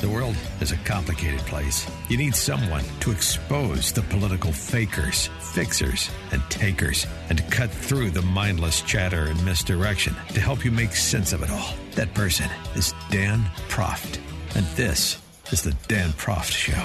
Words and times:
The 0.00 0.08
world 0.08 0.34
is 0.62 0.72
a 0.72 0.78
complicated 0.78 1.40
place. 1.40 1.86
You 2.08 2.16
need 2.16 2.34
someone 2.34 2.82
to 3.00 3.10
expose 3.10 3.92
the 3.92 4.00
political 4.00 4.50
fakers, 4.50 5.28
fixers, 5.40 6.10
and 6.32 6.42
takers, 6.48 7.06
and 7.28 7.36
to 7.36 7.44
cut 7.50 7.70
through 7.70 8.08
the 8.12 8.22
mindless 8.22 8.80
chatter 8.80 9.26
and 9.26 9.44
misdirection 9.44 10.14
to 10.28 10.40
help 10.40 10.64
you 10.64 10.70
make 10.70 10.96
sense 10.96 11.34
of 11.34 11.42
it 11.42 11.50
all. 11.50 11.74
That 11.96 12.14
person 12.14 12.48
is 12.74 12.94
Dan 13.10 13.44
Proft. 13.68 14.18
And 14.54 14.64
this 14.68 15.20
is 15.52 15.60
the 15.60 15.76
Dan 15.86 16.12
Proft 16.12 16.50
Show. 16.50 16.80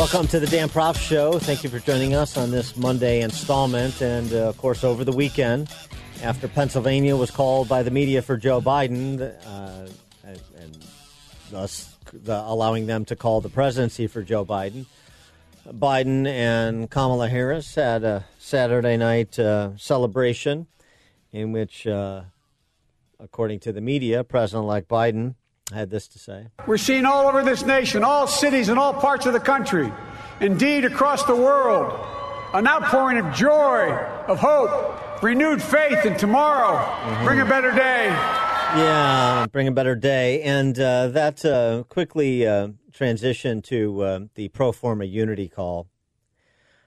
Welcome 0.00 0.26
to 0.28 0.40
the 0.40 0.48
Dan 0.48 0.68
Proft 0.68 0.98
Show. 0.98 1.38
Thank 1.38 1.62
you 1.62 1.70
for 1.70 1.78
joining 1.78 2.12
us 2.12 2.36
on 2.36 2.50
this 2.50 2.76
Monday 2.76 3.20
installment. 3.20 4.02
And 4.02 4.32
uh, 4.32 4.48
of 4.48 4.58
course, 4.58 4.82
over 4.82 5.04
the 5.04 5.12
weekend, 5.12 5.70
after 6.24 6.48
Pennsylvania 6.48 7.14
was 7.14 7.30
called 7.30 7.68
by 7.68 7.84
the 7.84 7.92
media 7.92 8.20
for 8.20 8.36
Joe 8.36 8.60
Biden, 8.60 9.32
uh, 9.46 9.88
thus 11.52 11.94
the, 12.12 12.34
allowing 12.34 12.86
them 12.86 13.04
to 13.04 13.14
call 13.14 13.40
the 13.40 13.48
presidency 13.48 14.08
for 14.08 14.22
Joe 14.22 14.44
Biden. 14.44 14.86
Biden 15.68 16.26
and 16.26 16.90
Kamala 16.90 17.28
Harris 17.28 17.76
had 17.76 18.02
a 18.02 18.24
Saturday 18.40 18.96
night 18.96 19.38
uh, 19.38 19.76
celebration 19.76 20.66
in 21.32 21.52
which, 21.52 21.86
uh, 21.86 22.22
according 23.20 23.60
to 23.60 23.72
the 23.72 23.80
media, 23.80 24.24
President 24.24 24.64
elect 24.64 24.88
Biden 24.88 25.36
had 25.72 25.88
this 25.90 26.08
to 26.08 26.18
say 26.18 26.48
We're 26.66 26.78
seeing 26.78 27.06
all 27.06 27.28
over 27.28 27.44
this 27.44 27.64
nation, 27.64 28.02
all 28.02 28.26
cities, 28.26 28.68
and 28.68 28.78
all 28.78 28.92
parts 28.92 29.26
of 29.26 29.32
the 29.32 29.40
country, 29.40 29.92
indeed 30.40 30.84
across 30.84 31.24
the 31.24 31.36
world, 31.36 31.92
an 32.54 32.66
outpouring 32.66 33.18
of 33.18 33.32
joy, 33.32 33.92
of 34.26 34.38
hope, 34.40 35.22
renewed 35.22 35.62
faith 35.62 36.04
in 36.04 36.16
tomorrow. 36.16 36.76
Mm-hmm. 36.76 37.24
Bring 37.24 37.40
a 37.40 37.46
better 37.46 37.70
day. 37.70 38.08
Yeah, 38.74 39.46
bring 39.52 39.68
a 39.68 39.72
better 39.72 39.94
day. 39.94 40.40
And 40.42 40.78
uh, 40.78 41.08
that 41.08 41.44
uh, 41.44 41.82
quickly 41.90 42.46
uh, 42.46 42.68
transitioned 42.90 43.64
to 43.64 44.00
uh, 44.00 44.20
the 44.34 44.48
pro 44.48 44.72
forma 44.72 45.04
unity 45.04 45.46
call 45.46 45.88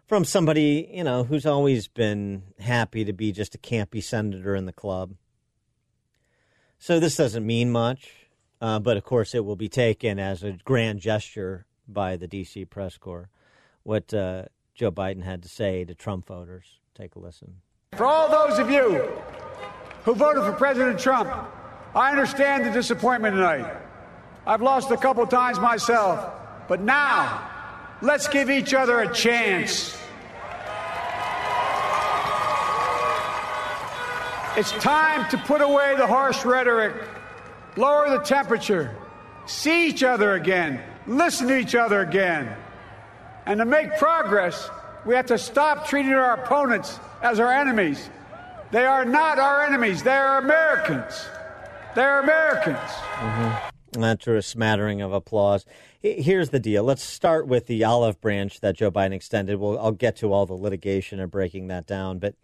from 0.08 0.26
somebody, 0.26 0.90
you 0.92 1.04
know, 1.04 1.24
who's 1.24 1.46
always 1.46 1.88
been 1.88 2.42
happy 2.60 3.06
to 3.06 3.14
be 3.14 3.32
just 3.32 3.54
a 3.54 3.60
campy 3.60 4.04
senator 4.04 4.56
in 4.56 4.66
the 4.66 4.74
club. 4.74 5.14
So 6.80 7.00
this 7.00 7.18
doesn't 7.18 7.46
mean 7.46 7.72
much, 7.72 8.10
uh, 8.62 8.80
but 8.80 8.98
of 8.98 9.04
course 9.04 9.36
it 9.36 9.46
will 9.46 9.56
be 9.56 9.70
taken 9.70 10.18
as 10.18 10.44
a 10.44 10.54
grand 10.64 11.02
gesture 11.02 11.68
by 11.88 12.18
the 12.18 12.28
D.C. 12.28 12.66
press 12.66 12.98
corps. 12.98 13.30
What 13.84 14.12
uh, 14.12 14.46
Joe 14.74 14.92
Biden 14.92 15.24
had 15.24 15.44
to 15.44 15.50
say 15.50 15.86
to 15.86 15.94
Trump 15.94 16.26
voters. 16.26 16.80
Take 16.96 17.16
a 17.16 17.20
listen. 17.20 17.62
For 17.94 18.06
all 18.06 18.28
those 18.28 18.58
of 18.58 18.72
you 18.72 19.08
who 20.04 20.16
voted 20.16 20.44
for 20.44 20.54
President 20.54 21.00
Trump, 21.00 21.30
I 21.96 22.12
understand 22.12 22.66
the 22.66 22.72
disappointment 22.72 23.36
tonight. 23.36 23.74
I've 24.46 24.62
lost 24.62 24.92
a 24.92 24.98
couple 24.98 25.26
times 25.28 25.62
myself, 25.62 26.30
but 26.68 26.82
now 26.82 27.50
let's 28.02 28.28
give 28.28 28.50
each 28.50 28.74
other 28.74 29.00
a 29.00 29.14
chance. 29.14 29.98
It's 34.58 34.72
time 34.74 35.30
to 35.32 35.38
put 35.38 35.62
away 35.62 35.96
the 35.98 36.06
harsh 36.06 36.44
rhetoric, 36.44 36.94
lower 37.78 38.10
the 38.10 38.20
temperature, 38.20 38.94
see 39.46 39.88
each 39.88 40.04
other 40.04 40.34
again, 40.34 40.82
listen 41.08 41.48
to 41.48 41.58
each 41.58 41.76
other 41.76 42.02
again. 42.02 42.54
And 43.46 43.60
to 43.60 43.66
make 43.66 43.98
progress, 43.98 44.70
we 45.06 45.16
have 45.16 45.28
to 45.28 45.38
stop 45.38 45.88
treating 45.88 46.12
our 46.12 46.34
opponents 46.34 47.00
as 47.22 47.40
our 47.40 47.54
enemies. 47.54 48.10
They 48.72 48.86
are 48.86 49.06
not 49.06 49.40
our 49.40 49.64
enemies, 49.64 50.04
they 50.04 50.12
are 50.12 50.40
Americans. 50.40 51.26
They're 51.96 52.20
Americans. 52.20 52.78
Mm-hmm. 52.78 54.14
Drew 54.20 54.36
a 54.36 54.42
smattering 54.42 55.02
of 55.02 55.14
applause. 55.14 55.66
Here's 56.02 56.50
the 56.50 56.60
deal. 56.60 56.84
Let's 56.84 57.02
start 57.02 57.48
with 57.48 57.68
the 57.68 57.86
olive 57.86 58.20
branch 58.20 58.60
that 58.60 58.76
Joe 58.76 58.92
Biden 58.92 59.14
extended. 59.14 59.58
Well, 59.58 59.80
I'll 59.80 59.94
get 59.94 60.18
to 60.18 60.34
all 60.34 60.46
the 60.46 60.54
litigation 60.54 61.22
and 61.22 61.32
breaking 61.32 61.68
that 61.68 61.88
down, 61.88 62.20
but 62.20 62.36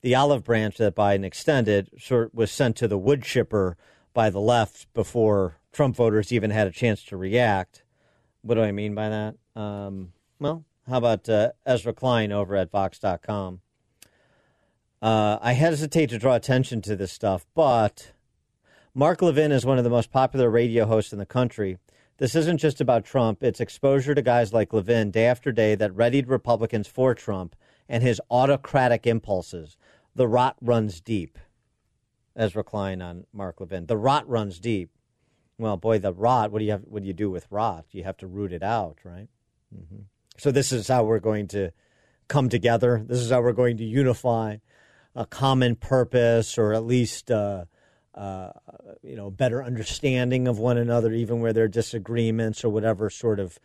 the 0.00 0.14
olive 0.14 0.42
branch 0.42 0.78
that 0.78 0.96
Biden 0.96 1.22
extended 1.22 1.90
sort 1.98 2.34
was 2.34 2.50
sent 2.50 2.76
to 2.76 2.88
the 2.88 2.96
wood 2.96 3.22
chipper 3.22 3.76
by 4.14 4.30
the 4.30 4.40
left 4.40 4.90
before 4.94 5.58
Trump 5.70 5.96
voters 5.96 6.32
even 6.32 6.50
had 6.50 6.66
a 6.66 6.70
chance 6.70 7.04
to 7.04 7.18
react. 7.18 7.82
What 8.40 8.54
do 8.54 8.62
I 8.62 8.72
mean 8.72 8.94
by 8.94 9.10
that? 9.10 9.34
Um, 9.54 10.14
well, 10.40 10.64
how 10.88 10.96
about 10.96 11.28
uh, 11.28 11.52
Ezra 11.66 11.92
Klein 11.92 12.32
over 12.32 12.56
at 12.56 12.70
Vox.com? 12.70 13.60
Uh, 15.02 15.38
I 15.42 15.52
hesitate 15.52 16.08
to 16.08 16.18
draw 16.18 16.34
attention 16.34 16.80
to 16.82 16.96
this 16.96 17.12
stuff, 17.12 17.44
but 17.54 18.13
Mark 18.96 19.22
Levin 19.22 19.50
is 19.50 19.66
one 19.66 19.76
of 19.76 19.82
the 19.82 19.90
most 19.90 20.12
popular 20.12 20.48
radio 20.48 20.86
hosts 20.86 21.12
in 21.12 21.18
the 21.18 21.26
country. 21.26 21.78
This 22.18 22.36
isn't 22.36 22.58
just 22.58 22.80
about 22.80 23.04
Trump, 23.04 23.42
it's 23.42 23.58
exposure 23.58 24.14
to 24.14 24.22
guys 24.22 24.52
like 24.52 24.72
Levin 24.72 25.10
day 25.10 25.26
after 25.26 25.50
day 25.50 25.74
that 25.74 25.96
readied 25.96 26.28
Republicans 26.28 26.86
for 26.86 27.12
Trump 27.12 27.56
and 27.88 28.04
his 28.04 28.20
autocratic 28.30 29.04
impulses. 29.04 29.76
The 30.14 30.28
rot 30.28 30.56
runs 30.60 31.00
deep. 31.00 31.40
Ezra 32.36 32.62
Klein 32.62 33.02
on 33.02 33.26
Mark 33.32 33.60
Levin. 33.60 33.86
The 33.86 33.96
rot 33.96 34.28
runs 34.28 34.60
deep. 34.60 34.90
Well, 35.58 35.76
boy, 35.76 35.98
the 35.98 36.12
rot. 36.12 36.52
What 36.52 36.60
do 36.60 36.64
you 36.64 36.70
have? 36.70 36.82
What 36.84 37.02
do 37.02 37.08
you 37.08 37.12
do 37.12 37.30
with 37.30 37.48
rot? 37.50 37.86
You 37.90 38.04
have 38.04 38.16
to 38.18 38.28
root 38.28 38.52
it 38.52 38.62
out, 38.62 38.98
right? 39.02 39.28
Mm-hmm. 39.76 40.02
So 40.36 40.52
this 40.52 40.70
is 40.70 40.86
how 40.86 41.02
we're 41.02 41.18
going 41.18 41.48
to 41.48 41.72
come 42.28 42.48
together. 42.48 43.04
This 43.04 43.18
is 43.18 43.30
how 43.30 43.40
we're 43.40 43.52
going 43.52 43.76
to 43.78 43.84
unify 43.84 44.58
a 45.16 45.26
common 45.26 45.74
purpose, 45.74 46.58
or 46.58 46.72
at 46.72 46.84
least 46.84 47.30
uh, 47.30 47.64
uh, 48.14 48.50
you 49.02 49.16
know 49.16 49.30
better 49.30 49.62
understanding 49.62 50.48
of 50.48 50.58
one 50.58 50.78
another, 50.78 51.12
even 51.12 51.40
where 51.40 51.52
there 51.52 51.64
are 51.64 51.68
disagreements 51.68 52.64
or 52.64 52.70
whatever 52.70 53.10
sort 53.10 53.40
of 53.40 53.58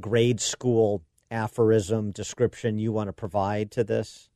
grade 0.00 0.40
school 0.40 1.02
aphorism 1.30 2.10
description 2.10 2.78
you 2.78 2.92
want 2.92 3.08
to 3.08 3.12
provide 3.12 3.70
to 3.70 3.84
this. 3.84 4.28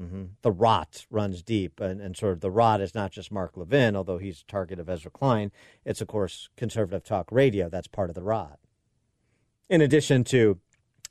Mm-hmm. 0.00 0.24
The 0.42 0.50
rot 0.50 1.04
runs 1.10 1.42
deep, 1.42 1.78
and, 1.78 2.00
and 2.00 2.16
sort 2.16 2.32
of 2.32 2.40
the 2.40 2.50
rot 2.50 2.80
is 2.80 2.94
not 2.94 3.12
just 3.12 3.30
Mark 3.30 3.56
Levin, 3.56 3.94
although 3.94 4.16
he's 4.16 4.40
a 4.40 4.50
target 4.50 4.78
of 4.78 4.88
Ezra 4.88 5.10
Klein. 5.10 5.52
It's, 5.84 6.00
of 6.00 6.08
course, 6.08 6.48
conservative 6.56 7.04
talk 7.04 7.30
radio. 7.30 7.68
That's 7.68 7.86
part 7.86 8.08
of 8.08 8.14
the 8.14 8.22
rot. 8.22 8.58
In 9.68 9.82
addition 9.82 10.24
to 10.24 10.58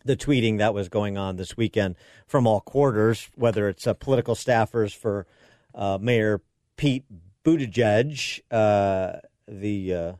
the 0.03 0.17
tweeting 0.17 0.57
that 0.57 0.73
was 0.73 0.89
going 0.89 1.17
on 1.17 1.35
this 1.35 1.55
weekend 1.55 1.95
from 2.25 2.47
all 2.47 2.61
quarters, 2.61 3.29
whether 3.35 3.69
it's 3.69 3.85
uh, 3.85 3.93
political 3.93 4.33
staffers 4.33 4.95
for 4.95 5.27
uh, 5.75 5.99
Mayor 6.01 6.41
Pete 6.75 7.05
Buttigieg, 7.43 8.41
uh, 8.51 9.19
the 9.47 9.93
uh, 9.93 10.13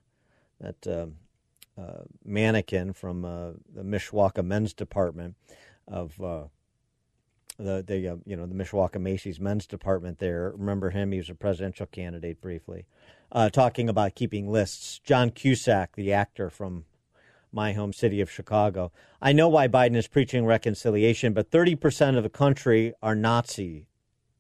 that 0.60 0.88
um, 0.88 1.16
uh, 1.78 2.04
mannequin 2.24 2.94
from 2.94 3.26
uh, 3.26 3.52
the 3.74 3.84
Mishawaka 3.84 4.44
Men's 4.44 4.74
Department 4.74 5.36
of 5.88 6.20
the 7.60 7.84
the 7.84 8.08
uh, 8.08 8.16
you 8.26 8.36
know 8.36 8.46
the 8.46 8.56
Mishawaka 8.56 9.00
Macy's 9.00 9.40
men's 9.40 9.68
department 9.68 10.20
there. 10.20 10.54
Remember 10.56 10.90
him? 10.90 11.12
He 11.12 11.18
was 11.18 11.30
a 11.30 11.36
presidential 11.36 11.86
candidate 11.86 12.42
briefly, 12.42 12.86
uh, 13.32 13.50
talking 13.50 13.90
about 13.90 14.16
keeping 14.16 14.50
lists. 14.50 15.00
John 15.00 15.30
Cusack, 15.30 15.96
the 15.96 16.14
actor 16.14 16.50
from 16.50 16.86
my 17.52 17.74
home 17.74 17.94
city 17.94 18.22
of 18.22 18.32
Chicago. 18.32 18.92
I 19.22 19.34
know 19.34 19.50
why 19.50 19.68
Biden 19.68 19.96
is 19.96 20.08
preaching 20.08 20.46
reconciliation, 20.46 21.34
but 21.34 21.52
thirty 21.52 21.76
percent 21.76 22.16
of 22.18 22.24
the 22.24 22.30
country 22.30 22.94
are 23.02 23.16
Nazi, 23.16 23.88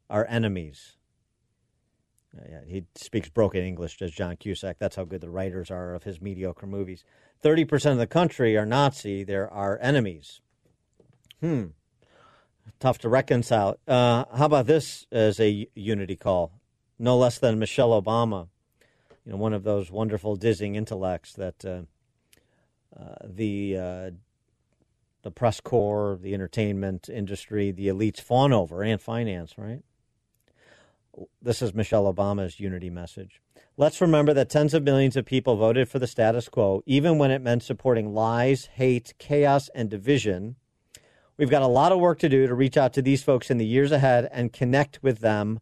are 0.09 0.25
enemies. 0.29 0.95
Uh, 2.37 2.45
yeah, 2.49 2.59
he 2.67 2.85
speaks 2.95 3.29
broken 3.29 3.63
English, 3.63 3.97
does 3.97 4.11
John 4.11 4.37
Cusack. 4.37 4.77
That's 4.79 4.95
how 4.95 5.03
good 5.03 5.21
the 5.21 5.29
writers 5.29 5.71
are 5.71 5.95
of 5.95 6.03
his 6.03 6.21
mediocre 6.21 6.67
movies. 6.67 7.03
Thirty 7.41 7.65
percent 7.65 7.93
of 7.93 7.99
the 7.99 8.07
country 8.07 8.55
are 8.57 8.65
Nazi. 8.65 9.23
There 9.23 9.51
are 9.51 9.79
enemies. 9.81 10.41
Hmm 11.39 11.67
tough 12.79 12.97
to 12.99 13.09
reconcile. 13.09 13.77
Uh, 13.87 14.25
how 14.35 14.45
about 14.45 14.65
this 14.65 15.05
as 15.11 15.39
a 15.39 15.67
unity 15.75 16.15
call? 16.15 16.51
No 16.97 17.17
less 17.17 17.37
than 17.37 17.59
Michelle 17.59 17.99
Obama, 18.01 18.47
you 19.25 19.31
know, 19.31 19.37
one 19.37 19.53
of 19.53 19.63
those 19.63 19.91
wonderful 19.91 20.35
dizzying 20.35 20.75
intellects 20.75 21.33
that 21.33 21.63
uh, 21.65 21.81
uh, 22.97 23.15
the 23.23 23.77
uh, 23.77 24.11
the 25.21 25.31
press 25.31 25.59
corps, 25.59 26.17
the 26.21 26.33
entertainment 26.33 27.09
industry, 27.09 27.71
the 27.71 27.87
elites 27.87 28.21
fawn 28.21 28.53
over, 28.53 28.83
and 28.83 29.01
finance, 29.01 29.57
right? 29.57 29.81
This 31.41 31.61
is 31.61 31.73
Michelle 31.73 32.11
Obama's 32.11 32.59
unity 32.59 32.89
message. 32.89 33.41
Let's 33.77 34.01
remember 34.01 34.33
that 34.33 34.49
tens 34.49 34.73
of 34.73 34.83
millions 34.83 35.15
of 35.15 35.25
people 35.25 35.55
voted 35.55 35.89
for 35.89 35.99
the 35.99 36.07
status 36.07 36.49
quo, 36.49 36.83
even 36.85 37.17
when 37.17 37.31
it 37.31 37.41
meant 37.41 37.63
supporting 37.63 38.13
lies, 38.13 38.69
hate, 38.73 39.13
chaos, 39.17 39.69
and 39.73 39.89
division. 39.89 40.55
We've 41.37 41.49
got 41.49 41.61
a 41.61 41.67
lot 41.67 41.91
of 41.91 41.99
work 41.99 42.19
to 42.19 42.29
do 42.29 42.45
to 42.47 42.53
reach 42.53 42.77
out 42.77 42.93
to 42.93 43.01
these 43.01 43.23
folks 43.23 43.49
in 43.49 43.57
the 43.57 43.65
years 43.65 43.91
ahead 43.91 44.29
and 44.31 44.53
connect 44.53 45.01
with 45.01 45.19
them 45.19 45.59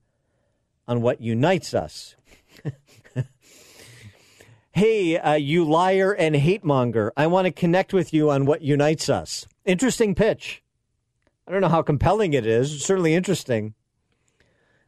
on 0.87 1.01
what 1.01 1.21
unites 1.21 1.73
us. 1.73 2.15
hey, 4.71 5.17
uh, 5.17 5.33
you 5.33 5.63
liar 5.63 6.11
and 6.11 6.35
hate 6.35 6.63
monger, 6.63 7.13
I 7.15 7.27
want 7.27 7.45
to 7.45 7.51
connect 7.51 7.93
with 7.93 8.13
you 8.13 8.31
on 8.31 8.45
what 8.45 8.61
unites 8.61 9.09
us. 9.09 9.45
Interesting 9.65 10.15
pitch. 10.15 10.63
I 11.47 11.51
don't 11.51 11.61
know 11.61 11.69
how 11.69 11.81
compelling 11.81 12.33
it 12.33 12.45
is. 12.45 12.83
Certainly 12.83 13.13
interesting. 13.13 13.75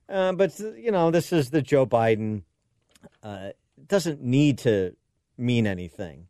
Uh, 0.09 0.33
but, 0.33 0.59
you 0.59 0.91
know, 0.91 1.11
this 1.11 1.31
is 1.31 1.51
the 1.51 1.61
Joe 1.61 1.85
Biden. 1.85 2.43
Uh, 3.21 3.49
doesn't 3.87 4.21
need 4.21 4.57
to 4.59 4.95
mean 5.37 5.67
anything. 5.67 6.27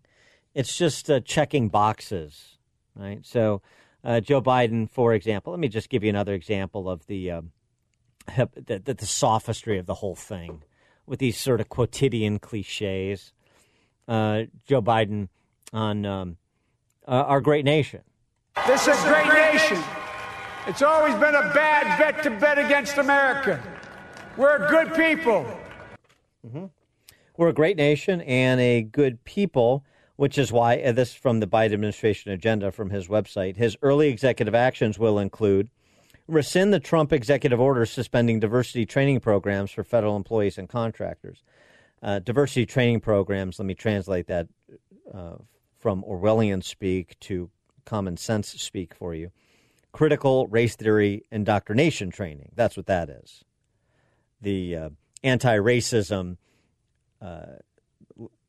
It's 0.53 0.77
just 0.77 1.09
uh, 1.09 1.21
checking 1.21 1.69
boxes, 1.69 2.57
right? 2.95 3.25
So, 3.25 3.61
uh, 4.03 4.19
Joe 4.19 4.41
Biden, 4.41 4.89
for 4.89 5.13
example, 5.13 5.51
let 5.51 5.59
me 5.59 5.67
just 5.67 5.89
give 5.89 6.03
you 6.03 6.09
another 6.09 6.33
example 6.33 6.89
of 6.89 7.05
the, 7.07 7.31
um, 7.31 7.51
the, 8.37 8.81
the, 8.83 8.93
the 8.93 9.05
sophistry 9.05 9.77
of 9.77 9.85
the 9.85 9.95
whole 9.95 10.15
thing 10.15 10.63
with 11.05 11.19
these 11.19 11.37
sort 11.37 11.61
of 11.61 11.69
quotidian 11.69 12.39
cliches. 12.39 13.33
Uh, 14.07 14.43
Joe 14.65 14.81
Biden 14.81 15.29
on 15.73 16.05
um, 16.05 16.37
uh, 17.07 17.11
our 17.11 17.41
great 17.41 17.65
nation. 17.65 18.01
This 18.67 18.87
is 18.87 19.03
a 19.03 19.07
great 19.07 19.53
nation. 19.53 19.83
It's 20.67 20.81
always 20.81 21.15
been 21.15 21.35
a 21.35 21.51
bad 21.53 21.97
bet 21.97 22.21
to 22.23 22.29
bet 22.31 22.59
against 22.59 22.97
America. 22.97 23.61
We're 24.37 24.67
good 24.69 24.93
people. 24.93 25.45
Mm-hmm. 26.45 26.65
We're 27.37 27.47
a 27.47 27.53
great 27.53 27.77
nation 27.77 28.21
and 28.21 28.59
a 28.59 28.81
good 28.81 29.23
people, 29.23 29.83
which 30.17 30.37
is 30.37 30.51
why 30.51 30.79
uh, 30.81 30.91
this 30.91 31.13
from 31.13 31.39
the 31.39 31.47
Biden 31.47 31.73
administration 31.73 32.31
agenda 32.31 32.71
from 32.71 32.89
his 32.89 33.07
website. 33.07 33.55
His 33.55 33.77
early 33.81 34.09
executive 34.09 34.53
actions 34.53 34.99
will 34.99 35.17
include 35.17 35.69
rescind 36.27 36.73
the 36.73 36.79
Trump 36.79 37.13
executive 37.13 37.59
order 37.59 37.85
suspending 37.85 38.39
diversity 38.39 38.85
training 38.85 39.21
programs 39.21 39.71
for 39.71 39.83
federal 39.83 40.15
employees 40.15 40.57
and 40.57 40.69
contractors. 40.69 41.41
Uh, 42.03 42.19
diversity 42.19 42.65
training 42.65 42.99
programs, 42.99 43.59
let 43.59 43.65
me 43.65 43.73
translate 43.73 44.27
that 44.27 44.47
uh, 45.13 45.35
from 45.79 46.03
Orwellian 46.03 46.63
speak 46.63 47.17
to 47.21 47.49
common 47.85 48.17
sense 48.17 48.49
speak 48.49 48.93
for 48.93 49.15
you 49.15 49.31
critical 49.91 50.47
race 50.47 50.75
theory 50.75 51.23
indoctrination 51.31 52.09
training. 52.11 52.51
That's 52.55 52.77
what 52.77 52.85
that 52.87 53.09
is. 53.09 53.43
The 54.41 54.75
uh, 54.75 54.89
anti 55.23 55.57
racism, 55.57 56.37
uh, 57.21 57.57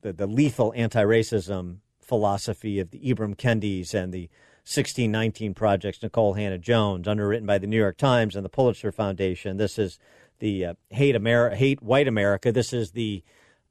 the, 0.02 0.12
the 0.12 0.26
lethal 0.26 0.72
anti 0.76 1.02
racism 1.02 1.78
philosophy 2.00 2.80
of 2.80 2.90
the 2.90 2.98
Ibram 3.00 3.36
Kendis 3.36 3.94
and 3.94 4.12
the 4.12 4.28
1619 4.64 5.54
projects, 5.54 5.98
Nikole 5.98 6.36
Hannah 6.36 6.58
Jones, 6.58 7.08
underwritten 7.08 7.46
by 7.46 7.58
the 7.58 7.66
New 7.66 7.78
York 7.78 7.96
Times 7.96 8.36
and 8.36 8.44
the 8.44 8.50
Pulitzer 8.50 8.92
Foundation. 8.92 9.56
This 9.56 9.78
is 9.78 9.98
the 10.38 10.66
uh, 10.66 10.74
hate 10.90 11.16
America, 11.16 11.56
hate 11.56 11.82
white 11.82 12.06
America. 12.06 12.52
This 12.52 12.72
is 12.72 12.92
the 12.92 13.22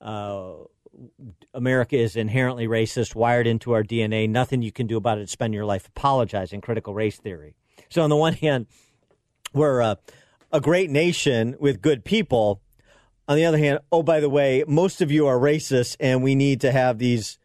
uh, 0.02 0.54
America 1.54 1.98
is 1.98 2.16
inherently 2.16 2.68
racist, 2.68 3.16
wired 3.16 3.48
into 3.48 3.72
our 3.74 3.84
DNA. 3.84 4.30
Nothing 4.30 4.62
you 4.62 4.72
can 4.72 4.88
do 4.88 4.98
about 4.98 5.18
it. 5.18 5.30
Spend 5.30 5.54
your 5.54 5.66
life 5.66 5.88
apologizing. 5.88 6.62
Critical 6.62 6.94
race 6.94 7.18
theory. 7.18 7.56
So 7.90 8.02
on 8.04 8.10
the 8.10 8.16
one 8.16 8.34
hand, 8.34 8.68
we're 9.54 9.82
uh, 9.82 9.96
a 10.52 10.62
great 10.62 10.90
nation 10.90 11.56
with 11.60 11.82
good 11.82 12.06
people. 12.06 12.62
On 13.28 13.36
the 13.36 13.46
other 13.46 13.58
hand, 13.58 13.80
oh 13.92 14.04
by 14.04 14.20
the 14.20 14.30
way, 14.30 14.64
most 14.68 15.02
of 15.02 15.12
you 15.12 15.28
are 15.28 15.38
racist, 15.38 15.96
and 16.00 16.24
we 16.24 16.36
need 16.36 16.62
to 16.62 16.72
have 16.72 16.98
these 16.98 17.38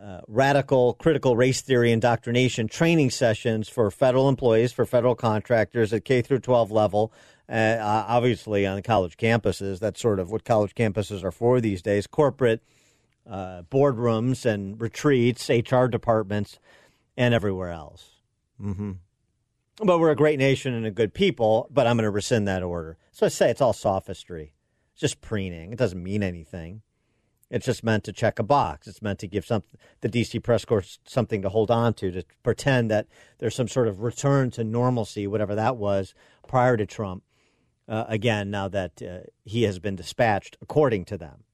uh, 0.00 0.20
radical 0.28 0.92
critical 0.94 1.36
race 1.36 1.62
theory 1.62 1.90
indoctrination 1.90 2.68
training 2.68 3.10
sessions 3.10 3.68
for 3.68 3.90
federal 3.90 4.28
employees, 4.28 4.72
for 4.72 4.84
federal 4.84 5.14
contractors 5.14 5.92
at 5.92 6.04
K 6.04 6.20
through 6.20 6.40
12 6.40 6.70
level. 6.70 7.12
Uh, 7.48 7.76
obviously, 7.80 8.66
on 8.66 8.82
college 8.82 9.16
campuses, 9.16 9.78
that's 9.78 10.00
sort 10.00 10.18
of 10.18 10.30
what 10.30 10.44
college 10.44 10.74
campuses 10.74 11.24
are 11.24 11.32
for 11.32 11.60
these 11.60 11.80
days. 11.80 12.06
Corporate 12.06 12.62
uh, 13.28 13.62
boardrooms 13.70 14.44
and 14.44 14.80
retreats, 14.80 15.48
HR 15.48 15.86
departments, 15.86 16.58
and 17.16 17.34
everywhere 17.34 17.70
else. 17.70 18.20
Mm-hmm. 18.60 18.92
But 19.78 19.98
we're 19.98 20.10
a 20.10 20.16
great 20.16 20.38
nation 20.38 20.72
and 20.72 20.86
a 20.86 20.90
good 20.90 21.12
people, 21.12 21.68
but 21.70 21.86
I'm 21.86 21.96
going 21.96 22.04
to 22.04 22.10
rescind 22.10 22.48
that 22.48 22.62
order. 22.62 22.96
So 23.12 23.26
I 23.26 23.28
say 23.28 23.50
it's 23.50 23.60
all 23.60 23.74
sophistry. 23.74 24.54
It's 24.92 25.00
just 25.00 25.20
preening. 25.20 25.72
It 25.72 25.78
doesn't 25.78 26.02
mean 26.02 26.22
anything. 26.22 26.82
It's 27.50 27.66
just 27.66 27.84
meant 27.84 28.02
to 28.04 28.12
check 28.12 28.38
a 28.38 28.42
box. 28.42 28.88
It's 28.88 29.02
meant 29.02 29.18
to 29.20 29.28
give 29.28 29.44
some, 29.44 29.62
the 30.00 30.08
DC 30.08 30.42
press 30.42 30.64
corps 30.64 30.98
something 31.06 31.42
to 31.42 31.48
hold 31.48 31.70
on 31.70 31.94
to, 31.94 32.10
to 32.10 32.24
pretend 32.42 32.90
that 32.90 33.06
there's 33.38 33.54
some 33.54 33.68
sort 33.68 33.86
of 33.86 34.00
return 34.00 34.50
to 34.52 34.64
normalcy, 34.64 35.26
whatever 35.26 35.54
that 35.54 35.76
was, 35.76 36.14
prior 36.48 36.76
to 36.76 36.86
Trump. 36.86 37.22
Uh, 37.88 38.04
again, 38.08 38.50
now 38.50 38.66
that 38.66 39.00
uh, 39.00 39.18
he 39.44 39.62
has 39.62 39.78
been 39.78 39.94
dispatched 39.94 40.56
according 40.60 41.04
to 41.04 41.16
them. 41.16 41.44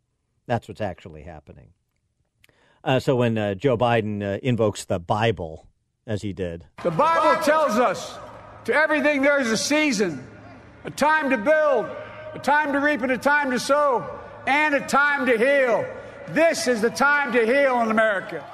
That's 0.46 0.68
what's 0.68 0.80
actually 0.80 1.22
happening. 1.22 1.70
Uh, 2.84 2.98
so 2.98 3.16
when 3.16 3.38
uh, 3.38 3.54
Joe 3.54 3.76
Biden 3.76 4.22
uh, 4.22 4.38
invokes 4.42 4.84
the 4.84 4.98
Bible, 4.98 5.68
as 6.06 6.22
he 6.22 6.32
did. 6.32 6.66
The 6.82 6.90
Bible 6.90 7.42
tells 7.42 7.78
us 7.78 8.18
to 8.64 8.74
everything 8.74 9.22
there 9.22 9.40
is 9.40 9.50
a 9.50 9.56
season, 9.56 10.24
a 10.84 10.90
time 10.90 11.30
to 11.30 11.38
build, 11.38 11.86
a 12.34 12.38
time 12.38 12.72
to 12.72 12.80
reap, 12.80 13.02
and 13.02 13.12
a 13.12 13.18
time 13.18 13.50
to 13.50 13.58
sow, 13.58 14.18
and 14.46 14.74
a 14.74 14.80
time 14.80 15.26
to 15.26 15.38
heal. 15.38 15.86
This 16.28 16.66
is 16.66 16.80
the 16.80 16.90
time 16.90 17.32
to 17.32 17.44
heal 17.46 17.80
in 17.80 17.90
America. 17.90 18.44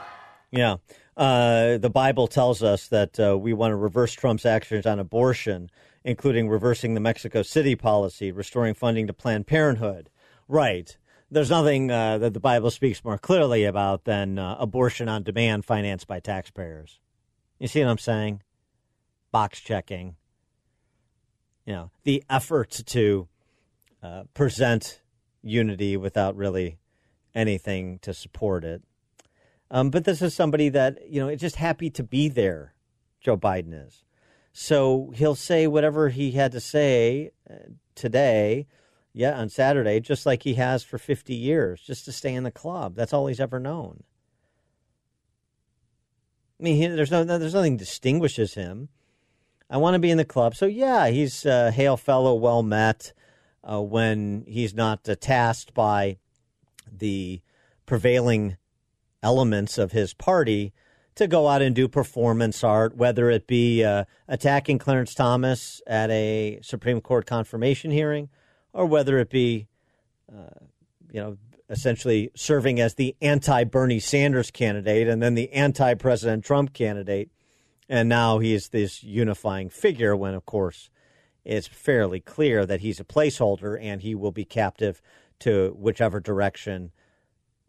Yeah. 0.50 0.76
Uh, 1.16 1.78
the 1.78 1.90
Bible 1.90 2.28
tells 2.28 2.62
us 2.62 2.88
that 2.88 3.18
uh, 3.18 3.36
we 3.36 3.52
want 3.52 3.72
to 3.72 3.76
reverse 3.76 4.12
Trump's 4.12 4.46
actions 4.46 4.86
on 4.86 4.98
abortion, 4.98 5.70
including 6.04 6.48
reversing 6.48 6.94
the 6.94 7.00
Mexico 7.00 7.42
City 7.42 7.74
policy, 7.74 8.30
restoring 8.30 8.74
funding 8.74 9.06
to 9.08 9.12
Planned 9.12 9.46
Parenthood. 9.46 10.10
Right. 10.46 10.96
There's 11.30 11.50
nothing 11.50 11.90
uh, 11.90 12.18
that 12.18 12.32
the 12.32 12.40
Bible 12.40 12.70
speaks 12.70 13.04
more 13.04 13.18
clearly 13.18 13.64
about 13.64 14.04
than 14.04 14.38
uh, 14.38 14.56
abortion 14.58 15.08
on 15.08 15.22
demand 15.22 15.64
financed 15.64 16.06
by 16.06 16.20
taxpayers. 16.20 17.00
You 17.58 17.68
see 17.68 17.80
what 17.82 17.90
I'm 17.90 17.98
saying? 17.98 18.42
Box 19.30 19.60
checking. 19.60 20.16
You 21.66 21.74
know, 21.74 21.90
the 22.04 22.24
effort 22.30 22.82
to 22.86 23.28
uh, 24.02 24.22
present 24.32 25.02
unity 25.42 25.98
without 25.98 26.34
really 26.34 26.78
anything 27.34 27.98
to 28.00 28.14
support 28.14 28.64
it. 28.64 28.82
Um, 29.70 29.90
but 29.90 30.04
this 30.04 30.22
is 30.22 30.34
somebody 30.34 30.70
that, 30.70 31.10
you 31.10 31.20
know, 31.20 31.28
is 31.28 31.40
just 31.40 31.56
happy 31.56 31.90
to 31.90 32.02
be 32.02 32.28
there, 32.28 32.74
Joe 33.20 33.36
Biden 33.36 33.86
is. 33.86 34.02
So 34.52 35.12
he'll 35.14 35.34
say 35.34 35.66
whatever 35.66 36.08
he 36.08 36.30
had 36.30 36.52
to 36.52 36.60
say 36.60 37.32
uh, 37.50 37.54
today, 37.94 38.66
yeah, 39.18 39.36
on 39.36 39.48
Saturday, 39.48 39.98
just 39.98 40.26
like 40.26 40.44
he 40.44 40.54
has 40.54 40.84
for 40.84 40.96
50 40.96 41.34
years, 41.34 41.80
just 41.80 42.04
to 42.04 42.12
stay 42.12 42.32
in 42.32 42.44
the 42.44 42.52
club. 42.52 42.94
That's 42.94 43.12
all 43.12 43.26
he's 43.26 43.40
ever 43.40 43.58
known. 43.58 44.04
I 46.60 46.62
mean, 46.62 46.76
he, 46.76 46.86
there's 46.86 47.10
no, 47.10 47.24
there's 47.24 47.52
nothing 47.52 47.76
distinguishes 47.76 48.54
him. 48.54 48.90
I 49.68 49.78
want 49.78 49.94
to 49.94 49.98
be 49.98 50.12
in 50.12 50.18
the 50.18 50.24
club, 50.24 50.54
so 50.54 50.66
yeah, 50.66 51.08
he's 51.08 51.44
a 51.44 51.72
hail 51.72 51.96
fellow, 51.96 52.32
well 52.32 52.62
met. 52.62 53.12
Uh, 53.68 53.82
when 53.82 54.44
he's 54.46 54.72
not 54.72 55.08
uh, 55.08 55.16
tasked 55.16 55.74
by 55.74 56.18
the 56.90 57.42
prevailing 57.86 58.56
elements 59.20 59.78
of 59.78 59.90
his 59.90 60.14
party 60.14 60.72
to 61.16 61.26
go 61.26 61.48
out 61.48 61.60
and 61.60 61.74
do 61.74 61.88
performance 61.88 62.62
art, 62.62 62.96
whether 62.96 63.30
it 63.30 63.48
be 63.48 63.82
uh, 63.82 64.04
attacking 64.28 64.78
Clarence 64.78 65.12
Thomas 65.12 65.82
at 65.88 66.08
a 66.08 66.60
Supreme 66.62 67.00
Court 67.00 67.26
confirmation 67.26 67.90
hearing, 67.90 68.28
or 68.72 68.86
whether 68.86 69.18
it 69.18 69.30
be, 69.30 69.68
uh, 70.32 70.64
you 71.10 71.20
know, 71.20 71.36
essentially 71.70 72.30
serving 72.34 72.80
as 72.80 72.94
the 72.94 73.16
anti 73.20 73.64
Bernie 73.64 74.00
Sanders 74.00 74.50
candidate 74.50 75.08
and 75.08 75.22
then 75.22 75.34
the 75.34 75.52
anti 75.52 75.94
President 75.94 76.44
Trump 76.44 76.72
candidate. 76.72 77.30
And 77.88 78.08
now 78.08 78.38
he's 78.38 78.68
this 78.68 79.02
unifying 79.02 79.70
figure 79.70 80.14
when, 80.14 80.34
of 80.34 80.44
course, 80.44 80.90
it's 81.44 81.66
fairly 81.66 82.20
clear 82.20 82.66
that 82.66 82.80
he's 82.80 83.00
a 83.00 83.04
placeholder 83.04 83.78
and 83.80 84.02
he 84.02 84.14
will 84.14 84.32
be 84.32 84.44
captive 84.44 85.00
to 85.40 85.74
whichever 85.78 86.20
direction 86.20 86.92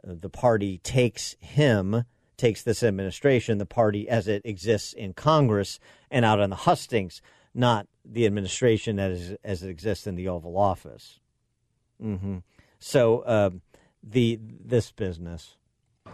the 0.03 0.29
party 0.29 0.79
takes 0.79 1.35
him, 1.39 2.03
takes 2.37 2.63
this 2.63 2.83
administration, 2.83 3.57
the 3.57 3.65
party 3.65 4.07
as 4.07 4.27
it 4.27 4.41
exists 4.45 4.93
in 4.93 5.13
Congress 5.13 5.79
and 6.09 6.25
out 6.25 6.39
on 6.39 6.49
the 6.49 6.55
hustings, 6.55 7.21
not 7.53 7.87
the 8.05 8.25
administration 8.25 8.99
as, 8.99 9.35
as 9.43 9.63
it 9.63 9.69
exists 9.69 10.07
in 10.07 10.15
the 10.15 10.27
Oval 10.27 10.57
Office. 10.57 11.19
Mm-hmm. 12.01 12.37
So, 12.79 13.23
um, 13.25 13.61
the 14.03 14.39
this 14.41 14.91
business. 14.91 15.55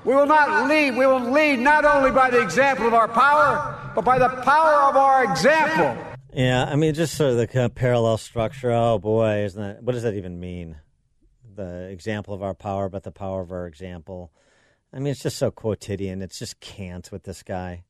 We 0.03 0.15
will 0.15 0.25
not 0.25 0.67
lead. 0.67 0.97
We 0.97 1.05
will 1.05 1.31
lead 1.31 1.59
not 1.59 1.85
only 1.85 2.11
by 2.11 2.29
the 2.29 2.41
example 2.41 2.87
of 2.87 2.93
our 2.93 3.07
power, 3.07 3.91
but 3.95 4.03
by 4.03 4.19
the 4.19 4.29
power 4.29 4.89
of 4.89 4.97
our 4.97 5.23
example. 5.23 5.97
Yeah, 6.33 6.65
I 6.65 6.75
mean, 6.75 6.93
just 6.93 7.15
sort 7.15 7.31
of 7.31 7.37
the 7.37 7.47
kind 7.47 7.65
of 7.65 7.75
parallel 7.75 8.17
structure. 8.17 8.71
Oh 8.71 8.99
boy, 8.99 9.43
isn't 9.45 9.61
that? 9.61 9.83
What 9.83 9.93
does 9.93 10.03
that 10.03 10.15
even 10.15 10.39
mean? 10.39 10.77
The 11.55 11.87
example 11.89 12.33
of 12.33 12.43
our 12.43 12.53
power, 12.53 12.89
but 12.89 13.03
the 13.03 13.11
power 13.11 13.41
of 13.41 13.51
our 13.51 13.67
example. 13.67 14.31
I 14.91 14.99
mean, 14.99 15.11
it's 15.11 15.23
just 15.23 15.37
so 15.37 15.51
quotidian. 15.51 16.21
It's 16.21 16.39
just 16.39 16.59
can't 16.59 17.09
with 17.11 17.23
this 17.23 17.43
guy. 17.43 17.83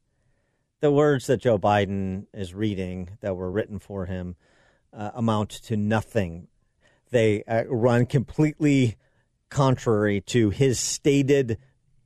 The 0.85 0.91
words 0.91 1.25
that 1.25 1.41
Joe 1.41 1.57
Biden 1.57 2.27
is 2.31 2.53
reading 2.53 3.17
that 3.21 3.35
were 3.35 3.49
written 3.49 3.79
for 3.79 4.05
him 4.05 4.35
uh, 4.93 5.09
amount 5.15 5.49
to 5.63 5.75
nothing. 5.75 6.47
They 7.09 7.43
uh, 7.45 7.63
run 7.67 8.05
completely 8.05 8.95
contrary 9.49 10.21
to 10.27 10.51
his 10.51 10.79
stated 10.79 11.57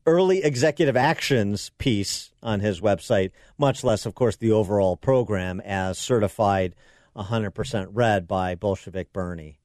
early 0.06 0.46
executive 0.46 0.96
actions 0.96 1.72
piece 1.78 2.32
on 2.42 2.62
his 2.62 2.80
website, 2.80 3.32
much 3.58 3.84
less, 3.84 4.06
of 4.06 4.16
course, 4.16 4.38
the 4.38 4.54
overall 4.54 4.96
program 4.96 5.60
as 5.66 5.98
certified 5.98 6.74
100% 7.18 7.90
read 7.92 8.30
by 8.30 8.56
Bolshevik 8.56 9.12
Bernie. 9.12 9.60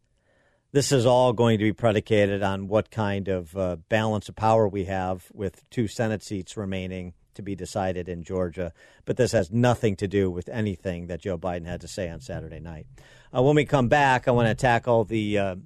This 0.73 0.91
is 0.91 1.07
all 1.07 1.33
going 1.33 1.59
to 1.59 1.65
be 1.65 1.73
predicated 1.73 2.43
on 2.43 2.67
what 2.67 2.91
kind 2.91 3.29
of 3.29 3.57
uh, 3.57 3.77
balance 3.89 4.29
of 4.29 4.35
power 4.35 4.67
we 4.67 4.87
have 4.87 5.27
with 5.33 5.63
two 5.71 5.87
Senate 5.87 6.25
seats 6.25 6.57
remaining 6.57 7.15
to 7.35 7.43
be 7.43 7.55
decided 7.55 8.09
in 8.09 8.23
Georgia. 8.23 8.73
But 9.05 9.17
this 9.17 9.33
has 9.33 9.51
nothing 9.51 9.97
to 9.97 10.09
do 10.09 10.31
with 10.31 10.49
anything 10.49 11.07
that 11.09 11.21
Joe 11.21 11.39
Biden 11.39 11.67
had 11.67 11.81
to 11.83 11.89
say 11.89 12.09
on 12.09 12.21
Saturday 12.21 12.61
night. 12.61 12.87
Uh, 13.35 13.43
when 13.43 13.57
we 13.57 13.65
come 13.65 13.89
back, 13.89 14.29
I 14.29 14.31
want 14.31 14.49
to 14.49 14.55
tackle 14.55 15.05
the 15.05 15.39
uh, 15.39 15.57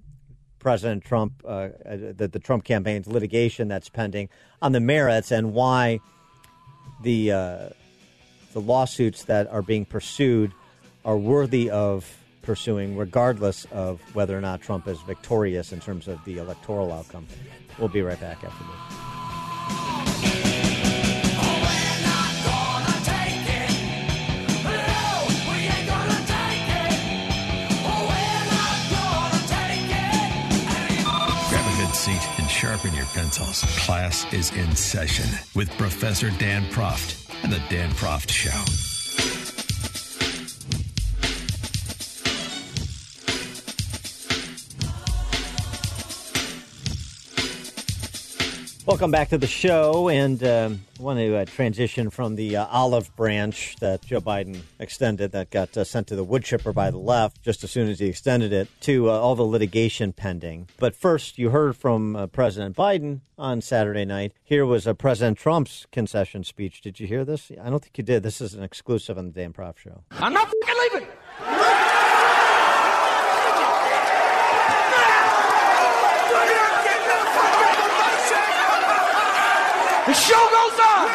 President 0.58 1.04
Trump, 1.04 1.42
uh, 1.46 1.68
the, 1.84 2.28
the 2.32 2.38
Trump 2.38 2.64
campaign's 2.64 3.06
litigation 3.06 3.68
that's 3.68 3.88
pending 3.88 4.28
on 4.60 4.72
the 4.72 4.80
merits 4.80 5.30
and 5.30 5.52
why 5.52 6.00
the 7.02 7.32
uh, 7.32 7.68
the 8.52 8.60
lawsuits 8.60 9.24
that 9.24 9.46
are 9.48 9.62
being 9.62 9.84
pursued 9.84 10.52
are 11.04 11.16
worthy 11.16 11.70
of 11.70 12.18
pursuing, 12.42 12.96
regardless 12.96 13.66
of 13.66 14.00
whether 14.14 14.36
or 14.36 14.40
not 14.40 14.60
Trump 14.60 14.88
is 14.88 14.98
victorious 15.02 15.72
in 15.72 15.80
terms 15.80 16.08
of 16.08 16.24
the 16.24 16.38
electoral 16.38 16.92
outcome. 16.92 17.26
We'll 17.78 17.88
be 17.88 18.02
right 18.02 18.20
back 18.20 18.42
after 18.42 18.64
this. 18.64 18.97
Pencils. 33.28 33.62
Class 33.84 34.32
is 34.32 34.50
in 34.52 34.74
session 34.74 35.26
with 35.54 35.70
Professor 35.76 36.30
Dan 36.38 36.64
Proft 36.70 37.30
and 37.42 37.52
the 37.52 37.62
Dan 37.68 37.90
Proft 37.90 38.30
Show. 38.30 38.87
Welcome 48.88 49.10
back 49.10 49.28
to 49.28 49.36
the 49.36 49.46
show, 49.46 50.08
and 50.08 50.42
um, 50.42 50.80
I 50.98 51.02
want 51.02 51.18
to 51.18 51.36
uh, 51.36 51.44
transition 51.44 52.08
from 52.08 52.36
the 52.36 52.56
uh, 52.56 52.64
olive 52.68 53.14
branch 53.16 53.76
that 53.80 54.00
Joe 54.00 54.22
Biden 54.22 54.62
extended 54.78 55.32
that 55.32 55.50
got 55.50 55.76
uh, 55.76 55.84
sent 55.84 56.06
to 56.06 56.16
the 56.16 56.24
wood 56.24 56.42
chipper 56.42 56.72
by 56.72 56.90
the 56.90 56.96
left 56.96 57.42
just 57.42 57.62
as 57.62 57.70
soon 57.70 57.90
as 57.90 57.98
he 57.98 58.06
extended 58.06 58.50
it 58.50 58.66
to 58.80 59.10
uh, 59.10 59.12
all 59.12 59.34
the 59.34 59.42
litigation 59.42 60.14
pending. 60.14 60.68
But 60.78 60.96
first, 60.96 61.36
you 61.36 61.50
heard 61.50 61.76
from 61.76 62.16
uh, 62.16 62.28
President 62.28 62.76
Biden 62.76 63.20
on 63.36 63.60
Saturday 63.60 64.06
night. 64.06 64.32
Here 64.42 64.64
was 64.64 64.86
uh, 64.86 64.94
President 64.94 65.36
Trump's 65.36 65.86
concession 65.92 66.42
speech. 66.42 66.80
Did 66.80 66.98
you 66.98 67.06
hear 67.06 67.26
this? 67.26 67.52
I 67.62 67.68
don't 67.68 67.82
think 67.82 67.98
you 67.98 68.04
did. 68.04 68.22
This 68.22 68.40
is 68.40 68.54
an 68.54 68.62
exclusive 68.62 69.18
on 69.18 69.26
the 69.26 69.32
Dan 69.32 69.52
Proft 69.52 69.76
Show. 69.76 70.02
I'm 70.12 70.32
not 70.32 70.46
fucking 70.46 70.76
leaving. 70.94 71.97
The 80.08 80.14
show 80.14 80.44
goes 80.58 80.78
on. 80.80 81.06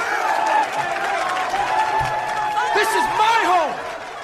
This 2.76 2.90
is 2.90 3.06
my 3.18 3.40
home. 3.52 3.74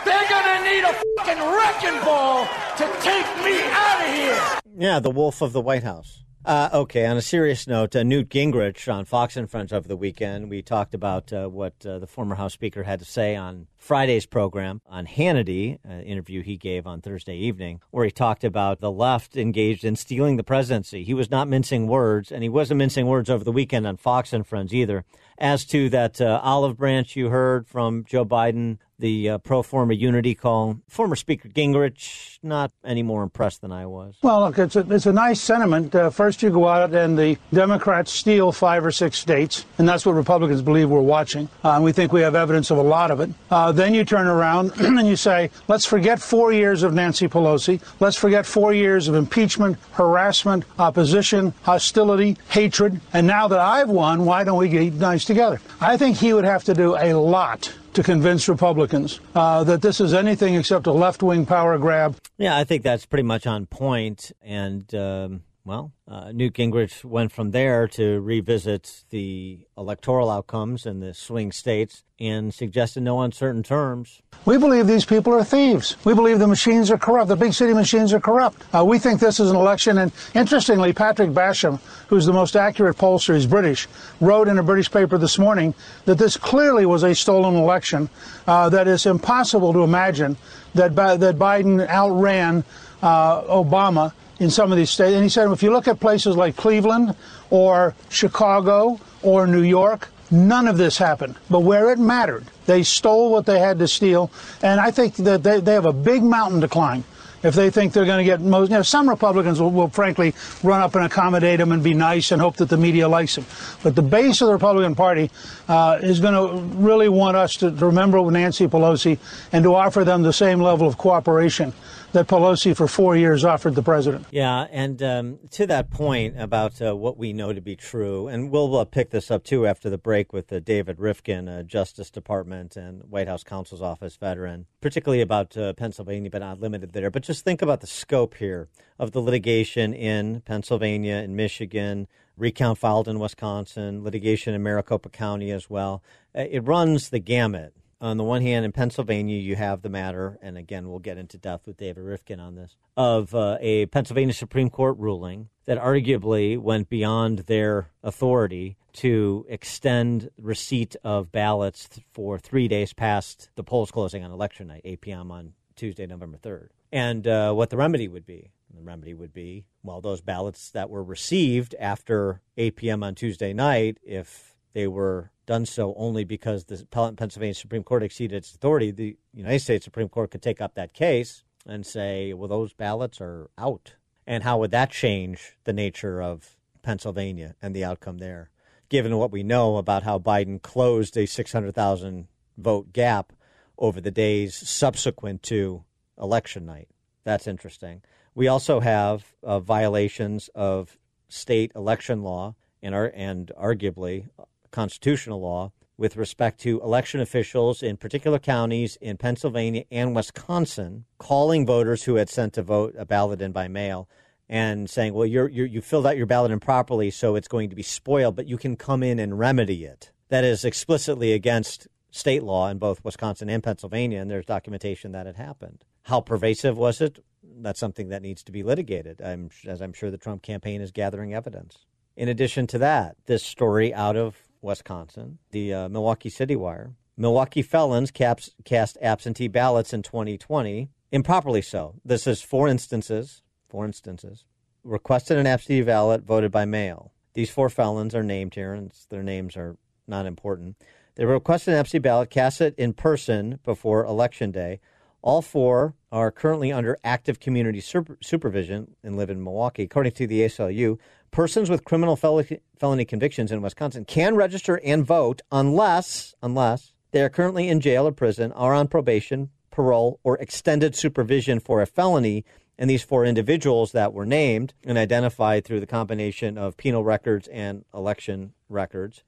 They're 0.06 0.30
gonna 0.30 0.64
need 0.64 0.84
a 0.84 0.94
fucking 1.18 1.42
wrecking 1.42 2.00
ball 2.06 2.46
to 2.78 2.86
take 3.02 3.26
me 3.44 3.64
out 3.64 4.00
of 4.06 4.14
here. 4.14 4.60
Yeah, 4.78 5.00
the 5.00 5.10
wolf 5.10 5.42
of 5.42 5.54
the 5.54 5.62
White 5.62 5.82
House. 5.82 6.24
Uh, 6.46 6.70
okay, 6.72 7.06
on 7.06 7.18
a 7.18 7.22
serious 7.22 7.68
note, 7.68 7.94
uh, 7.98 8.02
Newt 8.02 8.30
Gingrich 8.30 8.92
on 8.92 9.04
Fox 9.04 9.36
and 9.36 9.52
Friends 9.52 9.74
over 9.74 9.90
the 9.90 9.98
weekend, 9.98 10.50
we 10.50 10.62
talked 10.62 10.94
about 10.94 11.34
uh, 11.34 11.50
what 11.50 11.86
uh, 11.86 12.00
the 12.00 12.08
former 12.08 12.36
House 12.36 12.54
Speaker 12.54 12.84
had 12.84 13.00
to 13.00 13.06
say 13.06 13.36
on 13.36 13.68
Friday's 13.78 14.26
program 14.26 14.82
on 14.88 15.06
Hannity, 15.06 15.80
an 15.84 16.02
interview 16.02 16.42
he 16.42 16.56
gave 16.56 16.88
on 16.88 17.02
Thursday 17.02 17.36
evening, 17.36 17.82
where 17.92 18.06
he 18.06 18.12
talked 18.12 18.46
about 18.46 18.80
the 18.80 18.92
left 18.92 19.36
engaged 19.36 19.84
in 19.84 19.98
stealing 19.98 20.38
the 20.38 20.44
presidency. 20.44 21.04
He 21.04 21.14
was 21.14 21.30
not 21.30 21.50
mincing 21.50 21.88
words, 21.88 22.32
and 22.32 22.42
he 22.42 22.50
wasn't 22.50 22.78
mincing 22.78 23.06
words 23.06 23.30
over 23.30 23.44
the 23.44 23.52
weekend 23.52 23.86
on 23.86 23.98
Fox 23.98 24.32
and 24.32 24.48
Friends 24.48 24.74
either. 24.74 25.04
As 25.38 25.66
to 25.66 25.90
that 25.90 26.22
uh, 26.22 26.40
olive 26.42 26.78
branch 26.78 27.18
you 27.18 27.30
heard 27.30 27.68
from 27.68 28.06
Joe 28.06 28.26
Biden 28.26 28.78
the 29.00 29.30
uh, 29.30 29.38
pro 29.40 29.64
forma 29.64 29.94
unity 29.94 30.36
call. 30.36 30.82
Former 30.88 31.16
Speaker 31.16 31.50
Gingrich, 31.50 32.39
not 32.44 32.72
any 32.84 33.04
more 33.04 33.24
impressed 33.24 33.62
than 33.62 33.72
I 33.72 33.86
was. 33.86 34.16
Well, 34.22 34.42
look, 34.42 34.58
it's 34.58 34.76
a, 34.76 34.86
it's 34.90 35.06
a 35.06 35.14
nice 35.14 35.42
sentiment. 35.42 35.94
Uh, 35.94 36.10
first, 36.10 36.42
you 36.42 36.50
go 36.50 36.68
out 36.68 36.94
and 36.94 37.18
the 37.18 37.38
Democrats 37.54 38.12
steal 38.12 38.52
five 38.52 38.86
or 38.86 38.92
six 38.92 39.18
states, 39.18 39.66
and 39.78 39.88
that's 39.88 40.06
what 40.06 40.14
Republicans 40.16 40.62
believe 40.62 40.90
we're 40.90 41.02
watching. 41.02 41.50
Uh, 41.64 41.72
and 41.72 41.84
we 41.84 41.92
think 41.92 42.14
we 42.14 42.22
have 42.22 42.36
evidence 42.36 42.72
of 42.72 42.78
a 42.78 42.84
lot 42.84 43.12
of 43.12 43.20
it. 43.20 43.30
Uh, 43.52 43.72
then 43.72 43.94
you 43.94 44.06
turn 44.06 44.28
around 44.28 44.72
and 44.80 45.08
you 45.08 45.16
say, 45.16 45.50
let's 45.68 45.86
forget 45.86 46.22
four 46.22 46.52
years 46.54 46.84
of 46.84 46.94
Nancy 46.94 47.28
Pelosi. 47.28 47.82
Let's 48.00 48.18
forget 48.18 48.46
four 48.46 48.74
years 48.74 49.08
of 49.08 49.16
impeachment, 49.16 49.78
harassment, 49.94 50.64
opposition, 50.78 51.54
hostility, 51.64 52.38
hatred. 52.50 53.02
And 53.14 53.28
now 53.28 53.48
that 53.48 53.60
I've 53.60 53.90
won, 53.90 54.26
why 54.26 54.44
don't 54.44 54.58
we 54.58 54.70
get 54.70 54.94
nice 54.94 55.26
together? 55.26 55.62
I 55.82 55.98
think 55.98 56.18
he 56.18 56.34
would 56.34 56.46
have 56.46 56.64
to 56.66 56.74
do 56.74 56.96
a 56.98 57.14
lot 57.14 57.74
to 57.94 58.04
convince 58.04 58.48
Republicans 58.48 59.20
uh, 59.36 59.64
that 59.64 59.82
this 59.82 60.00
is 60.00 60.14
anything 60.14 60.56
except 60.56 60.88
a 60.88 60.92
left 60.92 61.24
wing 61.24 61.46
power 61.46 61.78
grab. 61.78 62.16
Yeah, 62.40 62.58
I 62.58 62.64
think 62.64 62.84
that's 62.84 63.06
pretty 63.06 63.24
much 63.24 63.46
on 63.46 63.66
point. 63.66 64.32
And, 64.42 64.96
um, 64.96 65.44
well, 65.66 65.92
uh, 66.08 66.32
Newt 66.32 66.54
Gingrich 66.54 67.04
went 67.04 67.32
from 67.32 67.52
there 67.52 67.88
to 67.90 68.20
revisit 68.22 69.04
the 69.10 69.68
electoral 69.78 70.30
outcomes 70.30 70.86
in 70.86 71.00
the 71.00 71.14
swing 71.14 71.52
states 71.52 72.04
and 72.20 72.54
suggested 72.54 73.04
no 73.04 73.22
uncertain 73.22 73.62
terms. 73.64 74.22
We 74.46 74.58
believe 74.58 74.88
these 74.88 75.06
people 75.06 75.34
are 75.34 75.44
thieves. 75.44 75.96
We 76.06 76.14
believe 76.14 76.40
the 76.40 76.48
machines 76.48 76.90
are 76.92 76.98
corrupt. 76.98 77.28
The 77.28 77.36
big 77.36 77.54
city 77.54 77.74
machines 77.74 78.14
are 78.14 78.20
corrupt. 78.20 78.64
Uh, 78.74 78.84
we 78.84 79.00
think 79.00 79.20
this 79.20 79.40
is 79.40 79.52
an 79.52 79.56
election. 79.56 79.98
And 79.98 80.12
interestingly, 80.34 80.94
Patrick 80.94 81.32
Basham, 81.32 81.80
who's 82.08 82.26
the 82.26 82.34
most 82.34 82.56
accurate 82.56 82.98
pollster, 82.98 83.36
he's 83.36 83.46
British, 83.46 83.88
wrote 84.20 84.48
in 84.48 84.58
a 84.58 84.64
British 84.64 84.90
paper 84.90 85.18
this 85.18 85.38
morning 85.38 85.74
that 86.06 86.18
this 86.18 86.36
clearly 86.36 86.86
was 86.86 87.04
a 87.04 87.14
stolen 87.14 87.56
election, 87.56 88.10
uh, 88.48 88.70
that 88.70 88.88
it's 88.88 89.06
impossible 89.06 89.74
to 89.74 89.84
imagine 89.84 90.38
that, 90.74 90.96
that 90.96 91.38
Biden 91.38 91.88
outran 91.88 92.64
uh, 93.02 93.44
Obama 93.44 94.14
in 94.40 94.50
some 94.50 94.72
of 94.72 94.78
these 94.78 94.90
states. 94.90 95.14
And 95.14 95.24
he 95.24 95.30
said, 95.30 95.50
if 95.52 95.64
you 95.64 95.72
look 95.72 95.88
at 95.88 96.00
places 96.00 96.36
like 96.36 96.56
Cleveland 96.56 97.16
or 97.50 97.96
Chicago 98.10 99.00
or 99.22 99.48
New 99.48 99.64
York, 99.64 100.10
none 100.32 100.68
of 100.68 100.78
this 100.78 100.98
happened. 100.98 101.36
But 101.50 101.62
where 101.62 101.92
it 101.92 102.00
mattered, 102.00 102.46
they 102.66 102.84
stole 102.84 103.32
what 103.32 103.46
they 103.46 103.60
had 103.60 103.80
to 103.80 103.88
steal. 103.88 104.32
And 104.62 104.80
I 104.80 104.92
think 104.92 105.16
that 105.16 105.44
they, 105.44 105.60
they 105.60 105.74
have 105.74 105.86
a 105.86 105.94
big 105.94 106.24
mountain 106.24 106.62
to 106.62 106.68
climb 106.68 107.04
if 107.42 107.56
they 107.56 107.70
think 107.70 107.94
they're 107.94 108.06
going 108.06 108.20
to 108.20 108.24
get 108.24 108.42
most. 108.42 108.70
You 108.70 108.78
know, 108.78 108.82
some 108.82 109.10
Republicans 109.10 109.62
will, 109.62 109.72
will, 109.72 109.90
frankly 109.90 110.34
run 110.64 110.82
up 110.82 110.96
and 110.96 111.06
accommodate 111.06 111.60
them 111.60 111.72
and 111.72 111.84
be 111.84 111.94
nice 111.94 112.32
and 112.32 112.42
hope 112.42 112.58
that 112.58 112.70
the 112.70 112.78
media 112.78 113.08
likes 113.08 113.36
them. 113.36 113.46
But 113.84 113.96
the 113.96 114.02
base 114.02 114.42
of 114.42 114.48
the 114.48 114.54
Republican 114.54 114.96
Party 114.96 115.32
uh, 115.68 116.00
is 116.02 116.20
going 116.20 116.34
to 116.34 116.62
really 116.78 117.10
want 117.10 117.38
us 117.38 117.56
to, 117.58 117.72
to 117.72 117.86
remember 117.86 118.20
Nancy 118.30 118.68
Pelosi 118.68 119.18
and 119.52 119.64
to 119.64 119.76
offer 119.76 120.04
them 120.04 120.24
the 120.24 120.34
same 120.34 120.60
level 120.60 120.88
of 120.88 120.98
cooperation 120.98 121.74
that 122.12 122.28
Pelosi 122.28 122.76
for 122.76 122.88
four 122.88 123.16
years 123.16 123.46
offered 123.46 123.76
the 123.76 123.84
president. 123.84 124.26
Yeah, 124.32 124.66
and 124.72 125.02
um, 125.04 125.40
to 125.52 125.68
that 125.68 125.92
point 125.92 126.40
about 126.40 126.82
uh, 126.82 126.96
what 126.96 127.18
we 127.18 127.34
know 127.34 127.54
to 127.54 127.62
be 127.62 127.76
true, 127.76 128.28
and 128.28 128.50
we'll 128.50 128.76
uh, 128.78 128.86
pick 128.86 129.12
this 129.12 129.30
up 129.30 129.44
too 129.44 129.68
after 129.68 129.90
the 129.90 129.98
break 129.98 130.34
with 130.34 130.52
uh, 130.52 130.60
David 130.60 130.98
Rivkin, 130.98 131.48
uh, 131.48 131.64
Justice 131.64 132.10
Department 132.10 132.76
and 132.76 133.04
White 133.04 133.28
House 133.28 133.44
Counsel's 133.44 133.82
Office 133.82 134.16
veteran, 134.16 134.66
particularly 134.82 135.22
about 135.22 135.56
uh, 135.56 135.74
Pennsylvania, 135.74 136.30
but 136.30 136.40
not 136.40 136.60
limited 136.60 136.94
there. 136.94 137.12
But 137.12 137.24
just 137.24 137.44
think 137.44 137.62
about 137.62 137.82
the 137.82 137.88
scope 137.88 138.36
here 138.36 138.70
of 138.98 139.12
the 139.12 139.22
litigation 139.22 139.94
in 139.94 140.42
Pennsylvania 140.42 141.16
in 141.18 141.36
Michigan. 141.36 142.08
Recount 142.38 142.78
filed 142.78 143.08
in 143.08 143.20
Wisconsin, 143.20 144.04
litigation 144.04 144.54
in 144.54 144.64
Maricopa 144.64 145.10
County 145.10 145.52
as 145.52 145.70
well. 145.70 146.02
Uh, 146.36 146.46
it 146.50 146.66
runs 146.66 147.10
the 147.10 147.20
gamut 147.20 147.74
on 148.02 148.18
the 148.18 148.24
one 148.24 148.42
hand, 148.42 148.66
in 148.66 148.72
Pennsylvania, 148.72 149.38
you 149.38 149.56
have 149.56 149.82
the 149.82 149.90
matter, 149.90 150.38
and 150.42 150.58
again, 150.58 150.90
we'll 150.90 151.00
get 151.00 151.18
into 151.18 151.38
depth 151.38 151.68
with 151.68 151.78
David 151.78 152.04
Rivkin 152.04 152.40
on 152.40 152.56
this, 152.56 152.76
of 152.96 153.36
uh, 153.36 153.58
a 153.60 153.88
Pennsylvania 153.88 154.34
Supreme 154.34 154.70
Court 154.70 154.98
ruling 154.98 155.50
that 155.66 155.78
arguably 155.78 156.58
went 156.58 156.90
beyond 156.90 157.40
their 157.40 157.90
authority 158.04 158.78
to 158.94 159.46
extend 159.50 160.30
receipt 160.38 160.96
of 161.04 161.32
ballots 161.32 161.90
for 162.12 162.40
three 162.40 162.68
days 162.68 162.94
past 162.94 163.50
the 163.56 163.64
polls 163.64 163.92
closing 163.92 164.24
on 164.24 164.32
election 164.32 164.68
night, 164.68 164.82
8 164.84 165.02
p.m. 165.02 165.32
on 165.32 165.54
Tuesday, 165.76 166.08
November 166.08 166.38
3rd, 166.38 166.70
and 166.92 167.28
uh, 167.28 167.54
what 167.54 167.70
the 167.70 167.78
remedy 167.78 168.08
would 168.08 168.26
be. 168.26 168.52
The 168.74 168.84
remedy 168.84 169.16
would 169.16 169.34
be 169.34 169.66
well, 169.84 170.02
those 170.02 170.22
ballots 170.22 170.70
that 170.72 170.90
were 170.90 171.04
received 171.04 171.76
after 171.80 172.42
8 172.58 172.76
p.m. 172.76 173.04
on 173.04 173.16
Tuesday 173.16 173.54
night, 173.54 173.98
if 174.04 174.56
they 174.74 174.88
were 174.88 175.32
done 175.46 175.66
so 175.66 175.94
only 175.98 176.24
because 176.24 176.66
the 176.66 176.86
Pennsylvania 176.92 177.54
Supreme 177.54 177.84
Court 177.84 178.04
exceeded 178.04 178.38
its 178.38 178.54
authority, 178.54 178.92
the 178.92 179.18
United 179.34 179.60
States 179.60 179.84
Supreme 179.84 180.10
Court 180.10 180.32
could 180.32 180.42
take 180.42 180.62
up 180.62 180.76
that 180.76 180.94
case 180.94 181.44
and 181.66 181.86
say, 181.86 182.34
well, 182.34 182.48
those 182.48 182.74
ballots 182.74 183.20
are 183.20 183.50
out. 183.58 183.96
And 184.28 184.44
how 184.44 184.60
would 184.60 184.72
that 184.72 184.92
change 184.92 185.58
the 185.64 185.74
nature 185.74 186.22
of 186.22 186.56
Pennsylvania 186.84 187.56
and 187.62 187.76
the 187.76 187.84
outcome 187.84 188.20
there, 188.20 188.52
given 188.90 189.18
what 189.18 189.32
we 189.32 189.44
know 189.44 189.78
about 189.78 190.04
how 190.04 190.20
Biden 190.20 190.62
closed 190.62 191.18
a 191.18 191.26
600,000 191.26 192.28
vote 192.58 192.94
gap 192.94 193.34
over 193.78 194.00
the 194.00 194.12
days 194.12 194.56
subsequent 194.56 195.42
to 195.44 195.84
election 196.18 196.66
night? 196.66 196.90
That's 197.24 197.48
interesting. 197.48 198.04
We 198.36 198.48
also 198.48 198.80
have 198.80 199.34
uh, 199.44 199.60
violations 199.60 200.50
of 200.54 200.98
state 201.28 201.72
election 201.76 202.22
law 202.22 202.56
and, 202.82 202.94
and 202.96 203.52
arguably 203.60 204.30
constitutional 204.72 205.42
law 205.42 205.72
with 205.98 206.16
respect 206.16 206.62
to 206.62 206.82
election 206.82 207.20
officials 207.20 207.84
in 207.84 207.98
particular 207.98 208.40
counties 208.40 208.98
in 209.02 209.18
Pennsylvania 209.18 209.84
and 209.92 210.16
Wisconsin 210.16 211.06
calling 211.18 211.66
voters 211.66 212.04
who 212.04 212.16
had 212.16 212.30
sent 212.30 212.58
a 212.58 212.64
vote 212.64 212.96
a 212.98 213.06
ballot 213.06 213.42
in 213.42 213.52
by 213.52 213.68
mail 213.68 214.08
and 214.48 214.90
saying, 214.90 215.14
"Well, 215.14 215.26
you're, 215.26 215.50
you're, 215.50 215.68
you 215.68 215.82
filled 215.82 216.08
out 216.08 216.18
your 216.18 216.26
ballot 216.26 216.52
improperly, 216.52 217.12
so 217.12 217.36
it's 217.36 217.48
going 217.48 217.70
to 217.70 217.76
be 217.76 217.84
spoiled, 217.84 218.36
but 218.36 218.48
you 218.48 218.58
can 218.58 218.76
come 218.76 219.04
in 219.04 219.20
and 219.20 219.38
remedy 219.38 219.84
it." 219.84 220.12
That 220.30 220.44
is 220.44 220.64
explicitly 220.64 221.34
against 221.34 221.88
state 222.12 222.44
law 222.44 222.70
in 222.70 222.78
both 222.78 223.04
Wisconsin 223.04 223.50
and 223.50 223.64
Pennsylvania, 223.64 224.22
and 224.22 224.32
there's 224.32 224.46
documentation 224.46 225.12
that 225.12 225.28
it 225.28 225.36
happened. 225.36 225.84
How 226.04 226.22
pervasive 226.22 226.78
was 226.78 227.02
it? 227.02 227.24
That's 227.44 227.80
something 227.80 228.10
that 228.10 228.22
needs 228.22 228.42
to 228.44 228.52
be 228.52 228.64
litigated. 228.64 229.22
I'm, 229.22 229.50
as 229.68 229.82
I'm 229.82 229.94
sure 229.94 230.10
the 230.10 230.18
Trump 230.18 230.42
campaign 230.42 230.82
is 230.82 230.92
gathering 230.92 231.34
evidence. 231.34 231.86
In 232.16 232.28
addition 232.28 232.68
to 232.68 232.78
that, 232.80 233.16
this 233.26 233.44
story 233.44 233.94
out 233.94 234.16
of 234.16 234.49
Wisconsin, 234.62 235.40
the 235.52 235.74
uh, 235.74 235.90
Milwaukee 235.90 236.30
City 236.30 236.56
Wire. 236.56 236.94
Milwaukee 237.18 237.62
felons 237.62 238.12
caps, 238.12 238.52
cast 238.64 238.98
absentee 239.02 239.50
ballots 239.50 239.94
in 239.94 240.02
2020, 240.02 240.90
improperly 241.12 241.62
so. 241.62 241.96
This 242.06 242.26
is 242.26 242.42
four 242.42 242.68
instances, 242.68 243.42
four 243.68 243.86
instances, 243.86 244.46
requested 244.84 245.38
an 245.38 245.46
absentee 245.46 245.82
ballot 245.82 246.24
voted 246.24 246.52
by 246.52 246.66
mail. 246.66 247.12
These 247.34 247.50
four 247.50 247.70
felons 247.70 248.16
are 248.16 248.24
named 248.24 248.56
here, 248.56 248.74
and 248.74 248.92
their 249.10 249.24
names 249.24 249.58
are 249.58 249.78
not 250.08 250.26
important. 250.26 250.78
They 251.16 251.26
requested 251.26 251.74
an 251.74 251.80
absentee 251.80 252.00
ballot, 252.02 252.30
cast 252.30 252.62
it 252.62 252.74
in 252.78 252.94
person 252.94 253.60
before 253.66 254.06
Election 254.06 254.52
Day. 254.52 254.80
All 255.22 255.42
four 255.42 255.96
are 256.12 256.32
currently 256.32 256.72
under 256.72 256.98
active 257.04 257.40
community 257.40 257.82
super- 257.82 258.18
supervision 258.22 258.96
and 259.04 259.18
live 259.18 259.30
in 259.30 259.44
Milwaukee. 259.44 259.84
According 259.84 260.14
to 260.14 260.28
the 260.28 260.42
ACLU, 260.42 260.98
persons 261.32 261.70
with 261.70 261.84
criminal 261.84 262.16
fel- 262.16 262.44
felony 262.78 263.06
convictions 263.06 263.52
in 263.52 263.62
Wisconsin 263.62 264.06
can 264.06 264.36
register 264.36 264.80
and 264.84 265.06
vote 265.06 265.42
unless 265.52 266.34
unless 266.42 266.94
they 267.12 267.22
are 267.22 267.30
currently 267.30 267.68
in 267.68 267.80
jail 267.80 268.08
or 268.08 268.12
prison, 268.12 268.52
are 268.54 268.74
on 268.74 268.88
probation, 268.88 269.50
parole, 269.72 270.20
or 270.24 270.38
extended 270.38 270.96
supervision 270.96 271.60
for 271.60 271.82
a 271.82 271.88
felony. 271.88 272.46
And 272.78 272.90
these 272.90 273.04
four 273.04 273.26
individuals 273.26 273.92
that 273.92 274.14
were 274.14 274.26
named 274.26 274.74
and 274.86 274.98
identified 274.98 275.66
through 275.66 275.82
the 275.82 275.88
combination 275.88 276.58
of 276.58 276.78
penal 276.78 277.04
records 277.04 277.48
and 277.50 277.84
election 277.94 278.54
records, 278.70 279.24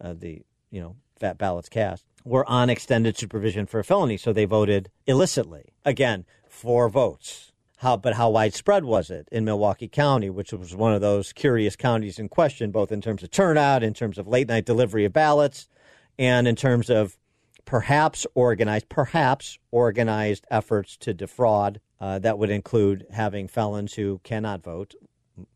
uh, 0.00 0.14
the 0.18 0.42
you 0.70 0.80
know 0.80 0.96
fat 1.16 1.38
ballots 1.38 1.68
cast, 1.68 2.04
were 2.28 2.48
on 2.48 2.70
extended 2.70 3.16
supervision 3.16 3.66
for 3.66 3.80
a 3.80 3.84
felony. 3.84 4.16
So 4.16 4.32
they 4.32 4.44
voted 4.44 4.90
illicitly. 5.06 5.72
Again, 5.84 6.24
four 6.48 6.88
votes. 6.88 7.52
How, 7.78 7.96
but 7.96 8.14
how 8.14 8.30
widespread 8.30 8.84
was 8.84 9.08
it 9.08 9.28
in 9.30 9.44
Milwaukee 9.44 9.86
County, 9.86 10.28
which 10.28 10.52
was 10.52 10.74
one 10.74 10.92
of 10.92 11.00
those 11.00 11.32
curious 11.32 11.76
counties 11.76 12.18
in 12.18 12.28
question, 12.28 12.72
both 12.72 12.90
in 12.90 13.00
terms 13.00 13.22
of 13.22 13.30
turnout, 13.30 13.84
in 13.84 13.94
terms 13.94 14.18
of 14.18 14.26
late 14.26 14.48
night 14.48 14.64
delivery 14.64 15.04
of 15.04 15.12
ballots, 15.12 15.68
and 16.18 16.48
in 16.48 16.56
terms 16.56 16.90
of 16.90 17.16
perhaps 17.64 18.26
organized, 18.34 18.88
perhaps 18.88 19.58
organized 19.70 20.44
efforts 20.50 20.96
to 20.96 21.14
defraud 21.14 21.80
uh, 22.00 22.18
that 22.18 22.38
would 22.38 22.50
include 22.50 23.06
having 23.12 23.46
felons 23.46 23.94
who 23.94 24.20
cannot 24.24 24.62
vote 24.62 24.94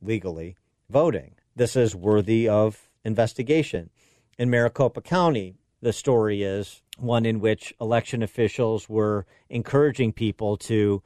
legally 0.00 0.56
voting. 0.88 1.35
This 1.56 1.74
is 1.74 1.94
worthy 1.94 2.48
of 2.48 2.88
investigation. 3.04 3.90
In 4.38 4.48
Maricopa 4.48 5.00
County, 5.00 5.54
the 5.83 5.92
story 5.92 6.42
is 6.42 6.81
one 6.97 7.27
in 7.27 7.40
which 7.40 7.75
election 7.81 8.23
officials 8.23 8.88
were 8.88 9.27
encouraging 9.51 10.12
people 10.12 10.57
to 10.57 11.03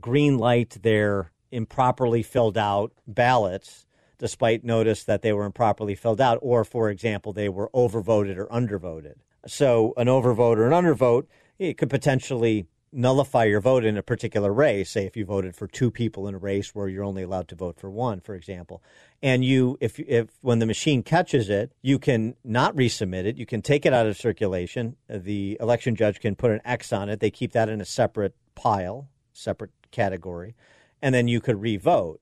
green 0.00 0.36
light 0.36 0.76
their 0.82 1.30
improperly 1.52 2.22
filled 2.22 2.58
out 2.58 2.92
ballots 3.06 3.86
despite 4.18 4.64
notice 4.64 5.04
that 5.04 5.22
they 5.22 5.32
were 5.32 5.44
improperly 5.44 5.94
filled 5.94 6.20
out 6.20 6.38
or 6.42 6.64
for 6.64 6.90
example 6.90 7.32
they 7.32 7.48
were 7.48 7.70
overvoted 7.72 8.36
or 8.36 8.46
undervoted. 8.46 9.14
So 9.46 9.94
an 9.96 10.08
overvote 10.08 10.56
or 10.56 10.66
an 10.66 10.72
undervote 10.72 11.26
it 11.58 11.78
could 11.78 11.88
potentially 11.88 12.66
nullify 12.96 13.44
your 13.44 13.60
vote 13.60 13.84
in 13.84 13.96
a 13.96 14.02
particular 14.02 14.52
race 14.52 14.90
say 14.90 15.06
if 15.06 15.16
you 15.16 15.24
voted 15.24 15.54
for 15.54 15.66
two 15.66 15.90
people 15.90 16.26
in 16.26 16.34
a 16.34 16.38
race 16.38 16.74
where 16.74 16.88
you're 16.88 17.04
only 17.04 17.22
allowed 17.22 17.46
to 17.46 17.54
vote 17.54 17.78
for 17.78 17.90
one 17.90 18.20
for 18.20 18.34
example 18.34 18.82
and 19.22 19.44
you 19.44 19.76
if 19.80 20.00
if 20.00 20.30
when 20.40 20.58
the 20.58 20.66
machine 20.66 21.02
catches 21.02 21.48
it 21.50 21.72
you 21.82 21.98
can 21.98 22.34
not 22.42 22.74
resubmit 22.74 23.24
it 23.24 23.36
you 23.36 23.46
can 23.46 23.60
take 23.60 23.84
it 23.84 23.92
out 23.92 24.06
of 24.06 24.16
circulation 24.16 24.96
the 25.08 25.56
election 25.60 25.94
judge 25.94 26.20
can 26.20 26.34
put 26.34 26.50
an 26.50 26.60
x 26.64 26.92
on 26.92 27.08
it 27.08 27.20
they 27.20 27.30
keep 27.30 27.52
that 27.52 27.68
in 27.68 27.80
a 27.80 27.84
separate 27.84 28.34
pile 28.54 29.08
separate 29.36 29.70
category, 29.90 30.54
and 31.02 31.14
then 31.14 31.28
you 31.28 31.40
could 31.40 31.60
revote 31.60 32.20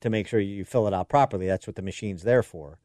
to 0.00 0.10
make 0.10 0.26
sure 0.26 0.40
you 0.40 0.64
fill 0.64 0.86
it 0.86 0.94
out 0.94 1.08
properly. 1.08 1.46
That's 1.46 1.66
what 1.66 1.76
the 1.76 1.82
machine's 1.82 2.22
there 2.22 2.42
for. 2.42 2.78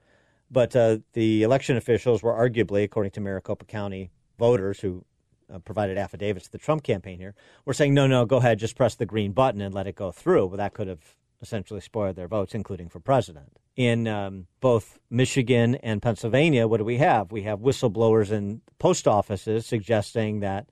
But 0.49 0.75
uh, 0.75 0.99
the 1.13 1.43
election 1.43 1.77
officials 1.77 2.21
were 2.21 2.33
arguably, 2.33 2.83
according 2.83 3.11
to 3.13 3.21
Maricopa 3.21 3.65
County 3.65 4.11
voters 4.37 4.79
who 4.79 5.05
uh, 5.51 5.59
provided 5.59 5.97
affidavits 5.97 6.45
to 6.45 6.51
the 6.51 6.57
Trump 6.57 6.83
campaign 6.83 7.19
here, 7.19 7.35
were 7.65 7.73
saying, 7.73 7.93
no, 7.93 8.07
no, 8.07 8.25
go 8.25 8.37
ahead, 8.37 8.59
just 8.59 8.75
press 8.75 8.95
the 8.95 9.05
green 9.05 9.31
button 9.31 9.61
and 9.61 9.73
let 9.73 9.87
it 9.87 9.95
go 9.95 10.11
through. 10.11 10.47
Well, 10.47 10.57
that 10.57 10.73
could 10.73 10.87
have 10.87 11.15
essentially 11.41 11.81
spoiled 11.81 12.15
their 12.15 12.27
votes, 12.27 12.53
including 12.53 12.89
for 12.89 12.99
president. 12.99 13.57
In 13.75 14.07
um, 14.07 14.47
both 14.59 14.99
Michigan 15.09 15.75
and 15.75 16.01
Pennsylvania, 16.01 16.67
what 16.67 16.77
do 16.77 16.85
we 16.85 16.97
have? 16.97 17.31
We 17.31 17.43
have 17.43 17.59
whistleblowers 17.59 18.31
in 18.31 18.61
post 18.79 19.07
offices 19.07 19.65
suggesting 19.65 20.41
that 20.41 20.67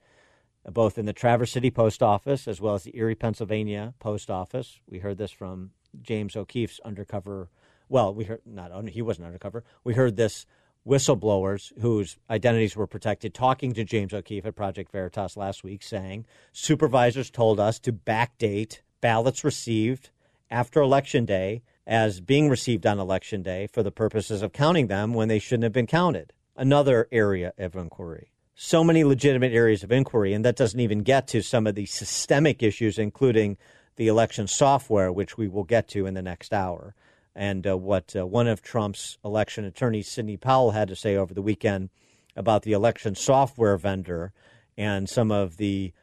both 0.66 0.98
in 0.98 1.06
the 1.06 1.14
Traverse 1.14 1.52
City 1.52 1.72
Post 1.72 2.04
Office 2.04 2.48
as 2.48 2.62
well 2.62 2.76
as 2.76 2.84
the 2.84 2.96
Erie, 2.96 3.16
Pennsylvania 3.16 3.94
Post 4.00 4.30
Office. 4.30 4.80
We 4.88 5.00
heard 5.00 5.18
this 5.18 5.32
from 5.32 5.72
James 6.02 6.36
O'Keefe's 6.36 6.80
undercover. 6.86 7.50
Well, 7.88 8.14
we 8.14 8.26
heard 8.26 8.42
not 8.46 8.90
he 8.90 9.02
wasn't 9.02 9.26
undercover. 9.26 9.64
We 9.84 9.94
heard 9.94 10.16
this 10.16 10.46
whistleblowers 10.88 11.72
whose 11.80 12.18
identities 12.30 12.76
were 12.76 12.88
protected 12.88 13.34
talking 13.34 13.74
to 13.74 13.84
James 13.84 14.14
O'Keefe 14.14 14.46
at 14.46 14.56
Project 14.56 14.92
Veritas 14.92 15.38
last 15.38 15.64
week, 15.64 15.84
saying 15.84 16.26
supervisors 16.52 17.30
told 17.30 17.60
us 17.60 17.80
to 17.80 17.94
backdate 17.94 18.80
ballots 19.02 19.44
received 19.44 20.10
after 20.50 20.82
Election 20.82 21.26
Day 21.26 21.62
as 21.86 22.22
being 22.22 22.50
received 22.50 22.86
on 22.86 23.00
Election 23.00 23.42
Day 23.42 23.68
for 23.68 23.84
the 23.84 23.92
purposes 23.92 24.42
of 24.42 24.54
counting 24.54 24.88
them 24.88 25.14
when 25.14 25.28
they 25.28 25.40
shouldn't 25.40 25.64
have 25.64 25.74
been 25.74 25.88
counted. 25.88 26.34
Another 26.56 27.08
area 27.12 27.54
of 27.58 27.76
inquiry 27.76 28.32
so 28.62 28.84
many 28.84 29.06
legitimate 29.06 29.54
areas 29.54 29.84
of 29.84 29.92
inquiry, 29.92 30.34
and 30.34 30.44
that 30.44 30.58
doesn't 30.58 30.82
even 30.82 31.00
get 31.00 31.28
to 31.28 31.42
some 31.42 31.66
of 31.66 31.76
the 31.76 31.86
systemic 31.86 32.62
issues, 32.62 33.00
including 33.00 33.58
the 33.96 34.10
election 34.10 34.48
software, 34.48 35.14
which 35.14 35.38
we 35.38 35.48
will 35.48 35.64
get 35.64 35.88
to 35.88 36.06
in 36.06 36.14
the 36.14 36.22
next 36.22 36.54
hour, 36.54 36.94
and 37.40 37.66
uh, 37.66 37.78
what 37.78 38.16
uh, 38.16 38.26
one 38.26 38.48
of 38.48 38.62
Trump's 38.62 39.18
election 39.24 39.64
attorneys, 39.64 40.10
Sidney 40.10 40.38
Powell, 40.38 40.72
had 40.72 40.90
to 40.90 40.96
say 40.96 41.16
over 41.16 41.34
the 41.34 41.42
weekend 41.42 41.90
about 42.36 42.64
the 42.64 42.74
election 42.74 43.16
software 43.16 43.78
vendor 43.78 44.34
and 44.78 45.10
some 45.10 45.32
of 45.32 45.58
the 45.58 45.94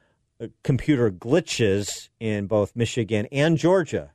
uh, 0.40 0.46
computer 0.64 1.10
glitches 1.10 2.08
in 2.18 2.46
both 2.46 2.74
Michigan 2.74 3.26
and 3.30 3.58
Georgia. 3.58 4.12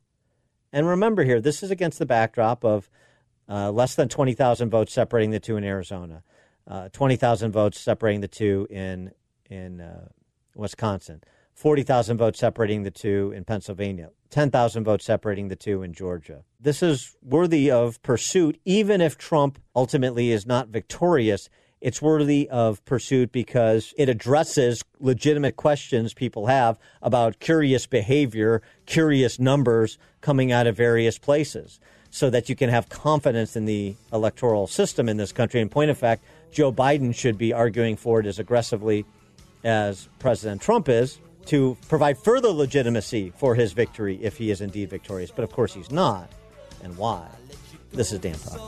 And 0.74 0.88
remember 0.88 1.24
here, 1.24 1.40
this 1.40 1.62
is 1.64 1.72
against 1.72 2.00
the 2.00 2.06
backdrop 2.06 2.66
of 2.66 2.90
uh, 3.48 3.72
less 3.72 3.96
than 3.96 4.10
20,000 4.10 4.70
votes 4.70 4.94
separating 4.94 5.32
the 5.32 5.40
two 5.40 5.58
in 5.58 5.64
Arizona 5.64 6.24
uh, 6.68 6.90
20,000 6.90 7.52
votes 7.52 7.80
separating 7.80 8.22
the 8.22 8.28
two 8.28 8.68
in 8.70 9.12
in 9.50 9.82
uh, 9.82 10.08
Wisconsin, 10.56 11.22
40,000 11.54 12.18
votes 12.18 12.40
separating 12.40 12.84
the 12.84 12.92
two 12.92 13.34
in 13.36 13.44
Pennsylvania, 13.44 14.12
10,000 14.32 14.84
votes 14.84 15.06
separating 15.06 15.50
the 15.50 15.56
two 15.56 15.84
in 15.84 15.94
Georgia. 15.94 16.44
This 16.60 16.82
is 16.82 17.16
worthy 17.22 17.70
of 17.70 18.02
pursuit, 18.02 18.60
even 18.66 19.02
if 19.02 19.18
Trump 19.18 19.60
ultimately 19.76 20.32
is 20.32 20.46
not 20.46 20.70
victorious. 20.70 21.50
It's 21.82 22.02
worthy 22.02 22.48
of 22.50 22.84
pursuit 22.86 23.32
because 23.32 23.94
it 23.98 24.08
addresses 24.08 24.84
legitimate 25.00 25.58
questions 25.58 26.14
people 26.14 26.46
have 26.46 26.80
about 27.02 27.40
curious 27.40 27.86
behavior, 27.86 28.62
curious 28.86 29.38
numbers 29.38 29.98
coming 30.22 30.52
out 30.52 30.68
of 30.68 30.78
various 30.78 31.18
places, 31.18 31.80
so 32.10 32.30
that 32.30 32.48
you 32.48 32.56
can 32.56 32.70
have 32.70 32.88
confidence 32.88 33.56
in 33.56 33.66
the 33.66 33.96
electoral 34.14 34.68
system 34.68 35.10
in 35.10 35.18
this 35.18 35.32
country. 35.32 35.60
In 35.60 35.70
point 35.70 35.92
of 35.92 35.98
fact, 35.98 36.24
Joe 36.52 36.72
Biden 36.72 37.14
should 37.16 37.38
be 37.38 37.52
arguing 37.52 37.98
for 37.98 38.20
it 38.20 38.26
as 38.26 38.40
aggressively 38.40 39.06
as 39.64 40.08
President 40.20 40.62
Trump 40.62 40.88
is, 40.88 41.20
to 41.46 41.78
provide 41.88 42.18
further 42.18 42.50
legitimacy 42.50 43.32
for 43.38 43.56
his 43.56 43.74
victory 43.74 44.20
if 44.22 44.38
he 44.38 44.52
is 44.52 44.62
indeed 44.62 44.90
victorious. 44.90 45.32
But 45.32 45.44
of 45.44 45.52
course, 45.52 45.74
he's 45.74 45.92
not. 45.92 46.32
And 46.84 46.98
why? 46.98 47.28
This 47.92 48.12
is 48.12 48.20
Dan 48.20 48.36
Talk. 48.36 48.60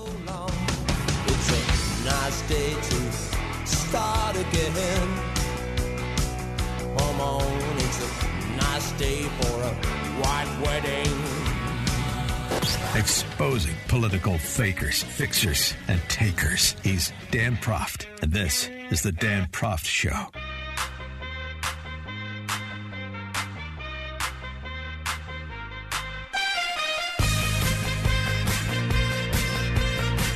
Exposing 12.95 13.75
political 13.87 14.37
fakers, 14.37 15.01
fixers, 15.01 15.73
and 15.87 15.99
takers. 16.09 16.75
He's 16.83 17.11
Dan 17.31 17.57
Proft, 17.57 18.05
and 18.21 18.31
this 18.31 18.69
is 18.91 19.01
the 19.01 19.11
Dan 19.11 19.47
Proft 19.51 19.85
Show. 19.85 20.27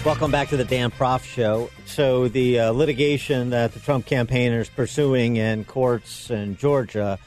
Welcome 0.07 0.31
back 0.31 0.47
to 0.49 0.57
the 0.57 0.63
Dan 0.63 0.89
Proft 0.89 1.25
Show. 1.25 1.69
So, 1.85 2.29
the 2.29 2.61
uh, 2.61 2.71
litigation 2.71 3.49
that 3.49 3.73
the 3.73 3.81
Trump 3.81 4.05
campaign 4.05 4.53
is 4.53 4.69
pursuing 4.69 5.35
in 5.35 5.65
courts 5.65 6.31
in 6.31 6.55
Georgia, 6.55 7.19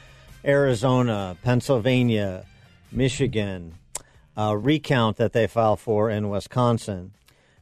Arizona, 0.43 1.37
Pennsylvania, 1.43 2.43
Michigan, 2.91 3.75
uh, 4.35 4.57
recount 4.57 5.17
that 5.17 5.31
they 5.31 5.45
filed 5.45 5.79
for 5.79 6.09
in 6.09 6.29
Wisconsin. 6.29 7.13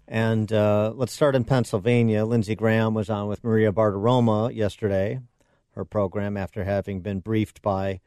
And 0.08 0.54
uh, 0.54 0.94
let's 0.96 1.12
start 1.12 1.36
in 1.36 1.44
Pennsylvania. 1.44 2.24
Lindsey 2.24 2.56
Graham 2.56 2.94
was 2.94 3.10
on 3.10 3.28
with 3.28 3.44
Maria 3.44 3.74
Bartiromo 3.74 4.56
yesterday, 4.56 5.20
her 5.76 5.84
program, 5.84 6.38
after 6.38 6.64
having 6.64 7.02
been 7.02 7.20
briefed 7.20 7.62
by 7.62 8.00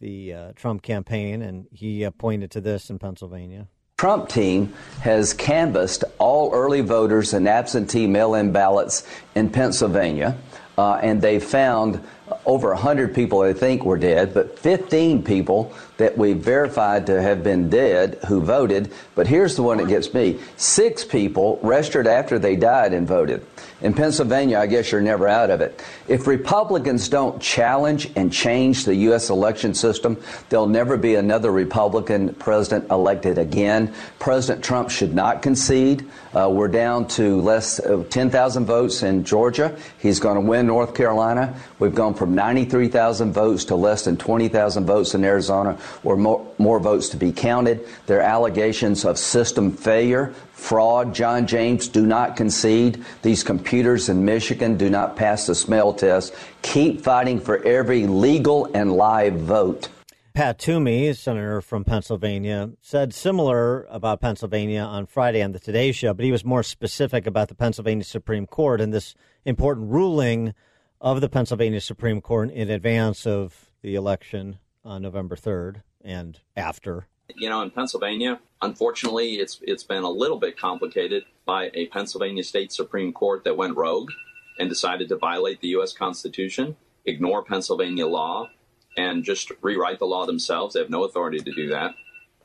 the 0.00 0.32
uh, 0.32 0.52
Trump 0.56 0.80
campaign, 0.80 1.42
and 1.42 1.66
he 1.70 2.08
pointed 2.16 2.50
to 2.52 2.62
this 2.62 2.88
in 2.88 2.98
Pennsylvania. 2.98 3.68
Trump 3.96 4.28
team 4.28 4.74
has 5.02 5.32
canvassed 5.32 6.02
all 6.18 6.52
early 6.52 6.80
voters 6.80 7.32
and 7.32 7.48
absentee 7.48 8.08
mail 8.08 8.34
in 8.34 8.50
ballots 8.50 9.06
in 9.36 9.48
Pennsylvania, 9.48 10.36
uh, 10.76 10.94
and 10.94 11.22
they 11.22 11.38
found 11.38 12.04
over 12.44 12.70
100 12.70 13.14
people 13.14 13.40
they 13.40 13.52
think 13.52 13.84
were 13.84 13.96
dead, 13.96 14.34
but 14.34 14.58
15 14.58 15.22
people 15.22 15.72
that 15.96 16.18
we 16.18 16.32
verified 16.32 17.06
to 17.06 17.22
have 17.22 17.42
been 17.42 17.68
dead 17.70 18.18
who 18.26 18.40
voted. 18.40 18.92
But 19.14 19.26
here's 19.26 19.56
the 19.56 19.62
one 19.62 19.78
that 19.78 19.88
gets 19.88 20.12
me 20.12 20.40
six 20.56 21.04
people 21.04 21.58
registered 21.62 22.06
after 22.06 22.38
they 22.38 22.56
died 22.56 22.92
and 22.92 23.06
voted. 23.06 23.46
In 23.80 23.92
Pennsylvania, 23.92 24.58
I 24.58 24.66
guess 24.66 24.90
you're 24.90 25.00
never 25.00 25.28
out 25.28 25.50
of 25.50 25.60
it. 25.60 25.82
If 26.08 26.26
Republicans 26.26 27.08
don't 27.08 27.40
challenge 27.40 28.10
and 28.16 28.32
change 28.32 28.84
the 28.84 28.94
U.S. 28.94 29.30
election 29.30 29.74
system, 29.74 30.22
there'll 30.48 30.66
never 30.66 30.96
be 30.96 31.16
another 31.16 31.50
Republican 31.50 32.34
president 32.34 32.90
elected 32.90 33.36
again. 33.36 33.92
President 34.18 34.64
Trump 34.64 34.90
should 34.90 35.14
not 35.14 35.42
concede. 35.42 36.08
Uh, 36.32 36.48
we're 36.50 36.68
down 36.68 37.06
to 37.08 37.40
less 37.40 37.78
uh, 37.78 38.04
10,000 38.08 38.64
votes 38.64 39.02
in 39.02 39.22
Georgia. 39.24 39.76
He's 39.98 40.18
going 40.18 40.36
to 40.36 40.40
win 40.40 40.66
North 40.66 40.94
Carolina. 40.94 41.54
We've 41.78 41.94
gone 41.94 42.14
from 42.14 42.34
93,000 42.34 43.32
votes 43.32 43.66
to 43.66 43.76
less 43.76 44.04
than 44.04 44.16
20,000 44.16 44.86
votes 44.86 45.14
in 45.14 45.24
Arizona, 45.24 45.78
or 46.02 46.16
more, 46.16 46.46
more 46.58 46.78
votes 46.80 47.08
to 47.10 47.16
be 47.16 47.32
counted. 47.32 47.86
There 48.06 48.18
are 48.18 48.22
allegations 48.22 49.04
of 49.04 49.18
system 49.18 49.72
failure, 49.72 50.34
fraud. 50.52 51.14
John 51.14 51.46
James, 51.46 51.88
do 51.88 52.06
not 52.06 52.36
concede. 52.36 53.04
These 53.22 53.44
computers 53.44 54.08
in 54.08 54.24
Michigan 54.24 54.76
do 54.76 54.88
not 54.90 55.16
pass 55.16 55.46
the 55.46 55.54
smell 55.54 55.92
test. 55.92 56.34
Keep 56.62 57.02
fighting 57.02 57.40
for 57.40 57.62
every 57.64 58.06
legal 58.06 58.70
and 58.74 58.92
live 58.92 59.34
vote. 59.34 59.88
Pat 60.34 60.58
Toomey, 60.58 61.12
senator 61.12 61.60
from 61.60 61.84
Pennsylvania, 61.84 62.72
said 62.80 63.14
similar 63.14 63.84
about 63.84 64.20
Pennsylvania 64.20 64.80
on 64.80 65.06
Friday 65.06 65.40
on 65.40 65.52
the 65.52 65.60
Today 65.60 65.92
Show, 65.92 66.12
but 66.12 66.24
he 66.24 66.32
was 66.32 66.44
more 66.44 66.64
specific 66.64 67.24
about 67.24 67.46
the 67.46 67.54
Pennsylvania 67.54 68.02
Supreme 68.02 68.44
Court 68.44 68.80
and 68.80 68.92
this 68.92 69.14
important 69.44 69.92
ruling 69.92 70.52
of 71.00 71.20
the 71.20 71.28
Pennsylvania 71.28 71.80
Supreme 71.80 72.20
Court 72.20 72.50
in 72.50 72.68
advance 72.68 73.28
of 73.28 73.70
the 73.82 73.94
election 73.94 74.58
on 74.84 75.02
November 75.02 75.36
3rd 75.36 75.82
and 76.04 76.40
after. 76.56 77.06
You 77.36 77.48
know, 77.48 77.62
in 77.62 77.70
Pennsylvania, 77.70 78.40
unfortunately, 78.60 79.36
it's 79.36 79.58
it's 79.62 79.82
been 79.82 80.02
a 80.02 80.10
little 80.10 80.38
bit 80.38 80.58
complicated 80.58 81.24
by 81.46 81.70
a 81.74 81.86
Pennsylvania 81.86 82.42
State 82.42 82.72
Supreme 82.72 83.12
Court 83.12 83.44
that 83.44 83.56
went 83.56 83.76
rogue 83.76 84.10
and 84.58 84.68
decided 84.68 85.08
to 85.08 85.16
violate 85.16 85.60
the 85.60 85.68
U.S. 85.68 85.92
Constitution, 85.92 86.76
ignore 87.06 87.42
Pennsylvania 87.42 88.06
law, 88.06 88.50
and 88.96 89.24
just 89.24 89.50
rewrite 89.62 89.98
the 89.98 90.06
law 90.06 90.26
themselves. 90.26 90.74
They 90.74 90.80
have 90.80 90.90
no 90.90 91.04
authority 91.04 91.38
to 91.38 91.52
do 91.52 91.68
that. 91.68 91.94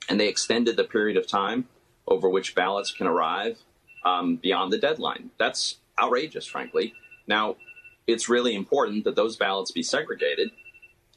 And 0.08 0.19
they 0.19 0.28
extended 0.28 0.75
the 0.75 0.86
period 0.86 1.17
of 1.17 1.28
time 1.28 1.67
over 2.08 2.28
which 2.30 2.56
ballots 2.56 2.91
can 2.91 3.06
arrive 3.06 3.60
um, 4.04 4.38
beyond 4.38 4.71
the 4.71 4.80
deadline. 4.80 5.30
That's 5.38 5.78
outrageous, 6.02 6.45
frankly. 6.45 6.93
Now, 7.28 7.58
it's 8.08 8.28
really 8.28 8.56
important 8.56 9.04
that 9.04 9.15
those 9.15 9.36
ballots 9.36 9.71
be 9.71 9.84
segregated 9.84 10.49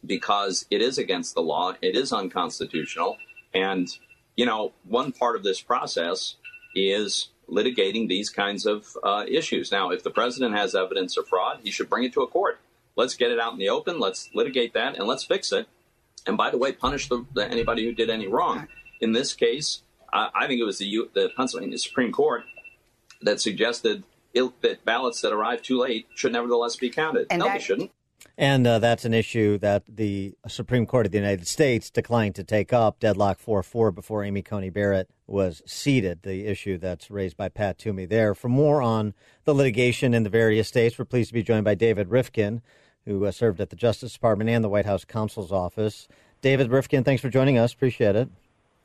because 0.05 0.67
it 0.71 0.83
is 0.83 0.99
against 0.99 1.35
the 1.35 1.43
law, 1.43 1.75
it 1.81 1.97
is 1.97 2.13
unconstitutional. 2.13 3.17
And, 3.55 3.89
you 4.37 4.47
know, 4.47 4.73
one 4.85 5.13
part 5.13 5.37
of 5.37 5.43
this 5.43 5.61
process 5.61 6.37
is 6.75 7.29
litigating 7.49 8.09
these 8.09 8.31
kinds 8.31 8.67
of 8.67 8.87
uh, 9.03 9.25
issues. 9.29 9.71
Now, 9.71 9.91
if 9.91 10.03
the 10.03 10.11
president 10.11 10.55
has 10.57 10.75
evidence 10.75 11.17
of 11.17 11.29
fraud, 11.29 11.61
he 11.63 11.71
should 11.71 11.91
bring 11.91 12.05
it 12.05 12.13
to 12.15 12.23
a 12.23 12.27
court. 12.27 12.61
Let's 12.97 13.15
get 13.15 13.31
it 13.31 13.41
out 13.41 13.53
in 13.53 13.59
the 13.59 13.69
open. 13.69 14.01
Let's 14.01 14.31
litigate 14.35 14.75
that 14.75 14.97
and 14.97 15.07
let's 15.07 15.25
fix 15.25 15.53
it. 15.53 15.67
And 16.27 16.37
by 16.37 16.51
the 16.51 16.59
way, 16.59 16.73
punish 16.73 17.09
the, 17.09 17.25
the, 17.35 17.49
anybody 17.49 17.85
who 17.85 17.93
did 17.93 18.11
any 18.11 18.27
wrong. 18.27 18.69
In 19.01 19.13
this 19.13 19.35
case, 19.35 19.83
uh, 20.13 20.29
I 20.35 20.47
think 20.47 20.61
it 20.61 20.65
was 20.65 20.79
the, 20.79 20.87
U, 20.87 21.11
the 21.15 21.31
Pennsylvania 21.37 21.79
Supreme 21.79 22.13
Court 22.13 22.45
that 23.23 23.41
suggested 23.41 24.05
that 24.35 24.85
ballots 24.85 25.21
that 25.21 25.33
arrived 25.33 25.65
too 25.65 25.79
late 25.79 26.07
should 26.15 26.33
nevertheless 26.33 26.77
be 26.77 26.91
counted. 26.91 27.27
And 27.31 27.41
no, 27.41 27.47
that, 27.47 27.55
they 27.55 27.65
shouldn't. 27.65 27.91
And 28.43 28.67
uh, 28.67 28.81
that's 28.81 29.05
an 29.05 29.15
issue 29.15 29.57
that 29.59 29.85
the 29.87 30.35
Supreme 30.49 30.85
Court 30.85 31.07
of 31.07 31.13
the 31.13 31.19
United 31.19 31.47
States 31.47 31.91
declined 31.91 32.35
to 32.35 32.43
take 32.43 32.73
up, 32.73 32.99
deadlock 32.99 33.39
4 33.39 33.63
4, 33.63 33.93
before 33.93 34.25
Amy 34.25 34.43
Coney 34.43 34.69
Barrett 34.69 35.09
was 35.29 35.63
seated. 35.65 36.25
The 36.25 36.47
issue 36.47 36.77
that's 36.77 37.09
raised 37.09 37.37
by 37.37 37.51
Pat 37.51 37.79
Toomey 37.79 38.05
there. 38.05 38.35
For 38.35 38.49
more 38.49 38.83
on 38.83 39.15
the 39.45 39.55
litigation 39.55 40.13
in 40.13 40.25
the 40.25 40.29
various 40.29 40.67
states, 40.67 40.99
we're 40.99 41.05
pleased 41.05 41.29
to 41.29 41.35
be 41.35 41.45
joined 41.45 41.65
by 41.65 41.77
David 41.77 42.09
Rivkin, 42.09 42.63
who 43.07 43.25
uh, 43.25 43.31
served 43.31 43.61
at 43.61 43.71
the 43.71 43.77
Justice 43.77 44.13
Department 44.13 44.51
and 44.51 44.65
the 44.65 44.69
White 44.69 44.87
House 44.87 45.05
counsel's 45.05 45.53
office. 45.53 46.09
David 46.41 46.69
Rivkin, 46.69 47.05
thanks 47.05 47.23
for 47.23 47.31
joining 47.31 47.59
us. 47.59 47.73
Appreciate 47.73 48.17
it. 48.17 48.29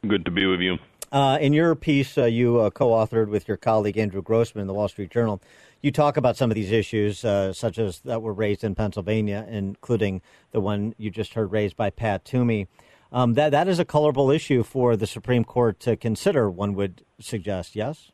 Good 0.08 0.24
to 0.26 0.30
be 0.30 0.46
with 0.46 0.60
you. 0.60 0.78
Uh, 1.12 1.39
in 1.41 1.54
your 1.54 1.74
piece, 1.74 2.15
uh, 2.15 2.26
you 2.26 2.60
uh, 2.60 2.70
co 2.70 2.89
authored 2.89 3.30
with 3.30 3.48
your 3.48 3.58
colleague 3.58 3.98
Andrew 3.98 4.22
Grossman 4.22 4.62
in 4.62 4.67
the 4.67 4.74
Wall 4.76 4.88
Street 4.88 5.10
Journal 5.10 5.41
you 5.82 5.92
talk 5.92 6.18
about 6.18 6.38
some 6.38 6.52
of 6.52 6.56
these 6.56 6.72
issues, 6.72 7.24
uh, 7.24 7.54
such 7.54 7.78
as 7.78 8.00
that 8.00 8.22
were 8.22 8.34
raised 8.34 8.63
in 8.63 8.76
Pennsylvania, 8.76 9.46
including 9.50 10.22
the 10.52 10.60
one 10.60 10.94
you 10.98 11.10
just 11.10 11.34
heard 11.34 11.52
raised 11.52 11.76
by 11.76 11.90
Pat 11.90 12.26
Toomey. 12.26 12.68
Um, 13.12 13.36
that 13.36 13.52
that 13.52 13.68
is 13.68 13.80
a 13.80 13.86
colorable 13.86 14.30
issue 14.30 14.63
for 14.63 14.98
the 14.98 15.08
Supreme 15.08 15.46
Court 15.46 15.80
to 15.82 15.96
consider. 15.96 16.50
One 16.50 16.74
would 16.74 17.04
suggest, 17.20 17.76
yes. 17.76 18.12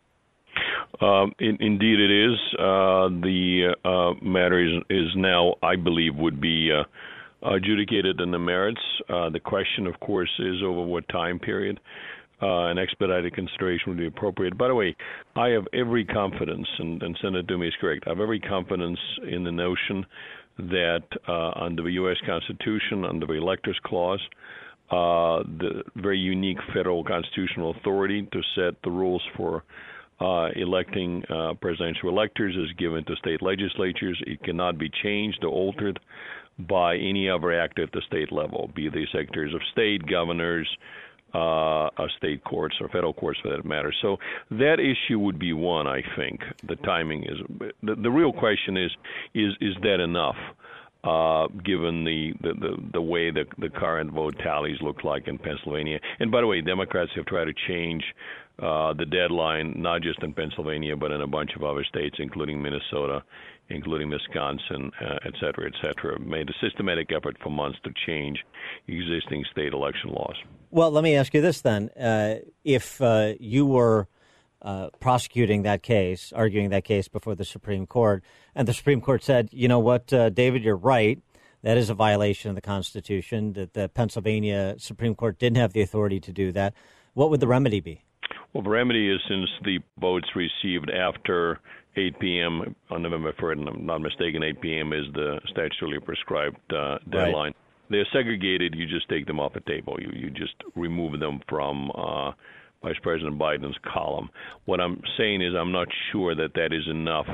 Um, 1.02 1.34
in, 1.40 1.58
indeed, 1.60 2.00
it 2.00 2.12
is. 2.12 2.38
Uh, 2.60 3.10
the 3.10 3.76
uh, 3.84 4.14
matter 4.24 4.60
is, 4.64 4.84
is 4.90 5.10
now, 5.16 5.56
I 5.64 5.76
believe, 5.76 6.16
would 6.16 6.40
be 6.40 6.72
uh, 6.72 6.84
adjudicated 7.42 8.22
in 8.22 8.30
the 8.30 8.40
merits. 8.40 8.82
Uh, 9.10 9.30
the 9.30 9.40
question, 9.40 9.88
of 9.88 10.00
course, 10.00 10.30
is 10.38 10.62
over 10.64 10.84
what 10.84 11.10
time 11.10 11.40
period 11.40 11.80
uh, 12.44 12.66
an 12.66 12.78
expedited 12.78 13.34
consideration 13.34 13.86
would 13.88 13.98
be 13.98 14.08
appropriate. 14.08 14.58
By 14.58 14.68
the 14.68 14.76
way, 14.76 14.96
I 15.36 15.50
have 15.50 15.66
every 15.74 16.04
confidence, 16.04 16.68
and, 16.78 17.02
and 17.02 17.18
Senator 17.22 17.48
Toomey 17.48 17.68
is 17.68 17.74
correct, 17.80 18.04
I 18.06 18.10
have 18.10 18.20
every 18.20 18.42
confidence 18.42 19.00
in 19.32 19.44
the 19.44 19.52
notion 19.52 20.06
that 20.58 21.04
uh, 21.28 21.52
under 21.52 21.84
the 21.84 21.92
U.S. 21.94 22.18
Constitution, 22.26 23.06
under 23.06 23.26
the 23.26 23.34
Electors 23.34 23.80
Clause, 23.86 24.22
uh, 24.92 25.42
the 25.58 25.84
very 25.96 26.20
unique 26.20 26.60
federal 26.74 27.04
constitutional 27.04 27.72
authority 27.72 28.28
to 28.32 28.42
set 28.56 28.76
the 28.84 28.92
rules 28.92 29.24
for 29.38 29.64
uh, 30.20 30.50
electing 30.56 31.24
uh, 31.30 31.54
presidential 31.60 32.10
electors 32.10 32.56
is 32.56 32.72
given 32.78 33.04
to 33.06 33.16
state 33.16 33.42
legislatures. 33.42 34.22
It 34.28 34.44
cannot 34.44 34.78
be 34.78 34.90
changed 35.02 35.44
or 35.44 35.50
altered 35.50 36.00
by 36.60 36.96
any 36.96 37.30
other 37.30 37.60
act 37.60 37.80
at 37.80 37.92
the 37.94 38.02
state 38.06 38.32
level, 38.32 38.70
be 38.76 38.90
they 38.90 39.08
secretaries 39.12 39.56
of 39.56 39.62
state, 39.72 40.06
governors, 40.06 40.68
uh, 41.34 41.90
state 42.18 42.44
courts 42.44 42.76
or 42.80 42.88
federal 42.90 43.14
courts 43.14 43.40
for 43.42 43.50
that 43.50 43.66
matter. 43.66 43.94
So 44.02 44.18
that 44.52 44.78
issue 44.80 45.20
would 45.20 45.40
be 45.40 45.54
one. 45.54 45.88
I 45.88 46.02
think 46.16 46.42
the 46.68 46.76
timing 46.78 47.24
is 47.24 47.38
the, 47.82 47.96
the 47.96 48.12
real 48.12 48.32
question 48.32 48.78
is 48.78 48.92
is 49.34 49.54
is 49.62 49.76
that 49.82 50.00
enough? 50.00 50.36
Uh, 51.04 51.48
given 51.64 52.04
the, 52.04 52.34
the, 52.42 52.54
the, 52.54 52.78
the 52.94 53.02
way 53.02 53.32
the, 53.32 53.46
the 53.58 53.70
current 53.70 54.12
vote 54.12 54.38
tallies 54.40 54.78
look 54.82 55.04
like 55.04 55.28
in 55.28 55.38
Pennsylvania. 55.38 56.00
And 56.20 56.32
by 56.32 56.42
the 56.42 56.48
way, 56.48 56.62
Democrats 56.62 57.12
have 57.16 57.26
tried 57.26 57.46
to 57.46 57.54
change 57.68 58.04
uh, 58.60 58.94
the 58.94 59.06
deadline, 59.06 59.74
not 59.78 60.02
just 60.02 60.22
in 60.24 60.34
Pennsylvania, 60.34 60.96
but 60.96 61.12
in 61.12 61.22
a 61.22 61.28
bunch 61.28 61.52
of 61.56 61.64
other 61.64 61.84
states, 61.84 62.16
including 62.20 62.62
Minnesota, 62.62 63.24
including 63.70 64.10
Wisconsin, 64.10 64.92
uh, 65.02 65.18
et 65.26 65.34
cetera, 65.40 65.66
et 65.66 65.74
cetera, 65.82 66.20
made 66.20 66.50
a 66.50 66.54
systematic 66.62 67.12
effort 67.12 67.36
for 67.42 67.50
months 67.50 67.80
to 67.84 67.92
change 68.06 68.38
existing 68.88 69.44
state 69.52 69.74
election 69.74 70.12
laws. 70.12 70.36
Well, 70.70 70.92
let 70.92 71.04
me 71.04 71.16
ask 71.16 71.34
you 71.34 71.42
this 71.42 71.62
then. 71.62 71.90
Uh, 71.90 72.36
if 72.64 73.02
uh, 73.02 73.34
you 73.40 73.66
were 73.66 74.08
uh, 74.64 74.90
prosecuting 75.00 75.64
that 75.64 75.84
case, 75.84 76.32
arguing 76.34 76.70
that 76.70 76.86
case 76.86 77.08
before 77.08 77.36
the 77.36 77.46
Supreme 77.46 77.86
Court, 77.86 78.24
and 78.56 78.68
the 78.68 78.74
Supreme 78.74 79.02
Court 79.02 79.24
said, 79.24 79.50
you 79.52 79.68
know 79.68 79.80
what, 79.80 80.12
uh, 80.14 80.30
David, 80.30 80.64
you're 80.64 80.76
right. 80.76 81.22
That 81.64 81.78
is 81.78 81.90
a 81.90 81.94
violation 81.94 82.50
of 82.50 82.56
the 82.56 82.62
Constitution, 82.62 83.54
that 83.54 83.74
the 83.74 83.90
Pennsylvania 83.90 84.76
Supreme 84.80 85.16
Court 85.16 85.40
didn't 85.40 85.58
have 85.58 85.74
the 85.74 85.82
authority 85.82 86.20
to 86.20 86.32
do 86.32 86.52
that. 86.52 86.74
What 87.14 87.30
would 87.30 87.40
the 87.40 87.48
remedy 87.48 87.80
be? 87.80 88.04
Well, 88.54 88.64
the 88.64 88.70
remedy 88.70 89.10
is 89.10 89.20
since 89.28 89.50
the 89.64 89.80
votes 90.00 90.28
received 90.36 90.90
after 90.92 91.60
8 91.96 92.20
p.m. 92.20 92.76
on 92.90 93.02
November 93.02 93.34
3rd, 93.34 93.60
and 93.60 93.70
I'm 93.70 93.86
not 93.86 94.02
mistaken, 94.02 94.44
8 94.44 94.62
p.m. 94.62 94.94
is 94.94 95.06
the 95.14 95.40
statutorily 95.56 96.04
prescribed 96.04 96.58
uh, 96.74 97.00
deadline. 97.10 97.34
Right. 97.34 97.56
They're 97.90 98.08
segregated. 98.14 98.76
You 98.76 98.88
just 98.88 99.10
take 99.10 99.28
them 99.28 99.40
off 99.40 99.54
the 99.54 99.60
table. 99.62 99.98
You 100.00 100.10
you 100.14 100.30
just 100.30 100.56
remove 100.76 101.20
them 101.20 101.42
from 101.48 101.92
uh, 101.94 102.32
Vice 102.84 103.00
President 103.02 103.40
Biden's 103.40 103.78
column. 103.92 104.30
What 104.66 104.80
I'm 104.80 105.02
saying 105.18 105.42
is, 105.42 105.56
I'm 105.56 105.72
not 105.72 105.88
sure 106.12 106.36
that 106.36 106.54
that 106.56 106.74
is 106.74 106.88
enough 106.88 107.28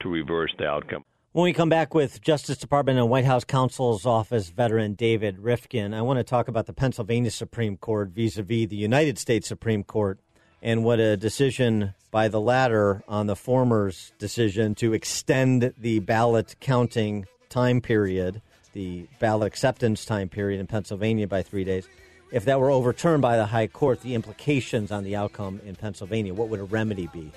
to 0.00 0.08
reverse 0.08 0.52
the 0.58 0.66
outcome. 0.66 1.04
When 1.32 1.44
we 1.44 1.52
come 1.52 1.68
back 1.68 1.94
with 1.94 2.20
Justice 2.20 2.58
Department 2.58 2.98
and 2.98 3.08
White 3.08 3.24
House 3.24 3.44
counsel's 3.44 4.04
office 4.04 4.48
veteran 4.48 4.94
David 4.94 5.38
Rivkin, 5.38 5.94
I 5.94 6.02
want 6.02 6.18
to 6.18 6.24
talk 6.24 6.48
about 6.48 6.66
the 6.66 6.72
Pennsylvania 6.72 7.30
Supreme 7.30 7.76
Court 7.76 8.08
vis 8.08 8.36
a 8.36 8.42
vis 8.42 8.66
the 8.66 8.74
United 8.74 9.16
States 9.16 9.46
Supreme 9.46 9.84
Court 9.84 10.18
and 10.60 10.82
what 10.82 10.98
a 10.98 11.16
decision 11.16 11.94
by 12.10 12.26
the 12.26 12.40
latter 12.40 13.04
on 13.06 13.28
the 13.28 13.36
former's 13.36 14.12
decision 14.18 14.74
to 14.74 14.92
extend 14.92 15.72
the 15.78 16.00
ballot 16.00 16.56
counting 16.58 17.26
time 17.48 17.80
period, 17.80 18.42
the 18.72 19.06
ballot 19.20 19.46
acceptance 19.46 20.04
time 20.04 20.28
period 20.28 20.58
in 20.58 20.66
Pennsylvania 20.66 21.28
by 21.28 21.42
three 21.42 21.62
days. 21.62 21.88
If 22.32 22.44
that 22.44 22.60
were 22.60 22.70
overturned 22.70 23.22
by 23.22 23.36
the 23.36 23.46
High 23.46 23.66
Court, 23.66 24.00
the 24.02 24.14
implications 24.14 24.92
on 24.92 25.02
the 25.02 25.16
outcome 25.16 25.60
in 25.64 25.74
Pennsylvania, 25.74 26.32
what 26.32 26.48
would 26.48 26.60
a 26.60 26.64
remedy 26.64 27.08
be? 27.12 27.32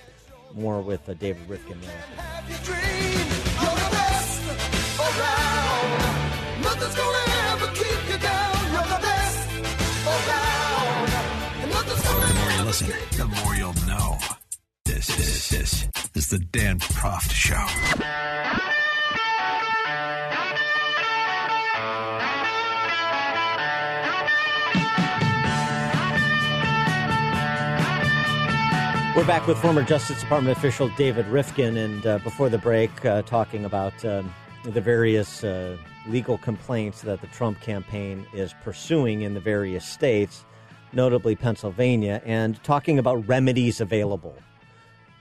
More 0.54 0.82
with 0.82 1.10
uh, 1.10 1.16
David 1.16 1.48
Rivkin. 1.48 1.78
listen, 12.66 12.88
the 13.18 13.26
more 13.26 13.56
you'll 13.56 13.74
know. 13.88 14.18
This, 14.86 15.08
this, 15.08 15.50
this 15.50 15.90
is 16.16 16.28
the 16.30 16.40
Dan 16.40 16.80
Proft 16.80 17.32
Show. 17.32 18.83
We're 29.16 29.28
back 29.28 29.46
with 29.46 29.60
former 29.60 29.84
Justice 29.84 30.20
Department 30.22 30.58
official 30.58 30.90
David 30.98 31.28
Rivkin, 31.28 31.78
and 31.78 32.06
uh, 32.06 32.18
before 32.20 32.50
the 32.50 32.58
break, 32.58 33.06
uh, 33.06 33.22
talking 33.22 33.64
about 33.66 34.04
um, 34.04 34.34
the 34.66 34.82
various 34.82 35.44
uh, 35.44 35.78
legal 36.08 36.38
complaints 36.38 37.02
that 37.02 37.22
the 37.22 37.28
Trump 37.28 37.62
campaign 37.62 38.26
is 38.34 38.54
pursuing 38.64 39.22
in 39.22 39.34
the 39.36 39.40
various 39.40 39.86
states 39.86 40.46
notably 40.94 41.36
Pennsylvania, 41.36 42.22
and 42.26 42.62
talking 42.64 43.00
about 43.00 43.28
remedies 43.28 43.82
available. 43.82 44.36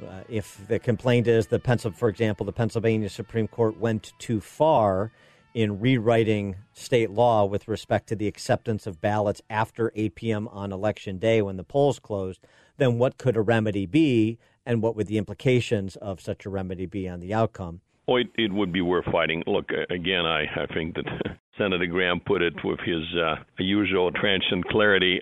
Uh, 0.02 0.22
if 0.28 0.66
the 0.68 0.78
complaint 0.78 1.26
is 1.26 1.46
that, 1.48 1.62
Pencil, 1.62 1.90
for 1.90 2.08
example, 2.08 2.44
the 2.44 2.52
Pennsylvania 2.52 3.08
Supreme 3.08 3.48
Court 3.48 3.78
went 3.78 4.12
too 4.18 4.40
far 4.40 5.12
in 5.54 5.80
rewriting 5.80 6.56
state 6.72 7.10
law 7.10 7.44
with 7.44 7.68
respect 7.68 8.08
to 8.08 8.16
the 8.16 8.26
acceptance 8.26 8.86
of 8.86 9.00
ballots 9.00 9.42
after 9.50 9.92
8 9.94 10.14
p.m. 10.14 10.48
on 10.48 10.72
election 10.72 11.18
day 11.18 11.42
when 11.42 11.56
the 11.56 11.64
polls 11.64 11.98
closed, 11.98 12.40
then 12.82 12.98
what 12.98 13.16
could 13.16 13.36
a 13.36 13.40
remedy 13.40 13.86
be, 13.86 14.38
and 14.66 14.82
what 14.82 14.96
would 14.96 15.06
the 15.06 15.18
implications 15.18 15.96
of 15.96 16.20
such 16.20 16.44
a 16.44 16.50
remedy 16.50 16.86
be 16.86 17.08
on 17.08 17.20
the 17.20 17.32
outcome? 17.32 17.80
Oh, 18.08 18.16
it, 18.16 18.28
it 18.36 18.52
would 18.52 18.72
be 18.72 18.80
worth 18.80 19.04
fighting. 19.06 19.42
Look, 19.46 19.70
again, 19.90 20.26
I, 20.26 20.42
I 20.42 20.66
think 20.74 20.96
that 20.96 21.04
Senator 21.58 21.86
Graham 21.86 22.20
put 22.20 22.42
it 22.42 22.54
with 22.64 22.80
his 22.80 23.02
uh, 23.16 23.36
usual 23.58 24.10
transient 24.10 24.64
clarity 24.66 25.20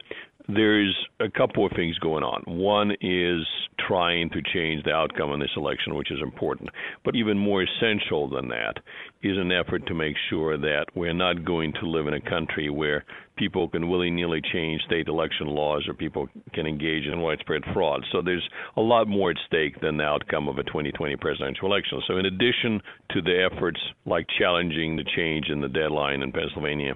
there's 0.54 0.94
a 1.20 1.30
couple 1.30 1.66
of 1.66 1.72
things 1.76 1.98
going 1.98 2.24
on. 2.24 2.42
One 2.46 2.92
is 3.00 3.46
trying 3.86 4.30
to 4.30 4.42
change 4.52 4.84
the 4.84 4.92
outcome 4.92 5.32
in 5.32 5.40
this 5.40 5.50
election, 5.56 5.94
which 5.94 6.10
is 6.10 6.18
important. 6.22 6.70
But 7.04 7.16
even 7.16 7.38
more 7.38 7.62
essential 7.62 8.28
than 8.28 8.48
that 8.48 8.74
is 9.22 9.36
an 9.36 9.52
effort 9.52 9.86
to 9.86 9.94
make 9.94 10.16
sure 10.28 10.56
that 10.56 10.86
we're 10.94 11.12
not 11.12 11.44
going 11.44 11.72
to 11.80 11.88
live 11.88 12.06
in 12.06 12.14
a 12.14 12.20
country 12.20 12.70
where 12.70 13.04
people 13.36 13.68
can 13.68 13.88
willy 13.88 14.10
nilly 14.10 14.40
change 14.52 14.82
state 14.82 15.08
election 15.08 15.46
laws 15.46 15.86
or 15.88 15.94
people 15.94 16.28
can 16.52 16.66
engage 16.66 17.06
in 17.06 17.20
widespread 17.20 17.62
fraud. 17.72 18.04
So 18.12 18.22
there's 18.22 18.46
a 18.76 18.80
lot 18.80 19.08
more 19.08 19.30
at 19.30 19.36
stake 19.46 19.80
than 19.80 19.96
the 19.96 20.04
outcome 20.04 20.48
of 20.48 20.58
a 20.58 20.64
2020 20.64 21.16
presidential 21.16 21.66
election. 21.66 22.02
So, 22.06 22.18
in 22.18 22.26
addition 22.26 22.80
to 23.10 23.22
the 23.22 23.48
efforts 23.50 23.80
like 24.06 24.26
challenging 24.38 24.96
the 24.96 25.04
change 25.16 25.48
in 25.48 25.60
the 25.60 25.68
deadline 25.68 26.22
in 26.22 26.32
Pennsylvania, 26.32 26.94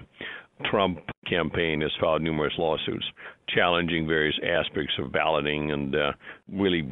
Trump 0.63 0.99
campaign 1.27 1.81
has 1.81 1.91
filed 1.99 2.21
numerous 2.21 2.53
lawsuits 2.57 3.05
challenging 3.49 4.07
various 4.07 4.37
aspects 4.43 4.93
of 4.99 5.11
balloting 5.11 5.71
and 5.71 5.95
uh, 5.95 6.11
really 6.51 6.83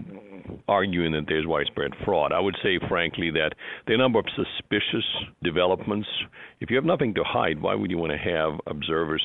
arguing 0.68 1.12
that 1.14 1.26
there's 1.28 1.48
widespread 1.48 1.92
fraud. 2.06 2.32
I 2.32 2.40
would 2.40 2.56
say, 2.62 2.80
frankly, 2.88 3.32
that 3.32 3.54
a 3.88 3.98
number 3.98 4.20
of 4.20 4.26
suspicious 4.36 5.06
developments. 5.42 6.08
If 6.60 6.70
you 6.70 6.76
have 6.76 6.86
nothing 6.86 7.14
to 7.16 7.24
hide, 7.24 7.62
why 7.62 7.76
would 7.76 7.92
you 7.92 7.98
want 7.98 8.12
to 8.12 8.18
have 8.18 8.60
observers 8.68 9.24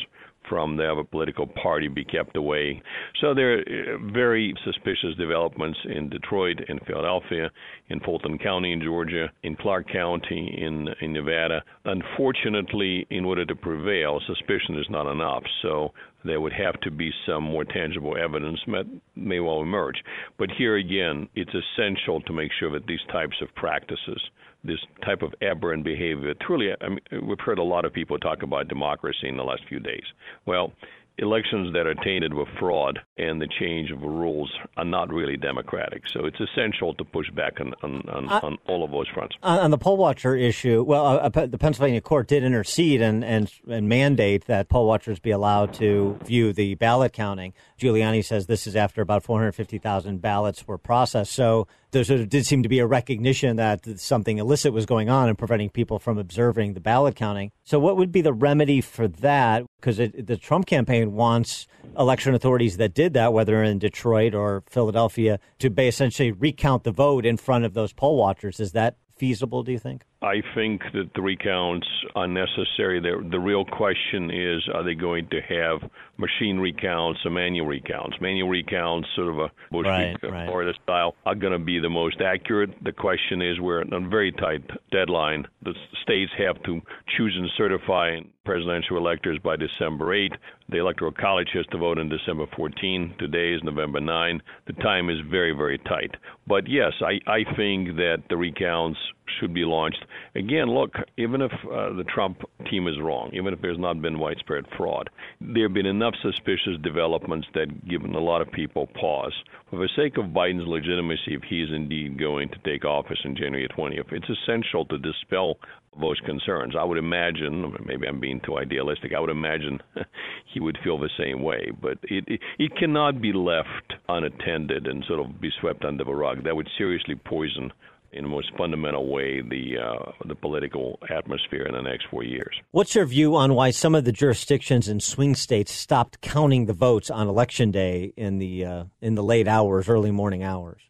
from 0.49 0.77
the 0.77 0.91
other 0.91 1.05
political 1.05 1.47
party 1.47 1.89
be 1.89 2.05
kept 2.05 2.37
away. 2.37 2.83
So 3.21 3.35
there 3.35 3.59
are 3.59 3.61
uh, 3.61 4.13
very 4.13 4.55
suspicious 4.65 5.15
developments 5.19 5.79
in 5.85 6.09
Detroit, 6.09 6.59
in 6.69 6.79
Philadelphia, 6.81 7.51
in 7.89 8.01
Fulton 8.01 8.39
County 8.39 8.73
in 8.73 8.83
Georgia, 8.83 9.31
in 9.43 9.57
Clark 9.57 9.91
County 9.93 10.59
in 10.61 10.89
in 11.01 11.13
Nevada. 11.13 11.63
Unfortunately, 11.85 13.07
in 13.11 13.25
order 13.25 13.45
to 13.45 13.55
prevail, 13.55 14.21
suspicion 14.27 14.79
is 14.79 14.87
not 14.91 15.11
enough. 15.11 15.43
So 15.63 15.93
there 16.25 16.41
would 16.41 16.53
have 16.53 16.81
to 16.81 16.91
be 16.91 17.11
some 17.27 17.45
more 17.45 17.65
tangible 17.65 18.17
evidence 18.17 18.59
that 18.67 18.87
may 19.15 19.41
well 19.41 19.63
emerge. 19.63 20.03
But 20.39 20.51
here 20.51 20.77
again, 20.77 21.29
it's 21.35 21.55
essential 21.55 22.21
to 22.23 22.33
make 22.33 22.51
sure 22.59 22.71
that 22.73 22.87
these 22.87 23.05
types 23.13 23.37
of 23.41 23.55
practices 23.55 24.21
this 24.69 24.79
type 25.05 25.23
of 25.23 25.35
aberrant 25.43 25.85
behavior. 25.85 26.35
Truly, 26.47 26.71
I 26.81 26.89
mean, 26.89 27.01
we've 27.27 27.41
heard 27.41 27.59
a 27.59 27.65
lot 27.65 27.85
of 27.85 27.93
people 27.93 28.19
talk 28.19 28.43
about 28.43 28.69
democracy 28.69 29.29
in 29.29 29.37
the 29.37 29.45
last 29.45 29.63
few 29.69 29.81
days. 29.81 30.05
Well, 30.47 30.73
elections 31.19 31.73
that 31.73 31.87
are 31.87 31.95
tainted 31.95 32.33
with 32.33 32.47
fraud 32.59 33.01
and 33.17 33.41
the 33.41 33.49
change 33.59 33.91
of 33.91 34.01
rules 34.01 34.53
are 34.77 34.85
not 34.85 35.13
really 35.13 35.37
democratic. 35.37 36.03
So 36.13 36.25
it's 36.25 36.39
essential 36.41 36.95
to 36.95 37.05
push 37.05 37.29
back 37.31 37.61
on, 37.61 37.75
on, 37.83 38.09
on, 38.09 38.29
uh, 38.29 38.41
on 38.43 38.59
all 38.67 38.85
of 38.85 38.91
those 38.91 39.09
fronts. 39.09 39.35
On 39.43 39.71
the 39.71 39.79
poll 39.79 39.97
watcher 39.97 40.37
issue, 40.37 40.85
well, 40.85 41.07
uh, 41.07 41.31
uh 41.35 41.47
the 41.47 41.59
Pennsylvania 41.59 42.01
court 42.01 42.29
did 42.29 42.45
intercede 42.45 43.03
and, 43.03 43.25
and, 43.25 43.51
and 43.69 43.89
mandate 43.89 44.45
that 44.47 44.69
poll 44.69 44.87
watchers 44.87 45.19
be 45.19 45.33
allowed 45.33 45.75
to 45.75 46.19
view 46.25 46.53
the 46.53 46.77
ballot 46.77 47.13
counting. 47.13 47.53
Giuliani 47.81 48.25
says 48.25 48.47
this 48.47 48.67
is 48.67 48.77
after 48.77 49.03
about 49.03 49.25
450,000 49.25 50.21
ballots 50.21 50.67
were 50.69 50.79
processed. 50.79 51.33
So 51.33 51.67
there 51.91 52.05
sort 52.05 52.21
of 52.21 52.29
did 52.29 52.47
seem 52.47 52.63
to 52.63 52.69
be 52.69 52.79
a 52.79 52.87
recognition 52.87 53.57
that 53.57 53.99
something 53.99 54.39
illicit 54.39 54.73
was 54.73 54.87
going 54.87 55.09
on 55.09 55.29
and 55.29 55.39
preventing 55.39 55.71
people 55.71 55.99
from 55.99 56.19
observing 56.19 56.75
the 56.75 56.81
ballot 56.81 57.17
counting. 57.17 57.51
So, 57.65 57.79
what 57.79 57.97
would 57.97 58.13
be 58.13 58.21
the 58.21 58.33
remedy 58.33 58.81
for 58.81 59.09
that? 59.09 59.65
Because 59.81 59.97
the 59.97 60.37
Trump 60.37 60.67
campaign 60.67 61.13
wants 61.13 61.67
election 61.99 62.35
authorities 62.35 62.77
that 62.77 62.95
did 62.95 63.15
that, 63.15 63.33
whether 63.33 63.63
in 63.63 63.79
Detroit 63.79 64.35
or 64.35 64.63
Philadelphia, 64.69 65.41
to 65.59 65.73
essentially 65.79 66.33
recount 66.33 66.85
the 66.85 66.93
vote 66.93 67.25
in 67.25 67.37
front 67.37 67.65
of 67.65 67.75
those 67.75 67.93
poll 67.93 68.17
watchers. 68.17 68.61
Is 68.61 68.73
that 68.73 68.97
feasible, 69.17 69.63
do 69.63 69.73
you 69.73 69.79
think? 69.79 70.05
I 70.21 70.43
think 70.55 70.83
that 70.95 71.11
the 71.15 71.23
recounts 71.23 71.87
are 72.17 72.27
necessary. 72.27 73.01
The, 73.01 73.25
the 73.31 73.39
real 73.39 73.65
question 73.65 74.31
is 74.31 74.69
are 74.75 74.83
they 74.83 74.95
going 74.95 75.29
to 75.29 75.41
have 75.41 75.89
machine 76.17 76.59
recounts 76.59 77.21
or 77.25 77.31
manual 77.31 77.67
recounts? 77.67 78.17
Manual 78.21 78.49
recounts, 78.49 79.09
sort 79.15 79.29
of 79.29 79.39
a 79.39 79.51
Bush 79.71 79.87
right, 79.87 80.17
right. 80.25 80.47
Florida 80.47 80.73
style, 80.83 81.15
are 81.25 81.37
going 81.37 81.53
to 81.53 81.65
be 81.65 81.79
the 81.79 81.89
most 81.89 82.21
accurate. 82.21 82.71
The 82.83 82.93
question 82.93 83.41
is 83.41 83.61
we're 83.61 83.83
on 83.83 83.93
a 83.93 84.09
very 84.09 84.33
tight 84.33 84.69
deadline. 84.91 85.47
The 85.63 85.75
states 86.03 86.33
have 86.37 86.61
to 86.65 86.81
choose 87.17 87.37
and 87.39 87.49
certify 87.57 88.19
presidential 88.45 88.97
electors 88.97 89.39
by 89.45 89.55
December 89.55 90.15
8. 90.15 90.33
The 90.71 90.79
Electoral 90.79 91.13
College 91.13 91.51
has 91.55 91.67
to 91.67 91.79
vote 91.79 91.99
on 91.99 92.09
December 92.09 92.47
14. 92.57 93.15
Today 93.19 93.53
is 93.53 93.63
November 93.63 94.01
9. 94.01 94.43
The 94.67 94.73
time 94.75 95.11
is 95.11 95.19
very, 95.31 95.53
very 95.53 95.79
tight. 95.79 96.17
But 96.47 96.67
yes, 96.67 96.93
I, 97.03 97.21
I 97.31 97.45
think 97.57 97.97
that 97.97 98.23
the 98.31 98.37
recounts 98.37 98.99
should 99.39 99.55
be 99.55 99.65
launched. 99.65 100.05
Again, 100.35 100.67
look, 100.67 100.95
even 101.17 101.43
if 101.43 101.53
uh, 101.53 101.93
the 101.93 102.05
Trump 102.05 102.43
team 102.71 102.87
is 102.89 103.01
wrong, 103.01 103.31
even 103.33 103.53
if 103.53 103.61
there's 103.61 103.79
not 103.79 104.01
been 104.03 104.19
widespread 104.19 104.65
fraud, 104.77 105.11
there 105.41 105.65
have 105.65 105.75
been 105.75 105.87
enough 105.87 106.15
suspicious 106.23 106.77
developments 106.83 107.47
that 107.55 107.89
given 107.89 108.15
a 108.15 108.21
lot 108.21 108.43
of 108.43 108.51
people 108.51 108.87
pause. 108.87 109.35
For 109.71 109.79
the 109.79 109.89
sake 109.97 110.17
of 110.17 110.27
Biden's 110.27 110.67
legitimacy, 110.67 111.35
if 111.35 111.43
he 111.43 111.63
is 111.63 111.71
indeed 111.75 112.19
going 112.19 112.49
to 112.51 112.59
take 112.65 112.85
office 112.85 113.19
in 113.25 113.37
January 113.37 113.69
20th, 113.69 114.13
it's 114.13 114.31
essential 114.31 114.85
to 114.87 114.99
dispel 114.99 115.59
those 116.01 116.21
concerns. 116.21 116.75
I 116.79 116.85
would 116.85 116.99
imagine, 116.99 117.75
maybe 117.85 118.07
I'm 118.07 118.21
being 118.21 118.41
too 118.41 118.59
idealistic, 118.59 119.13
I 119.15 119.21
would 119.21 119.31
imagine 119.31 119.81
he 120.53 120.61
would 120.61 120.79
feel 120.83 120.99
the 120.99 121.11
same 121.19 121.43
way. 121.43 121.71
But 121.81 121.99
it, 122.05 122.25
it, 122.27 122.41
it 122.59 122.77
cannot 122.77 123.21
be 123.21 123.33
left 123.33 123.95
unattended 124.09 124.87
and 124.87 125.05
sort 125.07 125.21
of 125.21 125.41
be 125.41 125.51
swept 125.61 125.85
under 125.85 126.05
the 126.05 126.15
rug. 126.15 126.45
That 126.45 126.57
would 126.57 126.69
seriously 126.77 127.15
poison 127.15 127.73
in 128.13 128.25
the 128.25 128.29
most 128.29 128.51
fundamental 128.57 129.07
way 129.07 129.41
the 129.41 129.77
uh, 129.79 130.13
the 130.27 130.35
political 130.35 130.99
atmosphere 131.11 131.63
in 131.63 131.75
the 131.75 131.83
next 131.83 132.07
four 132.11 132.25
years. 132.25 132.55
What's 132.71 132.95
your 132.95 133.07
view 133.07 133.37
on 133.37 133.55
why 133.55 133.71
some 133.71 133.95
of 133.95 134.05
the 134.05 134.13
jurisdictions 134.13 134.89
in 134.89 135.01
swing 135.01 135.35
states 135.35 135.73
stopped 135.73 136.21
counting 136.21 136.67
the 136.67 136.73
votes 136.73 137.11
on 137.11 137.29
election 137.29 137.71
day 137.71 138.13
in 138.17 138.39
the 138.39 138.65
uh, 138.65 138.85
in 139.01 139.15
the 139.15 139.23
late 139.23 139.49
hours, 139.49 139.89
early 139.89 140.11
morning 140.11 140.43
hours? 140.43 140.81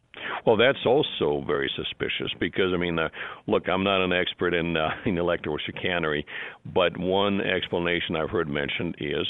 Well, 0.45 0.57
that's 0.57 0.85
also 0.85 1.43
very 1.45 1.69
suspicious 1.75 2.31
because 2.39 2.73
I 2.73 2.77
mean, 2.77 2.97
uh, 2.97 3.09
look, 3.47 3.67
I'm 3.67 3.83
not 3.83 4.03
an 4.03 4.13
expert 4.13 4.53
in 4.53 4.77
uh, 4.77 4.89
in 5.05 5.17
electoral 5.17 5.57
chicanery, 5.57 6.25
but 6.73 6.97
one 6.97 7.41
explanation 7.41 8.15
I've 8.15 8.29
heard 8.29 8.47
mentioned 8.47 8.95
is 8.99 9.27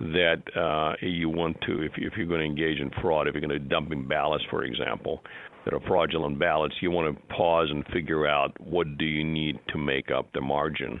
that 0.00 0.42
uh, 0.56 0.94
you 1.00 1.28
want 1.28 1.60
to, 1.62 1.82
if, 1.82 1.92
if 1.96 2.16
you're 2.16 2.26
going 2.26 2.40
to 2.40 2.46
engage 2.46 2.78
in 2.78 2.90
fraud, 3.02 3.26
if 3.26 3.34
you're 3.34 3.40
going 3.40 3.50
to 3.50 3.58
dumping 3.58 4.06
ballots, 4.06 4.44
for 4.48 4.62
example, 4.62 5.24
that 5.68 5.76
are 5.76 5.86
fraudulent 5.86 6.38
ballots, 6.38 6.74
you 6.80 6.90
want 6.90 7.14
to 7.14 7.34
pause 7.34 7.68
and 7.70 7.84
figure 7.92 8.26
out 8.26 8.58
what 8.60 8.96
do 8.96 9.04
you 9.04 9.22
need 9.24 9.58
to 9.68 9.78
make 9.78 10.10
up 10.10 10.32
the 10.32 10.40
margin. 10.40 11.00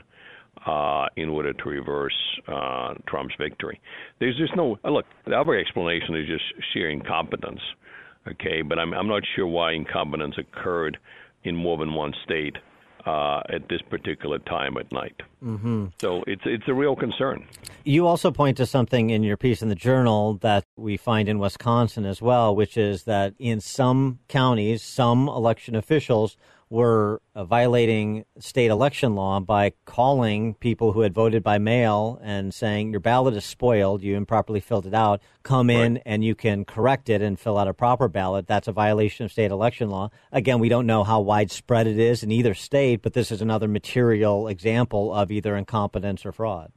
Uh, 0.66 1.06
in 1.16 1.28
order 1.28 1.52
to 1.52 1.68
reverse 1.68 2.12
uh, 2.48 2.92
Trump's 3.06 3.34
victory, 3.38 3.80
there's 4.18 4.36
just 4.36 4.56
no 4.56 4.76
look. 4.84 5.06
The 5.24 5.38
other 5.38 5.54
explanation 5.54 6.16
is 6.16 6.26
just 6.26 6.42
sheer 6.72 6.90
incompetence. 6.90 7.60
Okay, 8.26 8.62
but 8.62 8.76
I'm 8.76 8.92
I'm 8.92 9.06
not 9.06 9.22
sure 9.36 9.46
why 9.46 9.72
incompetence 9.72 10.34
occurred 10.36 10.98
in 11.44 11.54
more 11.54 11.78
than 11.78 11.94
one 11.94 12.12
state 12.24 12.56
uh, 13.08 13.40
at 13.48 13.68
this 13.70 13.80
particular 13.88 14.38
time 14.40 14.76
at 14.76 14.92
night. 14.92 15.16
Mm-hmm. 15.42 15.86
So 15.98 16.22
it's 16.26 16.42
it's 16.44 16.68
a 16.68 16.74
real 16.74 16.94
concern. 16.94 17.46
You 17.84 18.06
also 18.06 18.30
point 18.30 18.58
to 18.58 18.66
something 18.66 19.08
in 19.08 19.22
your 19.22 19.38
piece 19.38 19.62
in 19.62 19.70
the 19.70 19.74
journal 19.74 20.34
that 20.42 20.64
we 20.76 20.98
find 20.98 21.28
in 21.28 21.38
Wisconsin 21.38 22.04
as 22.04 22.20
well, 22.20 22.54
which 22.54 22.76
is 22.76 23.04
that 23.04 23.34
in 23.38 23.60
some 23.60 24.18
counties, 24.28 24.82
some 24.82 25.26
election 25.26 25.74
officials 25.74 26.36
were 26.70 27.20
uh, 27.34 27.44
violating 27.44 28.24
state 28.38 28.70
election 28.70 29.14
law 29.14 29.40
by 29.40 29.72
calling 29.84 30.54
people 30.54 30.92
who 30.92 31.00
had 31.00 31.14
voted 31.14 31.42
by 31.42 31.58
mail 31.58 32.20
and 32.22 32.52
saying 32.52 32.90
your 32.90 33.00
ballot 33.00 33.34
is 33.34 33.44
spoiled, 33.44 34.02
you 34.02 34.16
improperly 34.16 34.60
filled 34.60 34.86
it 34.86 34.94
out, 34.94 35.20
come 35.42 35.70
in 35.70 35.94
right. 35.94 36.02
and 36.04 36.24
you 36.24 36.34
can 36.34 36.64
correct 36.64 37.08
it 37.08 37.22
and 37.22 37.38
fill 37.38 37.56
out 37.56 37.68
a 37.68 37.74
proper 37.74 38.08
ballot. 38.08 38.46
That's 38.46 38.68
a 38.68 38.72
violation 38.72 39.24
of 39.24 39.32
state 39.32 39.50
election 39.50 39.88
law. 39.88 40.10
Again, 40.32 40.58
we 40.58 40.68
don't 40.68 40.86
know 40.86 41.04
how 41.04 41.20
widespread 41.20 41.86
it 41.86 41.98
is 41.98 42.22
in 42.22 42.30
either 42.30 42.54
state, 42.54 43.02
but 43.02 43.14
this 43.14 43.30
is 43.32 43.40
another 43.40 43.68
material 43.68 44.48
example 44.48 45.14
of 45.14 45.30
either 45.30 45.56
incompetence 45.56 46.26
or 46.26 46.32
fraud. 46.32 46.72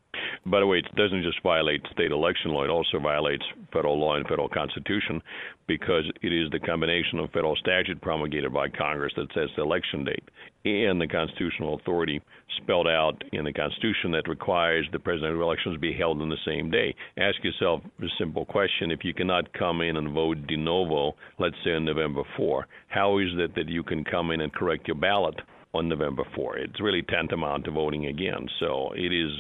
By 0.46 0.60
the 0.60 0.66
way, 0.66 0.80
it 0.80 0.96
doesn't 0.96 1.22
just 1.22 1.42
violate 1.44 1.82
state 1.92 2.12
election 2.12 2.52
law, 2.52 2.64
it 2.64 2.70
also 2.70 3.00
violates 3.00 3.44
federal 3.72 4.00
law 4.00 4.16
and 4.16 4.28
federal 4.28 4.50
constitution 4.50 5.22
because 5.68 6.04
it 6.24 6.34
is 6.34 6.50
the 6.50 6.60
combination 6.60 7.20
of 7.20 7.30
federal 7.32 7.56
statute 7.56 8.02
promulgated 8.02 8.52
by 8.52 8.68
Congress 8.68 9.14
that 9.18 9.32
sets 9.34 9.52
the 9.56 9.62
election 9.62 10.04
date 10.04 10.24
and 10.66 11.00
the 11.00 11.08
constitutional 11.08 11.76
authority 11.76 12.22
spelled 12.58 12.88
out 12.88 13.24
in 13.34 13.46
the 13.46 13.54
Constitution 13.54 14.12
that 14.12 14.28
requires 14.28 14.88
the 14.92 15.00
presidential 15.00 15.42
elections 15.44 15.80
be 15.80 15.94
held 15.94 16.22
on 16.22 16.30
the 16.30 16.38
same 16.46 16.70
day. 16.70 16.94
Ask 17.18 17.44
yourself 17.44 17.82
a 18.02 18.06
simple 18.20 18.46
question. 18.46 18.92
If 18.92 19.04
you 19.04 19.14
cannot 19.14 19.54
come 19.54 19.82
in 19.82 19.98
and 19.98 20.14
vote 20.14 20.46
de 20.48 20.58
novo, 20.58 21.16
let's 21.40 21.56
say 21.64 21.74
on 21.74 21.86
November 21.86 22.24
4, 22.36 22.68
how 22.90 23.20
is 23.20 23.30
it 23.38 23.56
that 23.56 23.70
you 23.70 23.84
can 23.84 24.04
come 24.04 24.32
in 24.32 24.42
and 24.42 24.54
correct 24.54 24.88
your 24.88 24.98
ballot 24.98 25.36
on 25.74 25.88
November 25.88 26.24
4. 26.36 26.58
It's 26.58 26.82
really 26.82 27.02
tantamount 27.02 27.66
to 27.66 27.72
voting 27.72 28.08
again. 28.08 28.48
So 28.60 28.92
it 28.96 29.14
is 29.14 29.32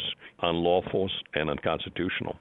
unlawful 0.42 1.10
and 1.34 1.50
unconstitutional. 1.50 2.38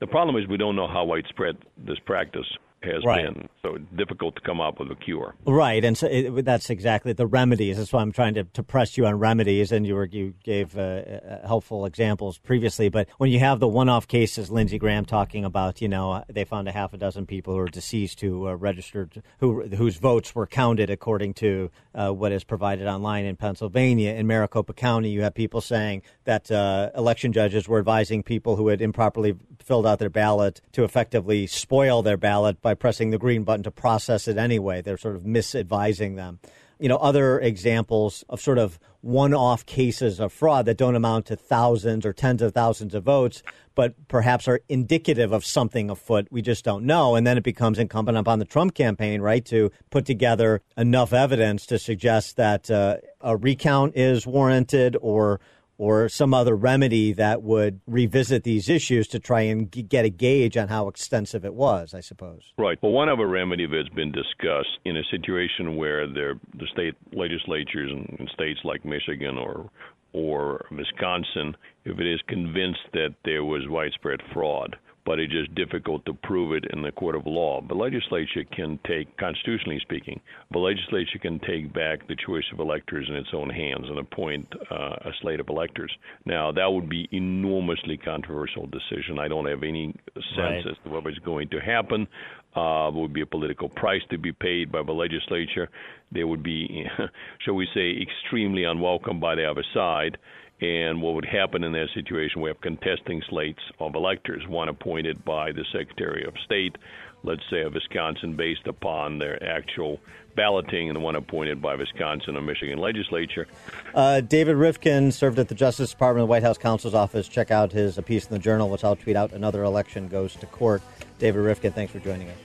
The 0.00 0.06
problem 0.06 0.36
is 0.36 0.48
we 0.48 0.56
don't 0.56 0.76
know 0.76 0.88
how 0.88 1.04
widespread 1.04 1.56
this 1.76 1.98
practice 2.04 2.46
has 2.82 3.04
right. 3.04 3.24
been. 3.24 3.48
So 3.62 3.74
it's 3.74 3.84
difficult 3.96 4.36
to 4.36 4.40
come 4.42 4.60
up 4.60 4.78
with 4.78 4.90
a 4.90 4.94
cure. 4.94 5.34
Right, 5.46 5.84
and 5.84 5.96
so 5.96 6.06
it, 6.06 6.44
that's 6.44 6.70
exactly 6.70 7.12
the 7.12 7.26
remedies. 7.26 7.76
That's 7.76 7.92
why 7.92 8.02
I'm 8.02 8.12
trying 8.12 8.34
to, 8.34 8.44
to 8.44 8.62
press 8.62 8.96
you 8.96 9.06
on 9.06 9.18
remedies, 9.18 9.72
and 9.72 9.86
you 9.86 9.94
were 9.94 10.06
you 10.06 10.34
gave 10.44 10.78
uh, 10.78 10.80
uh 10.80 11.46
helpful 11.46 11.86
examples 11.86 12.38
previously. 12.38 12.88
But 12.88 13.08
when 13.18 13.30
you 13.30 13.40
have 13.40 13.60
the 13.60 13.68
one-off 13.68 14.06
cases, 14.06 14.50
Lindsey 14.50 14.78
Graham 14.78 15.04
talking 15.04 15.44
about, 15.44 15.80
you 15.80 15.88
know, 15.88 16.24
they 16.28 16.44
found 16.44 16.68
a 16.68 16.72
half 16.72 16.92
a 16.92 16.96
dozen 16.96 17.26
people 17.26 17.54
who 17.54 17.60
are 17.60 17.68
deceased 17.68 18.20
who 18.20 18.48
uh, 18.48 18.54
registered, 18.54 19.22
who 19.40 19.66
whose 19.68 19.96
votes 19.96 20.34
were 20.34 20.46
counted 20.46 20.90
according 20.90 21.34
to 21.34 21.70
uh, 21.94 22.10
what 22.10 22.32
is 22.32 22.44
provided 22.44 22.86
online 22.86 23.24
in 23.24 23.36
Pennsylvania. 23.36 24.14
In 24.14 24.26
Maricopa 24.26 24.72
County, 24.72 25.10
you 25.10 25.22
have 25.22 25.34
people 25.34 25.60
saying 25.60 26.02
that 26.24 26.50
uh, 26.50 26.90
election 26.96 27.32
judges 27.32 27.68
were 27.68 27.78
advising 27.78 28.22
people 28.22 28.56
who 28.56 28.68
had 28.68 28.80
improperly 28.80 29.34
filled 29.58 29.86
out 29.86 29.98
their 29.98 30.10
ballot 30.10 30.60
to 30.72 30.84
effectively 30.84 31.46
spoil 31.46 32.02
their 32.02 32.16
ballot 32.16 32.60
by 32.68 32.74
pressing 32.74 33.08
the 33.08 33.16
green 33.16 33.44
button 33.44 33.62
to 33.62 33.70
process 33.70 34.28
it 34.28 34.36
anyway. 34.36 34.82
They're 34.82 34.98
sort 34.98 35.16
of 35.16 35.22
misadvising 35.22 36.16
them. 36.16 36.38
You 36.78 36.90
know, 36.90 36.98
other 36.98 37.40
examples 37.40 38.26
of 38.28 38.42
sort 38.42 38.58
of 38.58 38.78
one 39.00 39.32
off 39.32 39.64
cases 39.64 40.20
of 40.20 40.34
fraud 40.34 40.66
that 40.66 40.76
don't 40.76 40.94
amount 40.94 41.24
to 41.26 41.36
thousands 41.36 42.04
or 42.04 42.12
tens 42.12 42.42
of 42.42 42.52
thousands 42.52 42.94
of 42.94 43.04
votes, 43.04 43.42
but 43.74 43.94
perhaps 44.06 44.46
are 44.48 44.60
indicative 44.68 45.32
of 45.32 45.46
something 45.46 45.88
afoot. 45.88 46.28
We 46.30 46.42
just 46.42 46.62
don't 46.62 46.84
know. 46.84 47.14
And 47.14 47.26
then 47.26 47.38
it 47.38 47.42
becomes 47.42 47.78
incumbent 47.78 48.18
upon 48.18 48.38
the 48.38 48.44
Trump 48.44 48.74
campaign, 48.74 49.22
right, 49.22 49.46
to 49.46 49.72
put 49.88 50.04
together 50.04 50.60
enough 50.76 51.14
evidence 51.14 51.64
to 51.66 51.78
suggest 51.78 52.36
that 52.36 52.70
uh, 52.70 52.98
a 53.22 53.34
recount 53.34 53.96
is 53.96 54.26
warranted 54.26 54.94
or 55.00 55.40
or 55.78 56.08
some 56.08 56.34
other 56.34 56.56
remedy 56.56 57.12
that 57.12 57.42
would 57.42 57.80
revisit 57.86 58.42
these 58.42 58.68
issues 58.68 59.06
to 59.08 59.18
try 59.20 59.42
and 59.42 59.70
g- 59.72 59.82
get 59.82 60.04
a 60.04 60.10
gauge 60.10 60.56
on 60.56 60.68
how 60.68 60.88
extensive 60.88 61.44
it 61.44 61.54
was, 61.54 61.94
I 61.94 62.00
suppose. 62.00 62.52
Right. 62.58 62.78
Well, 62.82 62.92
one 62.92 63.08
other 63.08 63.28
remedy 63.28 63.66
that's 63.66 63.88
been 63.94 64.12
discussed 64.12 64.78
in 64.84 64.96
a 64.96 65.04
situation 65.10 65.76
where 65.76 66.06
the 66.06 66.38
state 66.72 66.94
legislatures 67.12 67.92
in, 67.92 68.28
states 68.34 68.60
like 68.64 68.84
Michigan 68.84 69.38
or 69.38 69.70
or 70.14 70.64
Wisconsin, 70.70 71.54
if 71.84 71.98
it 71.98 72.06
is 72.06 72.20
convinced 72.28 72.80
that 72.94 73.14
there 73.24 73.44
was 73.44 73.62
widespread 73.68 74.20
fraud, 74.32 74.74
but 75.08 75.18
it's 75.18 75.32
just 75.32 75.54
difficult 75.54 76.04
to 76.04 76.12
prove 76.12 76.52
it 76.52 76.66
in 76.70 76.82
the 76.82 76.92
court 76.92 77.16
of 77.16 77.22
law. 77.24 77.62
The 77.66 77.74
legislature 77.74 78.44
can 78.54 78.78
take, 78.86 79.16
constitutionally 79.16 79.78
speaking, 79.80 80.20
the 80.52 80.58
legislature 80.58 81.18
can 81.18 81.40
take 81.40 81.72
back 81.72 82.06
the 82.08 82.16
choice 82.26 82.44
of 82.52 82.60
electors 82.60 83.06
in 83.08 83.14
its 83.14 83.30
own 83.32 83.48
hands 83.48 83.86
and 83.88 83.98
appoint 83.98 84.46
uh, 84.70 84.96
a 85.06 85.10
slate 85.22 85.40
of 85.40 85.48
electors. 85.48 85.90
Now, 86.26 86.52
that 86.52 86.66
would 86.66 86.90
be 86.90 87.08
enormously 87.10 87.96
controversial 87.96 88.66
decision. 88.66 89.18
I 89.18 89.28
don't 89.28 89.46
have 89.46 89.62
any 89.62 89.94
sense 90.14 90.36
right. 90.36 90.66
as 90.70 90.76
to 90.84 90.90
what 90.90 91.06
is 91.06 91.18
going 91.24 91.48
to 91.48 91.58
happen. 91.58 92.06
Uh, 92.54 92.90
there 92.90 93.00
would 93.00 93.14
be 93.14 93.22
a 93.22 93.26
political 93.26 93.70
price 93.70 94.02
to 94.10 94.18
be 94.18 94.32
paid 94.32 94.70
by 94.70 94.82
the 94.82 94.92
legislature. 94.92 95.70
They 96.12 96.24
would 96.24 96.42
be, 96.42 96.84
shall 97.46 97.54
we 97.54 97.66
say, 97.72 97.96
extremely 98.02 98.64
unwelcome 98.64 99.20
by 99.20 99.36
the 99.36 99.50
other 99.50 99.64
side. 99.72 100.18
And 100.60 101.00
what 101.00 101.14
would 101.14 101.24
happen 101.24 101.62
in 101.62 101.72
that 101.72 101.88
situation? 101.94 102.42
We 102.42 102.50
have 102.50 102.60
contesting 102.60 103.22
slates 103.28 103.60
of 103.78 103.94
electors, 103.94 104.46
one 104.48 104.68
appointed 104.68 105.24
by 105.24 105.52
the 105.52 105.64
Secretary 105.72 106.24
of 106.24 106.34
State, 106.44 106.76
let's 107.22 107.42
say 107.50 107.62
of 107.62 107.74
Wisconsin, 107.74 108.34
based 108.34 108.66
upon 108.66 109.18
their 109.18 109.42
actual 109.42 110.00
balloting, 110.34 110.88
and 110.88 110.96
the 110.96 111.00
one 111.00 111.14
appointed 111.16 111.62
by 111.62 111.74
Wisconsin 111.74 112.36
or 112.36 112.40
Michigan 112.42 112.78
legislature. 112.78 113.46
Uh, 113.94 114.20
David 114.20 114.56
Rivkin 114.56 115.12
served 115.12 115.38
at 115.38 115.48
the 115.48 115.54
Justice 115.54 115.90
Department, 115.90 116.22
the 116.22 116.30
White 116.30 116.42
House 116.42 116.58
counsel's 116.58 116.94
office. 116.94 117.28
Check 117.28 117.50
out 117.50 117.72
his 117.72 117.98
piece 118.04 118.26
in 118.26 118.32
the 118.32 118.38
Journal, 118.38 118.68
which 118.68 118.82
I'll 118.82 118.96
tweet 118.96 119.16
out. 119.16 119.32
Another 119.32 119.62
election 119.62 120.08
goes 120.08 120.34
to 120.36 120.46
court. 120.46 120.82
David 121.18 121.40
Rivkin, 121.40 121.72
thanks 121.72 121.92
for 121.92 122.00
joining 122.00 122.28
us. 122.30 122.36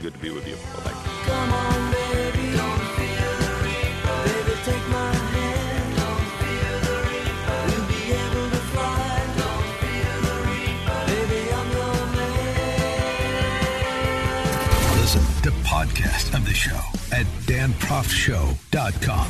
Good 0.00 0.14
to 0.14 0.18
be 0.20 0.30
with 0.30 0.46
you. 0.46 0.56
Bye-bye. 0.84 1.94
Podcast 15.68 16.34
of 16.34 16.46
the 16.46 16.54
show 16.54 16.80
at 17.12 17.26
danproftshow.com. 17.44 19.28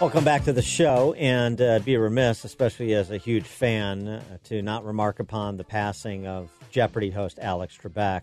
Welcome 0.00 0.24
back 0.24 0.42
to 0.46 0.52
the 0.52 0.60
show, 0.60 1.12
and 1.12 1.60
uh, 1.60 1.78
be 1.78 1.96
remiss, 1.96 2.42
especially 2.42 2.94
as 2.94 3.12
a 3.12 3.16
huge 3.16 3.46
fan, 3.46 4.08
uh, 4.08 4.38
to 4.46 4.60
not 4.60 4.84
remark 4.84 5.20
upon 5.20 5.56
the 5.56 5.62
passing 5.62 6.26
of 6.26 6.50
Jeopardy 6.72 7.10
host 7.10 7.38
Alex 7.40 7.78
Trebek 7.80 8.22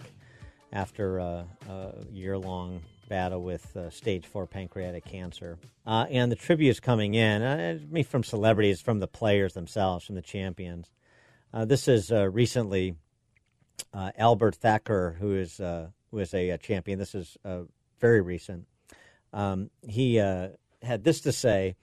after 0.74 1.22
uh, 1.22 1.44
a 1.70 1.94
year-long 2.12 2.82
battle 3.08 3.42
with 3.42 3.76
uh, 3.76 3.90
stage 3.90 4.26
four 4.26 4.46
pancreatic 4.48 5.06
cancer. 5.06 5.58
Uh, 5.86 6.06
and 6.10 6.32
the 6.32 6.36
tributes 6.36 6.80
coming 6.80 7.14
in, 7.14 7.42
uh, 7.42 7.78
me 7.90 8.04
from 8.04 8.24
celebrities, 8.24 8.82
from 8.82 9.00
the 9.00 9.08
players 9.08 9.54
themselves, 9.54 10.06
from 10.06 10.16
the 10.16 10.22
champions. 10.22 10.92
this 11.54 11.88
is 11.88 12.12
recently 12.12 12.96
Albert 13.94 14.56
Thakur, 14.56 15.16
who 15.20 15.36
is 15.36 15.58
who 15.58 16.20
is 16.20 16.34
a, 16.34 16.50
a 16.50 16.58
champion. 16.58 17.00
This 17.00 17.16
is 17.16 17.38
very 18.00 18.22
recent. 18.22 18.68
Um, 19.34 19.70
he 19.82 20.16
had 20.16 21.04
this 21.04 21.22
to 21.22 21.32
say 21.32 21.76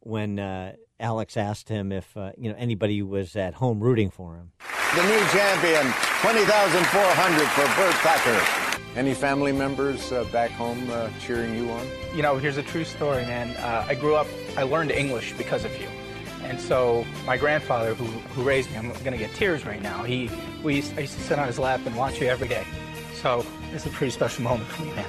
when 0.00 0.38
uh, 0.38 0.74
Alex 0.98 1.36
asked 1.36 1.68
him 1.68 1.92
if 1.92 2.16
uh, 2.16 2.32
you 2.36 2.50
know 2.50 2.56
anybody 2.58 3.02
was 3.02 3.36
at 3.36 3.54
home 3.54 3.80
rooting 3.80 4.10
for 4.10 4.36
him. 4.36 4.52
The 4.96 5.04
new 5.04 5.24
champion, 5.28 5.94
twenty 6.20 6.44
thousand 6.46 6.84
four 6.86 7.06
hundred 7.14 7.46
for 7.50 7.62
Bert 7.80 7.94
Thakur. 8.02 8.80
Any 8.98 9.14
family 9.14 9.52
members 9.52 10.10
uh, 10.10 10.24
back 10.32 10.50
home 10.50 10.90
uh, 10.90 11.10
cheering 11.20 11.54
you 11.54 11.70
on? 11.70 11.86
You 12.12 12.22
know, 12.22 12.38
here's 12.38 12.56
a 12.56 12.62
true 12.64 12.82
story, 12.82 13.22
man. 13.22 13.56
Uh, 13.58 13.86
I 13.88 13.94
grew 13.94 14.16
up. 14.16 14.26
I 14.56 14.64
learned 14.64 14.90
English 14.90 15.34
because 15.34 15.64
of 15.64 15.80
you. 15.80 15.86
And 16.42 16.60
so 16.60 17.06
my 17.24 17.36
grandfather, 17.36 17.94
who, 17.94 18.04
who 18.04 18.42
raised 18.42 18.68
me, 18.72 18.78
I'm 18.78 18.88
going 18.88 19.12
to 19.12 19.16
get 19.16 19.32
tears 19.34 19.64
right 19.64 19.80
now. 19.80 20.02
He, 20.02 20.28
we 20.64 20.76
used, 20.76 20.98
I 20.98 21.02
used 21.02 21.14
to 21.14 21.22
sit 21.22 21.38
on 21.38 21.46
his 21.46 21.60
lap 21.60 21.82
and 21.86 21.94
watch 21.96 22.20
you 22.20 22.26
every 22.26 22.48
day. 22.48 22.66
So 23.14 23.46
it's 23.72 23.86
a 23.86 23.90
pretty 23.90 24.10
special 24.10 24.42
moment 24.42 24.68
for 24.70 24.82
me, 24.82 24.90
man. 24.94 25.06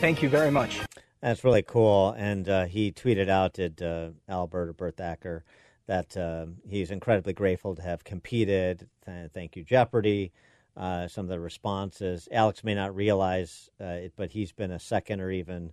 Thank 0.00 0.22
you 0.22 0.28
very 0.28 0.50
much. 0.50 0.80
That's 1.22 1.44
really 1.44 1.62
cool. 1.62 2.10
And 2.18 2.46
uh, 2.46 2.66
he 2.66 2.92
tweeted 2.92 3.30
out 3.30 3.58
at 3.58 3.80
uh, 3.80 4.10
Albert 4.28 4.68
or 4.68 4.72
Bert 4.74 4.98
Thakur 4.98 5.44
that 5.88 6.16
uh, 6.16 6.46
he's 6.68 6.92
incredibly 6.92 7.32
grateful 7.32 7.74
to 7.74 7.82
have 7.82 8.04
competed. 8.04 8.86
Thank 9.34 9.56
you, 9.56 9.64
Jeopardy. 9.64 10.32
Uh, 10.76 11.08
some 11.08 11.24
of 11.24 11.28
the 11.28 11.40
responses. 11.40 12.28
Alex 12.30 12.62
may 12.62 12.74
not 12.74 12.94
realize 12.94 13.68
uh, 13.80 13.84
it, 13.86 14.12
but 14.14 14.30
he's 14.30 14.52
been 14.52 14.70
a 14.70 14.78
second 14.78 15.20
or 15.20 15.32
even 15.32 15.72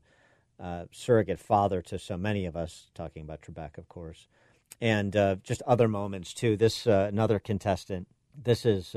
uh, 0.60 0.86
surrogate 0.92 1.40
father 1.40 1.80
to 1.84 2.00
so 2.00 2.18
many 2.18 2.48
of 2.48 2.56
us, 2.56 2.90
talking 2.96 3.22
about 3.22 3.42
Trebek, 3.44 3.78
of 3.78 3.88
course. 3.88 4.28
And 4.82 5.14
just 5.44 5.62
other 5.68 5.88
moments, 5.88 6.34
too. 6.34 6.58
This, 6.58 6.88
another 6.88 7.38
contestant, 7.38 8.08
this 8.36 8.66
is 8.66 8.96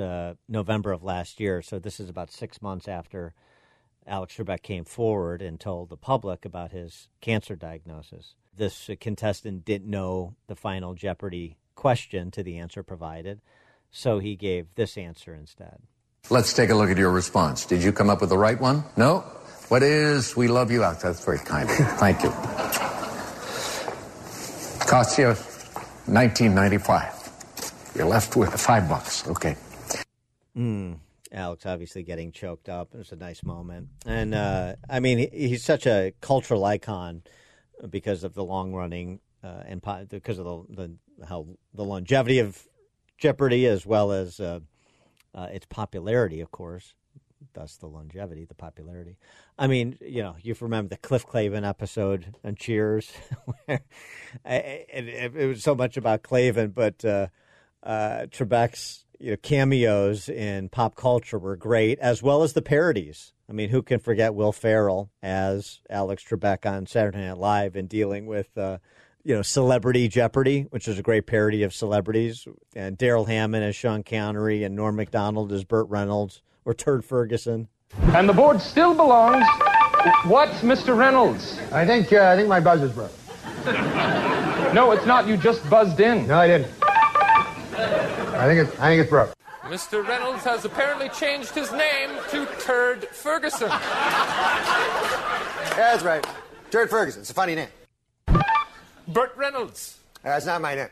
November 0.49 0.93
of 0.93 1.03
last 1.03 1.41
year, 1.41 1.61
so 1.61 1.79
this 1.79 2.01
is 2.01 2.09
about 2.09 2.31
six 2.31 2.63
months 2.63 2.89
after 2.89 3.35
Alex 4.07 4.35
Trebek 4.37 4.63
came 4.63 4.85
forward 4.85 5.43
and 5.43 5.61
told 5.61 5.91
the 5.91 5.97
public 5.99 6.47
about 6.47 6.73
his 6.73 7.09
cancer 7.21 7.55
diagnosis. 7.55 8.35
This 8.59 8.91
contestant 9.01 9.65
didn't 9.65 9.89
know 9.89 10.35
the 10.49 10.57
final 10.57 10.95
Jeopardy 10.95 11.57
question 11.77 12.33
to 12.33 12.43
the 12.43 12.59
answer 12.59 12.83
provided, 12.83 13.41
so 13.93 14.19
he 14.19 14.35
gave 14.35 14.67
this 14.75 14.99
answer 14.99 15.33
instead. 15.33 15.79
Let's 16.29 16.53
take 16.53 16.71
a 16.71 16.75
look 16.75 16.91
at 16.91 16.99
your 16.99 17.13
response. 17.13 17.65
Did 17.65 17.85
you 17.85 17.93
come 17.93 18.11
up 18.11 18.21
with 18.21 18.31
the 18.31 18.37
right 18.37 18.61
one? 18.61 18.83
No? 18.97 19.21
What 19.69 19.85
is 19.85 20.37
We 20.37 20.49
Love 20.49 20.73
You 20.73 20.83
Out? 20.83 21.01
That's 21.01 21.25
very 21.25 21.39
kind 21.39 21.71
of 21.71 21.79
you. 21.79 21.85
Thank 21.85 22.25
you. 22.25 22.31
Costs 24.89 25.19
you 25.19 25.27
1995. 25.27 27.93
You're 27.95 28.07
left 28.07 28.35
with 28.35 28.61
five 28.61 28.89
bucks. 28.89 29.25
Okay. 29.29 29.55
Hmm. 30.55 30.95
Alex 31.31 31.65
obviously 31.65 32.03
getting 32.03 32.33
choked 32.33 32.69
up. 32.69 32.89
It 32.93 32.99
was 32.99 33.13
a 33.13 33.17
nice 33.17 33.45
moment, 33.45 33.91
and 34.05 34.35
uh, 34.35 34.75
I 34.89 34.99
mean 34.99 35.19
he, 35.19 35.29
he's 35.33 35.63
such 35.63 35.87
a 35.87 36.13
cultural 36.21 36.65
icon 36.65 37.23
because 37.91 38.25
of 38.25 38.35
the 38.35 38.45
long 38.45 38.73
running 38.73 39.21
uh, 39.43 39.63
and 39.67 39.83
po- 39.83 40.07
because 40.09 40.39
of 40.39 40.67
the, 40.69 40.89
the 41.19 41.27
how 41.27 41.47
the 41.75 41.85
longevity 41.85 42.39
of 42.39 42.67
Jeopardy 43.19 43.67
as 43.67 43.85
well 43.85 44.13
as 44.13 44.41
uh, 44.41 44.61
uh, 45.35 45.49
its 45.53 45.67
popularity, 45.67 46.41
of 46.41 46.51
course. 46.51 46.95
Thus, 47.55 47.77
the 47.77 47.87
longevity, 47.87 48.45
the 48.45 48.55
popularity. 48.55 49.17
I 49.59 49.69
mean, 49.69 49.97
you 50.01 50.23
know, 50.23 50.37
you 50.43 50.57
remember 50.61 50.89
the 50.89 50.97
Cliff 50.97 51.25
Clavin 51.27 51.67
episode 51.67 52.35
on 52.45 52.57
Cheers, 52.57 53.11
where 53.45 53.81
it, 54.45 55.35
it, 55.37 55.47
was 55.47 55.63
so 55.63 55.75
much 55.75 55.97
about 55.97 56.23
Clavin, 56.23 56.75
but 56.75 57.05
uh, 57.05 57.29
uh, 57.83 58.27
Trebek's 58.31 59.05
you 59.21 59.33
know, 59.33 59.37
cameos 59.37 60.29
in 60.29 60.69
pop 60.69 60.97
culture 60.97 61.39
were 61.39 61.57
great, 61.57 61.99
as 62.01 62.23
well 62.23 62.43
as 62.43 62.53
the 62.53 62.63
parodies. 62.63 63.33
I 63.49 63.53
mean, 63.53 63.71
who 63.71 63.83
can 63.83 63.99
forget 63.99 64.35
Will 64.35 64.53
Ferrell 64.53 65.11
as 65.23 65.81
Alex 65.89 66.23
Trebek 66.23 66.71
on 66.71 66.87
Saturday 66.87 67.19
Night 67.19 67.39
Live 67.39 67.77
and 67.77 67.89
dealing 67.89 68.27
with, 68.27 68.57
uh, 68.59 68.79
you 69.25 69.35
know, 69.35 69.43
Celebrity 69.43 70.07
Jeopardy, 70.07 70.67
which 70.71 70.87
is 70.87 70.99
a 70.99 71.03
great 71.03 71.27
parody 71.27 71.63
of 71.63 71.73
celebrities, 71.73 72.47
and 72.77 72.99
Darrell 72.99 73.25
Hammond 73.25 73.65
as 73.65 73.75
Sean 73.75 74.03
Connery 74.03 74.65
and 74.65 74.77
Norm 74.77 74.97
Macdonald 74.97 75.51
as 75.53 75.65
Burt 75.65 75.89
Reynolds 75.89 76.43
or 76.67 76.75
Turd 76.75 77.05
Ferguson. 77.05 77.69
And 78.15 78.29
the 78.29 78.35
board 78.35 78.61
still 78.61 78.95
belongs. 78.95 79.47
What, 80.25 80.51
Mr. 80.61 80.97
Reynolds? 80.97 81.59
I 81.73 81.87
think 81.87 82.13
uh, 82.13 82.29
I 82.29 82.37
think 82.37 82.49
my 82.49 82.61
buzzer's 82.61 82.93
broke. 82.93 83.13
no, 84.75 84.93
it's 84.93 85.07
not. 85.07 85.27
You 85.27 85.37
just 85.37 85.69
buzzed 85.69 86.01
in. 86.01 86.27
No, 86.29 86.39
I 86.39 86.47
didn't. 86.47 86.73
I 87.73 88.47
think 88.47 88.69
it's 88.69 88.79
I 88.79 88.91
think 88.91 89.01
it's 89.01 89.11
broke. 89.11 89.38
Mr. 89.69 90.07
Reynolds 90.07 90.45
has 90.45 90.65
apparently 90.65 91.11
changed 91.11 91.51
his 91.51 91.71
name 91.73 92.09
to 92.31 92.47
Turd 92.59 93.05
Ferguson. 93.09 93.69
yeah, 93.69 93.79
that's 95.77 96.03
right. 96.03 96.27
Turd 96.71 96.89
Ferguson. 96.89 97.21
It's 97.21 97.31
a 97.31 97.35
funny 97.35 97.55
name. 97.55 97.69
Burt 99.09 99.37
Reynolds. 99.37 99.99
That's 100.23 100.47
not 100.47 100.63
my 100.63 100.75
name. 100.75 100.89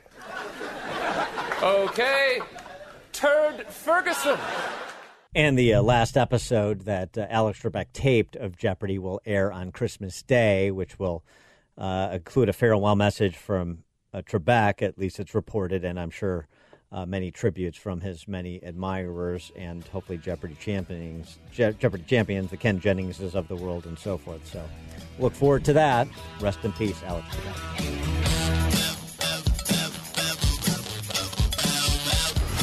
Okay. 1.62 2.40
Turd 3.12 3.66
Ferguson. 3.66 4.38
And 5.34 5.58
the 5.58 5.72
uh, 5.74 5.82
last 5.82 6.18
episode 6.18 6.82
that 6.82 7.16
uh, 7.16 7.26
Alex 7.30 7.60
Trebek 7.60 7.86
taped 7.94 8.36
of 8.36 8.58
Jeopardy 8.58 8.98
will 8.98 9.22
air 9.24 9.50
on 9.50 9.72
Christmas 9.72 10.22
Day, 10.22 10.70
which 10.70 10.98
will 10.98 11.24
uh, 11.78 12.10
include 12.12 12.50
a 12.50 12.52
farewell 12.52 12.94
message 12.94 13.36
from 13.36 13.84
uh, 14.12 14.20
Trebek. 14.20 14.82
At 14.82 14.98
least 14.98 15.18
it's 15.18 15.34
reported, 15.34 15.82
and 15.82 15.98
I'm 15.98 16.10
sure 16.10 16.46
uh, 16.92 17.04
many 17.06 17.30
tributes 17.30 17.76
from 17.76 18.00
his 18.00 18.28
many 18.28 18.62
admirers 18.62 19.52
and 19.56 19.84
hopefully 19.88 20.18
Jeopardy 20.18 20.56
champions, 20.60 21.38
Je- 21.52 21.74
Jeopardy 21.78 22.04
champions, 22.06 22.50
the 22.50 22.56
Ken 22.56 22.80
Jenningses 22.80 23.34
of 23.34 23.48
the 23.48 23.56
world, 23.56 23.86
and 23.86 23.98
so 23.98 24.16
forth. 24.18 24.46
So, 24.46 24.62
look 25.18 25.32
forward 25.32 25.64
to 25.66 25.72
that. 25.74 26.08
Rest 26.40 26.64
in 26.64 26.72
peace, 26.72 27.02
Alex. 27.04 27.26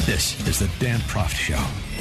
This 0.06 0.46
is 0.46 0.58
the 0.58 0.70
Dan 0.78 1.00
Proft 1.00 1.34
Show. 1.34 1.93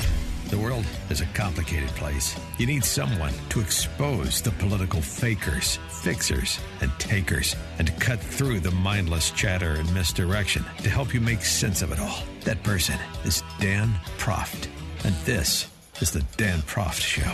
The 0.49 0.57
world 0.57 0.85
is 1.09 1.21
a 1.21 1.25
complicated 1.27 1.89
place. 1.89 2.37
You 2.57 2.67
need 2.67 2.83
someone 2.83 3.33
to 3.49 3.61
expose 3.61 4.41
the 4.41 4.51
political 4.51 5.01
fakers, 5.01 5.79
fixers, 5.87 6.59
and 6.81 6.91
takers, 6.99 7.55
and 7.79 7.87
to 7.87 7.93
cut 7.93 8.19
through 8.19 8.59
the 8.59 8.71
mindless 8.71 9.31
chatter 9.31 9.71
and 9.71 9.91
misdirection 9.93 10.63
to 10.83 10.89
help 10.89 11.13
you 11.13 11.21
make 11.21 11.43
sense 11.43 11.81
of 11.81 11.91
it 11.91 11.99
all. 11.99 12.23
That 12.41 12.61
person 12.61 12.99
is 13.23 13.41
Dan 13.59 13.93
Proft. 14.17 14.67
And 15.05 15.15
this 15.25 15.69
is 16.01 16.11
the 16.11 16.23
Dan 16.37 16.59
Proft 16.63 17.01
Show. 17.01 17.31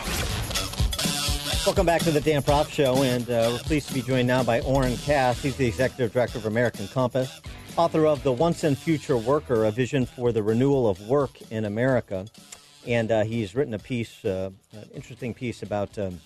Welcome 1.65 1.87
back 1.87 2.01
to 2.03 2.11
the 2.11 2.21
Dan 2.21 2.43
Proft 2.43 2.69
Show, 2.69 3.03
and 3.03 3.29
uh, 3.29 3.49
we're 3.51 3.59
pleased 3.59 3.87
to 3.89 3.93
be 3.93 4.01
joined 4.01 4.27
now 4.27 4.43
by 4.43 4.61
Oren 4.61 4.95
Cass. 4.97 5.41
He's 5.41 5.57
the 5.57 5.67
executive 5.67 6.13
director 6.13 6.37
of 6.37 6.45
American 6.45 6.87
Compass, 6.87 7.41
author 7.75 8.05
of 8.05 8.23
The 8.23 8.31
Once 8.31 8.63
and 8.63 8.77
Future 8.77 9.17
Worker, 9.17 9.65
a 9.65 9.71
vision 9.71 10.05
for 10.05 10.31
the 10.31 10.43
renewal 10.43 10.87
of 10.87 11.01
work 11.07 11.31
in 11.51 11.65
America 11.65 12.25
and 12.87 13.11
uh, 13.11 13.23
he's 13.23 13.55
written 13.55 13.73
a 13.73 13.79
piece, 13.79 14.23
uh, 14.23 14.51
an 14.73 14.89
interesting 14.93 15.33
piece 15.33 15.61
about 15.61 15.97
um, 15.97 16.19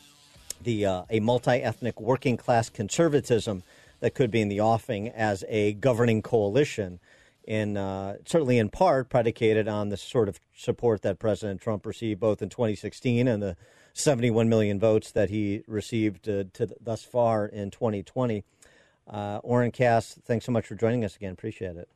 the 0.62 0.86
uh, 0.86 1.04
a 1.10 1.20
multi-ethnic 1.20 2.00
working 2.00 2.38
class 2.38 2.70
conservatism 2.70 3.64
that 4.00 4.14
could 4.14 4.32
be 4.32 4.42
in 4.42 4.50
the 4.50 4.62
offing 4.62 5.10
as 5.10 5.44
a 5.48 5.74
governing 5.74 6.22
coalition, 6.22 7.00
in 7.46 7.78
uh, 7.78 8.18
certainly 8.26 8.58
in 8.58 8.70
part 8.70 9.10
predicated 9.10 9.68
on 9.68 9.90
the 9.90 9.98
sort 9.98 10.30
of 10.30 10.40
support 10.56 11.02
that 11.02 11.20
President 11.20 11.62
Trump 11.62 11.86
received 11.86 12.20
both 12.20 12.42
in 12.42 12.50
2016 12.50 13.28
and 13.28 13.42
the 13.42 13.56
71 13.94 14.50
million 14.50 14.80
votes 14.80 15.12
that 15.12 15.30
he 15.30 15.64
received 15.68 16.28
uh, 16.28 16.46
to 16.54 16.70
thus 16.82 17.04
far 17.04 17.46
in 17.46 17.72
2020. 17.72 18.44
Uh, 19.08 19.40
Cass, 19.72 20.18
thanks 20.26 20.46
so 20.46 20.52
much 20.52 20.66
for 20.66 20.76
joining 20.76 21.04
us 21.04 21.16
again. 21.16 21.34
Appreciate 21.34 21.76
it. 21.76 21.90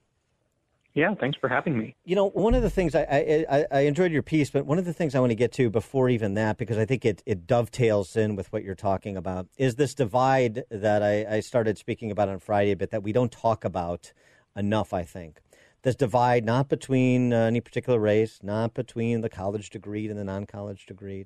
Yeah, 0.94 1.14
thanks 1.14 1.38
for 1.40 1.48
having 1.48 1.78
me. 1.78 1.96
You 2.06 2.16
know, 2.16 2.30
one 2.30 2.56
of 2.56 2.64
the 2.64 2.72
things 2.72 2.96
I, 2.96 3.46
I, 3.50 3.66
I 3.72 3.80
enjoyed 3.82 4.12
your 4.12 4.24
piece, 4.24 4.50
but 4.50 4.66
one 4.66 4.80
of 4.80 4.86
the 4.86 4.94
things 4.94 5.14
I 5.14 5.20
want 5.20 5.30
to 5.30 5.36
get 5.36 5.52
to 5.54 5.70
before 5.70 6.10
even 6.10 6.34
that, 6.34 6.58
because 6.58 6.78
I 6.78 6.86
think 6.86 7.06
it, 7.06 7.22
it 7.26 7.46
dovetails 7.46 8.16
in 8.16 8.36
with 8.36 8.52
what 8.52 8.64
you're 8.64 8.74
talking 8.74 9.16
about, 9.16 9.48
is 9.58 9.76
this 9.76 9.94
divide 9.94 10.64
that 10.72 11.04
I, 11.04 11.36
I 11.36 11.40
started 11.42 11.78
speaking 11.78 12.10
about 12.10 12.30
on 12.30 12.40
Friday, 12.40 12.74
but 12.74 12.90
that 12.90 13.04
we 13.04 13.12
don't 13.12 13.32
talk 13.32 13.64
about 13.64 14.12
enough, 14.56 14.92
I 14.92 15.04
think. 15.04 15.40
This 15.84 15.96
divide, 15.96 16.44
not 16.44 16.68
between 16.68 17.32
uh, 17.32 17.42
any 17.42 17.62
particular 17.62 18.00
race, 18.00 18.40
not 18.42 18.74
between 18.74 19.22
the 19.22 19.30
college 19.30 19.70
degree 19.70 20.08
and 20.08 20.18
the 20.18 20.24
non 20.24 20.48
college 20.48 20.88
degree, 20.88 21.26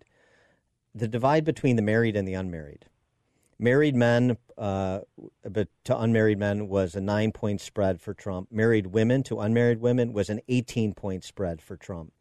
the 0.93 1.07
divide 1.07 1.45
between 1.45 1.77
the 1.77 1.81
married 1.81 2.17
and 2.17 2.27
the 2.27 2.33
unmarried 2.33 2.87
Married 3.61 3.95
men, 3.95 4.37
uh, 4.57 5.01
but 5.47 5.67
to 5.83 5.95
unmarried 5.95 6.39
men 6.39 6.67
was 6.67 6.95
a 6.95 7.01
nine 7.01 7.31
point 7.31 7.61
spread 7.61 8.01
for 8.01 8.15
Trump. 8.15 8.51
Married 8.51 8.87
women 8.87 9.21
to 9.23 9.39
unmarried 9.39 9.79
women 9.79 10.13
was 10.13 10.31
an 10.31 10.41
18 10.47 10.95
point 10.95 11.23
spread 11.23 11.61
for 11.61 11.77
Trump. 11.77 12.11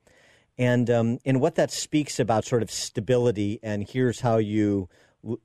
And, 0.58 0.90
um, 0.90 1.18
and 1.24 1.40
what 1.40 1.54
that 1.54 1.70
speaks 1.70 2.20
about 2.20 2.44
sort 2.44 2.62
of 2.62 2.70
stability 2.70 3.58
and 3.62 3.88
here's 3.88 4.20
how 4.20 4.36
you 4.36 4.90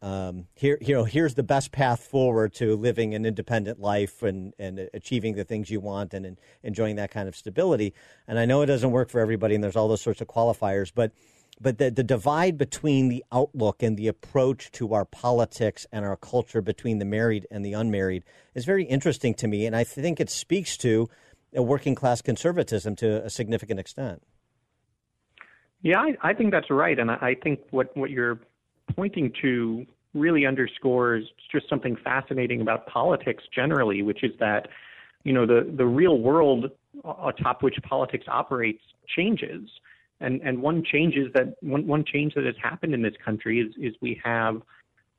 um, 0.01 0.47
here, 0.55 0.77
you 0.81 0.93
know, 0.93 1.03
here's 1.03 1.35
the 1.35 1.43
best 1.43 1.71
path 1.71 2.01
forward 2.01 2.53
to 2.55 2.75
living 2.75 3.13
an 3.13 3.25
independent 3.25 3.79
life 3.79 4.23
and, 4.23 4.53
and 4.57 4.89
achieving 4.93 5.35
the 5.35 5.43
things 5.43 5.69
you 5.69 5.79
want 5.79 6.13
and, 6.13 6.25
and 6.25 6.39
enjoying 6.63 6.95
that 6.95 7.11
kind 7.11 7.27
of 7.27 7.35
stability. 7.35 7.93
And 8.27 8.39
I 8.39 8.45
know 8.45 8.61
it 8.61 8.67
doesn't 8.67 8.91
work 8.91 9.09
for 9.09 9.19
everybody, 9.19 9.55
and 9.55 9.63
there's 9.63 9.75
all 9.75 9.87
those 9.87 10.01
sorts 10.01 10.21
of 10.21 10.27
qualifiers, 10.27 10.91
but 10.93 11.11
but 11.59 11.77
the, 11.77 11.89
the 11.89 12.03
divide 12.03 12.57
between 12.57 13.07
the 13.07 13.23
outlook 13.31 13.81
and 13.81 13.97
the 13.97 14.07
approach 14.07 14.71
to 14.73 14.93
our 14.93 15.05
politics 15.05 15.87
and 15.91 16.03
our 16.05 16.17
culture 16.17 16.61
between 16.61 16.99
the 16.99 17.05
married 17.05 17.47
and 17.49 17.65
the 17.65 17.73
unmarried 17.73 18.23
is 18.53 18.65
very 18.65 18.83
interesting 18.83 19.33
to 19.35 19.47
me, 19.47 19.65
and 19.65 19.75
I 19.75 19.83
think 19.83 20.19
it 20.19 20.29
speaks 20.29 20.77
to 20.77 21.09
a 21.53 21.63
working 21.63 21.95
class 21.95 22.21
conservatism 22.21 22.95
to 22.97 23.23
a 23.23 23.29
significant 23.29 23.79
extent. 23.79 24.21
Yeah, 25.81 25.99
I, 25.99 26.29
I 26.29 26.33
think 26.33 26.51
that's 26.51 26.69
right, 26.69 26.97
and 26.97 27.11
I, 27.11 27.15
I 27.21 27.35
think 27.41 27.59
what 27.71 27.95
what 27.95 28.09
you're 28.09 28.39
pointing 28.95 29.31
to 29.41 29.85
really 30.13 30.45
underscores 30.45 31.25
just 31.51 31.69
something 31.69 31.95
fascinating 32.03 32.61
about 32.61 32.87
politics 32.87 33.43
generally, 33.53 34.01
which 34.01 34.23
is 34.23 34.31
that, 34.39 34.67
you 35.23 35.33
know, 35.33 35.45
the, 35.45 35.69
the 35.75 35.85
real 35.85 36.17
world 36.17 36.71
atop 37.03 37.61
which 37.61 37.75
politics 37.83 38.25
operates 38.27 38.81
changes. 39.15 39.69
And, 40.21 40.41
and 40.41 40.61
one 40.61 40.83
changes 40.83 41.31
that 41.33 41.55
one, 41.61 41.85
one 41.85 42.05
change 42.05 42.33
that 42.35 42.45
has 42.45 42.55
happened 42.61 42.93
in 42.93 43.01
this 43.01 43.15
country 43.23 43.59
is, 43.59 43.73
is 43.77 43.95
we 44.01 44.19
have 44.23 44.61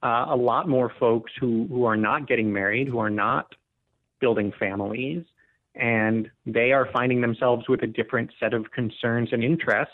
uh, 0.03 0.27
a 0.29 0.37
lot 0.37 0.69
more 0.69 0.93
folks 0.99 1.33
who, 1.39 1.67
who 1.69 1.85
are 1.85 1.97
not 1.97 2.27
getting 2.27 2.53
married, 2.53 2.89
who 2.89 2.99
are 2.99 3.11
not 3.11 3.55
building 4.21 4.53
families, 4.59 5.25
and 5.75 6.31
they 6.47 6.73
are 6.73 6.89
finding 6.93 7.21
themselves 7.21 7.69
with 7.69 7.83
a 7.83 7.87
different 7.87 8.31
set 8.41 8.55
of 8.55 8.71
concerns 8.71 9.29
and 9.33 9.45
interests 9.45 9.93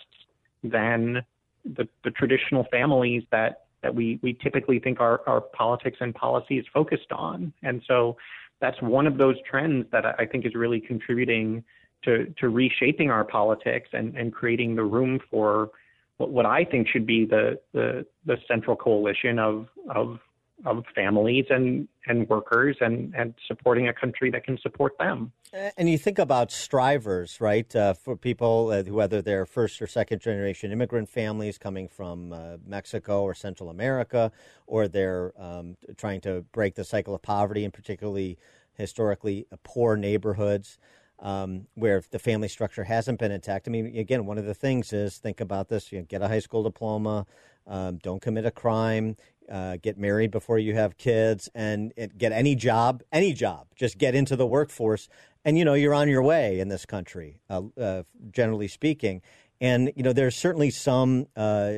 than 0.62 1.22
the, 1.64 1.88
the 2.04 2.10
traditional 2.10 2.64
families 2.70 3.22
that 3.30 3.62
that 3.82 3.94
we, 3.94 4.18
we 4.22 4.32
typically 4.34 4.78
think 4.78 5.00
our, 5.00 5.20
our 5.26 5.40
politics 5.40 5.98
and 6.00 6.14
policy 6.14 6.56
is 6.56 6.64
focused 6.72 7.10
on. 7.10 7.52
And 7.62 7.82
so 7.88 8.16
that's 8.60 8.80
one 8.80 9.08
of 9.08 9.18
those 9.18 9.34
trends 9.48 9.86
that 9.90 10.04
I 10.20 10.24
think 10.24 10.46
is 10.46 10.54
really 10.54 10.80
contributing 10.80 11.64
to, 12.04 12.32
to 12.38 12.48
reshaping 12.48 13.10
our 13.10 13.24
politics 13.24 13.88
and, 13.92 14.16
and 14.16 14.32
creating 14.32 14.76
the 14.76 14.84
room 14.84 15.20
for 15.30 15.70
what, 16.16 16.30
what 16.30 16.46
I 16.46 16.64
think 16.64 16.88
should 16.88 17.06
be 17.06 17.24
the, 17.24 17.60
the, 17.72 18.06
the 18.26 18.36
central 18.48 18.76
coalition 18.76 19.38
of, 19.38 19.68
of 19.88 20.18
of 20.64 20.84
families 20.94 21.46
and, 21.50 21.88
and 22.06 22.28
workers 22.28 22.76
and, 22.80 23.14
and 23.16 23.34
supporting 23.46 23.88
a 23.88 23.92
country 23.92 24.30
that 24.30 24.44
can 24.44 24.58
support 24.58 24.96
them. 24.98 25.32
And 25.76 25.88
you 25.88 25.98
think 25.98 26.18
about 26.18 26.50
strivers, 26.50 27.40
right? 27.40 27.74
Uh, 27.74 27.94
for 27.94 28.16
people, 28.16 28.70
uh, 28.70 28.82
whether 28.90 29.20
they're 29.20 29.44
first 29.44 29.82
or 29.82 29.86
second 29.86 30.20
generation 30.20 30.72
immigrant 30.72 31.08
families 31.08 31.58
coming 31.58 31.88
from 31.88 32.32
uh, 32.32 32.56
Mexico 32.64 33.22
or 33.22 33.34
Central 33.34 33.70
America, 33.70 34.30
or 34.66 34.88
they're 34.88 35.32
um, 35.36 35.76
trying 35.96 36.20
to 36.22 36.44
break 36.52 36.74
the 36.74 36.84
cycle 36.84 37.14
of 37.14 37.22
poverty 37.22 37.64
in 37.64 37.70
particularly 37.70 38.38
historically 38.74 39.46
poor 39.64 39.96
neighborhoods. 39.96 40.78
Um, 41.22 41.68
where 41.74 42.02
the 42.10 42.18
family 42.18 42.48
structure 42.48 42.82
hasn't 42.82 43.20
been 43.20 43.30
intact. 43.30 43.68
I 43.68 43.70
mean, 43.70 43.96
again, 43.96 44.26
one 44.26 44.38
of 44.38 44.44
the 44.44 44.54
things 44.54 44.92
is 44.92 45.18
think 45.18 45.40
about 45.40 45.68
this: 45.68 45.92
you 45.92 46.00
know, 46.00 46.04
get 46.04 46.20
a 46.20 46.26
high 46.26 46.40
school 46.40 46.64
diploma, 46.64 47.26
um, 47.66 47.98
don't 47.98 48.20
commit 48.20 48.44
a 48.44 48.50
crime, 48.50 49.16
uh, 49.48 49.76
get 49.80 49.98
married 49.98 50.30
before 50.30 50.58
you 50.58 50.74
have 50.74 50.96
kids, 50.96 51.48
and, 51.54 51.92
and, 51.96 52.16
get 52.18 52.32
any 52.32 52.54
job, 52.54 53.02
any 53.12 53.32
job. 53.32 53.66
Just 53.76 53.98
get 53.98 54.14
into 54.14 54.36
the 54.36 54.46
workforce, 54.46 55.08
and 55.44 55.58
you 55.58 55.64
know 55.64 55.74
you're 55.74 55.94
on 55.94 56.08
your 56.08 56.22
way 56.22 56.58
in 56.58 56.68
this 56.68 56.86
country, 56.86 57.40
uh, 57.48 57.62
uh, 57.80 58.02
generally 58.30 58.68
speaking. 58.68 59.22
And 59.62 59.92
you 59.94 60.02
know 60.02 60.12
there's 60.12 60.34
certainly 60.34 60.70
some 60.70 61.28
uh, 61.36 61.72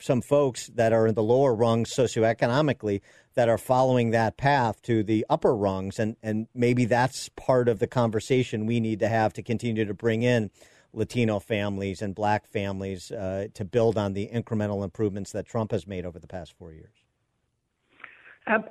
some 0.00 0.20
folks 0.20 0.66
that 0.74 0.92
are 0.92 1.06
in 1.06 1.14
the 1.14 1.22
lower 1.22 1.54
rungs 1.54 1.94
socioeconomically 1.96 3.02
that 3.34 3.48
are 3.48 3.56
following 3.56 4.10
that 4.10 4.36
path 4.36 4.82
to 4.82 5.04
the 5.04 5.24
upper 5.30 5.54
rungs, 5.54 6.00
and 6.00 6.16
and 6.24 6.48
maybe 6.56 6.86
that's 6.86 7.28
part 7.28 7.68
of 7.68 7.78
the 7.78 7.86
conversation 7.86 8.66
we 8.66 8.80
need 8.80 8.98
to 8.98 9.08
have 9.08 9.32
to 9.34 9.44
continue 9.44 9.84
to 9.84 9.94
bring 9.94 10.22
in 10.22 10.50
Latino 10.92 11.38
families 11.38 12.02
and 12.02 12.16
black 12.16 12.48
families 12.48 13.12
uh, 13.12 13.46
to 13.54 13.64
build 13.64 13.96
on 13.96 14.12
the 14.12 14.28
incremental 14.34 14.82
improvements 14.82 15.30
that 15.30 15.46
Trump 15.46 15.70
has 15.70 15.86
made 15.86 16.04
over 16.04 16.18
the 16.18 16.26
past 16.26 16.52
four 16.58 16.72
years. 16.72 16.96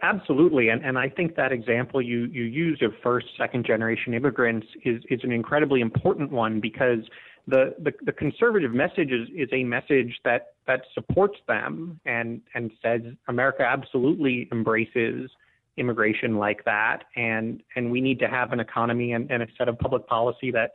Absolutely, 0.02 0.68
and 0.68 0.84
and 0.84 0.98
I 0.98 1.08
think 1.08 1.36
that 1.36 1.54
example 1.54 2.02
you 2.02 2.26
you 2.26 2.44
used 2.44 2.82
of 2.82 2.92
first, 3.02 3.28
second 3.38 3.66
generation 3.66 4.14
immigrants 4.14 4.68
is 4.84 5.02
is 5.10 5.22
an 5.24 5.32
incredibly 5.32 5.80
important 5.80 6.32
one 6.32 6.60
because 6.60 7.08
the 7.50 7.76
the, 7.80 7.92
the 8.06 8.12
conservative 8.12 8.74
message 8.74 9.12
is, 9.12 9.28
is 9.36 9.50
a 9.52 9.64
message 9.64 10.20
that 10.24 10.54
that 10.68 10.82
supports 10.94 11.38
them 11.48 12.00
and 12.06 12.42
and 12.54 12.72
says 12.82 13.02
America 13.28 13.64
absolutely 13.64 14.48
embraces 14.52 15.30
immigration 15.78 16.38
like 16.38 16.64
that, 16.66 17.04
and 17.16 17.64
and 17.76 17.92
we 17.92 18.02
need 18.02 18.20
to 18.20 18.28
have 18.28 18.52
an 18.52 18.60
economy 18.60 19.14
and, 19.14 19.32
and 19.32 19.44
a 19.44 19.48
set 19.58 19.68
of 19.68 19.80
public 19.80 20.06
policy 20.08 20.52
that 20.52 20.72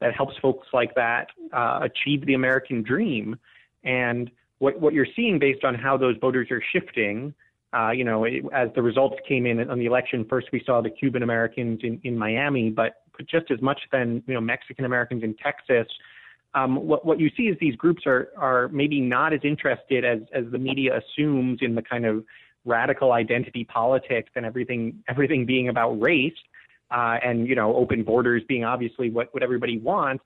that 0.00 0.14
helps 0.14 0.36
folks 0.38 0.68
like 0.72 0.94
that 0.94 1.28
uh, 1.52 1.80
achieve 1.82 2.26
the 2.26 2.34
American 2.34 2.82
dream. 2.82 3.38
And 3.84 4.30
what, 4.58 4.80
what 4.80 4.94
you're 4.94 5.06
seeing 5.16 5.38
based 5.38 5.64
on 5.64 5.74
how 5.74 5.96
those 5.96 6.16
voters 6.20 6.48
are 6.50 6.62
shifting, 6.72 7.34
uh, 7.74 7.90
you 7.90 8.04
know, 8.04 8.24
it, 8.24 8.44
as 8.52 8.68
the 8.74 8.82
results 8.82 9.16
came 9.26 9.46
in 9.46 9.70
on 9.70 9.78
the 9.78 9.86
election, 9.86 10.26
first 10.28 10.48
we 10.52 10.62
saw 10.64 10.80
the 10.80 10.90
Cuban 10.90 11.22
Americans 11.22 11.80
in, 11.82 12.00
in 12.04 12.18
Miami, 12.18 12.70
but, 12.70 13.02
but 13.16 13.26
just 13.26 13.50
as 13.50 13.60
much 13.62 13.80
then, 13.90 14.22
you 14.26 14.34
know, 14.34 14.40
Mexican 14.40 14.84
Americans 14.84 15.22
in 15.22 15.34
Texas. 15.34 15.86
Um, 16.54 16.76
what, 16.76 17.06
what 17.06 17.18
you 17.18 17.30
see 17.36 17.44
is 17.44 17.56
these 17.60 17.76
groups 17.76 18.02
are, 18.06 18.28
are 18.36 18.68
maybe 18.68 19.00
not 19.00 19.32
as 19.32 19.40
interested 19.42 20.04
as, 20.04 20.20
as 20.34 20.44
the 20.52 20.58
media 20.58 20.98
assumes 20.98 21.60
in 21.62 21.74
the 21.74 21.82
kind 21.82 22.04
of 22.04 22.24
radical 22.64 23.12
identity 23.12 23.64
politics 23.64 24.30
and 24.36 24.44
everything, 24.44 25.02
everything 25.08 25.46
being 25.46 25.68
about 25.68 25.92
race 26.00 26.34
uh, 26.92 27.16
and 27.24 27.48
you 27.48 27.54
know 27.54 27.74
open 27.74 28.04
borders 28.04 28.42
being 28.48 28.64
obviously 28.64 29.10
what, 29.10 29.32
what 29.32 29.42
everybody 29.42 29.78
wants. 29.78 30.22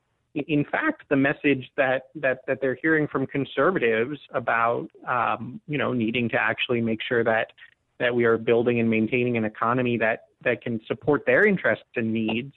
In 0.48 0.64
fact, 0.64 1.04
the 1.08 1.16
message 1.16 1.70
that, 1.76 2.08
that, 2.14 2.40
that 2.46 2.60
they're 2.60 2.78
hearing 2.80 3.08
from 3.08 3.26
conservatives 3.26 4.18
about 4.34 4.88
um, 5.08 5.60
you 5.66 5.78
know 5.78 5.92
needing 5.92 6.28
to 6.30 6.36
actually 6.40 6.80
make 6.80 7.00
sure 7.02 7.24
that 7.24 7.52
that 7.98 8.14
we 8.14 8.24
are 8.24 8.36
building 8.36 8.78
and 8.78 8.90
maintaining 8.90 9.36
an 9.36 9.44
economy 9.44 9.96
that 9.98 10.24
that 10.42 10.62
can 10.62 10.80
support 10.86 11.24
their 11.26 11.46
interests 11.46 11.84
and 11.96 12.12
needs. 12.12 12.52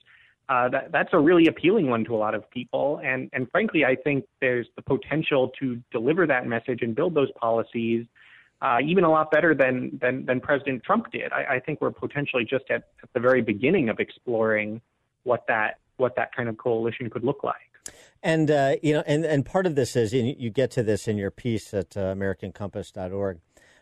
Uh, 0.49 0.67
that, 0.67 0.91
that's 0.91 1.09
a 1.13 1.19
really 1.19 1.45
appealing 1.47 1.89
one 1.89 2.03
to 2.03 2.15
a 2.15 2.17
lot 2.17 2.35
of 2.35 2.49
people, 2.51 2.99
and 3.03 3.29
and 3.33 3.49
frankly, 3.51 3.85
I 3.85 3.95
think 3.95 4.25
there's 4.41 4.67
the 4.75 4.81
potential 4.81 5.51
to 5.59 5.81
deliver 5.91 6.27
that 6.27 6.47
message 6.47 6.81
and 6.81 6.95
build 6.95 7.13
those 7.13 7.31
policies 7.39 8.05
uh, 8.61 8.77
even 8.83 9.03
a 9.03 9.09
lot 9.09 9.31
better 9.31 9.55
than 9.55 9.97
than, 10.01 10.25
than 10.25 10.41
President 10.41 10.83
Trump 10.83 11.11
did. 11.11 11.31
I, 11.31 11.55
I 11.55 11.59
think 11.59 11.81
we're 11.81 11.91
potentially 11.91 12.43
just 12.43 12.65
at, 12.69 12.83
at 13.03 13.09
the 13.13 13.19
very 13.19 13.41
beginning 13.41 13.89
of 13.89 13.99
exploring 13.99 14.81
what 15.23 15.45
that 15.47 15.79
what 15.97 16.15
that 16.15 16.35
kind 16.35 16.49
of 16.49 16.57
coalition 16.57 17.09
could 17.09 17.23
look 17.23 17.43
like. 17.43 17.68
And 18.21 18.51
uh, 18.51 18.75
you 18.83 18.93
know, 18.93 19.03
and 19.07 19.25
and 19.25 19.45
part 19.45 19.65
of 19.65 19.75
this 19.75 19.95
is 19.95 20.13
you 20.13 20.49
get 20.49 20.71
to 20.71 20.83
this 20.83 21.07
in 21.07 21.17
your 21.17 21.31
piece 21.31 21.73
at 21.73 21.95
uh, 21.95 22.13
AmericanCompass.org. 22.13 23.39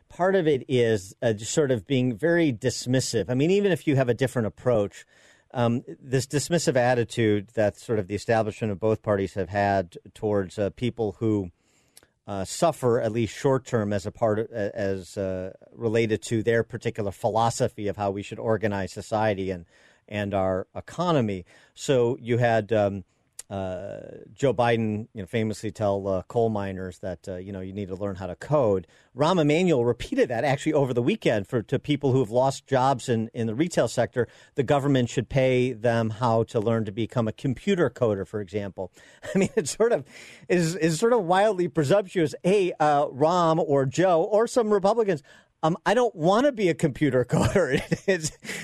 Part 0.09 0.35
of 0.35 0.47
it 0.47 0.63
is 0.67 1.15
uh, 1.21 1.35
sort 1.37 1.71
of 1.71 1.85
being 1.87 2.15
very 2.15 2.53
dismissive. 2.53 3.29
I 3.29 3.33
mean, 3.33 3.51
even 3.51 3.71
if 3.71 3.87
you 3.87 3.95
have 3.95 4.09
a 4.09 4.13
different 4.13 4.47
approach, 4.47 5.05
um, 5.53 5.83
this 5.99 6.27
dismissive 6.27 6.75
attitude 6.75 7.49
that 7.55 7.77
sort 7.77 7.99
of 7.99 8.07
the 8.07 8.15
establishment 8.15 8.71
of 8.71 8.79
both 8.79 9.01
parties 9.01 9.33
have 9.33 9.49
had 9.49 9.97
towards 10.13 10.59
uh, 10.59 10.69
people 10.71 11.15
who 11.19 11.51
uh, 12.27 12.45
suffer 12.45 13.01
at 13.01 13.11
least 13.11 13.35
short 13.35 13.65
term 13.65 13.91
as 13.91 14.05
a 14.05 14.11
part 14.11 14.39
of, 14.39 14.51
as 14.51 15.17
uh, 15.17 15.51
related 15.71 16.21
to 16.21 16.43
their 16.43 16.63
particular 16.63 17.11
philosophy 17.11 17.87
of 17.87 17.97
how 17.97 18.11
we 18.11 18.21
should 18.21 18.39
organize 18.39 18.91
society 18.91 19.49
and 19.49 19.65
and 20.09 20.33
our 20.33 20.67
economy. 20.73 21.45
So 21.73 22.17
you 22.21 22.37
had 22.37 22.71
um, 22.71 23.03
uh, 23.49 23.99
Joe 24.33 24.53
Biden, 24.53 25.07
you 25.13 25.21
know, 25.21 25.25
famously 25.25 25.71
tell 25.71 26.05
uh, 26.07 26.23
coal 26.23 26.49
miners 26.49 26.99
that 26.99 27.27
uh, 27.29 27.37
you 27.37 27.53
know 27.53 27.61
you 27.61 27.71
need 27.71 27.87
to 27.87 27.95
learn 27.95 28.15
how 28.15 28.27
to 28.27 28.35
code. 28.35 28.87
Rahm 29.15 29.39
Emanuel 29.39 29.85
repeated 29.85 30.29
that 30.29 30.43
actually 30.43 30.73
over 30.73 30.93
the 30.93 31.01
weekend 31.01 31.47
for 31.47 31.61
to 31.63 31.79
people 31.79 32.11
who 32.11 32.19
have 32.19 32.29
lost 32.29 32.67
jobs 32.67 33.07
in, 33.07 33.29
in 33.33 33.47
the 33.47 33.55
retail 33.55 33.87
sector. 33.87 34.27
The 34.55 34.63
government 34.63 35.09
should 35.09 35.29
pay 35.29 35.71
them 35.71 36.09
how 36.09 36.43
to 36.43 36.59
learn 36.59 36.83
to 36.85 36.91
become 36.91 37.27
a 37.27 37.31
computer 37.31 37.89
coder, 37.89 38.27
for 38.27 38.41
example. 38.41 38.91
I 39.35 39.37
mean, 39.37 39.49
it 39.55 39.69
sort 39.69 39.93
of 39.93 40.03
is 40.49 40.75
is 40.75 40.99
sort 40.99 41.13
of 41.13 41.23
wildly 41.23 41.69
presumptuous. 41.69 42.35
Hey, 42.43 42.73
uh, 42.81 43.07
Rahm 43.07 43.63
or 43.65 43.85
Joe 43.85 44.23
or 44.23 44.47
some 44.47 44.73
Republicans, 44.73 45.23
um, 45.63 45.77
I 45.85 45.93
don't 45.93 46.15
want 46.15 46.45
to 46.45 46.51
be 46.51 46.69
a 46.69 46.73
computer 46.73 47.25
coder. 47.25 47.81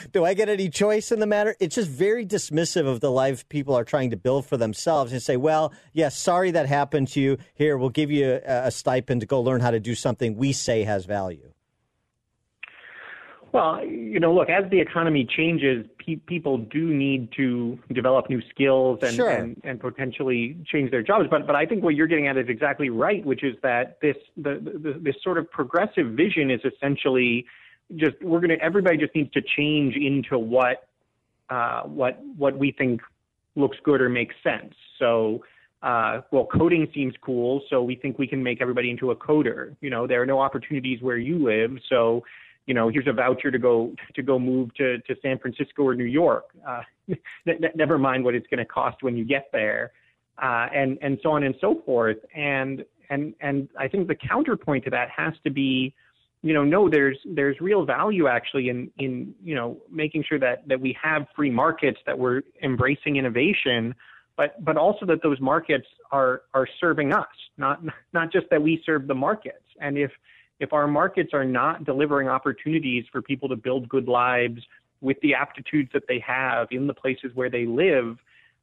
do 0.12 0.26
I 0.26 0.34
get 0.34 0.50
any 0.50 0.70
choice 0.70 1.12
in 1.12 1.20
the 1.20 1.26
matter? 1.26 1.56
It's 1.60 1.76
just 1.76 1.90
very 1.90 2.26
dismissive 2.26 2.86
of 2.86 3.00
the 3.00 3.12
life 3.12 3.48
people 3.50 3.76
are 3.76 3.84
trying 3.84 4.12
to 4.12 4.18
build 4.18 4.46
for 4.46 4.58
themselves 4.58 5.12
and 5.12 5.22
say, 5.22 5.38
well, 5.38 5.74
yes, 5.94 6.18
sorry 6.18 6.52
that 6.52 6.68
happened 6.68 7.08
to 7.10 7.22
you. 7.22 7.38
Here, 7.56 7.78
we'll 7.78 7.90
give 7.90 8.12
you 8.12 8.40
a, 8.46 8.68
a 8.68 8.72
stipend 8.72 9.22
to 9.22 9.28
go 9.28 9.42
learn 9.42 9.62
how 9.62 9.72
to 9.72 9.80
do 9.80 9.96
something 9.96 10.36
we 10.36 10.54
say 10.54 10.84
has 10.84 11.06
value. 11.06 11.53
Well, 13.54 13.86
you 13.86 14.20
know, 14.20 14.34
look, 14.34 14.50
as 14.50 14.68
the 14.72 14.80
economy 14.80 15.26
changes, 15.26 15.86
pe- 16.00 16.16
people 16.16 16.58
do 16.58 16.92
need 16.92 17.32
to 17.34 17.78
develop 17.94 18.28
new 18.28 18.42
skills 18.50 18.98
and, 19.04 19.14
Sure. 19.14 19.30
and, 19.30 19.62
and 19.64 19.80
potentially 19.80 20.58
change 20.66 20.90
their 20.90 21.04
jobs. 21.04 21.28
But 21.30 21.46
but 21.46 21.56
I 21.56 21.68
think 21.68 21.84
what 21.84 21.94
you're 21.94 22.08
getting 22.08 22.28
at 22.28 22.36
is 22.36 22.50
exactly 22.50 22.90
right, 22.90 23.24
which 23.24 23.44
is 23.44 23.56
that 23.62 24.00
this 24.02 24.18
the, 24.38 24.56
the 24.84 25.00
this 25.00 25.16
sort 25.24 25.38
of 25.38 25.50
progressive 25.52 26.08
vision 26.14 26.50
is 26.50 26.62
essentially 26.66 27.46
just 27.96 28.16
we're 28.24 28.40
gonna 28.40 28.58
everybody 28.60 28.98
just 28.98 29.14
needs 29.14 29.32
to 29.34 29.42
change 29.56 29.96
into 29.96 30.40
what 30.40 30.88
uh, 31.52 31.84
what 31.84 32.20
what 32.36 32.58
we 32.58 32.72
think 32.72 33.02
looks 33.56 33.78
good 33.84 34.02
or 34.02 34.10
makes 34.10 34.34
sense. 34.44 34.74
So 34.98 35.44
uh, 35.84 36.22
well, 36.32 36.48
coding 36.48 36.88
seems 36.92 37.14
cool, 37.22 37.62
so 37.70 37.84
we 37.84 37.96
think 37.96 38.18
we 38.18 38.26
can 38.26 38.42
make 38.42 38.62
everybody 38.62 38.90
into 38.90 39.12
a 39.12 39.16
coder. 39.16 39.76
You 39.80 39.92
know, 39.92 40.08
there 40.08 40.24
are 40.24 40.26
no 40.26 40.40
opportunities 40.40 41.04
where 41.04 41.18
you 41.18 41.38
live, 41.38 41.78
so 41.88 42.24
you 42.66 42.74
know, 42.74 42.90
here's 42.90 43.08
a 43.08 43.14
voucher 43.14 43.52
to 43.52 43.60
go 43.60 43.94
to 44.16 44.24
go 44.24 44.40
move 44.40 44.74
to 44.76 45.00
to 45.00 45.16
San 45.22 45.40
Francisco 45.40 45.84
or 45.84 45.96
New 45.96 46.06
York. 46.06 46.46
Uh, 46.68 46.82
ne- 47.08 47.18
ne- 47.46 47.72
never 47.76 47.98
mind 47.98 48.24
what 48.24 48.36
it's 48.36 48.48
going 48.48 48.60
to 48.60 48.66
cost 48.66 48.98
when 49.02 49.18
you 49.18 49.26
get 49.26 49.50
there, 49.52 49.92
uh, 50.42 50.68
and 50.74 50.98
and 51.02 51.20
so 51.22 51.32
on 51.32 51.44
and 51.44 51.56
so 51.60 51.82
forth. 51.86 52.18
And 52.36 52.86
and 53.10 53.34
and 53.42 53.68
I 53.78 53.88
think 53.88 54.08
the 54.08 54.16
counterpoint 54.16 54.86
to 54.86 54.90
that 54.92 55.10
has 55.10 55.34
to 55.44 55.50
be, 55.50 55.94
you 56.42 56.54
know, 56.54 56.64
no, 56.64 56.90
there's 56.90 57.18
there's 57.26 57.60
real 57.60 57.86
value 57.86 58.28
actually 58.28 58.70
in 58.70 58.92
in 58.98 59.34
you 59.44 59.56
know 59.56 59.78
making 59.92 60.24
sure 60.28 60.40
that 60.40 60.68
that 60.68 60.80
we 60.80 60.96
have 61.02 61.28
free 61.36 61.52
markets 61.52 62.00
that 62.06 62.18
we're 62.18 62.42
embracing 62.62 63.18
innovation 63.18 63.94
but 64.36 64.64
but 64.64 64.78
also 64.78 65.06
that 65.06 65.22
those 65.22 65.40
markets 65.40 65.86
are 66.12 66.44
are 66.54 66.68
serving 66.80 67.14
us, 67.14 67.28
not 67.58 67.82
not 68.14 68.32
just 68.32 68.48
that 68.50 68.62
we 68.62 68.82
serve 68.86 69.08
the 69.08 69.16
markets. 69.16 69.64
And 69.80 69.98
if 69.98 70.12
if 70.64 70.72
our 70.74 70.88
markets 70.88 71.32
are 71.34 71.44
not 71.44 71.84
delivering 71.84 72.28
opportunities 72.30 73.06
for 73.12 73.22
people 73.22 73.50
to 73.50 73.56
build 73.56 73.88
good 73.90 74.08
lives 74.08 74.62
with 75.02 75.18
the 75.22 75.36
aptitudes 75.36 75.90
that 75.94 76.04
they 76.08 76.20
have 76.26 76.68
in 76.72 76.88
the 76.88 76.94
places 76.94 77.32
where 77.36 77.50
they 77.50 77.66
live, 77.66 78.18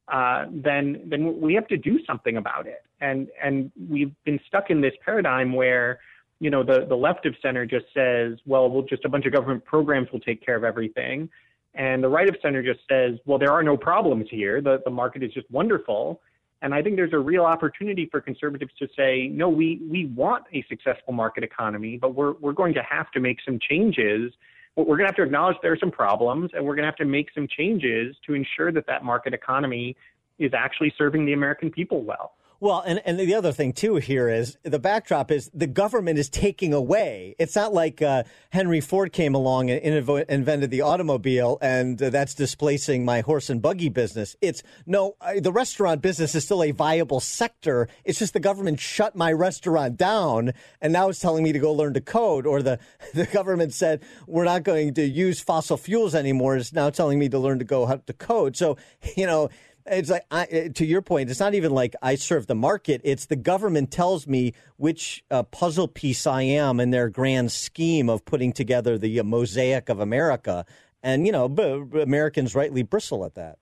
uh, 0.07 0.45
then 0.51 1.03
then 1.05 1.39
we 1.39 1.53
have 1.53 1.67
to 1.67 1.77
do 1.77 1.99
something 2.05 2.37
about 2.37 2.65
it. 2.65 2.83
And 2.99 3.29
and 3.41 3.71
we've 3.89 4.11
been 4.25 4.39
stuck 4.47 4.71
in 4.71 4.81
this 4.81 4.93
paradigm 5.05 5.53
where 5.53 5.99
you 6.39 6.49
know 6.49 6.63
the 6.63 6.85
the 6.89 6.95
left 6.95 7.25
of 7.27 7.35
center 7.41 7.65
just 7.65 7.85
says, 7.93 8.39
well, 8.45 8.69
we'll 8.69 8.83
just 8.83 9.05
a 9.05 9.09
bunch 9.09 9.25
of 9.27 9.31
government 9.31 9.63
programs 9.63 10.11
will 10.11 10.19
take 10.19 10.43
care 10.43 10.55
of 10.55 10.63
everything. 10.63 11.29
And 11.75 12.03
the 12.03 12.09
right 12.09 12.27
of 12.27 12.35
center 12.41 12.61
just 12.61 12.81
says, 12.89 13.17
well, 13.25 13.37
there 13.37 13.51
are 13.51 13.63
no 13.63 13.77
problems 13.77 14.27
here. 14.29 14.59
The, 14.59 14.81
the 14.83 14.91
market 14.91 15.23
is 15.23 15.31
just 15.31 15.49
wonderful. 15.49 16.19
And 16.61 16.73
I 16.75 16.81
think 16.81 16.95
there's 16.95 17.13
a 17.13 17.19
real 17.19 17.43
opportunity 17.43 18.07
for 18.11 18.21
conservatives 18.21 18.71
to 18.79 18.87
say, 18.95 19.27
no, 19.27 19.49
we, 19.49 19.81
we 19.89 20.05
want 20.05 20.45
a 20.53 20.63
successful 20.69 21.13
market 21.13 21.43
economy, 21.43 21.97
but 21.97 22.13
we're, 22.13 22.33
we're 22.33 22.53
going 22.53 22.73
to 22.75 22.83
have 22.83 23.09
to 23.11 23.19
make 23.19 23.39
some 23.43 23.59
changes. 23.67 24.31
We're 24.75 24.85
going 24.85 24.99
to 24.99 25.05
have 25.05 25.15
to 25.15 25.23
acknowledge 25.23 25.57
there 25.63 25.73
are 25.73 25.79
some 25.79 25.91
problems, 25.91 26.51
and 26.53 26.63
we're 26.63 26.75
going 26.75 26.83
to 26.83 26.89
have 26.89 26.97
to 26.97 27.05
make 27.05 27.29
some 27.33 27.47
changes 27.47 28.15
to 28.27 28.35
ensure 28.35 28.71
that 28.71 28.85
that 28.87 29.03
market 29.03 29.33
economy 29.33 29.95
is 30.37 30.51
actually 30.53 30.93
serving 30.97 31.25
the 31.25 31.33
American 31.33 31.71
people 31.71 32.03
well. 32.03 32.33
Well, 32.61 32.83
and, 32.85 33.01
and 33.05 33.19
the 33.19 33.33
other 33.33 33.51
thing 33.51 33.73
too 33.73 33.95
here 33.95 34.29
is 34.29 34.55
the 34.61 34.77
backdrop 34.77 35.31
is 35.31 35.49
the 35.51 35.65
government 35.65 36.19
is 36.19 36.29
taking 36.29 36.75
away. 36.75 37.35
It's 37.39 37.55
not 37.55 37.73
like 37.73 38.03
uh, 38.03 38.23
Henry 38.51 38.81
Ford 38.81 39.11
came 39.11 39.33
along 39.33 39.71
and 39.71 39.81
invo- 39.81 40.29
invented 40.29 40.69
the 40.69 40.81
automobile 40.81 41.57
and 41.59 41.99
uh, 41.99 42.11
that's 42.11 42.35
displacing 42.35 43.03
my 43.03 43.21
horse 43.21 43.49
and 43.49 43.63
buggy 43.63 43.89
business. 43.89 44.35
It's 44.41 44.61
no, 44.85 45.15
uh, 45.21 45.39
the 45.39 45.51
restaurant 45.51 46.03
business 46.03 46.35
is 46.35 46.45
still 46.45 46.61
a 46.61 46.69
viable 46.69 47.19
sector. 47.19 47.87
It's 48.05 48.19
just 48.19 48.33
the 48.33 48.39
government 48.39 48.79
shut 48.79 49.15
my 49.15 49.33
restaurant 49.33 49.97
down 49.97 50.53
and 50.81 50.93
now 50.93 51.09
it's 51.09 51.19
telling 51.19 51.43
me 51.43 51.53
to 51.53 51.59
go 51.59 51.73
learn 51.73 51.95
to 51.95 52.01
code 52.01 52.45
or 52.45 52.61
the, 52.61 52.77
the 53.15 53.25
government 53.25 53.73
said 53.73 54.03
we're 54.27 54.45
not 54.45 54.61
going 54.61 54.93
to 54.93 55.03
use 55.03 55.41
fossil 55.41 55.77
fuels 55.77 56.13
anymore. 56.13 56.57
It's 56.57 56.73
now 56.73 56.91
telling 56.91 57.17
me 57.17 57.27
to 57.29 57.39
learn 57.39 57.57
to 57.57 57.65
go 57.65 57.87
how 57.87 57.95
to 57.95 58.13
code. 58.13 58.55
So, 58.55 58.77
you 59.17 59.25
know, 59.25 59.49
it's 59.85 60.09
like 60.09 60.25
I, 60.31 60.69
to 60.75 60.85
your 60.85 61.01
point. 61.01 61.29
It's 61.29 61.39
not 61.39 61.53
even 61.53 61.71
like 61.71 61.95
I 62.01 62.15
serve 62.15 62.47
the 62.47 62.55
market. 62.55 63.01
It's 63.03 63.25
the 63.25 63.35
government 63.35 63.91
tells 63.91 64.27
me 64.27 64.53
which 64.77 65.23
uh, 65.31 65.43
puzzle 65.43 65.87
piece 65.87 66.27
I 66.27 66.43
am 66.43 66.79
in 66.79 66.91
their 66.91 67.09
grand 67.09 67.51
scheme 67.51 68.09
of 68.09 68.25
putting 68.25 68.53
together 68.53 68.97
the 68.97 69.19
uh, 69.19 69.23
mosaic 69.23 69.89
of 69.89 69.99
America. 69.99 70.65
And 71.03 71.25
you 71.25 71.31
know, 71.31 71.49
b- 71.49 71.83
b- 71.89 72.01
Americans 72.01 72.55
rightly 72.55 72.83
bristle 72.83 73.25
at 73.25 73.35
that. 73.35 73.57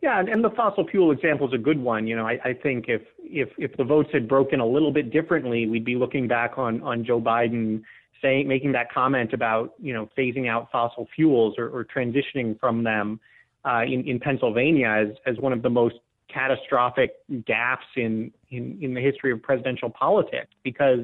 Yeah, 0.00 0.18
and, 0.18 0.28
and 0.28 0.42
the 0.42 0.50
fossil 0.50 0.86
fuel 0.88 1.12
example 1.12 1.46
is 1.46 1.54
a 1.54 1.58
good 1.58 1.78
one. 1.78 2.08
You 2.08 2.16
know, 2.16 2.26
I, 2.26 2.38
I 2.44 2.52
think 2.54 2.86
if 2.88 3.02
if 3.18 3.50
if 3.56 3.76
the 3.76 3.84
votes 3.84 4.10
had 4.12 4.28
broken 4.28 4.60
a 4.60 4.66
little 4.66 4.92
bit 4.92 5.12
differently, 5.12 5.68
we'd 5.68 5.84
be 5.84 5.94
looking 5.94 6.26
back 6.26 6.58
on 6.58 6.82
on 6.82 7.04
Joe 7.04 7.20
Biden 7.20 7.82
saying 8.20 8.48
making 8.48 8.72
that 8.72 8.92
comment 8.92 9.32
about 9.32 9.74
you 9.78 9.92
know 9.92 10.08
phasing 10.18 10.48
out 10.48 10.70
fossil 10.72 11.08
fuels 11.14 11.54
or, 11.58 11.68
or 11.68 11.84
transitioning 11.84 12.58
from 12.58 12.82
them 12.82 13.20
uh, 13.64 13.82
in 13.82 14.04
in 14.06 14.18
Pennsylvania 14.20 14.88
as 14.88 15.16
as 15.26 15.38
one 15.38 15.52
of 15.52 15.62
the 15.62 15.70
most 15.70 15.96
catastrophic 16.28 17.14
gaffes 17.30 17.78
in 17.96 18.32
in 18.50 18.78
in 18.80 18.94
the 18.94 19.00
history 19.00 19.32
of 19.32 19.42
presidential 19.42 19.90
politics 19.90 20.50
because. 20.62 21.00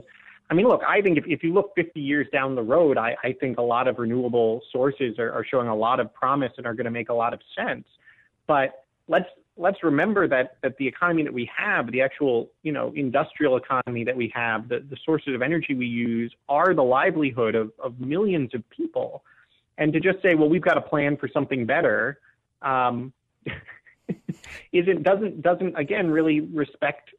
I 0.51 0.55
mean, 0.55 0.67
look, 0.67 0.81
I 0.89 1.03
think 1.03 1.19
if, 1.19 1.25
if 1.27 1.43
you 1.43 1.53
look 1.53 1.75
50 1.77 2.01
years 2.01 2.27
down 2.33 2.55
the 2.55 2.63
road, 2.63 2.97
I, 2.97 3.15
I 3.23 3.35
think 3.35 3.59
a 3.59 3.63
lot 3.63 3.87
of 3.87 3.99
renewable 3.99 4.63
sources 4.73 5.19
are, 5.19 5.31
are 5.31 5.45
showing 5.45 5.69
a 5.69 5.77
lot 5.77 6.01
of 6.01 6.11
promise 6.15 6.53
and 6.57 6.67
are 6.67 6.73
going 6.73 6.87
to 6.87 6.91
make 6.91 7.11
a 7.11 7.13
lot 7.13 7.35
of 7.35 7.41
sense. 7.55 7.85
But 8.47 8.87
let's 9.09 9.29
let's 9.59 9.83
remember 9.83 10.27
that 10.29 10.57
that 10.63 10.77
the 10.79 10.87
economy 10.87 11.25
that 11.25 11.35
we 11.35 11.51
have, 11.55 11.91
the 11.93 12.01
actual 12.01 12.51
you 12.63 12.73
know 12.73 12.93
industrial 12.95 13.57
economy 13.57 14.05
that 14.05 14.17
we 14.17 14.33
have, 14.35 14.69
the, 14.69 14.81
the 14.89 14.97
sources 15.05 15.35
of 15.35 15.43
energy 15.43 15.75
we 15.75 15.87
use 15.87 16.33
are 16.49 16.73
the 16.73 16.83
livelihood 16.83 17.55
of, 17.55 17.73
of 17.83 18.01
millions 18.01 18.55
of 18.55 18.63
people. 18.71 19.25
And 19.77 19.93
to 19.93 20.01
just 20.01 20.23
say, 20.23 20.35
well, 20.35 20.49
we've 20.49 20.63
got 20.63 20.77
a 20.77 20.81
plan 20.81 21.17
for 21.17 21.29
something 21.29 21.67
better, 21.67 22.19
um, 22.63 23.13
isn't 24.73 25.03
doesn't 25.03 25.43
doesn't 25.43 25.77
again 25.77 26.11
really 26.11 26.41
respect 26.41 27.11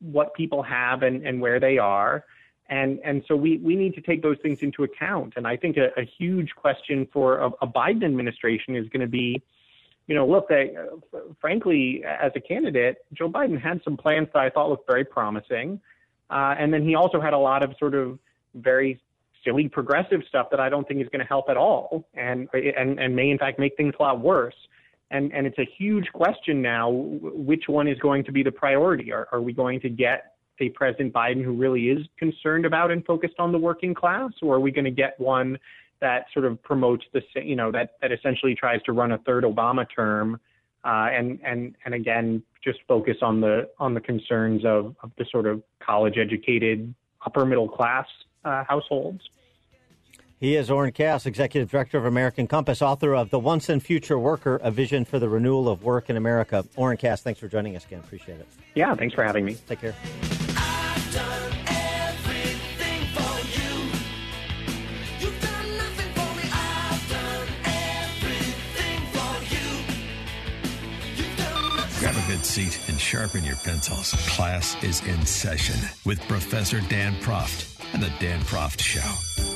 what 0.00 0.34
people 0.34 0.62
have 0.62 1.02
and, 1.02 1.26
and 1.26 1.40
where 1.40 1.60
they 1.60 1.78
are. 1.78 2.24
And 2.68 3.00
and 3.04 3.22
so 3.26 3.36
we, 3.36 3.58
we 3.58 3.76
need 3.76 3.94
to 3.94 4.00
take 4.00 4.22
those 4.22 4.38
things 4.42 4.60
into 4.60 4.84
account. 4.84 5.34
And 5.36 5.46
I 5.46 5.56
think 5.56 5.76
a, 5.76 5.88
a 6.00 6.04
huge 6.04 6.54
question 6.54 7.06
for 7.12 7.38
a, 7.38 7.48
a 7.60 7.66
Biden 7.66 8.04
administration 8.04 8.76
is 8.76 8.88
going 8.88 9.00
to 9.00 9.08
be, 9.08 9.42
you 10.06 10.14
know, 10.14 10.26
look, 10.26 10.48
they, 10.48 10.74
uh, 10.76 11.18
frankly, 11.40 12.02
as 12.04 12.32
a 12.34 12.40
candidate, 12.40 12.98
Joe 13.12 13.28
Biden 13.28 13.60
had 13.60 13.82
some 13.84 13.96
plans 13.96 14.28
that 14.32 14.40
I 14.40 14.48
thought 14.48 14.70
looked 14.70 14.86
very 14.86 15.04
promising. 15.04 15.80
Uh, 16.30 16.54
and 16.58 16.72
then 16.72 16.82
he 16.82 16.94
also 16.94 17.20
had 17.20 17.34
a 17.34 17.38
lot 17.38 17.62
of 17.62 17.74
sort 17.78 17.94
of 17.94 18.18
very 18.54 19.00
silly 19.44 19.68
progressive 19.68 20.22
stuff 20.28 20.48
that 20.50 20.60
I 20.60 20.68
don't 20.68 20.86
think 20.86 21.02
is 21.02 21.08
going 21.08 21.20
to 21.20 21.26
help 21.26 21.50
at 21.50 21.56
all 21.56 22.08
and, 22.14 22.48
and, 22.54 22.98
and 22.98 23.14
may 23.14 23.28
in 23.30 23.38
fact 23.38 23.58
make 23.58 23.76
things 23.76 23.92
a 23.98 24.02
lot 24.02 24.20
worse. 24.20 24.54
And, 25.12 25.32
and 25.32 25.46
it's 25.46 25.58
a 25.58 25.68
huge 25.78 26.08
question 26.12 26.62
now, 26.62 26.90
which 26.90 27.64
one 27.68 27.86
is 27.86 27.98
going 27.98 28.24
to 28.24 28.32
be 28.32 28.42
the 28.42 28.50
priority? 28.50 29.12
Are, 29.12 29.28
are 29.30 29.42
we 29.42 29.52
going 29.52 29.78
to 29.80 29.90
get 29.90 30.32
a 30.58 30.70
President 30.70 31.12
Biden 31.12 31.44
who 31.44 31.52
really 31.52 31.88
is 31.90 32.06
concerned 32.18 32.64
about 32.64 32.90
and 32.90 33.04
focused 33.04 33.34
on 33.38 33.52
the 33.52 33.58
working 33.58 33.94
class, 33.94 34.30
or 34.42 34.56
are 34.56 34.60
we 34.60 34.70
going 34.70 34.84
to 34.84 34.90
get 34.90 35.18
one 35.20 35.58
that 36.00 36.26
sort 36.32 36.46
of 36.46 36.62
promotes 36.62 37.04
the, 37.12 37.20
you 37.34 37.56
know, 37.56 37.70
that, 37.70 37.94
that 38.00 38.10
essentially 38.10 38.54
tries 38.54 38.82
to 38.82 38.92
run 38.92 39.12
a 39.12 39.18
third 39.18 39.44
Obama 39.44 39.86
term, 39.94 40.40
uh, 40.84 41.08
and 41.12 41.38
and 41.44 41.76
and 41.84 41.94
again 41.94 42.42
just 42.64 42.80
focus 42.88 43.18
on 43.22 43.40
the 43.40 43.68
on 43.78 43.94
the 43.94 44.00
concerns 44.00 44.64
of, 44.64 44.96
of 45.02 45.12
the 45.16 45.24
sort 45.30 45.46
of 45.46 45.62
college 45.78 46.18
educated 46.18 46.92
upper 47.24 47.44
middle 47.46 47.68
class 47.68 48.06
uh, 48.44 48.64
households. 48.64 49.22
He 50.42 50.56
is 50.56 50.72
Oren 50.72 50.90
Cass, 50.90 51.24
Executive 51.24 51.70
Director 51.70 51.98
of 51.98 52.04
American 52.04 52.48
Compass, 52.48 52.82
author 52.82 53.14
of 53.14 53.30
The 53.30 53.38
Once 53.38 53.68
and 53.68 53.80
Future 53.80 54.18
Worker, 54.18 54.58
A 54.64 54.72
Vision 54.72 55.04
for 55.04 55.20
the 55.20 55.28
Renewal 55.28 55.68
of 55.68 55.84
Work 55.84 56.10
in 56.10 56.16
America. 56.16 56.64
Oren 56.74 56.96
Cass, 56.96 57.22
thanks 57.22 57.38
for 57.38 57.46
joining 57.46 57.76
us 57.76 57.84
again. 57.84 58.00
Appreciate 58.00 58.40
it. 58.40 58.48
Yeah, 58.74 58.92
thanks 58.96 59.14
for 59.14 59.22
having 59.22 59.44
me. 59.44 59.54
Take 59.68 59.80
care. 59.80 59.94
Grab 72.00 72.16
a 72.16 72.26
good 72.26 72.44
seat 72.44 72.80
and 72.88 73.00
sharpen 73.00 73.44
your 73.44 73.54
pencils. 73.62 74.10
Class 74.30 74.74
is 74.82 75.06
in 75.06 75.24
session 75.24 75.88
with 76.04 76.20
Professor 76.26 76.80
Dan 76.88 77.14
Proft 77.20 77.94
and 77.94 78.02
the 78.02 78.12
Dan 78.18 78.40
Proft 78.40 78.80
Show. 78.80 79.51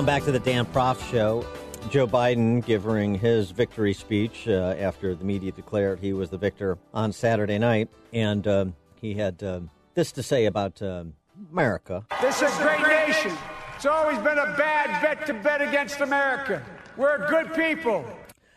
Welcome 0.00 0.14
back 0.14 0.24
to 0.24 0.32
the 0.32 0.38
Dan 0.38 0.64
Proft 0.64 1.10
Show. 1.10 1.44
Joe 1.90 2.06
Biden 2.06 2.64
giving 2.64 3.16
his 3.16 3.50
victory 3.50 3.92
speech 3.92 4.48
uh, 4.48 4.74
after 4.78 5.14
the 5.14 5.26
media 5.26 5.52
declared 5.52 5.98
he 5.98 6.14
was 6.14 6.30
the 6.30 6.38
victor 6.38 6.78
on 6.94 7.12
Saturday 7.12 7.58
night. 7.58 7.90
And 8.14 8.48
um, 8.48 8.76
he 8.98 9.12
had 9.12 9.42
um 9.42 9.68
this 9.92 10.10
to 10.12 10.22
say 10.22 10.46
about 10.46 10.80
um 10.80 11.12
America. 11.52 12.06
This 12.22 12.40
is 12.40 12.50
a 12.50 12.62
great 12.62 12.80
nation. 12.80 13.36
It's 13.76 13.84
always 13.84 14.16
been 14.20 14.38
a 14.38 14.56
bad 14.56 15.02
bet 15.02 15.26
to 15.26 15.34
bet 15.34 15.60
against 15.60 16.00
America. 16.00 16.64
We're 16.96 17.28
good 17.28 17.52
people. 17.52 18.02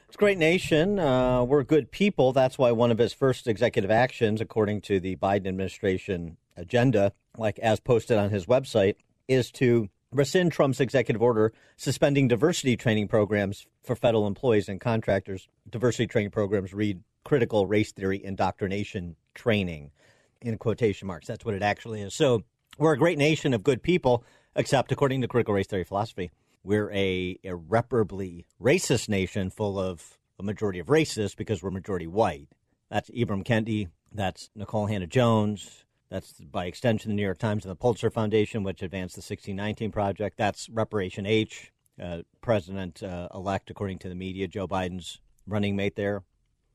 It's 0.07 0.15
a 0.15 0.19
great 0.19 0.37
nation. 0.37 0.97
Uh, 0.97 1.43
we're 1.43 1.63
good 1.63 1.91
people. 1.91 2.31
That's 2.31 2.57
why 2.57 2.71
one 2.71 2.89
of 2.89 2.99
his 2.99 3.11
first 3.11 3.49
executive 3.49 3.91
actions, 3.91 4.39
according 4.39 4.79
to 4.83 5.01
the 5.01 5.17
Biden 5.17 5.47
administration 5.47 6.37
agenda, 6.55 7.11
like 7.37 7.59
as 7.59 7.81
posted 7.81 8.17
on 8.17 8.29
his 8.29 8.45
website, 8.45 8.95
is 9.27 9.51
to 9.51 9.89
rescind 10.13 10.51
Trump's 10.51 10.79
executive 10.79 11.21
order 11.21 11.53
suspending 11.75 12.27
diversity 12.27 12.77
training 12.77 13.07
programs 13.07 13.65
for 13.83 13.95
federal 13.95 14.27
employees 14.27 14.69
and 14.69 14.79
contractors. 14.79 15.47
Diversity 15.69 16.07
training 16.07 16.31
programs 16.31 16.73
read 16.73 17.01
critical 17.23 17.67
race 17.67 17.91
theory 17.91 18.23
indoctrination 18.23 19.15
training 19.33 19.91
in 20.41 20.57
quotation 20.57 21.07
marks. 21.07 21.27
That's 21.27 21.45
what 21.45 21.55
it 21.55 21.61
actually 21.61 22.01
is. 22.01 22.13
So 22.13 22.43
we're 22.77 22.93
a 22.93 22.97
great 22.97 23.17
nation 23.17 23.53
of 23.53 23.63
good 23.63 23.81
people, 23.81 24.23
except 24.55 24.91
according 24.91 25.21
to 25.21 25.27
critical 25.27 25.53
race 25.53 25.67
theory 25.67 25.83
philosophy, 25.83 26.31
we're 26.63 26.91
a 26.91 27.37
irreparably 27.43 28.45
racist 28.61 29.09
nation 29.09 29.49
full 29.49 29.77
of 29.79 30.17
a 30.39 30.43
majority 30.43 30.79
of 30.79 30.87
racists 30.87 31.35
because 31.35 31.61
we're 31.61 31.71
majority 31.71 32.07
white. 32.07 32.47
That's 32.89 33.09
Ibram 33.09 33.43
Kendi. 33.43 33.89
That's 34.11 34.49
Nikole 34.57 34.89
Hannah 34.89 35.07
Jones. 35.07 35.85
That's 36.13 36.33
by 36.33 36.67
extension 36.67 37.09
the 37.09 37.15
New 37.15 37.23
York 37.23 37.39
Times 37.39 37.65
and 37.65 37.71
the 37.71 37.75
Pulitzer 37.75 38.11
Foundation, 38.11 38.61
which 38.61 38.83
advanced 38.83 39.15
the 39.15 39.21
1619 39.21 39.91
Project. 39.91 40.37
That's 40.37 40.69
Reparation 40.69 41.25
H, 41.25 41.71
uh, 41.99 42.19
President 42.39 43.01
uh, 43.01 43.29
elect, 43.33 43.71
according 43.71 43.97
to 43.97 44.09
the 44.09 44.13
media, 44.13 44.47
Joe 44.47 44.67
Biden's 44.67 45.19
running 45.47 45.75
mate 45.75 45.95
there. 45.95 46.21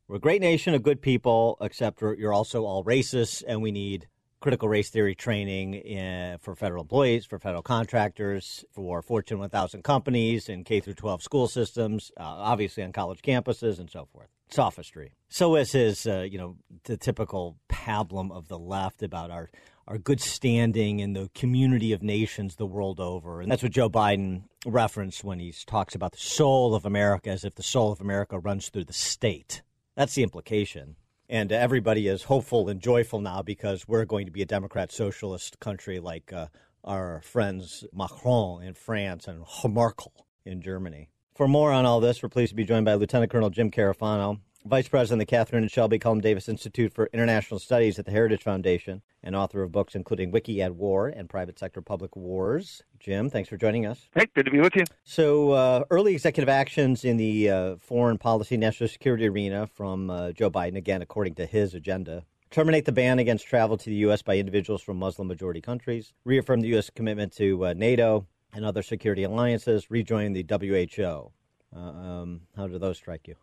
We're 0.08 0.16
a 0.16 0.20
great 0.20 0.40
nation 0.40 0.74
of 0.74 0.82
good 0.82 1.00
people, 1.00 1.56
except 1.60 2.02
you're 2.02 2.32
also 2.32 2.64
all 2.64 2.82
racist, 2.82 3.44
and 3.46 3.62
we 3.62 3.70
need 3.70 4.08
critical 4.40 4.68
race 4.68 4.90
theory 4.90 5.14
training 5.14 5.74
in, 5.74 6.38
for 6.38 6.56
federal 6.56 6.82
employees, 6.82 7.24
for 7.24 7.38
federal 7.38 7.62
contractors, 7.62 8.64
for 8.72 9.02
Fortune 9.02 9.38
1000 9.38 9.84
companies, 9.84 10.48
and 10.48 10.64
K 10.64 10.80
through 10.80 10.94
12 10.94 11.22
school 11.22 11.46
systems, 11.46 12.10
uh, 12.18 12.24
obviously 12.24 12.82
on 12.82 12.90
college 12.90 13.22
campuses, 13.22 13.78
and 13.78 13.88
so 13.88 14.08
forth 14.12 14.30
sophistry. 14.52 15.12
So 15.28 15.56
is 15.56 15.72
his, 15.72 16.06
uh, 16.06 16.20
you 16.20 16.38
know, 16.38 16.56
the 16.84 16.96
typical 16.96 17.56
pablum 17.68 18.32
of 18.32 18.48
the 18.48 18.58
left 18.58 19.02
about 19.02 19.30
our 19.30 19.50
our 19.86 19.96
good 19.96 20.20
standing 20.20 21.00
in 21.00 21.14
the 21.14 21.30
community 21.34 21.94
of 21.94 22.02
nations 22.02 22.56
the 22.56 22.66
world 22.66 23.00
over, 23.00 23.40
and 23.40 23.50
that's 23.50 23.62
what 23.62 23.72
Joe 23.72 23.88
Biden 23.88 24.42
referenced 24.66 25.24
when 25.24 25.38
he 25.38 25.54
talks 25.66 25.94
about 25.94 26.12
the 26.12 26.18
soul 26.18 26.74
of 26.74 26.84
America, 26.84 27.30
as 27.30 27.42
if 27.42 27.54
the 27.54 27.62
soul 27.62 27.90
of 27.90 28.00
America 28.00 28.38
runs 28.38 28.68
through 28.68 28.84
the 28.84 28.92
state. 28.92 29.62
That's 29.96 30.14
the 30.14 30.22
implication. 30.22 30.96
And 31.30 31.50
everybody 31.52 32.06
is 32.06 32.24
hopeful 32.24 32.68
and 32.68 32.80
joyful 32.80 33.20
now 33.20 33.42
because 33.42 33.88
we're 33.88 34.04
going 34.04 34.26
to 34.26 34.32
be 34.32 34.42
a 34.42 34.46
Democrat 34.46 34.92
socialist 34.92 35.58
country 35.58 36.00
like 36.00 36.32
uh, 36.32 36.46
our 36.84 37.20
friends 37.22 37.84
Macron 37.92 38.62
in 38.62 38.74
France 38.74 39.26
and 39.26 39.44
Merkel 39.68 40.26
in 40.44 40.62
Germany. 40.62 41.10
For 41.38 41.46
more 41.46 41.70
on 41.70 41.86
all 41.86 42.00
this, 42.00 42.20
we're 42.20 42.28
pleased 42.28 42.50
to 42.50 42.56
be 42.56 42.64
joined 42.64 42.84
by 42.84 42.94
Lieutenant 42.94 43.30
Colonel 43.30 43.48
Jim 43.48 43.70
Carafano, 43.70 44.40
Vice 44.66 44.88
President 44.88 45.22
of 45.22 45.28
the 45.28 45.36
Kathryn 45.36 45.58
and 45.58 45.70
Shelby 45.70 45.96
Cullom 45.96 46.20
Davis 46.20 46.48
Institute 46.48 46.92
for 46.92 47.08
International 47.12 47.60
Studies 47.60 47.96
at 47.96 48.06
the 48.06 48.10
Heritage 48.10 48.42
Foundation, 48.42 49.02
and 49.22 49.36
author 49.36 49.62
of 49.62 49.70
books 49.70 49.94
including 49.94 50.32
Wiki 50.32 50.60
at 50.60 50.74
War 50.74 51.06
and 51.06 51.30
Private 51.30 51.56
Sector 51.56 51.82
Public 51.82 52.16
Wars. 52.16 52.82
Jim, 52.98 53.30
thanks 53.30 53.48
for 53.48 53.56
joining 53.56 53.86
us. 53.86 54.08
Hey, 54.16 54.26
good 54.34 54.46
to 54.46 54.50
be 54.50 54.58
with 54.58 54.74
you. 54.74 54.82
So, 55.04 55.52
uh, 55.52 55.84
early 55.90 56.12
executive 56.12 56.48
actions 56.48 57.04
in 57.04 57.18
the 57.18 57.48
uh, 57.48 57.76
foreign 57.76 58.18
policy, 58.18 58.56
national 58.56 58.88
security 58.88 59.28
arena 59.28 59.68
from 59.68 60.10
uh, 60.10 60.32
Joe 60.32 60.50
Biden, 60.50 60.76
again, 60.76 61.02
according 61.02 61.36
to 61.36 61.46
his 61.46 61.72
agenda. 61.72 62.24
Terminate 62.50 62.84
the 62.84 62.90
ban 62.90 63.20
against 63.20 63.46
travel 63.46 63.76
to 63.76 63.84
the 63.88 63.96
U.S. 63.96 64.22
by 64.22 64.38
individuals 64.38 64.82
from 64.82 64.96
Muslim 64.96 65.28
majority 65.28 65.60
countries. 65.60 66.14
Reaffirm 66.24 66.62
the 66.62 66.68
U.S. 66.70 66.90
commitment 66.90 67.32
to 67.34 67.66
uh, 67.66 67.74
NATO 67.74 68.26
and 68.52 68.64
other 68.64 68.82
security 68.82 69.24
alliances. 69.24 69.90
Rejoin 69.90 70.32
the 70.32 70.44
WHO. 70.48 71.30
Uh, 71.74 71.78
um, 71.78 72.40
how 72.56 72.66
do 72.66 72.78
those 72.78 72.96
strike 72.96 73.28
you? 73.28 73.36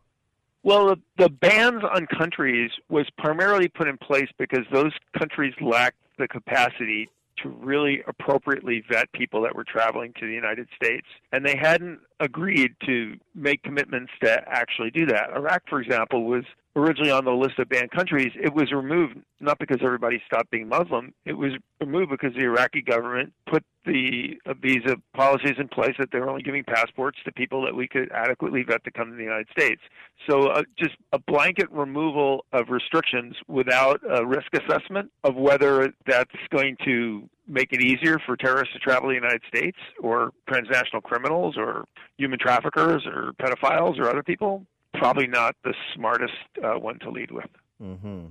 Well, 0.63 0.87
the, 0.87 0.99
the 1.17 1.29
bans 1.29 1.83
on 1.83 2.07
countries 2.07 2.71
was 2.89 3.05
primarily 3.17 3.67
put 3.67 3.87
in 3.87 3.97
place 3.97 4.29
because 4.39 4.65
those 4.71 4.93
countries 5.17 5.53
lacked 5.61 5.99
the 6.17 6.27
capacity 6.27 7.09
to 7.43 7.49
really 7.49 8.01
appropriately 8.07 8.83
vet 8.89 9.11
people 9.11 9.41
that 9.43 9.55
were 9.55 9.63
traveling 9.63 10.13
to 10.19 10.25
the 10.25 10.33
United 10.33 10.67
States. 10.75 11.05
And 11.31 11.45
they 11.45 11.55
hadn't 11.55 11.99
agreed 12.19 12.75
to 12.85 13.17
make 13.33 13.63
commitments 13.63 14.11
to 14.21 14.41
actually 14.47 14.91
do 14.91 15.05
that. 15.07 15.31
Iraq, 15.35 15.63
for 15.69 15.81
example, 15.81 16.25
was 16.25 16.43
originally 16.75 17.11
on 17.11 17.25
the 17.25 17.31
list 17.31 17.57
of 17.59 17.69
banned 17.69 17.91
countries, 17.91 18.31
it 18.35 18.53
was 18.53 18.71
removed 18.71 19.15
not 19.39 19.59
because 19.59 19.77
everybody 19.81 20.21
stopped 20.25 20.49
being 20.51 20.67
Muslim. 20.67 21.13
It 21.25 21.33
was 21.33 21.51
removed 21.79 22.11
because 22.11 22.33
the 22.33 22.43
Iraqi 22.43 22.81
government 22.81 23.33
put 23.49 23.63
the 23.85 24.37
visa 24.61 24.95
policies 25.13 25.53
in 25.57 25.67
place 25.67 25.93
that 25.99 26.09
they 26.11 26.19
were 26.19 26.29
only 26.29 26.41
giving 26.41 26.63
passports 26.63 27.19
to 27.25 27.31
people 27.31 27.63
that 27.65 27.75
we 27.75 27.87
could 27.87 28.11
adequately 28.11 28.63
vet 28.63 28.83
to 28.83 28.91
come 28.91 29.11
to 29.11 29.15
the 29.15 29.23
United 29.23 29.47
States. 29.51 29.81
So 30.29 30.47
uh, 30.47 30.63
just 30.77 30.95
a 31.13 31.19
blanket 31.19 31.71
removal 31.71 32.45
of 32.51 32.69
restrictions 32.69 33.35
without 33.47 34.01
a 34.09 34.25
risk 34.25 34.47
assessment 34.53 35.11
of 35.23 35.35
whether 35.35 35.93
that's 36.07 36.31
going 36.49 36.77
to 36.85 37.29
make 37.47 37.73
it 37.73 37.81
easier 37.81 38.19
for 38.25 38.35
terrorists 38.35 38.73
to 38.73 38.79
travel 38.79 39.09
to 39.09 39.09
the 39.09 39.15
United 39.15 39.41
States 39.47 39.77
or 39.99 40.31
transnational 40.47 41.01
criminals 41.01 41.55
or 41.57 41.85
human 42.17 42.39
traffickers 42.39 43.05
or 43.05 43.33
pedophiles 43.39 43.99
or 43.99 44.09
other 44.09 44.23
people 44.23 44.65
probably 44.97 45.27
not 45.27 45.55
the 45.63 45.73
smartest 45.93 46.33
uh, 46.63 46.79
one 46.79 46.99
to 46.99 47.09
lead 47.09 47.31
with. 47.31 47.49
Mm-hmm. 47.81 48.27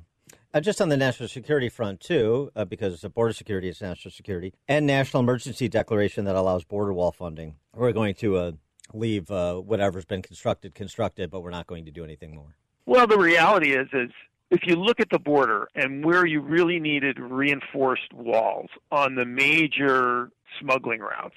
Uh, 0.53 0.61
just 0.61 0.81
on 0.81 0.89
the 0.89 0.97
national 0.97 1.29
security 1.29 1.69
front, 1.69 2.01
too, 2.01 2.51
uh, 2.55 2.65
because 2.65 3.01
border 3.15 3.33
security 3.33 3.69
is 3.69 3.81
national 3.81 4.12
security, 4.12 4.55
and 4.69 4.87
national 4.87 5.21
emergency 5.21 5.69
declaration 5.69 6.25
that 6.25 6.37
allows 6.37 6.65
border 6.65 6.93
wall 6.93 7.11
funding. 7.11 7.57
We're 7.75 7.93
going 7.93 8.15
to 8.17 8.37
uh, 8.37 8.53
leave 8.93 9.31
uh, 9.31 9.57
whatever's 9.57 10.05
been 10.05 10.23
constructed 10.23 10.75
constructed, 10.75 11.31
but 11.31 11.41
we're 11.41 11.51
not 11.51 11.67
going 11.67 11.85
to 11.87 11.91
do 11.91 12.05
anything 12.05 12.35
more. 12.35 12.57
Well, 12.87 13.07
the 13.07 13.19
reality 13.19 13.73
is, 13.73 13.89
is 13.93 14.11
if 14.55 14.61
you 14.67 14.77
look 14.77 15.01
at 15.01 15.11
the 15.11 15.19
border 15.19 15.69
and 15.75 16.05
where 16.05 16.25
you 16.25 16.41
really 16.41 16.79
needed 16.79 17.19
reinforced 17.19 18.13
walls 18.13 18.71
on 18.93 19.17
the 19.17 19.25
major 19.25 20.31
smuggling 20.61 21.01
routes, 21.01 21.35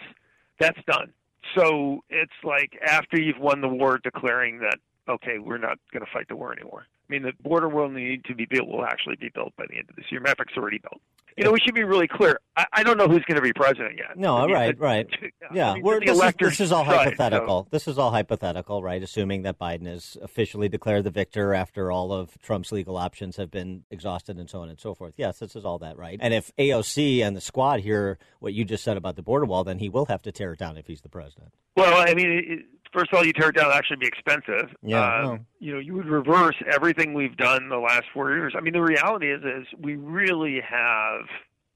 that's 0.59 0.79
done. 0.87 1.11
So 1.55 2.03
it's 2.09 2.31
like 2.43 2.77
after 2.85 3.19
you've 3.19 3.39
won 3.39 3.61
the 3.61 3.67
war, 3.67 3.99
declaring 4.03 4.59
that 4.59 4.77
okay, 5.09 5.39
we're 5.39 5.57
not 5.57 5.79
going 5.93 6.05
to 6.05 6.11
fight 6.11 6.27
the 6.27 6.35
war 6.35 6.51
anymore. 6.51 6.85
I 7.09 7.13
mean, 7.13 7.23
the 7.23 7.31
border 7.41 7.69
will 7.69 7.89
need 7.89 8.25
to 8.25 8.35
be 8.35 8.45
built 8.45 8.67
will 8.67 8.83
actually 8.83 9.15
be 9.15 9.29
built 9.29 9.55
by 9.55 9.65
the 9.69 9.77
end 9.77 9.89
of 9.89 9.95
this 9.95 10.05
year. 10.11 10.19
Matter 10.19 10.45
already 10.57 10.79
built. 10.79 11.01
You 11.37 11.43
know, 11.43 11.51
we 11.51 11.59
should 11.59 11.75
be 11.75 11.83
really 11.83 12.07
clear. 12.07 12.39
I, 12.55 12.65
I 12.73 12.83
don't 12.83 12.97
know 12.97 13.07
who's 13.07 13.23
going 13.25 13.35
to 13.35 13.41
be 13.41 13.53
president 13.53 13.95
yet. 13.97 14.17
No, 14.17 14.37
I 14.37 14.45
mean, 14.47 14.55
right, 14.55 14.79
right. 14.79 15.07
Yeah, 15.53 15.71
I 15.71 15.73
mean, 15.75 15.83
We're, 15.83 15.99
this, 15.99 16.19
is, 16.19 16.33
this 16.39 16.59
is 16.59 16.71
all 16.71 16.83
hypothetical. 16.83 17.63
so- 17.63 17.67
This 17.69 17.87
is 17.87 17.99
all 17.99 18.09
hypothetical, 18.09 18.81
right? 18.81 19.01
Assuming 19.03 19.43
that 19.43 19.59
Biden 19.59 19.87
is 19.87 20.17
officially 20.23 20.67
declared 20.67 21.03
the 21.03 21.11
victor 21.11 21.53
after 21.53 21.91
all 21.91 22.11
of 22.11 22.37
Trump's 22.41 22.71
legal 22.71 22.97
options 22.97 23.37
have 23.37 23.51
been 23.51 23.83
exhausted 23.91 24.37
and 24.37 24.49
so 24.49 24.61
on 24.61 24.69
and 24.69 24.79
so 24.79 24.95
forth. 24.95 25.13
Yes, 25.17 25.37
this 25.37 25.55
is 25.55 25.63
all 25.63 25.77
that, 25.79 25.95
right? 25.97 26.17
And 26.19 26.33
if 26.33 26.51
AOC 26.57 27.19
and 27.21 27.35
the 27.35 27.41
squad 27.41 27.81
hear 27.81 28.17
what 28.39 28.53
you 28.55 28.65
just 28.65 28.83
said 28.83 28.97
about 28.97 29.15
the 29.15 29.21
border 29.23 29.45
wall, 29.45 29.63
then 29.63 29.77
he 29.77 29.89
will 29.89 30.05
have 30.07 30.23
to 30.23 30.31
tear 30.31 30.53
it 30.53 30.59
down 30.59 30.75
if 30.77 30.87
he's 30.87 31.01
the 31.01 31.09
president. 31.09 31.53
Well, 31.75 31.93
I 31.95 32.15
mean, 32.15 32.31
it, 32.31 32.65
first 32.93 33.11
of 33.11 33.17
all, 33.17 33.25
you 33.25 33.33
tear 33.33 33.49
it 33.49 33.55
down, 33.55 33.65
it'll 33.65 33.77
actually 33.77 33.97
be 33.97 34.07
expensive. 34.07 34.73
Yeah, 34.81 35.03
Uh, 35.03 35.21
no. 35.21 35.39
You 35.59 35.73
know, 35.73 35.79
you 35.79 35.93
would 35.95 36.07
reverse 36.07 36.55
everything 36.71 37.13
we've 37.13 37.37
done 37.37 37.69
the 37.69 37.77
last 37.77 38.05
four 38.13 38.31
years. 38.31 38.53
I 38.55 38.61
mean, 38.61 38.73
the 38.73 38.81
reality 38.81 39.31
is, 39.31 39.41
is 39.43 39.67
we 39.79 39.95
really 39.95 40.61
have. 40.61 41.21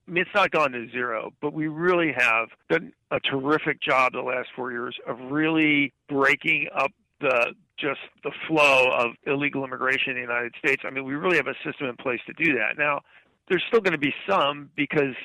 I 0.07 0.12
mean, 0.12 0.24
it's 0.24 0.36
not 0.36 0.51
gone 0.51 0.72
to 0.72 0.89
zero, 0.89 1.32
but 1.41 1.53
we 1.53 1.68
really 1.68 2.12
have 2.18 2.49
done 2.70 2.91
a 3.12 3.20
terrific 3.20 3.82
job 3.82 4.14
the 4.14 4.22
last 4.22 4.49
four 4.55 4.72
years 4.72 4.95
of 5.07 5.18
really 5.32 5.93
breaking 6.09 6.68
up 6.76 6.91
the 7.22 7.53
just 7.78 7.99
the 8.24 8.32
flow 8.47 8.91
of 8.91 9.12
illegal 9.26 9.64
immigration 9.64 10.12
in 10.12 10.16
the 10.16 10.22
United 10.22 10.53
States. 10.59 10.84
I 10.86 10.89
mean, 10.89 11.05
we 11.05 11.16
really 11.16 11.38
have 11.38 11.47
a 11.47 11.55
system 11.64 11.88
in 11.88 11.95
place 11.97 12.20
to 12.28 12.34
do 12.34 12.53
that. 12.55 12.78
Now, 12.78 13.01
there's 13.49 13.64
still 13.68 13.80
going 13.80 13.93
to 13.93 13.97
be 13.97 14.14
some 14.28 14.70
because 14.76 15.16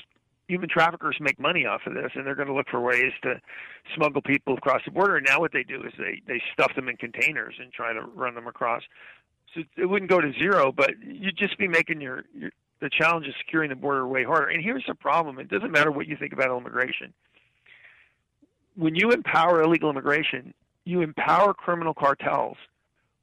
human 0.48 0.68
traffickers 0.68 1.16
make 1.20 1.38
money 1.38 1.66
off 1.66 1.82
of 1.86 1.94
this, 1.94 2.12
and 2.14 2.26
they're 2.26 2.34
going 2.34 2.48
to 2.48 2.54
look 2.54 2.68
for 2.70 2.80
ways 2.80 3.12
to 3.22 3.40
smuggle 3.94 4.22
people 4.22 4.54
across 4.54 4.82
the 4.84 4.90
border. 4.90 5.16
And 5.16 5.26
now 5.28 5.40
what 5.40 5.52
they 5.52 5.62
do 5.62 5.82
is 5.84 5.92
they 5.98 6.22
they 6.26 6.42
stuff 6.52 6.74
them 6.74 6.88
in 6.88 6.96
containers 6.96 7.54
and 7.60 7.72
try 7.72 7.92
to 7.92 8.00
run 8.00 8.34
them 8.34 8.46
across. 8.46 8.82
So 9.54 9.62
it 9.76 9.86
wouldn't 9.86 10.10
go 10.10 10.20
to 10.20 10.32
zero, 10.32 10.72
but 10.72 10.90
you'd 11.04 11.36
just 11.36 11.58
be 11.58 11.68
making 11.68 12.00
your, 12.00 12.24
your 12.34 12.50
the 12.80 12.90
challenge 12.90 13.26
of 13.26 13.34
securing 13.38 13.70
the 13.70 13.76
border 13.76 14.06
way 14.06 14.24
harder. 14.24 14.48
And 14.48 14.62
here's 14.62 14.84
the 14.86 14.94
problem: 14.94 15.38
it 15.38 15.48
doesn't 15.48 15.70
matter 15.70 15.90
what 15.90 16.06
you 16.06 16.16
think 16.16 16.32
about 16.32 16.56
immigration. 16.56 17.12
When 18.76 18.94
you 18.94 19.10
empower 19.10 19.62
illegal 19.62 19.88
immigration, 19.88 20.52
you 20.84 21.00
empower 21.00 21.54
criminal 21.54 21.94
cartels 21.94 22.56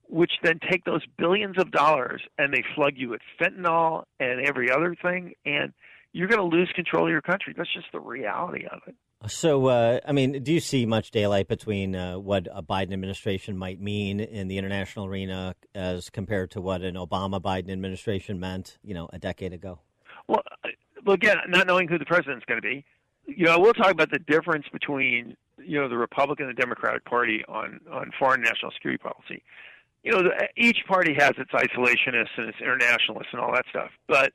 which 0.10 0.34
then 0.44 0.60
take 0.70 0.84
those 0.86 1.02
billions 1.18 1.58
of 1.58 1.72
dollars 1.72 2.22
and 2.38 2.54
they 2.54 2.64
flood 2.76 2.94
you 2.96 3.10
with 3.10 3.22
fentanyl 3.40 4.04
and 4.20 4.46
every 4.46 4.70
other 4.70 4.96
thing, 5.02 5.34
and 5.46 5.74
you're 6.14 6.28
going 6.28 6.40
to 6.40 6.56
lose 6.56 6.72
control 6.76 7.06
of 7.06 7.12
your 7.12 7.22
country. 7.22 7.54
That's 7.58 7.74
just 7.74 7.88
the 7.92 8.00
reality 8.00 8.66
of 8.72 8.80
it. 8.88 8.96
So, 9.28 9.68
uh, 9.68 10.00
I 10.06 10.12
mean, 10.12 10.44
do 10.44 10.52
you 10.52 10.60
see 10.60 10.86
much 10.86 11.12
daylight 11.12 11.48
between 11.48 11.96
uh, 11.96 12.20
what 12.20 12.48
a 12.52 12.62
Biden 12.62 12.94
administration 12.94 13.58
might 13.58 13.80
mean 13.80 14.20
in 14.20 14.48
the 14.48 14.58
international 14.58 15.06
arena 15.06 15.56
as 15.74 16.10
compared 16.10 16.52
to 16.52 16.62
what 16.62 16.82
an 16.82 16.96
Obama 16.96 17.42
Biden 17.42 17.72
administration 17.72 18.40
meant, 18.40 18.78
you 18.84 18.94
know, 18.94 19.10
a 19.14 19.20
decade 19.20 19.54
ago? 19.54 19.80
Well, 20.28 20.44
well, 21.06 21.16
again, 21.16 21.38
not 21.48 21.68
knowing 21.68 21.88
who 21.88 21.98
the 21.98 22.06
president's 22.06 22.46
going 22.46 22.62
to 22.62 22.68
be, 22.68 22.86
you 23.26 23.46
know, 23.46 23.60
we'll 23.60 23.74
talk 23.74 23.92
about 23.92 24.12
the 24.12 24.20
difference 24.20 24.66
between 24.72 25.36
you 25.66 25.80
know 25.80 25.88
the 25.88 25.98
Republican 25.98 26.48
and 26.48 26.58
the 26.58 26.62
Democratic 26.62 27.06
Party 27.06 27.44
on 27.48 27.80
on 27.92 28.12
foreign 28.20 28.42
national 28.42 28.72
security 28.72 29.02
policy. 29.02 29.44
You 30.04 30.12
know, 30.12 30.24
the, 30.24 30.50
each 30.58 30.80
party 30.88 31.14
has 31.18 31.32
its 31.38 31.52
isolationists 31.52 32.38
and 32.38 32.50
its 32.50 32.58
internationalists 32.60 33.30
and 33.32 33.40
all 33.42 33.54
that 33.54 33.66
stuff, 33.70 33.90
but 34.08 34.34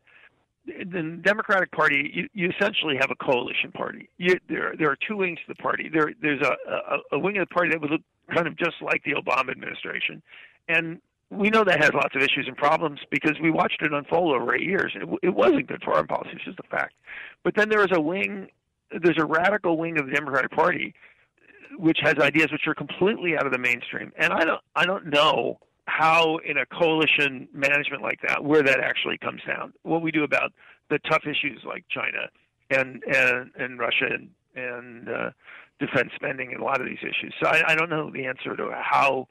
the 0.69 1.21
Democratic 1.23 1.71
Party, 1.73 2.11
you, 2.13 2.29
you 2.35 2.51
essentially 2.51 2.97
have 3.01 3.11
a 3.11 3.17
coalition 3.17 3.73
party. 3.73 4.09
You, 4.19 4.39
there, 4.49 4.75
there 4.79 4.91
are 4.91 4.97
two 5.07 5.17
wings 5.17 5.39
to 5.47 5.55
the 5.55 5.63
party. 5.63 5.89
There, 5.93 6.13
there's 6.21 6.43
a, 6.43 6.57
a, 6.71 7.17
a 7.17 7.19
wing 7.19 7.39
of 7.39 7.49
the 7.49 7.55
party 7.55 7.71
that 7.71 7.81
would 7.81 7.91
look 7.91 8.03
kind 8.35 8.47
of 8.47 8.57
just 8.57 8.77
like 8.83 9.03
the 9.05 9.13
Obama 9.13 9.51
administration, 9.51 10.23
and 10.69 11.01
we 11.31 11.51
know 11.51 11.65
that 11.65 11.83
has 11.83 11.93
lots 11.93 12.15
of 12.15 12.23
issues 12.23 12.47
and 12.47 12.57
problems 12.57 13.01
because 13.11 13.37
we 13.43 13.51
watched 13.51 13.83
it 13.83 13.93
unfold 13.93 14.35
over 14.35 14.55
eight 14.55 14.63
years. 14.63 14.93
It, 14.95 15.09
it 15.23 15.35
wasn't 15.35 15.67
good 15.67 15.83
foreign 15.83 16.07
policy; 16.07 16.31
it's 16.35 16.45
just 16.45 16.59
a 16.59 16.69
fact. 16.69 16.95
But 17.45 17.55
then 17.55 17.69
there 17.69 17.83
is 17.83 17.91
a 17.93 18.01
wing, 18.01 18.49
there's 18.91 19.19
a 19.19 19.25
radical 19.25 19.77
wing 19.79 19.99
of 19.99 20.07
the 20.07 20.13
Democratic 20.13 20.51
Party, 20.51 20.95
which 21.79 21.99
has 22.03 22.15
ideas 22.19 22.51
which 22.53 22.67
are 22.67 22.75
completely 22.75 23.37
out 23.37 23.47
of 23.47 23.53
the 23.53 23.59
mainstream. 23.59 24.13
And 24.19 24.33
I 24.33 24.45
don't, 24.45 24.61
I 24.75 24.85
don't 24.85 25.07
know 25.07 25.59
how 25.89 26.37
in 26.45 26.59
a 26.59 26.67
coalition 26.67 27.49
management 27.53 28.03
like 28.03 28.21
that 28.27 28.45
where 28.45 28.63
that 28.63 28.79
actually 28.81 29.17
comes 29.19 29.41
down 29.47 29.73
what 29.83 30.03
we 30.03 30.11
do 30.11 30.23
about 30.23 30.53
the 30.91 30.99
tough 31.11 31.23
issues 31.25 31.63
like 31.67 31.85
china 31.91 32.29
and 32.71 33.03
and 33.05 33.51
and 33.59 33.79
russia 33.79 34.07
and 34.11 34.31
and 34.55 35.09
uh, 35.09 35.31
defense 35.81 36.11
spending 36.15 36.53
and 36.53 36.61
a 36.61 36.65
lot 36.65 36.81
of 36.81 36.87
these 36.87 36.99
issues 37.03 37.33
so 37.43 37.49
I, 37.49 37.73
I 37.73 37.75
don't 37.75 37.89
know 37.91 38.11
the 38.11 38.27
answer 38.27 38.55
to 38.57 38.71
how 38.73 39.29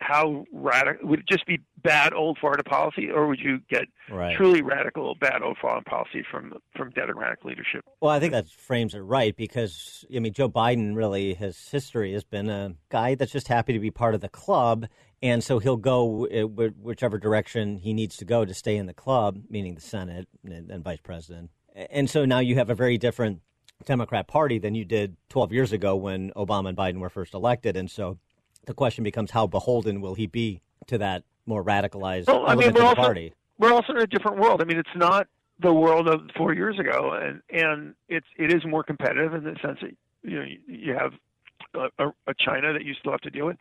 how 0.00 0.44
radical 0.52 1.08
would 1.08 1.20
it 1.20 1.28
just 1.28 1.46
be 1.46 1.60
bad 1.82 2.12
old 2.12 2.38
foreign 2.38 2.62
policy, 2.64 3.10
or 3.10 3.26
would 3.26 3.40
you 3.40 3.60
get 3.70 3.84
Right. 4.10 4.36
truly 4.36 4.60
radical 4.60 5.14
bad 5.14 5.42
old 5.42 5.56
foreign 5.58 5.84
policy 5.84 6.22
from 6.30 6.54
from 6.76 6.90
Democratic 6.90 7.44
leadership? 7.44 7.84
Well, 8.00 8.10
I 8.10 8.20
think 8.20 8.32
that 8.32 8.48
frames 8.48 8.94
it 8.94 8.98
right 9.00 9.34
because 9.34 10.04
I 10.14 10.18
mean 10.18 10.32
Joe 10.34 10.48
Biden 10.48 10.94
really 10.94 11.34
his 11.34 11.68
history 11.70 12.12
has 12.12 12.24
been 12.24 12.50
a 12.50 12.74
guy 12.90 13.14
that's 13.14 13.32
just 13.32 13.48
happy 13.48 13.72
to 13.72 13.78
be 13.78 13.90
part 13.90 14.14
of 14.14 14.20
the 14.20 14.28
club, 14.28 14.86
and 15.24 15.42
so 15.42 15.58
he'll 15.58 15.78
go 15.78 16.26
uh, 16.26 16.42
whichever 16.42 17.18
direction 17.18 17.78
he 17.78 17.94
needs 17.94 18.18
to 18.18 18.26
go 18.26 18.44
to 18.44 18.52
stay 18.52 18.76
in 18.76 18.84
the 18.84 18.92
club, 18.92 19.40
meaning 19.48 19.74
the 19.74 19.80
Senate 19.80 20.28
and, 20.44 20.84
vice 20.84 21.00
president. 21.00 21.50
And 21.74 22.10
so 22.10 22.26
now 22.26 22.40
you 22.40 22.56
have 22.56 22.68
a 22.68 22.74
very 22.74 22.98
different 22.98 23.40
Democrat 23.86 24.28
Party 24.28 24.58
than 24.58 24.74
you 24.74 24.84
did 24.84 25.16
12 25.30 25.52
years 25.52 25.72
ago 25.72 25.96
when 25.96 26.30
Obama 26.36 26.68
and 26.68 26.76
Biden 26.76 26.98
were 26.98 27.08
first 27.08 27.32
elected, 27.32 27.74
and 27.74 27.90
so 27.90 28.18
the 28.66 28.74
question 28.74 29.02
becomes 29.02 29.30
how 29.30 29.46
beholden 29.46 30.02
will 30.02 30.14
he 30.14 30.26
be 30.26 30.60
to 30.88 30.98
that 30.98 31.24
more 31.46 31.64
radicalized 31.64 32.26
Well, 32.26 32.46
I 32.46 32.54
mean, 32.54 32.72
we're 32.74 32.82
also 32.82 32.94
party? 32.94 33.32
we're 33.58 33.72
also 33.72 33.94
in 33.94 34.02
a 34.02 34.06
different 34.06 34.38
world. 34.38 34.60
I 34.60 34.64
mean, 34.64 34.78
it's 34.78 34.88
not 34.94 35.26
the 35.58 35.72
world 35.72 36.06
of 36.06 36.20
four 36.36 36.52
years 36.52 36.78
ago, 36.78 37.12
and 37.12 37.40
and 37.48 37.94
it's 38.10 38.26
it 38.36 38.52
is 38.52 38.64
more 38.66 38.82
competitive 38.84 39.32
in 39.32 39.44
the 39.44 39.56
sense 39.62 39.78
that 39.80 39.96
you 40.22 40.38
know 40.38 40.46
you, 40.66 40.94
have 40.94 41.12
a, 41.98 42.08
a 42.26 42.34
China 42.38 42.74
that 42.74 42.84
you 42.84 42.94
still 42.94 43.12
have 43.12 43.22
to 43.22 43.30
deal 43.30 43.46
with. 43.46 43.56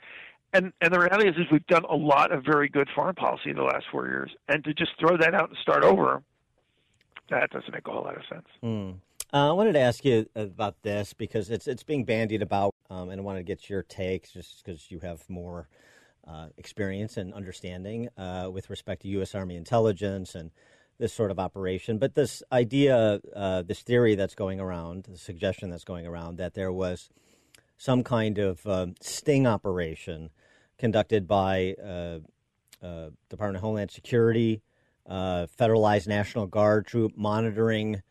And 0.53 0.71
and 0.81 0.93
the 0.93 0.99
reality 0.99 1.29
is, 1.29 1.35
is 1.35 1.51
we've 1.51 1.65
done 1.67 1.85
a 1.89 1.95
lot 1.95 2.31
of 2.31 2.43
very 2.45 2.69
good 2.69 2.87
foreign 2.93 3.15
policy 3.15 3.49
in 3.49 3.55
the 3.55 3.63
last 3.63 3.85
four 3.91 4.07
years, 4.07 4.31
and 4.47 4.63
to 4.63 4.73
just 4.73 4.91
throw 4.99 5.17
that 5.17 5.33
out 5.33 5.49
and 5.49 5.57
start 5.61 5.83
over, 5.83 6.21
that 7.29 7.49
doesn't 7.49 7.73
make 7.73 7.87
a 7.87 7.91
whole 7.91 8.03
lot 8.03 8.15
of 8.15 8.23
sense. 8.29 8.47
Hmm. 8.61 8.91
Uh, 9.33 9.49
I 9.49 9.53
wanted 9.53 9.73
to 9.73 9.79
ask 9.79 10.05
you 10.05 10.29
about 10.35 10.75
this 10.83 11.13
because 11.13 11.49
it's 11.49 11.67
it's 11.67 11.81
being 11.81 12.05
bandied 12.05 12.43
about, 12.43 12.75
um, 12.91 13.09
and 13.09 13.19
I 13.19 13.23
wanted 13.23 13.39
to 13.39 13.45
get 13.45 13.67
your 13.67 13.81
take 13.81 14.31
just 14.31 14.63
because 14.63 14.91
you 14.91 14.99
have 14.99 15.27
more 15.27 15.67
uh, 16.27 16.49
experience 16.57 17.17
and 17.17 17.33
understanding 17.33 18.09
uh, 18.15 18.49
with 18.53 18.69
respect 18.69 19.01
to 19.01 19.07
U.S. 19.09 19.33
Army 19.33 19.55
intelligence 19.55 20.35
and 20.35 20.51
this 20.99 21.13
sort 21.13 21.31
of 21.31 21.39
operation. 21.39 21.97
But 21.97 22.13
this 22.13 22.43
idea, 22.51 23.19
uh, 23.35 23.63
this 23.63 23.81
theory 23.81 24.13
that's 24.13 24.35
going 24.35 24.59
around, 24.59 25.05
the 25.05 25.17
suggestion 25.17 25.71
that's 25.71 25.83
going 25.83 26.05
around, 26.05 26.37
that 26.37 26.53
there 26.53 26.71
was 26.71 27.09
some 27.75 28.03
kind 28.03 28.37
of 28.37 28.65
um, 28.67 28.93
sting 29.01 29.47
operation 29.47 30.29
conducted 30.77 31.27
by 31.27 31.75
uh, 31.83 32.19
uh, 32.81 33.09
Department 33.29 33.57
of 33.57 33.61
Homeland 33.61 33.91
Security, 33.91 34.61
uh, 35.07 35.47
federalized 35.59 36.07
National 36.07 36.47
Guard 36.47 36.85
troop 36.87 37.13
monitoring 37.15 38.01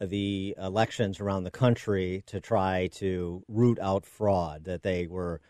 the 0.00 0.54
elections 0.58 1.20
around 1.20 1.44
the 1.44 1.50
country 1.50 2.22
to 2.26 2.40
try 2.40 2.88
to 2.94 3.42
root 3.48 3.78
out 3.80 4.06
fraud. 4.06 4.64
That 4.64 4.82
they 4.82 5.06
were 5.06 5.40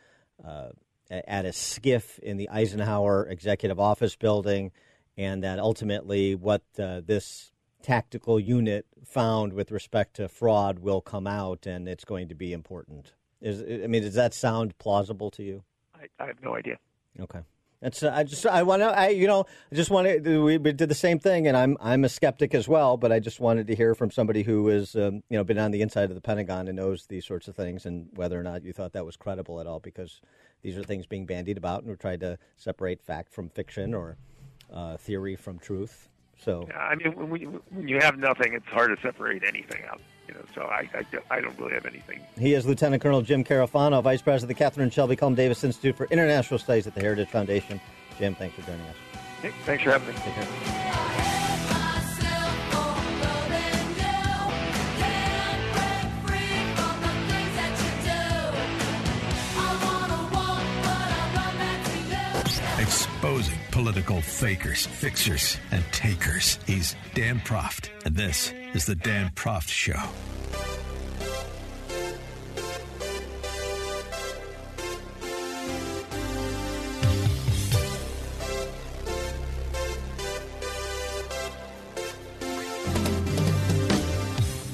at 1.10 1.46
a 1.46 1.50
SCIF 1.50 2.18
in 2.20 2.36
the 2.36 2.48
Eisenhower 2.50 3.26
Executive 3.28 3.80
Office 3.80 4.16
building, 4.16 4.72
and 5.16 5.42
that 5.42 5.58
ultimately 5.58 6.34
what 6.34 6.62
uh, 6.78 7.00
this 7.04 7.52
tactical 7.82 8.38
unit 8.38 8.86
found 9.04 9.52
with 9.52 9.70
respect 9.70 10.16
to 10.16 10.28
fraud 10.28 10.78
will 10.80 11.00
come 11.00 11.26
out, 11.26 11.66
and 11.66 11.88
it's 11.88 12.04
going 12.04 12.28
to 12.28 12.34
be 12.34 12.52
important. 12.52 13.12
Is 13.40 13.62
I 13.62 13.86
mean, 13.86 14.02
does 14.02 14.14
that 14.14 14.34
sound 14.34 14.76
plausible 14.78 15.30
to 15.32 15.42
you? 15.42 15.64
I, 16.00 16.22
I 16.22 16.26
have 16.26 16.42
no 16.42 16.54
idea. 16.54 16.78
Okay. 17.20 17.40
That's 17.80 18.02
I 18.02 18.24
just 18.24 18.44
I 18.44 18.64
want 18.64 18.82
to 18.82 18.86
I 18.86 19.10
you 19.10 19.28
know 19.28 19.44
I 19.70 19.74
just 19.76 19.88
want 19.88 20.08
to 20.08 20.44
we 20.44 20.58
we 20.58 20.72
did 20.72 20.88
the 20.88 20.96
same 20.96 21.20
thing 21.20 21.46
and 21.46 21.56
I'm 21.56 21.76
I'm 21.80 22.04
a 22.04 22.08
skeptic 22.08 22.52
as 22.52 22.66
well 22.66 22.96
but 22.96 23.12
I 23.12 23.20
just 23.20 23.38
wanted 23.38 23.68
to 23.68 23.76
hear 23.76 23.94
from 23.94 24.10
somebody 24.10 24.42
who 24.42 24.66
has 24.66 24.96
um, 24.96 25.22
you 25.30 25.38
know 25.38 25.44
been 25.44 25.58
on 25.58 25.70
the 25.70 25.80
inside 25.80 26.10
of 26.10 26.16
the 26.16 26.20
Pentagon 26.20 26.66
and 26.66 26.76
knows 26.76 27.06
these 27.06 27.24
sorts 27.24 27.46
of 27.46 27.54
things 27.54 27.86
and 27.86 28.08
whether 28.14 28.38
or 28.38 28.42
not 28.42 28.64
you 28.64 28.72
thought 28.72 28.94
that 28.94 29.06
was 29.06 29.16
credible 29.16 29.60
at 29.60 29.68
all 29.68 29.78
because 29.78 30.20
these 30.62 30.76
are 30.76 30.82
things 30.82 31.06
being 31.06 31.24
bandied 31.24 31.56
about 31.56 31.82
and 31.82 31.88
we're 31.88 31.94
trying 31.94 32.18
to 32.18 32.36
separate 32.56 33.00
fact 33.00 33.32
from 33.32 33.48
fiction 33.48 33.94
or 33.94 34.16
uh, 34.72 34.96
theory 34.96 35.36
from 35.36 35.60
truth 35.60 36.08
so 36.38 36.66
Yeah, 36.68 36.78
I 36.78 36.94
mean, 36.94 37.14
when, 37.14 37.30
we, 37.30 37.44
when 37.44 37.88
you 37.88 37.98
have 38.00 38.16
nothing, 38.16 38.54
it's 38.54 38.66
hard 38.66 38.96
to 38.96 39.02
separate 39.02 39.42
anything 39.44 39.82
out. 39.90 40.00
You 40.28 40.34
know, 40.34 40.44
so 40.54 40.62
I, 40.62 40.88
I, 40.94 41.36
I 41.36 41.40
don't 41.40 41.58
really 41.58 41.72
have 41.72 41.86
anything. 41.86 42.20
he 42.38 42.52
is 42.54 42.66
Lieutenant 42.66 43.02
Colonel 43.02 43.22
Jim 43.22 43.42
Carafano 43.44 44.02
Vice 44.02 44.20
President 44.22 44.52
of 44.52 44.58
the 44.58 44.62
Kathryn 44.82 44.92
Shelby 44.92 45.16
Cullom 45.16 45.34
Davis 45.34 45.64
Institute 45.64 45.96
for 45.96 46.06
International 46.10 46.58
Studies 46.58 46.86
at 46.86 46.94
the 46.94 47.00
Heritage 47.00 47.28
Foundation 47.30 47.80
Jim 48.18 48.34
thanks 48.34 48.54
for 48.54 48.62
joining 48.62 48.86
us 48.86 48.96
Hey, 49.40 49.52
thanks 49.64 49.84
for 49.84 49.92
having 49.92 50.08
me. 50.08 50.14
Take 50.14 50.34
care. 50.34 51.48
Exposing 62.80 63.58
political 63.78 64.20
fakers, 64.20 64.86
fixers, 64.86 65.56
and 65.70 65.84
takers. 65.92 66.58
He's 66.66 66.96
Dan 67.14 67.38
Proft, 67.38 67.90
and 68.04 68.16
this 68.16 68.52
is 68.74 68.86
the 68.86 68.96
Dan 68.96 69.30
Proft 69.36 69.68
Show. 69.68 69.92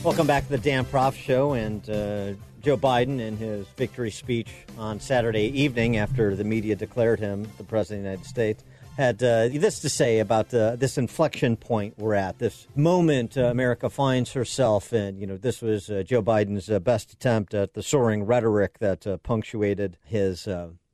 Welcome 0.03 0.27
back 0.27 0.45
to 0.45 0.49
the 0.49 0.57
Dan 0.57 0.87
Proft 0.87 1.17
Show. 1.17 1.53
And 1.53 1.91
uh, 1.91 2.33
Joe 2.63 2.79
Biden, 2.79 3.21
in 3.21 3.37
his 3.37 3.67
victory 3.77 4.11
speech 4.11 4.49
on 4.79 4.99
Saturday 4.99 5.49
evening, 5.61 5.99
after 5.99 6.35
the 6.35 6.45
media 6.45 6.75
declared 6.75 7.21
him 7.21 7.47
the 7.59 7.65
President 7.65 7.99
of 7.99 8.05
the 8.05 8.11
United 8.11 8.27
States, 8.27 8.65
had 8.97 9.22
uh, 9.22 9.49
this 9.49 9.80
to 9.80 9.88
say 9.88 10.20
about 10.20 10.53
uh, 10.55 10.76
this 10.76 10.97
inflection 10.99 11.57
point 11.57 11.95
we're 11.99 12.14
at, 12.14 12.38
this 12.38 12.66
moment 12.76 13.36
uh, 13.36 13.45
America 13.45 13.90
finds 13.90 14.32
herself 14.32 14.92
in. 14.92 15.18
You 15.18 15.26
know, 15.26 15.36
this 15.36 15.61
was 15.61 15.90
uh, 15.90 16.03
Joe 16.05 16.22
Biden's 16.22 16.70
uh, 16.70 16.78
best 16.78 17.12
attempt 17.12 17.55
at 17.55 17.74
the 17.74 17.82
soaring 17.82 18.24
rhetoric 18.24 18.78
that 18.78 19.07
uh, 19.07 19.16
punctuated 19.18 19.99
his 20.05 20.49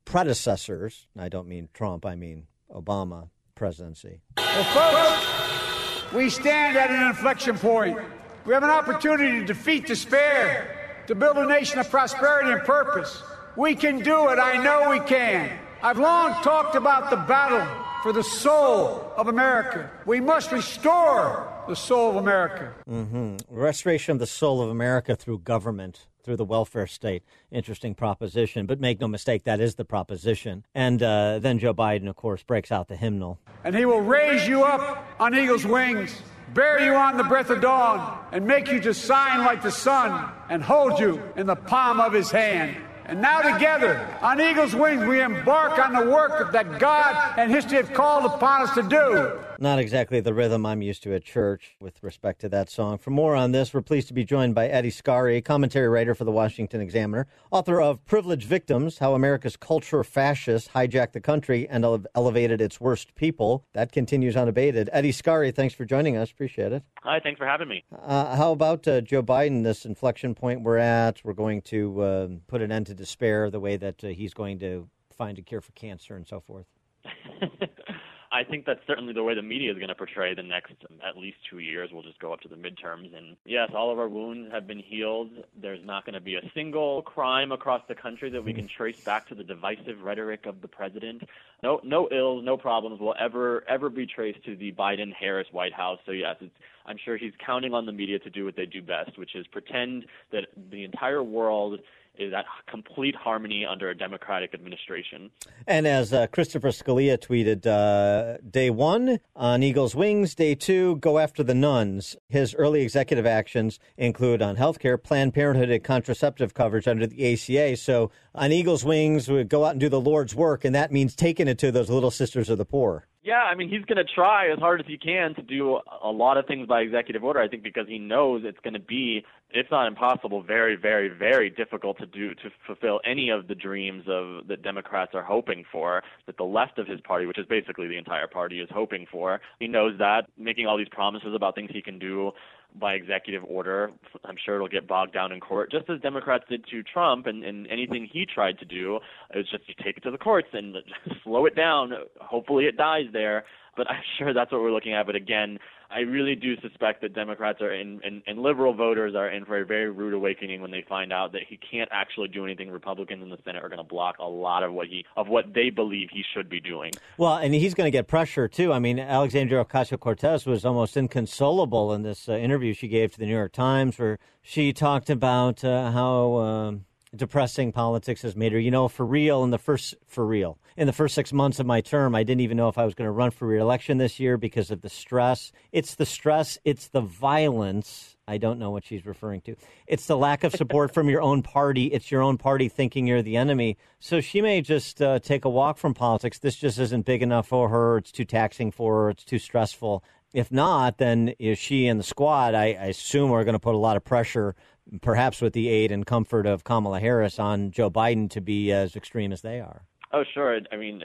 predecessors. 0.05 1.07
I 1.19 1.29
don't 1.29 1.47
mean 1.47 1.69
Trump, 1.75 2.07
I 2.07 2.17
mean 2.17 2.47
Obama 2.75 3.29
presidency. 3.55 4.23
Well, 4.39 4.65
folks, 4.65 6.13
we 6.13 6.31
stand 6.31 6.77
at 6.77 6.91
an 6.91 7.07
inflection 7.09 7.59
point. 7.59 7.99
We 8.47 8.55
have 8.55 8.63
an 8.63 8.71
opportunity 8.71 9.41
to 9.41 9.45
defeat 9.45 9.87
despair, 9.87 11.05
to 11.07 11.15
build 11.15 11.37
a 11.37 11.47
nation 11.47 11.79
of 11.79 11.91
prosperity 11.91 12.51
and 12.51 12.63
purpose. 12.63 13.23
We 13.57 13.75
can 13.75 13.99
do 13.99 14.29
it. 14.31 14.39
I 14.39 14.63
know 14.63 14.89
we 14.89 15.01
can. 15.01 15.59
I've 15.83 15.99
long 15.99 16.43
talked 16.43 16.75
about 16.75 17.11
the 17.11 17.17
battle 17.17 17.67
for 18.03 18.13
the 18.13 18.23
soul 18.23 19.13
of 19.17 19.29
America. 19.29 19.91
We 20.07 20.21
must 20.21 20.53
restore 20.53 21.53
the 21.69 21.77
soul 21.77 22.11
of 22.11 22.17
America. 22.17 22.73
hmm 22.87 23.37
Restoration 23.49 24.13
of 24.13 24.19
the 24.19 24.27
soul 24.27 24.63
of 24.63 24.71
America 24.71 25.15
through 25.15 25.41
government, 25.41 26.07
through 26.25 26.37
the 26.37 26.45
welfare 26.45 26.87
state. 26.87 27.23
Interesting 27.51 27.95
proposition, 27.95 28.67
but 28.67 28.81
make 28.81 29.01
no 29.01 29.09
mistake, 29.09 29.45
that 29.45 29.61
is 29.61 29.75
the 29.75 29.85
proposition. 29.85 30.65
And 30.75 31.03
uh, 31.03 31.39
then 31.41 31.59
Joe 31.59 31.75
Biden, 31.75 32.09
of 32.09 32.17
course, 32.17 32.43
breaks 32.43 32.73
out 32.73 32.89
the 32.89 32.97
hymnal. 32.97 33.39
And 33.65 33.77
he 33.77 33.85
will 33.85 34.01
raise 34.01 34.49
you 34.49 34.65
up 34.65 35.07
on 35.21 35.35
eagle's 35.35 35.67
wings, 35.67 36.23
bear 36.55 36.81
you 36.81 36.95
on 36.95 37.17
the 37.19 37.25
breath 37.25 37.51
of 37.51 37.61
dawn, 37.61 38.19
and 38.33 38.47
make 38.47 38.71
you 38.73 38.81
to 38.81 38.95
shine 38.95 39.41
like 39.41 39.63
the 39.63 39.71
sun, 39.71 40.33
and 40.49 40.63
hold 40.63 40.99
you 40.99 41.23
in 41.37 41.47
the 41.47 41.57
palm 41.57 42.01
of 42.01 42.13
his 42.13 42.31
hand. 42.31 42.77
And 43.11 43.21
now 43.21 43.41
together, 43.43 44.09
on 44.23 44.41
eagle's 44.41 44.73
wings, 44.73 45.05
we 45.05 45.21
embark 45.21 45.81
on 45.81 45.93
the 45.93 46.09
work 46.09 46.53
that 46.53 46.79
God 46.79 47.35
and 47.37 47.51
history 47.51 47.79
have 47.79 47.93
called 47.93 48.25
upon 48.25 48.63
us 48.63 48.75
to 48.77 48.85
do. 48.85 49.41
Not 49.63 49.79
exactly 49.79 50.21
the 50.21 50.33
rhythm 50.33 50.65
I'm 50.65 50.81
used 50.81 51.03
to 51.03 51.15
at 51.15 51.23
church 51.23 51.77
with 51.83 52.03
respect 52.03 52.41
to 52.41 52.49
that 52.49 52.71
song. 52.71 52.97
For 52.97 53.11
more 53.11 53.37
on 53.37 53.53
this, 53.53 53.75
we're 53.75 53.83
pleased 53.83 54.09
to 54.09 54.15
be 54.15 54.25
joined 54.25 54.55
by 54.55 54.69
Eddie 54.69 54.91
Scarry, 54.91 55.45
commentary 55.45 55.87
writer 55.87 56.15
for 56.15 56.25
the 56.25 56.33
Washington 56.33 56.81
Examiner, 56.81 57.27
author 57.51 57.79
of 57.79 58.03
Privileged 58.07 58.49
Victims 58.49 58.97
How 58.97 59.13
America's 59.13 59.59
Culture 59.59 60.03
Fascists 60.03 60.71
Hijacked 60.75 61.13
the 61.13 61.21
Country 61.21 61.69
and 61.69 61.85
Ele- 61.85 62.07
Elevated 62.15 62.63
Its 62.63 62.81
Worst 62.81 63.15
People. 63.17 63.67
That 63.75 63.93
continues 63.93 64.35
unabated. 64.35 64.89
Eddie 64.95 65.13
Scarry, 65.13 65.55
thanks 65.55 65.75
for 65.75 65.85
joining 65.85 66.17
us. 66.17 66.31
Appreciate 66.31 66.73
it. 66.73 66.83
Hi, 67.03 67.21
thanks 67.21 67.37
for 67.37 67.47
having 67.47 67.69
me. 67.69 67.85
Uh, 68.03 68.37
how 68.37 68.53
about 68.53 68.89
uh, 68.89 69.03
Joe 69.03 69.23
Biden, 69.23 69.63
this 69.63 69.85
inflection 69.85 70.35
point 70.35 70.63
we're 70.63 70.79
at? 70.79 71.21
We're 71.23 71.35
going 71.35 71.61
to 71.65 72.01
uh, 72.01 72.29
put 72.47 72.63
an 72.63 72.73
end 72.73 72.87
to 72.87 72.95
despair 72.95 73.51
the 73.51 73.61
way 73.61 73.77
that 73.77 74.03
uh, 74.03 74.09
he's 74.09 74.33
going 74.33 74.59
to 74.61 74.89
find 75.15 75.39
a 75.39 75.43
cure 75.43 75.61
for 75.61 75.73
cancer 75.73 76.17
and 76.17 76.27
so 76.27 76.41
forth. 76.41 76.65
I 78.33 78.45
think 78.45 78.65
that's 78.65 78.81
certainly 78.87 79.13
the 79.13 79.25
way 79.25 79.35
the 79.35 79.43
media 79.43 79.73
is 79.73 79.77
going 79.77 79.89
to 79.89 79.95
portray 79.95 80.35
the 80.35 80.43
next 80.43 80.75
at 81.07 81.17
least 81.17 81.39
two 81.49 81.59
years. 81.59 81.91
We'll 81.93 82.05
just 82.05 82.21
go 82.21 82.33
up 82.33 82.41
to 82.43 82.49
the 82.49 82.55
midterms. 82.55 83.17
And 83.17 83.37
yes, 83.45 83.71
all 83.75 83.91
of 83.91 83.99
our 83.99 84.09
wounds 84.09 84.53
have 84.53 84.69
been 84.69 84.79
healed. 84.79 85.31
There's 85.61 85.85
not 85.85 86.07
going 86.07 86.15
to 86.15 86.21
be 86.21 86.37
a 86.37 86.51
single 86.55 87.03
crime 87.03 87.51
across 87.51 87.83
the 87.89 87.95
country 87.97 88.31
that 88.31 88.45
we 88.45 88.53
can 88.53 88.67
mm-hmm. 88.67 88.77
trace 88.77 89.01
back 89.01 89.29
to 89.29 89.35
the 89.35 89.43
divisive 89.43 90.03
rhetoric 90.03 90.47
of 90.47 90.61
the 90.61 90.69
president. 90.69 91.25
No, 91.65 91.81
no 91.83 92.09
ills, 92.13 92.45
no 92.45 92.57
problems 92.57 93.01
will 93.01 93.17
ever, 93.19 93.65
ever 93.69 93.91
be 93.91 94.07
traced 94.07 94.45
to 94.45 94.55
the 94.55 94.71
Biden 94.73 95.13
Harris 95.13 95.49
White 95.51 95.73
House. 95.73 95.99
So 96.07 96.13
yes, 96.13 96.37
it's, 96.41 96.55
I'm 96.87 96.97
sure 97.05 97.17
he's 97.17 97.33
counting 97.45 97.75
on 97.75 97.87
the 97.87 97.93
media 97.93 98.19
to 98.21 98.31
do 98.31 98.45
what 98.45 98.57
they 98.57 98.67
do 98.67 98.83
best, 98.83 99.19
which 99.19 99.35
is 99.35 99.47
pretend 99.47 100.05
that 100.33 100.47
the 100.71 100.85
entire 100.85 101.23
world 101.23 101.81
is 102.19 102.33
at 102.35 102.45
complete 102.67 103.15
harmony 103.15 103.65
under 103.65 103.89
a 103.89 103.97
Democratic 103.97 104.53
administration. 104.53 105.31
And 105.67 105.87
as 105.87 106.13
uh, 106.13 106.27
Christopher 106.27 106.69
Scalia 106.69 107.17
tweeted, 107.17 107.67
uh, 107.67 108.39
day 108.49 108.69
one 108.69 109.21
on 109.35 109.63
Eagle's 109.63 109.95
Wings, 109.95 110.35
day 110.35 110.55
two, 110.55 110.97
go 110.97 111.19
after 111.19 111.43
the 111.43 111.55
nuns. 111.55 112.17
His 112.29 112.55
early 112.55 112.83
executive 112.83 113.27
actions 113.27 113.79
include 113.97 114.43
on 114.43 114.57
healthcare, 114.57 115.03
Planned 115.03 115.35
Parenthood, 115.35 115.71
and 115.71 115.83
contraceptive 115.83 116.53
coverage 116.53 116.87
under 116.87 117.07
the 117.07 117.33
ACA. 117.33 117.77
So 117.77 118.11
on 118.35 118.53
Eagle's 118.53 118.85
Wings, 118.85 119.29
we 119.29 119.43
go 119.45 119.65
out 119.65 119.73
and 119.73 119.81
do 119.81 119.89
the 119.89 120.01
Lord's 120.01 120.35
work, 120.35 120.65
and 120.65 120.75
that 120.75 120.93
means 120.93 121.15
taking 121.15 121.49
it 121.49 121.59
to 121.59 121.73
those 121.73 121.89
little 121.89 122.11
sisters 122.11 122.51
of 122.51 122.59
the 122.59 122.67
poor. 122.67 123.07
Yeah, 123.23 123.43
I 123.43 123.55
mean, 123.55 123.69
he's 123.69 123.85
going 123.85 123.99
to 123.99 124.13
try 124.15 124.51
as 124.51 124.59
hard 124.59 124.81
as 124.81 124.87
he 124.87 124.97
can 124.97 125.35
to 125.35 125.43
do 125.43 125.79
a 126.03 126.09
lot 126.09 126.39
of 126.39 126.47
things 126.47 126.67
by 126.67 126.81
executive 126.81 127.23
order. 127.23 127.39
I 127.39 127.49
think 127.49 127.63
because 127.63 127.87
he 127.87 127.99
knows 127.99 128.43
it's 128.47 128.59
going 128.65 128.73
to 128.73 128.81
be, 128.81 129.23
if 129.51 129.67
not 129.71 129.87
impossible, 129.87 130.43
very, 130.43 130.75
very, 130.75 131.09
very 131.09 131.51
difficult 131.51 131.99
to 131.99 132.07
do 132.07 132.31
to 132.31 132.51
fulfill 132.67 132.99
any 133.05 133.29
of 133.29 133.47
the 133.47 133.55
dreams 133.55 134.05
of 134.09 134.49
that 134.49 134.63
Democrats 134.63 135.13
are 135.15 135.23
hoping 135.23 135.65
for, 135.71 136.03
that 136.27 136.39
the 136.39 136.45
left 136.45 136.79
of 136.79 136.87
his 136.87 136.99
party, 137.03 137.27
which 137.27 137.39
is 137.39 137.45
basically 137.45 137.89
the 137.89 137.99
entire 137.99 138.27
party, 138.27 138.59
is 138.59 138.71
hoping 138.73 139.07
for. 139.13 139.39
He 139.59 139.69
knows 139.69 139.99
that 139.99 140.23
making 140.39 140.67
all 140.67 140.79
these 140.79 140.89
promises 140.89 141.35
about 141.35 141.55
things 141.55 141.71
he 141.75 141.83
can 141.83 141.99
do 141.99 142.33
by 142.79 142.95
executive 142.95 143.43
order. 143.45 143.91
I'm 144.25 144.37
sure 144.45 144.57
it'll 144.57 144.69
get 144.69 144.87
bogged 144.87 145.13
down 145.13 145.33
in 145.33 145.41
court, 145.41 145.71
just 145.71 145.89
as 145.91 146.01
Democrats 146.01 146.45
did 146.49 146.65
to 146.71 146.83
Trump, 146.83 147.27
and, 147.27 147.45
and 147.45 147.67
anything 147.69 148.09
he 148.11 148.27
tried 148.27 148.59
to 148.59 148.65
do 148.65 149.01
was 149.35 149.49
just 149.51 149.67
to 149.67 149.83
take 149.83 149.97
it 149.97 150.03
to 150.03 150.11
the 150.11 150.19
courts 150.19 150.49
and 150.53 150.77
slow 151.25 151.47
it 151.47 151.57
down. 151.57 151.93
Hopefully, 152.21 152.67
it 152.67 152.77
dies 152.77 153.07
there. 153.13 153.45
But 153.77 153.89
I'm 153.89 154.03
sure 154.19 154.35
that's 154.35 154.51
what 154.53 154.61
we're 154.61 154.73
looking 154.73 154.95
at. 154.95 155.07
But 155.07 155.15
again, 155.15 155.59
I 155.91 156.01
really 156.01 156.37
do 156.37 156.55
suspect 156.61 157.01
that 157.03 157.15
Democrats 157.15 157.61
are 157.61 157.73
in, 157.73 158.01
and, 158.05 158.23
and 158.27 158.39
liberal 158.39 158.73
voters 158.73 159.15
are 159.17 159.29
in 159.29 159.45
for 159.45 159.59
a 159.59 159.67
very 159.67 159.91
rude 159.91 160.15
awakening 160.15 160.61
when 160.61 160.71
they 160.71 160.85
find 160.89 161.13
out 161.13 161.33
that 161.33 161.43
he 161.49 161.59
can't 161.59 161.89
actually 161.93 162.29
do 162.29 162.45
anything. 162.45 162.71
Republicans 162.71 163.23
in 163.23 163.29
the 163.29 163.39
Senate 163.45 163.65
are 163.65 163.69
going 163.69 163.79
to 163.79 163.85
block 163.85 164.17
a 164.21 164.29
lot 164.29 164.63
of 164.63 164.73
what 164.73 164.87
he 164.87 165.05
of 165.17 165.29
what 165.29 165.53
they 165.53 165.71
believe 165.71 166.09
he 166.13 166.23
should 166.35 166.49
be 166.49 166.61
doing. 166.61 166.93
Well, 167.19 167.37
and 167.37 167.53
he's 167.55 167.75
going 167.75 167.87
to 167.87 167.91
get 167.91 168.07
pressure 168.07 168.47
too. 168.47 168.73
I 168.73 168.79
mean, 168.79 168.99
Alexandria 169.01 169.65
Ocasio 169.65 169.99
Cortez 169.99 170.47
was 170.47 170.65
almost 170.65 170.97
inconsolable 170.97 171.93
in 171.93 172.03
this 172.03 172.29
uh, 172.29 172.33
interview 172.33 172.73
she 172.73 172.87
gave 172.87 173.13
to 173.13 173.19
the 173.19 173.27
New 173.27 173.35
York 173.35 173.53
Times, 173.53 173.99
where 173.99 174.19
she 174.43 174.73
talked 174.73 175.11
about 175.11 175.65
uh, 175.65 175.91
how. 175.91 176.35
Uh, 176.35 176.73
depressing 177.15 177.73
politics 177.73 178.23
has 178.23 178.37
made 178.37 178.53
her. 178.53 178.59
You 178.59 178.71
know, 178.71 178.89
for 178.89 179.05
real, 179.05 179.43
in 179.43 179.51
the 179.51 179.59
first 179.59 179.95
for 180.07 180.27
real, 180.27 180.59
in 180.77 180.87
the 180.87 180.93
first 180.93 181.15
six 181.15 181.33
months 181.33 181.59
of 181.59 181.67
my 181.67 181.81
term, 181.81 182.15
I 182.15 182.23
didn't 182.23 182.41
even 182.43 182.57
know 182.57 182.69
if 182.69 182.79
I 182.79 182.85
was 182.85 182.95
going 182.95 183.07
to 183.07 183.13
run 183.13 183.31
for 183.31 183.47
reelection 183.47 183.99
this 183.99 184.21
year 184.21 184.37
because 184.37 184.71
of 184.71 184.83
the 184.83 184.89
stress. 184.89 185.53
It's 185.73 185.95
the 185.95 186.07
stress. 186.07 186.59
It's 186.65 186.89
the 186.89 187.01
violence. 187.01 188.17
I 188.29 188.39
don't 188.39 188.61
know 188.61 188.71
what 188.71 188.85
she's 188.85 189.05
referring 189.05 189.41
to. 189.43 189.57
It's 189.89 190.07
the 190.07 190.17
lack 190.17 190.45
of 190.45 190.53
support 190.53 190.95
from 190.95 191.09
your 191.09 191.21
own 191.21 191.43
party. 191.43 191.87
It's 191.87 192.11
your 192.11 192.23
own 192.23 192.39
party 192.39 192.69
thinking 192.69 193.07
you're 193.07 193.23
the 193.23 193.37
enemy. 193.37 193.77
So 193.99 194.21
she 194.21 194.41
may 194.41 194.61
just 194.61 195.03
uh, 195.03 195.19
take 195.19 195.45
a 195.45 195.51
walk 195.51 195.79
from 195.79 195.95
politics. 195.95 196.39
This 196.39 196.57
just 196.57 196.79
isn't 196.79 197.07
big 197.07 197.23
enough 197.23 197.49
for 197.49 197.69
her. 197.69 197.99
It's 197.99 198.13
too 198.13 198.25
taxing 198.25 198.71
for 198.71 199.05
her. 199.05 199.11
It's 199.11 199.25
too 199.25 199.39
stressful. 199.39 200.05
If 200.33 200.53
not, 200.53 200.99
then 200.99 201.35
she 201.57 201.89
and 201.89 201.99
the 201.99 202.05
squad, 202.05 202.55
I, 202.55 202.67
I 202.67 202.87
assume, 202.87 203.33
are 203.33 203.43
going 203.43 203.55
to 203.55 203.59
put 203.59 203.75
a 203.75 203.79
lot 203.79 203.97
of 203.97 204.05
pressure 204.05 204.55
perhaps 205.03 205.41
with 205.41 205.53
the 205.53 205.69
aid 205.69 205.93
and 205.93 206.07
comfort 206.07 206.47
of 206.47 206.65
Kamala 206.65 207.01
Harris, 207.01 207.39
on 207.39 207.71
Joe 207.71 207.91
Biden 207.91 208.31
to 208.31 208.41
be 208.41 208.73
as 208.73 208.97
extreme 208.97 209.33
as 209.33 209.43
they 209.43 209.61
are. 209.61 209.83
Oh, 210.13 210.25
sure. 210.35 210.59
I 210.73 210.77
mean, 210.77 211.03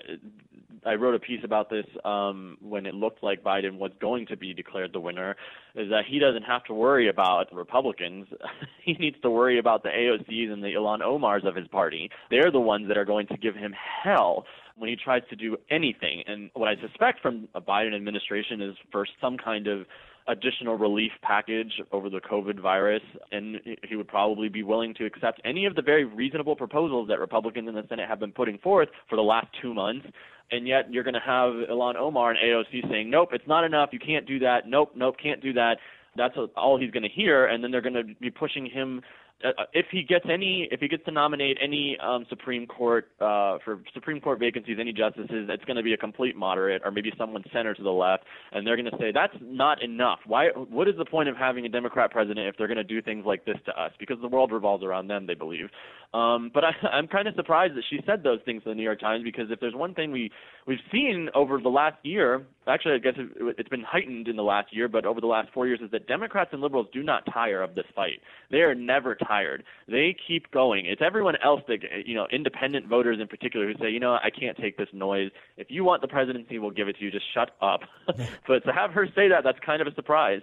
I 0.86 0.96
wrote 0.96 1.16
a 1.16 1.20
piece 1.20 1.44
about 1.44 1.70
this 1.70 1.86
um, 2.04 2.58
when 2.62 2.86
it 2.86 2.94
looked 2.94 3.24
like 3.24 3.44
Biden 3.44 3.78
was 3.78 3.92
going 4.00 4.28
to 4.28 4.38
be 4.38 4.54
declared 4.54 4.94
the 4.94 5.00
winner. 5.00 5.36
Is 5.76 5.90
that 5.90 6.06
he 6.08 6.20
doesn't 6.20 6.44
have 6.44 6.64
to 6.66 6.74
worry 6.74 7.08
about 7.10 7.54
Republicans. 7.54 8.28
he 8.84 8.94
needs 8.94 9.18
to 9.22 9.30
worry 9.30 9.60
about 9.60 9.84
the 9.84 9.90
AOCs 9.90 10.52
and 10.52 10.64
the 10.64 10.70
Ilhan 10.70 11.02
Omars 11.02 11.48
of 11.48 11.56
his 11.56 11.68
party. 11.68 12.10
They're 12.30 12.52
the 12.52 12.60
ones 12.60 12.88
that 12.88 12.98
are 12.98 13.06
going 13.06 13.28
to 13.28 13.38
give 13.38 13.56
him 13.56 13.74
hell 14.04 14.46
when 14.76 14.90
he 14.90 14.96
tries 14.96 15.24
to 15.30 15.36
do 15.36 15.58
anything. 15.70 16.24
And 16.28 16.52
what 16.54 16.68
I 16.68 16.76
suspect 16.82 17.22
from 17.22 17.48
a 17.56 17.62
Biden 17.62 17.96
administration 17.96 18.62
is 18.62 18.76
for 18.92 19.08
some 19.22 19.38
kind 19.38 19.68
of 19.68 19.86
additional 20.28 20.76
relief 20.76 21.12
package 21.22 21.82
over 21.92 22.10
the 22.10 22.20
COVID 22.20 22.60
virus, 22.60 23.04
and 23.32 23.58
he 23.88 23.96
would 23.96 24.08
probably 24.08 24.50
be 24.50 24.64
willing 24.64 24.94
to 24.96 25.06
accept 25.06 25.40
any 25.46 25.66
of 25.66 25.76
the 25.76 25.82
very 25.82 26.04
reasonable 26.04 26.56
proposals 26.56 27.08
that 27.08 27.20
Republicans 27.20 27.68
in 27.68 27.76
the 27.76 27.84
Senate 27.90 28.10
have 28.10 28.20
been 28.20 28.32
putting 28.32 28.58
forth 28.58 28.90
for 29.10 29.16
the 29.16 29.22
last 29.22 29.48
two 29.62 29.74
months. 29.74 30.06
And 30.52 30.68
yet, 30.68 30.92
you're 30.92 31.04
going 31.04 31.16
to 31.16 31.20
have 31.20 31.54
Ilhan 31.70 31.96
Omar 31.96 32.32
and 32.32 32.40
AOC 32.40 32.90
saying, 32.90 33.10
"Nope, 33.10 33.30
it's 33.34 33.48
not 33.48 33.64
enough. 33.64 33.90
You 33.92 34.00
can't 34.00 34.28
do 34.28 34.40
that. 34.40 34.68
Nope, 34.68 34.92
nope, 34.96 35.16
can't 35.22 35.42
do 35.42 35.54
that." 35.54 35.78
That's 36.16 36.36
all 36.56 36.80
he's 36.80 36.92
going 36.92 37.04
to 37.04 37.10
hear, 37.10 37.48
and 37.48 37.64
then 37.64 37.72
they're 37.72 37.82
going 37.82 37.96
to 37.96 38.16
be 38.22 38.30
pushing 38.30 38.66
him 38.66 39.02
uh, 39.44 39.64
if 39.74 39.88
he 39.92 40.04
gets 40.04 40.26
any, 40.32 40.68
if 40.72 40.80
he 40.80 40.88
gets 40.88 41.04
to 41.06 41.12
nominate 41.12 41.58
any 41.62 41.98
um, 42.02 42.26
Supreme 42.30 42.66
Court 42.66 43.10
uh, 43.20 43.58
for 43.66 43.82
Supreme 43.94 44.22
Court 44.22 44.40
vacancies, 44.40 44.78
any 44.80 44.94
justices, 44.94 45.50
it's 45.50 45.64
going 45.66 45.76
to 45.76 45.84
be 45.84 45.94
a 45.94 45.98
complete 45.98 46.36
moderate 46.36 46.82
or 46.86 46.92
maybe 46.92 47.12
someone 47.18 47.44
center 47.52 47.74
to 47.74 47.84
the 47.84 47.92
left, 47.92 48.24
and 48.54 48.66
they're 48.66 48.78
going 48.78 48.90
to 48.90 48.98
say 48.98 49.12
that's 49.14 49.36
not 49.42 49.84
enough. 49.84 50.20
Why? 50.26 50.48
What 50.56 50.88
is 50.88 50.96
the 50.98 51.06
point 51.06 51.28
of 51.28 51.36
having 51.36 51.66
a 51.66 51.70
Democrat 51.70 52.12
president 52.12 52.48
if 52.48 52.56
they're 52.58 52.68
going 52.68 52.78
to 52.78 52.84
do 52.84 53.02
things 53.02 53.26
like 53.26 53.46
this 53.46 53.58
to 53.66 53.72
us? 53.80 53.92
Because 54.00 54.18
the 54.22 54.28
world 54.28 54.52
revolves 54.52 54.84
around 54.84 55.08
them, 55.08 55.28
they 55.28 55.36
believe. 55.36 55.68
Um, 56.14 56.50
but 56.54 56.64
I, 56.64 56.72
I'm 56.92 57.08
kind 57.08 57.28
of 57.28 57.36
surprised 57.36 57.76
that 57.76 57.84
she 57.90 58.00
said 58.06 58.24
those 58.24 58.40
things 58.46 58.64
to 58.64 58.70
the 58.70 58.76
New 58.76 58.84
York 58.84 59.02
Times 59.02 59.24
because 59.24 59.52
if 59.52 59.60
there's 59.60 59.76
one 59.76 59.94
thing 59.94 60.12
we 60.12 60.32
we've 60.66 60.80
seen 60.92 61.30
over 61.36 61.60
the 61.60 61.70
last 61.70 61.98
year, 62.04 62.46
actually 62.68 62.96
I 62.96 62.98
guess 63.00 63.14
it, 63.18 63.56
it's 63.58 63.70
been 63.70 63.84
heightened 63.84 64.28
in 64.28 64.36
the 64.36 64.44
last 64.44 64.76
year, 64.76 64.88
but 64.88 65.06
over 65.06 65.22
the 65.22 65.28
last 65.28 65.50
four 65.54 65.68
years, 65.68 65.80
is 65.82 65.92
that 65.92 66.08
Democrats 66.08 66.52
and 66.54 66.62
liberals 66.62 66.88
do 66.94 67.04
not 67.04 67.24
tire 67.32 67.62
of 67.62 67.76
this 67.76 67.86
fight. 67.96 68.22
They 68.52 68.60
are 68.60 68.76
never 68.76 69.16
tired. 69.16 69.64
They 69.88 70.16
keep 70.28 70.52
going. 70.52 70.86
It's 70.86 71.02
everyone 71.02 71.36
else 71.44 71.62
that 71.68 71.80
you 72.06 72.16
know, 72.16 72.28
independent 72.32 72.88
voters 72.88 73.20
in 73.20 73.28
particular, 73.28 73.68
who 73.68 73.74
say, 73.80 73.90
you 73.90 74.00
know, 74.00 74.14
I 74.14 74.30
can't 74.30 74.58
take 74.58 74.78
this 74.78 74.90
noise. 74.94 75.32
If 75.58 75.68
you 75.70 75.84
want 75.84 76.02
the 76.02 76.08
presidency, 76.08 76.60
we'll 76.60 76.72
give 76.72 76.88
it 76.88 76.98
to 76.98 77.04
you. 77.04 77.12
Just 77.12 77.26
shut 77.34 77.52
up. 77.62 77.82
but 78.48 78.64
to 78.66 78.74
have 78.74 78.92
her 78.92 79.08
say 79.16 79.30
that, 79.30 79.44
that's 79.44 79.60
kind 79.66 79.82
of 79.82 79.88
a 79.88 79.94
surprise. 79.96 80.42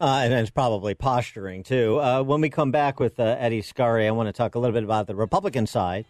Uh, 0.00 0.22
and 0.24 0.32
it's 0.32 0.50
probably 0.50 0.94
posturing, 0.94 1.62
too. 1.62 2.00
Uh, 2.00 2.20
when 2.22 2.40
we 2.40 2.50
come 2.50 2.72
back 2.72 2.98
with 2.98 3.18
uh, 3.20 3.36
Eddie 3.38 3.62
Scarry, 3.62 4.06
I 4.06 4.10
want 4.10 4.28
to 4.28 4.32
talk 4.32 4.56
a 4.56 4.58
little 4.58 4.74
bit 4.74 4.82
about 4.82 5.06
the 5.06 5.14
Republican 5.14 5.66
side 5.66 6.04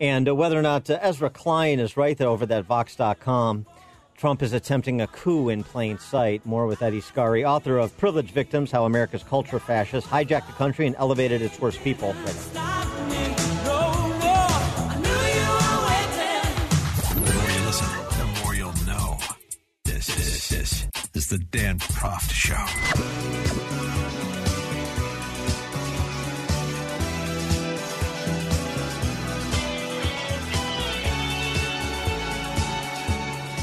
and 0.00 0.34
whether 0.36 0.58
or 0.58 0.62
not 0.62 0.88
uh, 0.88 0.98
Ezra 1.02 1.30
Klein 1.30 1.78
is 1.78 1.96
right 1.96 2.16
there 2.16 2.28
over 2.28 2.46
that 2.46 2.64
Vox.com. 2.64 3.66
Trump 4.20 4.42
is 4.42 4.52
attempting 4.52 5.00
a 5.00 5.06
coup 5.06 5.48
in 5.48 5.64
plain 5.64 5.98
sight. 5.98 6.44
More 6.44 6.66
with 6.66 6.82
Eddie 6.82 7.00
Scarry, 7.00 7.48
author 7.48 7.78
of 7.78 7.96
Privileged 7.96 8.32
Victims 8.32 8.70
How 8.70 8.84
America's 8.84 9.22
Culture 9.22 9.58
Fascists 9.58 10.10
Hijacked 10.10 10.46
the 10.46 10.52
Country 10.52 10.86
and 10.86 10.94
Elevated 10.98 11.40
Its 11.40 11.58
Worst 11.58 11.82
People. 11.82 12.14
is 21.14 21.26
the 21.28 21.38
Dan 21.50 21.78
Proft 21.78 22.30
Show. 22.30 23.39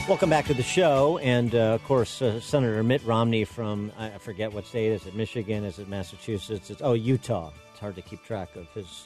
Welcome 0.07 0.29
back 0.29 0.45
to 0.45 0.53
the 0.53 0.63
show. 0.63 1.17
And 1.17 1.53
uh, 1.53 1.73
of 1.73 1.83
course, 1.83 2.21
uh, 2.21 2.39
Senator 2.39 2.81
Mitt 2.81 3.03
Romney 3.03 3.43
from, 3.43 3.91
I 3.99 4.11
forget 4.11 4.53
what 4.53 4.65
state, 4.65 4.93
is 4.93 5.05
it 5.05 5.15
Michigan? 5.15 5.65
Is 5.65 5.79
it 5.79 5.89
Massachusetts? 5.89 6.69
It's, 6.69 6.81
oh, 6.81 6.93
Utah. 6.93 7.51
It's 7.71 7.81
hard 7.81 7.95
to 7.95 8.01
keep 8.01 8.23
track 8.23 8.55
of 8.55 8.69
his 8.69 9.05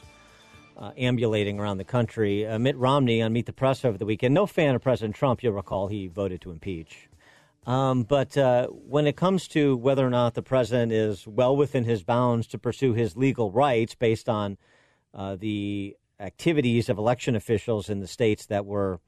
uh, 0.76 0.92
ambulating 0.96 1.58
around 1.58 1.78
the 1.78 1.84
country. 1.84 2.46
Uh, 2.46 2.56
Mitt 2.60 2.76
Romney 2.76 3.20
on 3.20 3.32
Meet 3.32 3.46
the 3.46 3.52
Press 3.52 3.84
over 3.84 3.98
the 3.98 4.06
weekend, 4.06 4.32
no 4.32 4.46
fan 4.46 4.76
of 4.76 4.82
President 4.82 5.16
Trump, 5.16 5.42
you'll 5.42 5.54
recall, 5.54 5.88
he 5.88 6.06
voted 6.06 6.40
to 6.42 6.52
impeach. 6.52 7.08
Um, 7.66 8.04
but 8.04 8.38
uh, 8.38 8.68
when 8.68 9.08
it 9.08 9.16
comes 9.16 9.48
to 9.48 9.76
whether 9.76 10.06
or 10.06 10.10
not 10.10 10.34
the 10.34 10.42
president 10.42 10.92
is 10.92 11.26
well 11.26 11.56
within 11.56 11.82
his 11.82 12.04
bounds 12.04 12.46
to 12.46 12.58
pursue 12.58 12.92
his 12.92 13.16
legal 13.16 13.50
rights 13.50 13.96
based 13.96 14.28
on 14.28 14.56
uh, 15.14 15.34
the 15.34 15.96
activities 16.20 16.88
of 16.88 16.96
election 16.96 17.34
officials 17.34 17.90
in 17.90 17.98
the 17.98 18.06
states 18.06 18.46
that 18.46 18.66
were 18.66 19.00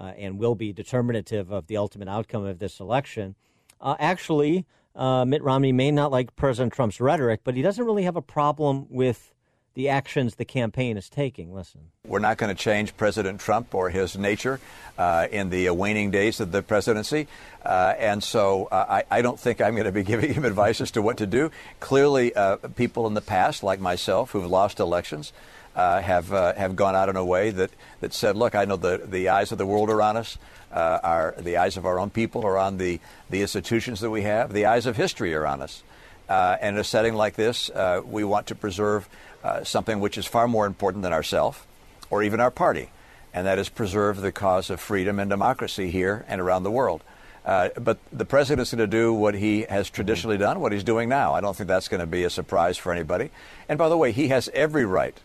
uh, 0.00 0.12
and 0.16 0.38
will 0.38 0.54
be 0.54 0.72
determinative 0.72 1.52
of 1.52 1.66
the 1.66 1.76
ultimate 1.76 2.08
outcome 2.08 2.44
of 2.44 2.58
this 2.58 2.80
election, 2.80 3.36
uh, 3.80 3.96
actually, 4.00 4.66
uh, 4.96 5.24
Mitt 5.24 5.42
Romney 5.42 5.72
may 5.72 5.90
not 5.90 6.10
like 6.10 6.34
President 6.34 6.72
Trump's 6.72 7.00
rhetoric, 7.00 7.40
but 7.44 7.54
he 7.54 7.62
doesn't 7.62 7.84
really 7.84 8.04
have 8.04 8.16
a 8.16 8.22
problem 8.22 8.86
with 8.88 9.32
the 9.74 9.88
actions 9.88 10.34
the 10.34 10.44
campaign 10.44 10.96
is 10.96 11.08
taking. 11.08 11.54
Listen. 11.54 11.80
We're 12.04 12.18
not 12.18 12.38
going 12.38 12.54
to 12.54 12.60
change 12.60 12.96
President 12.96 13.40
Trump 13.40 13.72
or 13.74 13.88
his 13.88 14.18
nature 14.18 14.58
uh, 14.98 15.28
in 15.30 15.50
the 15.50 15.70
waning 15.70 16.10
days 16.10 16.40
of 16.40 16.50
the 16.50 16.60
presidency. 16.60 17.28
Uh, 17.64 17.94
and 17.98 18.22
so 18.22 18.66
uh, 18.66 19.02
I, 19.10 19.18
I, 19.18 19.22
don't 19.22 19.38
think 19.38 19.60
I'm 19.60 19.74
going 19.74 19.84
to 19.84 19.92
be 19.92 20.02
giving 20.12 20.34
him 20.34 20.44
advice 20.44 20.80
as 20.80 20.90
to 20.92 21.02
what 21.02 21.18
to 21.18 21.26
do. 21.26 21.52
Clearly, 21.78 22.34
uh, 22.34 22.56
people 22.74 23.06
in 23.06 23.14
the 23.14 23.20
past, 23.20 23.62
like 23.62 23.80
myself, 23.80 24.32
who've 24.32 24.50
lost 24.50 24.80
elections, 24.80 25.32
uh, 25.76 26.00
have 26.00 26.32
uh, 26.32 26.54
have 26.54 26.76
gone 26.76 26.96
out 26.96 27.08
in 27.08 27.16
a 27.16 27.24
way 27.24 27.50
that, 27.50 27.70
that 28.00 28.12
said, 28.12 28.36
look, 28.36 28.54
I 28.54 28.64
know 28.64 28.76
the, 28.76 29.02
the 29.04 29.28
eyes 29.28 29.52
of 29.52 29.58
the 29.58 29.66
world 29.66 29.90
are 29.90 30.02
on 30.02 30.16
us. 30.16 30.38
our, 30.72 31.34
the 31.38 31.56
eyes 31.56 31.76
of 31.76 31.86
our 31.86 31.98
own 31.98 32.10
people 32.10 32.44
are 32.44 32.58
on 32.58 32.78
the, 32.78 33.00
the 33.28 33.40
institutions 33.40 34.00
that 34.00 34.10
we 34.10 34.22
have. 34.22 34.52
The 34.52 34.66
eyes 34.66 34.86
of 34.86 34.96
history 34.96 35.34
are 35.34 35.46
on 35.46 35.62
us. 35.62 35.82
and 36.28 36.76
in 36.76 36.80
a 36.80 36.84
setting 36.84 37.14
like 37.14 37.36
this, 37.36 37.70
we 38.04 38.24
want 38.24 38.46
to 38.48 38.54
preserve 38.54 39.08
uh, 39.42 39.64
something 39.64 40.00
which 40.00 40.18
is 40.18 40.26
far 40.26 40.46
more 40.46 40.66
important 40.66 41.02
than 41.02 41.12
ourselves 41.12 41.58
or 42.10 42.22
even 42.22 42.40
our 42.40 42.50
party, 42.50 42.90
and 43.32 43.46
that 43.46 43.58
is 43.58 43.68
preserve 43.68 44.20
the 44.20 44.32
cause 44.32 44.68
of 44.68 44.80
freedom 44.80 45.18
and 45.18 45.30
democracy 45.30 45.90
here 45.90 46.24
and 46.28 46.40
around 46.40 46.62
the 46.62 46.70
world. 46.70 47.02
Uh, 47.44 47.70
but 47.80 47.98
the 48.12 48.26
president 48.26 48.60
is 48.60 48.70
going 48.70 48.78
to 48.78 48.86
do 48.86 49.14
what 49.14 49.34
he 49.34 49.62
has 49.62 49.88
traditionally 49.88 50.36
done, 50.36 50.60
what 50.60 50.72
he's 50.72 50.84
doing 50.84 51.08
now. 51.08 51.32
I 51.32 51.40
don't 51.40 51.56
think 51.56 51.68
that's 51.68 51.88
going 51.88 52.00
to 52.00 52.06
be 52.06 52.24
a 52.24 52.30
surprise 52.30 52.76
for 52.76 52.92
anybody. 52.92 53.30
And 53.66 53.78
by 53.78 53.88
the 53.88 53.96
way, 53.96 54.12
he 54.12 54.28
has 54.28 54.50
every 54.52 54.84
right 54.84 55.16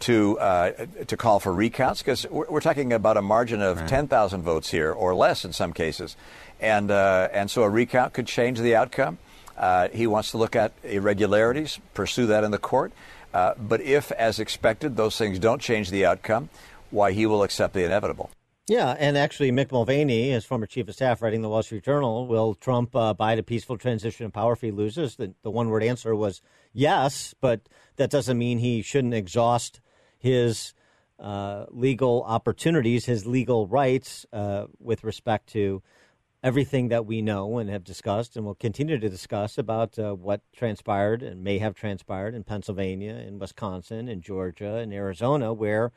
to 0.00 0.38
uh, 0.38 0.72
to 1.06 1.16
call 1.16 1.40
for 1.40 1.52
recounts 1.52 2.02
because 2.02 2.26
we're, 2.28 2.46
we're, 2.48 2.60
talking 2.60 2.92
about 2.92 3.16
a 3.16 3.22
margin 3.22 3.62
of 3.62 3.80
right. 3.80 3.88
10,000 3.88 4.42
votes 4.42 4.70
here 4.70 4.92
or 4.92 5.14
less 5.14 5.44
in 5.44 5.52
some 5.52 5.72
cases, 5.72 6.16
and 6.60 6.90
uh, 6.90 7.28
and 7.32 7.50
so 7.50 7.62
a 7.62 7.70
recount 7.70 8.12
could 8.12 8.26
change 8.26 8.58
the 8.60 8.74
outcome. 8.74 9.18
Uh, 9.56 9.88
he 9.88 10.06
wants 10.06 10.30
to 10.30 10.38
look 10.38 10.56
at 10.56 10.72
irregularities, 10.82 11.78
pursue 11.92 12.26
that 12.26 12.44
in 12.44 12.50
the 12.50 12.58
court. 12.58 12.92
Uh, 13.32 13.54
but 13.58 13.80
if, 13.82 14.10
as 14.12 14.40
expected, 14.40 14.96
those 14.96 15.16
things 15.16 15.38
don't 15.38 15.60
change 15.60 15.90
the 15.90 16.04
outcome, 16.04 16.48
why 16.90 17.12
he 17.12 17.26
will 17.26 17.42
accept 17.42 17.74
the 17.74 17.84
inevitable. 17.84 18.30
Yeah, 18.68 18.94
and 18.98 19.18
actually, 19.18 19.50
Mick 19.50 19.72
Mulvaney, 19.72 20.32
as 20.32 20.44
former 20.44 20.66
chief 20.66 20.88
of 20.88 20.94
staff 20.94 21.22
writing 21.22 21.42
the 21.42 21.48
Wall 21.48 21.62
Street 21.62 21.84
Journal, 21.84 22.26
will 22.26 22.54
Trump 22.54 22.94
uh, 22.94 23.14
buy 23.14 23.32
a 23.32 23.42
peaceful 23.42 23.76
transition 23.76 24.26
of 24.26 24.32
power 24.32 24.52
if 24.52 24.60
he 24.60 24.70
loses? 24.70 25.16
The, 25.16 25.34
the 25.42 25.50
one 25.50 25.70
word 25.70 25.82
answer 25.82 26.14
was 26.14 26.40
yes, 26.72 27.34
but 27.40 27.62
that 27.96 28.10
doesn't 28.10 28.38
mean 28.38 28.58
he 28.58 28.80
shouldn't 28.82 29.14
exhaust 29.14 29.80
his 30.20 30.74
uh, 31.18 31.66
legal 31.70 32.22
opportunities, 32.24 33.06
his 33.06 33.26
legal 33.26 33.66
rights 33.66 34.24
uh, 34.32 34.66
with 34.78 35.02
respect 35.02 35.48
to 35.48 35.82
everything 36.42 36.88
that 36.88 37.04
we 37.04 37.20
know 37.20 37.58
and 37.58 37.68
have 37.68 37.84
discussed 37.84 38.36
and 38.36 38.46
will 38.46 38.54
continue 38.54 38.98
to 38.98 39.08
discuss 39.08 39.58
about 39.58 39.98
uh, 39.98 40.14
what 40.14 40.40
transpired 40.54 41.22
and 41.22 41.42
may 41.42 41.58
have 41.58 41.74
transpired 41.74 42.34
in 42.34 42.44
Pennsylvania, 42.44 43.14
in 43.14 43.38
Wisconsin, 43.38 44.08
in 44.08 44.22
Georgia, 44.22 44.78
in 44.78 44.92
Arizona, 44.92 45.52
where 45.52 45.92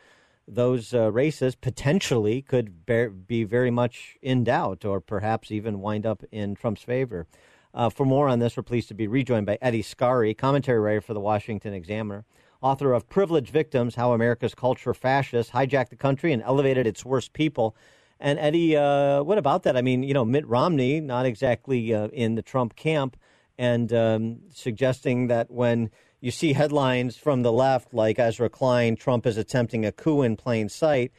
those 0.47 0.93
uh, 0.93 1.11
races 1.11 1.55
potentially 1.55 2.41
could 2.41 2.85
bear, 2.85 3.09
be 3.09 3.43
very 3.43 3.71
much 3.71 4.17
in 4.21 4.43
doubt 4.43 4.83
or 4.83 4.99
perhaps 4.99 5.51
even 5.51 5.79
wind 5.79 6.05
up 6.05 6.23
in 6.31 6.55
Trump's 6.55 6.81
favor. 6.81 7.25
Uh, 7.73 7.89
for 7.89 8.05
more 8.05 8.27
on 8.27 8.39
this, 8.39 8.55
we're 8.55 8.63
pleased 8.63 8.89
to 8.89 8.93
be 8.93 9.07
rejoined 9.07 9.45
by 9.45 9.57
Eddie 9.61 9.81
Scarry, 9.81 10.37
commentary 10.37 10.79
writer 10.79 11.01
for 11.01 11.13
the 11.13 11.19
Washington 11.19 11.73
Examiner, 11.73 12.25
author 12.63 12.93
of 12.93 13.07
Privileged 13.09 13.51
Victims 13.51 13.95
How 13.95 14.13
America's 14.13 14.55
Culture 14.55 14.93
Fascists 14.93 15.51
Hijacked 15.51 15.89
the 15.89 15.97
Country 15.97 16.31
and 16.31 16.41
Elevated 16.41 16.87
Its 16.87 17.03
Worst 17.03 17.33
People. 17.33 17.75
And 18.19 18.39
Eddie, 18.39 18.77
uh, 18.77 19.21
what 19.21 19.37
about 19.37 19.63
that? 19.63 19.75
I 19.75 19.81
mean, 19.81 20.01
you 20.01 20.13
know, 20.13 20.23
Mitt 20.23 20.47
Romney, 20.47 21.01
not 21.01 21.25
exactly 21.25 21.93
uh, 21.93 22.07
in 22.07 22.35
the 22.35 22.41
Trump 22.41 22.77
camp, 22.77 23.17
and 23.57 23.91
um, 23.91 24.39
suggesting 24.49 25.27
that 25.27 25.51
when 25.51 25.91
you 26.21 26.31
see 26.31 26.53
headlines 26.53 27.17
from 27.17 27.41
the 27.41 27.51
left 27.51 27.93
like 27.93 28.17
Ezra 28.17 28.49
Klein, 28.49 28.95
Trump 28.95 29.25
is 29.25 29.35
attempting 29.35 29.85
a 29.85 29.91
coup 29.91 30.21
in 30.21 30.37
plain 30.37 30.69
sight, 30.69 31.11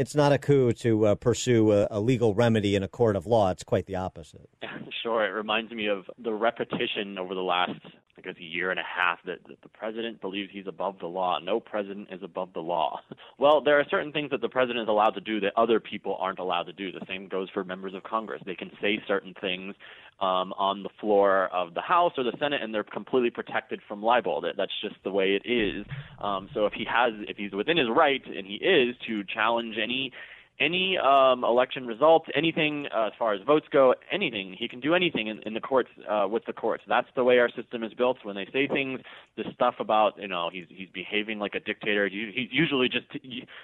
it's 0.00 0.14
not 0.14 0.32
a 0.32 0.38
coup 0.38 0.72
to 0.72 1.08
uh, 1.08 1.14
pursue 1.14 1.72
a, 1.72 1.86
a, 1.90 2.00
legal 2.00 2.34
remedy 2.34 2.74
in 2.74 2.82
a 2.82 2.88
court 2.88 3.16
of 3.16 3.26
law. 3.26 3.50
It's 3.50 3.62
quite 3.62 3.84
the 3.86 3.96
opposite. 3.96 4.48
Sure. 5.02 5.24
It 5.24 5.30
reminds 5.30 5.72
me 5.72 5.86
of 5.86 6.04
the 6.22 6.34
repetition 6.34 7.16
over 7.16 7.34
the 7.34 7.40
last, 7.40 7.80
I 8.18 8.20
guess, 8.20 8.34
a 8.38 8.44
year 8.44 8.70
and 8.70 8.78
a 8.78 8.82
half 8.82 9.18
that, 9.24 9.38
that 9.48 9.62
the 9.62 9.68
president 9.70 10.20
believes 10.20 10.50
he's 10.52 10.66
above 10.66 10.98
the 10.98 11.06
law. 11.06 11.38
No 11.38 11.58
president 11.58 12.08
is 12.12 12.22
above 12.22 12.52
the 12.52 12.60
law. 12.60 13.00
well, 13.38 13.62
there 13.62 13.80
are 13.80 13.84
certain 13.90 14.12
things 14.12 14.30
that 14.30 14.42
the 14.42 14.48
president 14.50 14.82
is 14.82 14.88
allowed 14.88 15.12
to 15.12 15.22
do 15.22 15.40
that 15.40 15.54
other 15.56 15.80
people 15.80 16.18
aren't 16.20 16.38
allowed 16.38 16.64
to 16.64 16.74
do. 16.74 16.92
The 16.92 17.00
same 17.08 17.28
goes 17.28 17.48
for 17.48 17.64
members 17.64 17.94
of 17.94 18.02
Congress. 18.02 18.42
They 18.44 18.54
can 18.54 18.70
say 18.82 19.02
certain 19.08 19.32
things 19.40 19.74
um, 20.20 20.52
on 20.58 20.82
the 20.82 20.90
floor 21.00 21.48
of 21.52 21.74
the 21.74 21.80
House 21.80 22.12
or 22.18 22.24
the 22.24 22.34
Senate, 22.38 22.62
and 22.62 22.74
they're 22.74 22.84
completely 22.84 23.30
protected 23.30 23.80
from 23.88 24.02
libel. 24.02 24.40
That 24.40 24.56
that's 24.56 24.72
just 24.82 24.96
the 25.04 25.10
way 25.10 25.38
it 25.42 25.48
is. 25.48 25.86
Um, 26.20 26.48
so 26.54 26.66
if 26.66 26.72
he 26.72 26.84
has, 26.84 27.12
if 27.28 27.36
he's 27.36 27.52
within 27.52 27.76
his 27.76 27.88
right, 27.94 28.22
and 28.26 28.46
he 28.46 28.54
is 28.54 28.94
to 29.06 29.24
challenge 29.24 29.76
any 29.82 30.12
any 30.60 30.98
um, 30.98 31.42
election 31.42 31.86
results, 31.86 32.26
anything 32.34 32.86
uh, 32.94 33.06
as 33.06 33.12
far 33.18 33.32
as 33.32 33.40
votes 33.46 33.66
go, 33.72 33.94
anything. 34.12 34.54
He 34.58 34.68
can 34.68 34.78
do 34.78 34.94
anything 34.94 35.28
in, 35.28 35.40
in 35.44 35.54
the 35.54 35.60
courts 35.60 35.88
uh, 36.08 36.28
with 36.28 36.44
the 36.44 36.52
courts. 36.52 36.84
That's 36.86 37.08
the 37.16 37.24
way 37.24 37.38
our 37.38 37.48
system 37.50 37.82
is 37.82 37.94
built. 37.94 38.18
When 38.22 38.36
they 38.36 38.46
say 38.52 38.68
things, 38.68 39.00
the 39.36 39.44
stuff 39.54 39.76
about 39.80 40.20
you 40.20 40.28
know 40.28 40.50
he's 40.52 40.66
he's 40.68 40.88
behaving 40.92 41.38
like 41.38 41.54
a 41.54 41.60
dictator. 41.60 42.08
He's 42.08 42.48
usually 42.50 42.88
just 42.88 43.06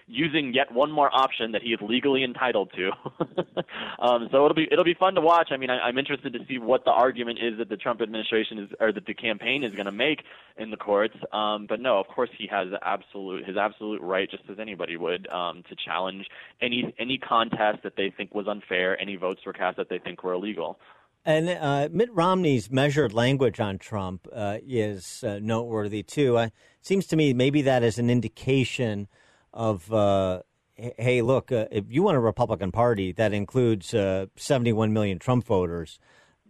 using 0.07 0.55
yet 0.55 0.73
one 0.73 0.91
more 0.91 1.15
option 1.15 1.53
that 1.53 1.63
he 1.63 1.71
is 1.71 1.81
legally 1.83 2.25
entitled 2.25 2.73
to. 2.77 2.91
um, 4.03 4.29
so 4.33 4.45
it'll 4.45 4.55
be 4.55 4.67
it'll 4.73 4.85
be 4.85 4.95
fun 4.95 5.15
to 5.15 5.21
watch. 5.21 5.49
I 5.51 5.59
mean, 5.59 5.71
I, 5.71 5.81
I'm 5.81 5.99
interested 5.99 6.33
to 6.33 6.41
see 6.49 6.59
what 6.59 6.85
the 6.85 6.93
argument 6.93 7.39
is 7.43 7.59
that 7.59 7.69
the 7.69 7.77
Trump 7.77 8.01
administration 8.01 8.59
is 8.59 8.71
or 8.81 8.91
that 8.93 9.05
the 9.05 9.15
campaign 9.15 9.65
is 9.65 9.73
going 9.75 9.87
to 9.87 9.93
make 9.93 10.23
in 10.57 10.71
the 10.71 10.77
courts. 10.79 11.17
Um, 11.33 11.67
but 11.69 11.81
no, 11.81 11.99
of 11.99 12.07
course 12.09 12.31
he 12.39 12.47
has 12.47 12.69
absolute 12.83 13.47
his 13.47 13.59
absolute 13.59 14.01
right, 14.01 14.31
just 14.31 14.45
as 14.51 14.59
anybody 14.59 14.97
would, 14.97 15.29
um, 15.29 15.63
to 15.69 15.77
challenge 15.77 16.27
any 16.63 16.86
any 16.99 17.19
contest 17.19 17.83
that 17.83 17.97
they 17.97 18.13
think 18.17 18.35
was 18.35 18.47
unfair, 18.47 19.01
any 19.01 19.17
votes 19.17 19.41
were 19.45 19.53
cast 19.53 19.77
that 19.77 19.89
they 19.89 19.99
think 19.99 20.23
were 20.23 20.33
illegal. 20.33 20.79
And 21.25 21.49
uh, 21.49 21.89
Mitt 21.91 22.13
Romney's 22.13 22.71
measured 22.71 23.13
language 23.13 23.59
on 23.59 23.79
Trump 23.79 24.29
uh, 24.33 24.59
is 24.65 25.25
uh, 25.25 25.41
noteworthy 25.43 26.05
too. 26.05 26.37
it 26.37 26.53
seems 26.83 27.07
to 27.09 27.17
me 27.17 27.35
maybe 27.35 27.63
that 27.63 27.83
is 27.83 27.99
an 27.99 28.11
indication 28.11 29.09
of, 29.53 29.93
uh, 29.93 30.43
hey, 30.77 31.23
look, 31.23 31.51
uh, 31.51 31.67
if 31.73 31.85
you 31.89 32.05
want 32.05 32.17
a 32.17 32.21
Republican 32.21 32.71
Party 32.71 33.11
that 33.13 33.33
includes 33.33 33.93
uh, 33.93 34.27
71 34.37 34.93
million 34.93 35.19
Trump 35.19 35.45
voters, 35.45 35.99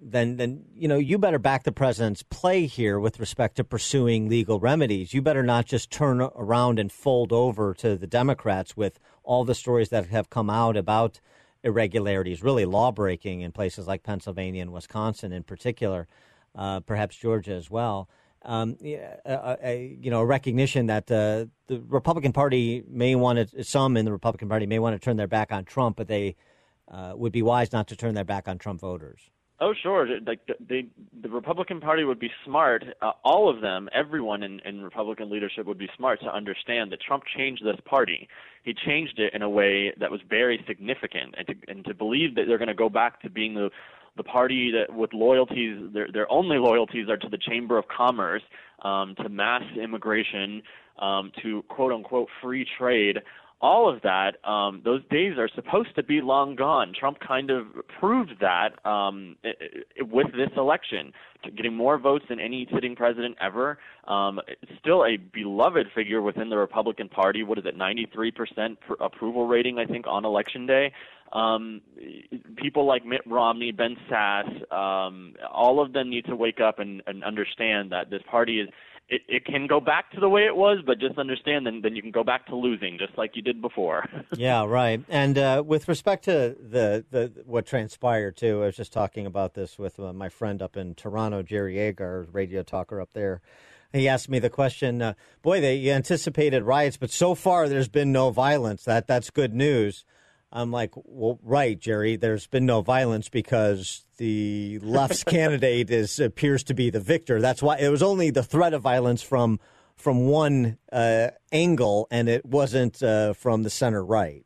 then 0.01 0.37
then 0.37 0.64
you 0.74 0.89
know 0.89 0.99
you 0.99 1.18
better 1.18 1.39
back 1.39 1.64
the 1.64 1.72
president's 1.72 2.22
play 2.22 2.66
here 2.66 3.01
with 3.01 3.18
respect 3.18 3.57
to 3.57 3.64
pursuing 3.64 4.28
legal 4.28 4.61
remedies. 4.61 5.14
You 5.14 5.22
better 5.22 5.43
not 5.43 5.66
just 5.66 5.91
turn 5.91 6.20
around 6.20 6.78
and 6.78 6.93
fold 6.93 7.32
over 7.32 7.72
to 7.74 7.97
the 7.97 8.07
Democrats 8.07 8.76
with 8.76 8.99
all 9.27 9.45
the 9.45 9.55
stories 9.55 9.91
that 9.91 10.07
have 10.07 10.31
come 10.31 10.49
out 10.49 10.77
about 10.77 11.20
irregularities, 11.62 12.43
really 12.43 12.64
law 12.64 12.93
breaking 12.93 13.41
in 13.41 13.53
places 13.53 13.86
like 13.86 14.03
Pennsylvania 14.03 14.62
and 14.62 14.73
Wisconsin 14.73 15.32
in 15.32 15.43
particular, 15.43 16.07
uh, 16.55 16.81
perhaps 16.81 17.16
Georgia 17.16 17.53
as 17.53 17.70
well. 17.70 18.09
Um, 18.43 18.77
a, 18.85 19.59
a, 19.62 19.98
you 20.01 20.11
know, 20.11 20.20
a 20.20 20.24
recognition 20.24 20.86
that 20.86 21.11
uh, 21.11 21.47
the 21.66 21.81
Republican 21.89 22.32
Party 22.32 22.85
may 22.89 23.16
want 23.16 23.51
to, 23.51 23.65
some 23.65 23.97
in 23.97 24.05
the 24.05 24.12
Republican 24.12 24.48
Party 24.48 24.66
may 24.66 24.78
want 24.78 24.94
to 24.94 25.05
turn 25.05 25.16
their 25.16 25.27
back 25.27 25.51
on 25.51 25.65
Trump, 25.65 25.97
but 25.97 26.07
they 26.07 26.36
uh, 26.89 27.12
would 27.16 27.32
be 27.32 27.43
wise 27.43 27.73
not 27.73 27.89
to 27.89 27.97
turn 27.97 28.15
their 28.15 28.24
back 28.24 28.47
on 28.47 28.59
Trump 28.59 28.81
voters. 28.81 29.31
Oh, 29.59 29.73
sure. 29.83 30.07
Like 30.27 30.41
they, 30.69 30.87
the 31.23 31.31
Republican 31.31 31.81
Party 31.81 32.05
would 32.05 32.19
be 32.19 32.31
smart. 32.45 32.85
Uh, 33.01 33.12
all 33.24 33.49
of 33.49 33.62
them, 33.62 33.89
everyone 33.95 34.43
in, 34.43 34.61
in 34.66 34.83
Republican 34.83 35.31
leadership 35.31 35.66
would 35.66 35.78
be 35.78 35.89
smart 35.97 36.20
to 36.20 36.35
understand 36.35 36.93
that 36.93 37.01
Trump 37.01 37.24
changed 37.37 37.65
this 37.65 37.81
party. 37.87 38.28
He 38.65 38.74
changed 38.74 39.19
it 39.19 39.33
in 39.33 39.41
a 39.41 39.49
way 39.49 39.95
that 39.99 40.11
was 40.11 40.20
very 40.28 40.62
significant, 40.66 41.37
and 41.39 41.47
to, 41.47 41.55
and 41.69 41.85
to 41.87 41.95
believe 41.95 42.35
that 42.35 42.45
they're 42.47 42.59
going 42.59 42.69
to 42.69 42.74
go 42.74 42.91
back 42.91 43.20
to 43.23 43.31
being 43.31 43.55
the 43.55 43.70
the 44.16 44.23
party 44.23 44.73
that 44.73 44.95
with 44.95 45.12
loyalties, 45.12 45.78
their 45.93 46.09
their 46.12 46.31
only 46.31 46.59
loyalties 46.59 47.09
are 47.09 47.19
to 47.19 47.28
the 47.28 47.39
Chamber 47.39 47.78
of 47.78 47.85
Commerce, 47.89 48.43
um, 48.83 49.15
to 49.23 49.28
mass 49.28 49.62
immigration, 49.83 50.62
um, 50.99 51.33
to 51.43 51.62
quote 51.69 51.93
unquote 51.93 52.28
free 52.43 52.66
trade 52.78 53.19
all 53.61 53.89
of 53.89 54.03
that, 54.03 54.45
um, 54.49 54.83
those 54.85 55.03
days 55.11 55.39
are 55.39 55.49
supposed 55.55 55.95
to 55.97 56.03
be 56.03 56.20
long 56.20 56.57
gone. 56.57 56.93
Trump 56.99 57.19
kind 57.27 57.51
of 57.51 57.66
proved 57.99 58.35
that 58.41 58.85
um, 58.89 59.37
with 60.01 60.27
this 60.33 60.51
election, 60.57 61.12
getting 61.57 61.74
more 61.74 61.99
votes 61.99 62.27
than 62.28 62.39
any 62.39 62.69
sitting 62.74 62.95
president 62.95 63.37
ever. 63.41 63.78
Um, 64.07 64.41
still 64.78 65.05
a 65.05 65.16
beloved 65.16 65.87
figure 65.95 66.20
within 66.20 66.51
the 66.51 66.59
Republican 66.59 67.09
Party. 67.09 67.45
What 67.45 67.59
is 67.59 67.65
it, 67.65 67.78
93% 67.78 68.77
approval 69.01 69.47
rating, 69.47 69.78
I 69.78 69.87
think, 69.87 70.07
on 70.07 70.24
election 70.24 70.66
day. 70.66 70.93
Um, 71.33 71.81
people 72.57 72.87
like 72.87 73.05
Mitt 73.05 73.23
Romney, 73.27 73.73
Ben 73.73 73.97
Sasse, 74.09 74.73
um, 74.73 75.35
all 75.53 75.81
of 75.81 75.93
them 75.93 76.11
need 76.11 76.27
to 76.27 76.37
wake 76.37 76.61
up 76.61 76.78
and, 76.78 77.03
and 77.07 77.24
understand 77.24 77.91
that 77.93 78.11
this 78.11 78.23
party 78.31 78.61
is 78.61 78.69
it, 79.09 79.23
it 79.28 79.45
can 79.45 79.66
go 79.66 79.81
back 79.81 80.11
to 80.12 80.20
the 80.20 80.28
way 80.28 80.47
it 80.47 80.57
was, 80.57 80.78
but 80.85 80.99
just 80.99 81.19
understand 81.19 81.66
then 81.66 81.81
then 81.83 81.95
you 81.95 82.03
can 82.03 82.11
go 82.11 82.24
back 82.24 82.47
to 82.47 82.57
losing 82.57 82.99
just 82.99 83.16
like 83.16 83.37
you 83.37 83.43
did 83.43 83.62
before. 83.62 84.05
yeah, 84.37 84.65
right. 84.65 85.03
And 85.09 85.39
uh, 85.39 85.62
with 85.65 85.89
respect 85.89 86.24
to 86.24 86.57
the, 86.61 87.05
the 87.11 87.43
what 87.45 87.66
transpired 87.66 88.37
too, 88.37 88.62
I 88.62 88.66
was 88.66 88.77
just 88.77 88.93
talking 88.93 89.27
about 89.27 89.55
this 89.55 89.78
with 89.78 90.01
uh, 90.01 90.12
my 90.12 90.28
friend 90.28 90.61
up 90.61 90.77
in 90.77 90.95
Toronto, 90.95 91.43
Jerry 91.43 91.78
Agar, 91.78 92.27
radio 92.33 92.62
talker 92.62 93.01
up 93.01 93.12
there. 93.12 93.41
He 93.93 94.09
asked 94.09 94.28
me 94.28 94.41
the 94.41 94.51
question, 94.51 95.01
uh, 95.01 95.15
"Boy, 95.43 95.61
they 95.61 95.89
anticipated 95.91 96.65
riots, 96.65 96.97
but 96.97 97.11
so 97.11 97.35
far 97.35 97.69
there's 97.69 97.89
been 97.89 98.12
no 98.12 98.31
violence. 98.31 98.85
That 98.85 99.07
that's 99.07 99.31
good 99.31 99.55
news." 99.55 100.05
I'm 100.57 100.70
like, 100.70 100.93
well, 100.95 101.39
right, 101.43 101.78
Jerry. 101.78 102.16
There's 102.16 102.47
been 102.47 102.65
no 102.65 102.81
violence 102.81 103.28
because 103.28 104.07
the 104.16 104.78
left's 104.83 105.23
candidate 105.23 105.91
is 105.91 106.19
appears 106.19 106.65
to 106.65 106.74
be 106.74 106.89
the 106.89 106.99
victor. 106.99 107.43
That's 107.43 107.62
why 107.62 107.77
it 107.77 107.91
was 107.91 108.03
only 108.03 108.31
the 108.31 108.43
threat 108.43 108.73
of 108.73 108.81
violence 108.81 109.23
from 109.23 109.61
from 109.97 110.28
one 110.28 110.78
uh, 110.91 111.28
angle, 111.53 112.09
and 112.11 112.28
it 112.28 112.47
wasn't 112.47 113.03
uh, 113.03 113.35
from 113.35 113.65
the 113.65 113.70
center 113.70 114.03
right. 114.03 114.45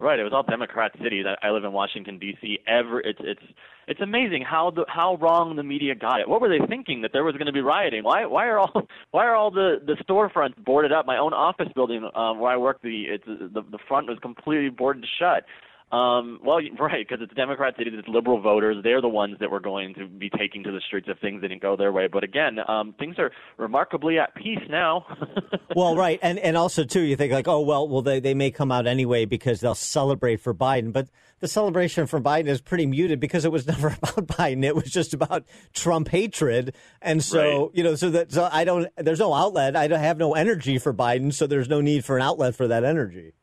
Right. 0.00 0.18
It 0.18 0.24
was 0.24 0.32
all 0.32 0.42
Democrat 0.42 0.92
cities. 1.02 1.24
I, 1.26 1.46
I 1.46 1.50
live 1.50 1.64
in 1.64 1.72
Washington 1.72 2.18
D.C. 2.18 2.58
Every 2.66 3.02
it's 3.04 3.20
it's 3.22 3.42
it's 3.86 4.00
amazing 4.00 4.42
how 4.42 4.72
the 4.72 4.84
how 4.88 5.16
wrong 5.16 5.54
the 5.54 5.62
media 5.62 5.94
got 5.94 6.20
it. 6.20 6.28
What 6.28 6.40
were 6.40 6.48
they 6.48 6.64
thinking 6.66 7.02
that 7.02 7.12
there 7.12 7.22
was 7.22 7.34
going 7.34 7.46
to 7.46 7.52
be 7.52 7.60
rioting? 7.60 8.02
Why 8.02 8.26
why 8.26 8.46
are 8.48 8.58
all 8.58 8.72
why 9.12 9.24
are 9.24 9.36
all 9.36 9.52
the 9.52 9.76
the 9.86 9.94
storefronts 10.04 10.56
boarded 10.64 10.90
up? 10.92 11.06
My 11.06 11.16
own 11.16 11.32
office 11.32 11.68
building 11.76 12.10
um, 12.16 12.40
where 12.40 12.50
I 12.50 12.56
work, 12.56 12.82
the 12.82 13.04
it's 13.04 13.24
the 13.24 13.62
the 13.70 13.78
front 13.86 14.08
was 14.08 14.18
completely 14.20 14.68
boarded 14.68 15.06
shut. 15.18 15.44
Um, 15.92 16.40
well, 16.42 16.58
right, 16.80 17.06
because 17.08 17.22
it's 17.22 17.34
Democrat 17.34 17.74
cities, 17.76 17.94
it's 17.96 18.08
liberal 18.08 18.40
voters. 18.40 18.76
They're 18.82 19.00
the 19.00 19.08
ones 19.08 19.36
that 19.40 19.50
were 19.50 19.60
going 19.60 19.94
to 19.94 20.06
be 20.06 20.30
taking 20.30 20.64
to 20.64 20.72
the 20.72 20.80
streets 20.86 21.08
if 21.08 21.18
things 21.18 21.42
didn't 21.42 21.62
go 21.62 21.76
their 21.76 21.92
way. 21.92 22.08
But 22.08 22.24
again, 22.24 22.58
um, 22.66 22.94
things 22.98 23.16
are 23.18 23.30
remarkably 23.56 24.18
at 24.18 24.34
peace 24.34 24.62
now. 24.68 25.06
well, 25.76 25.96
right, 25.96 26.18
and 26.22 26.38
and 26.38 26.56
also 26.56 26.84
too, 26.84 27.00
you 27.00 27.16
think 27.16 27.32
like, 27.32 27.48
oh 27.48 27.60
well, 27.60 27.88
well 27.88 28.02
they 28.02 28.20
they 28.20 28.34
may 28.34 28.50
come 28.50 28.72
out 28.72 28.86
anyway 28.86 29.24
because 29.24 29.60
they'll 29.60 29.74
celebrate 29.74 30.36
for 30.40 30.54
Biden, 30.54 30.92
but 30.92 31.08
the 31.40 31.48
celebration 31.48 32.06
for 32.06 32.20
Biden 32.20 32.48
is 32.48 32.60
pretty 32.60 32.86
muted 32.86 33.20
because 33.20 33.44
it 33.44 33.52
was 33.52 33.66
never 33.68 33.88
about 33.88 34.26
Biden. 34.26 34.64
It 34.64 34.74
was 34.74 34.90
just 34.90 35.14
about 35.14 35.44
Trump 35.72 36.08
hatred, 36.08 36.74
and 37.02 37.22
so 37.22 37.66
right. 37.66 37.70
you 37.74 37.84
know, 37.84 37.94
so 37.94 38.10
that 38.10 38.32
so 38.32 38.48
I 38.50 38.64
don't. 38.64 38.88
There's 38.96 39.20
no 39.20 39.32
outlet. 39.32 39.76
I 39.76 39.86
don't 39.86 40.00
have 40.00 40.18
no 40.18 40.34
energy 40.34 40.78
for 40.78 40.92
Biden, 40.92 41.32
so 41.32 41.46
there's 41.46 41.68
no 41.68 41.80
need 41.80 42.04
for 42.04 42.16
an 42.16 42.22
outlet 42.22 42.56
for 42.56 42.66
that 42.68 42.84
energy. 42.84 43.34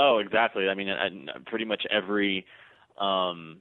Oh, 0.00 0.18
exactly. 0.18 0.68
I 0.70 0.74
mean, 0.74 0.88
I, 0.88 1.08
pretty 1.46 1.66
much 1.66 1.82
every 1.90 2.46
um, 2.98 3.58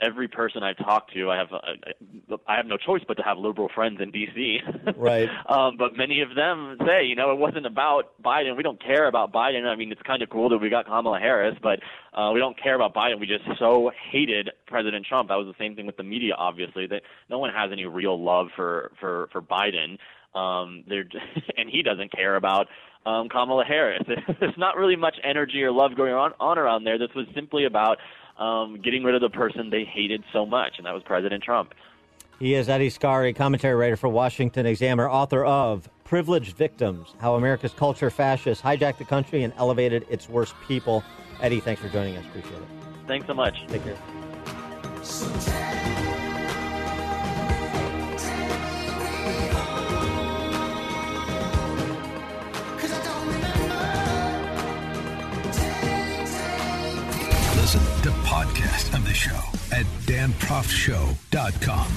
every 0.00 0.26
person 0.26 0.64
I've 0.64 0.76
talked 0.78 1.14
to, 1.14 1.30
I 1.30 1.36
have 1.36 1.52
uh, 1.52 2.36
I 2.48 2.56
have 2.56 2.66
no 2.66 2.76
choice 2.76 3.02
but 3.06 3.14
to 3.18 3.22
have 3.22 3.38
liberal 3.38 3.70
friends 3.72 4.00
in 4.00 4.10
D.C. 4.10 4.58
Right. 4.96 5.28
um, 5.48 5.76
but 5.76 5.96
many 5.96 6.22
of 6.22 6.34
them 6.34 6.76
say, 6.84 7.04
you 7.04 7.14
know, 7.14 7.30
it 7.30 7.38
wasn't 7.38 7.66
about 7.66 8.20
Biden. 8.20 8.56
We 8.56 8.64
don't 8.64 8.82
care 8.82 9.06
about 9.06 9.32
Biden. 9.32 9.64
I 9.64 9.76
mean, 9.76 9.92
it's 9.92 10.02
kind 10.02 10.22
of 10.22 10.30
cool 10.30 10.48
that 10.48 10.58
we 10.58 10.70
got 10.70 10.86
Kamala 10.86 11.20
Harris, 11.20 11.56
but 11.62 11.78
uh, 12.18 12.32
we 12.32 12.40
don't 12.40 12.60
care 12.60 12.74
about 12.74 12.92
Biden. 12.92 13.20
We 13.20 13.26
just 13.26 13.44
so 13.56 13.92
hated 14.10 14.50
President 14.66 15.06
Trump. 15.06 15.28
That 15.28 15.36
was 15.36 15.46
the 15.46 15.64
same 15.64 15.76
thing 15.76 15.86
with 15.86 15.98
the 15.98 16.02
media, 16.02 16.34
obviously. 16.36 16.88
That 16.88 17.02
no 17.30 17.38
one 17.38 17.50
has 17.54 17.70
any 17.70 17.84
real 17.84 18.20
love 18.20 18.48
for 18.56 18.90
for 18.98 19.28
for 19.30 19.40
Biden. 19.40 19.98
Um, 20.34 20.82
they're 20.88 21.08
and 21.56 21.70
he 21.70 21.82
doesn't 21.82 22.10
care 22.10 22.34
about 22.34 22.66
um, 23.06 23.28
Kamala 23.28 23.64
Harris. 23.64 24.02
There's 24.40 24.58
not 24.58 24.76
really 24.76 24.96
much 24.96 25.16
energy 25.24 25.62
or 25.62 25.70
love 25.72 25.96
going 25.96 26.12
on, 26.12 26.32
on 26.40 26.58
around 26.58 26.84
there. 26.84 26.98
This 26.98 27.14
was 27.14 27.26
simply 27.34 27.64
about 27.64 27.98
um, 28.38 28.78
getting 28.82 29.04
rid 29.04 29.14
of 29.14 29.22
the 29.22 29.30
person 29.30 29.70
they 29.70 29.84
hated 29.84 30.22
so 30.32 30.44
much, 30.44 30.74
and 30.76 30.86
that 30.86 30.92
was 30.92 31.02
President 31.04 31.42
Trump. 31.42 31.72
He 32.38 32.52
is 32.54 32.68
Eddie 32.68 32.90
Scarry, 32.90 33.34
commentary 33.34 33.74
writer 33.74 33.96
for 33.96 34.08
Washington 34.10 34.66
Examiner, 34.66 35.08
author 35.08 35.42
of 35.44 35.88
Privileged 36.04 36.54
Victims 36.56 37.14
How 37.18 37.36
America's 37.36 37.72
Culture 37.72 38.10
Fascists 38.10 38.62
Hijacked 38.62 38.98
the 38.98 39.04
Country 39.04 39.42
and 39.42 39.54
Elevated 39.56 40.04
Its 40.10 40.28
Worst 40.28 40.54
People. 40.68 41.02
Eddie, 41.40 41.60
thanks 41.60 41.80
for 41.80 41.88
joining 41.88 42.16
us. 42.16 42.26
Appreciate 42.26 42.52
it. 42.52 42.68
Thanks 43.06 43.26
so 43.26 43.34
much. 43.34 43.66
Take 43.68 43.82
care. 43.84 43.96
Podcast 58.76 58.94
of 58.94 59.04
the 59.04 59.14
show 59.14 59.40
at 59.72 59.86
danproftshow.com. 60.06 61.88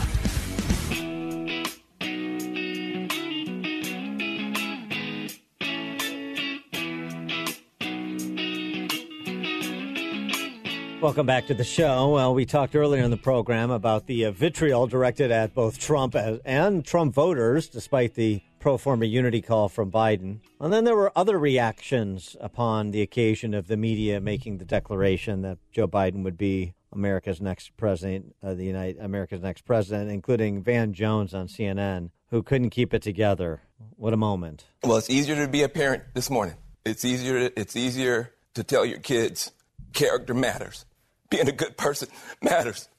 Welcome 11.02 11.26
back 11.26 11.48
to 11.48 11.54
the 11.54 11.64
show. 11.64 12.10
Well, 12.10 12.34
we 12.36 12.46
talked 12.46 12.76
earlier 12.76 13.02
in 13.04 13.10
the 13.10 13.16
program 13.16 13.72
about 13.72 14.06
the 14.08 14.26
uh, 14.26 14.32
vitriol 14.32 14.86
directed 14.86 15.32
at 15.32 15.54
both 15.54 15.80
Trump 15.80 16.14
and 16.44 16.86
Trump 16.86 17.14
voters, 17.14 17.70
despite 17.70 18.16
the 18.16 18.42
pro 18.60 18.78
forma 18.78 19.06
unity 19.06 19.42
call 19.42 19.70
from 19.70 19.92
Biden. 19.92 20.40
And 20.60 20.72
then 20.72 20.84
there 20.84 20.96
were 20.96 21.12
other 21.16 21.40
reactions 21.40 22.36
upon 22.40 22.92
the 22.92 23.02
occasion 23.02 23.54
of 23.54 23.68
the 23.68 23.78
media 23.78 24.20
making 24.20 24.58
the 24.58 24.66
declaration 24.66 25.42
that 25.44 25.58
Joe 25.72 25.88
Biden 25.88 26.24
would 26.24 26.38
be 26.38 26.74
America's 26.92 27.40
next 27.40 27.76
president, 27.78 28.36
uh, 28.44 28.54
the 28.54 28.66
United 28.66 29.00
America's 29.00 29.42
next 29.42 29.64
president, 29.66 30.10
including 30.10 30.64
Van 30.64 30.94
Jones 30.94 31.34
on 31.34 31.48
CNN, 31.48 32.10
who 32.30 32.44
couldn't 32.44 32.72
keep 32.72 32.94
it 32.94 33.02
together. 33.02 33.62
What 33.96 34.14
a 34.14 34.18
moment! 34.18 34.66
Well, 34.84 34.98
it's 34.98 35.10
easier 35.10 35.36
to 35.36 35.48
be 35.48 35.64
a 35.64 35.70
parent 35.70 36.04
this 36.14 36.30
morning. 36.30 36.56
It's 36.86 37.06
easier. 37.06 37.52
it's 37.56 37.76
easier 37.76 38.34
to 38.56 38.64
tell 38.64 38.86
your 38.86 39.00
kids 39.00 39.52
character 39.94 40.34
matters. 40.34 40.86
Being 41.30 41.48
a 41.48 41.52
good 41.52 41.78
person 41.78 42.10
matters, 42.42 42.90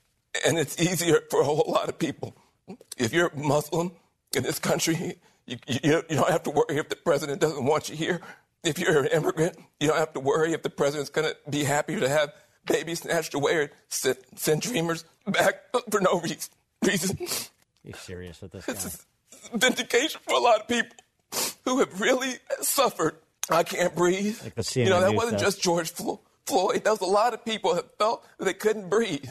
and 0.46 0.58
it's 0.58 0.80
easier 0.80 1.20
for 1.30 1.40
a 1.40 1.44
whole 1.44 1.64
lot 1.66 1.88
of 1.88 1.98
people. 1.98 2.36
If 2.96 3.12
you're 3.12 3.32
Muslim 3.34 3.92
in 4.36 4.44
this 4.44 4.60
country, 4.60 5.18
you, 5.50 5.58
you, 5.82 6.02
you 6.08 6.16
don't 6.16 6.30
have 6.30 6.44
to 6.44 6.50
worry 6.50 6.78
if 6.78 6.88
the 6.88 6.96
president 6.96 7.40
doesn't 7.40 7.64
want 7.64 7.88
you 7.88 7.96
here. 7.96 8.20
If 8.62 8.78
you're 8.78 9.00
an 9.00 9.06
immigrant, 9.06 9.56
you 9.80 9.88
don't 9.88 9.96
have 9.96 10.12
to 10.12 10.20
worry 10.20 10.52
if 10.52 10.62
the 10.62 10.70
president's 10.70 11.10
going 11.10 11.28
to 11.28 11.50
be 11.50 11.64
happy 11.64 11.98
to 11.98 12.08
have 12.08 12.32
babies 12.66 13.00
snatched 13.00 13.34
away 13.34 13.56
or 13.56 13.70
send, 13.88 14.18
send 14.36 14.62
dreamers 14.62 15.04
back 15.26 15.64
for 15.90 16.00
no 16.00 16.20
reason. 16.20 16.50
reason. 16.84 17.18
You 17.84 17.94
serious 17.94 18.40
with 18.40 18.52
this 18.52 18.66
guy? 18.66 18.72
It's 18.72 19.06
vindication 19.54 20.20
for 20.26 20.34
a 20.34 20.40
lot 20.40 20.60
of 20.60 20.68
people 20.68 20.96
who 21.64 21.78
have 21.80 22.00
really 22.00 22.34
suffered. 22.60 23.16
I 23.48 23.62
can't 23.62 23.94
breathe. 23.96 24.38
Like 24.44 24.54
the 24.54 24.80
you 24.80 24.90
know, 24.90 25.00
that 25.00 25.14
wasn't 25.14 25.40
stuff. 25.40 25.52
just 25.54 25.62
George 25.62 25.90
Floyd. 25.90 26.84
That 26.84 26.90
was 26.90 27.00
a 27.00 27.06
lot 27.06 27.34
of 27.34 27.44
people 27.44 27.74
that 27.74 27.96
felt 27.98 28.24
they 28.38 28.52
couldn't 28.52 28.88
breathe. 28.90 29.28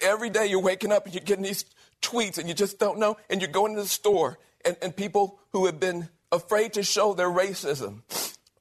Every 0.00 0.30
day 0.30 0.46
you're 0.46 0.62
waking 0.62 0.92
up 0.92 1.04
and 1.04 1.14
you're 1.14 1.24
getting 1.24 1.44
these 1.44 1.64
tweets 2.00 2.38
and 2.38 2.48
you 2.48 2.54
just 2.54 2.78
don't 2.78 2.98
know, 2.98 3.16
and 3.28 3.42
you're 3.42 3.50
going 3.50 3.74
to 3.74 3.82
the 3.82 3.88
store 3.88 4.38
and, 4.64 4.76
and 4.82 4.96
people 4.96 5.38
who 5.52 5.66
have 5.66 5.78
been 5.78 6.08
afraid 6.32 6.72
to 6.74 6.82
show 6.82 7.14
their 7.14 7.28
racism 7.28 8.02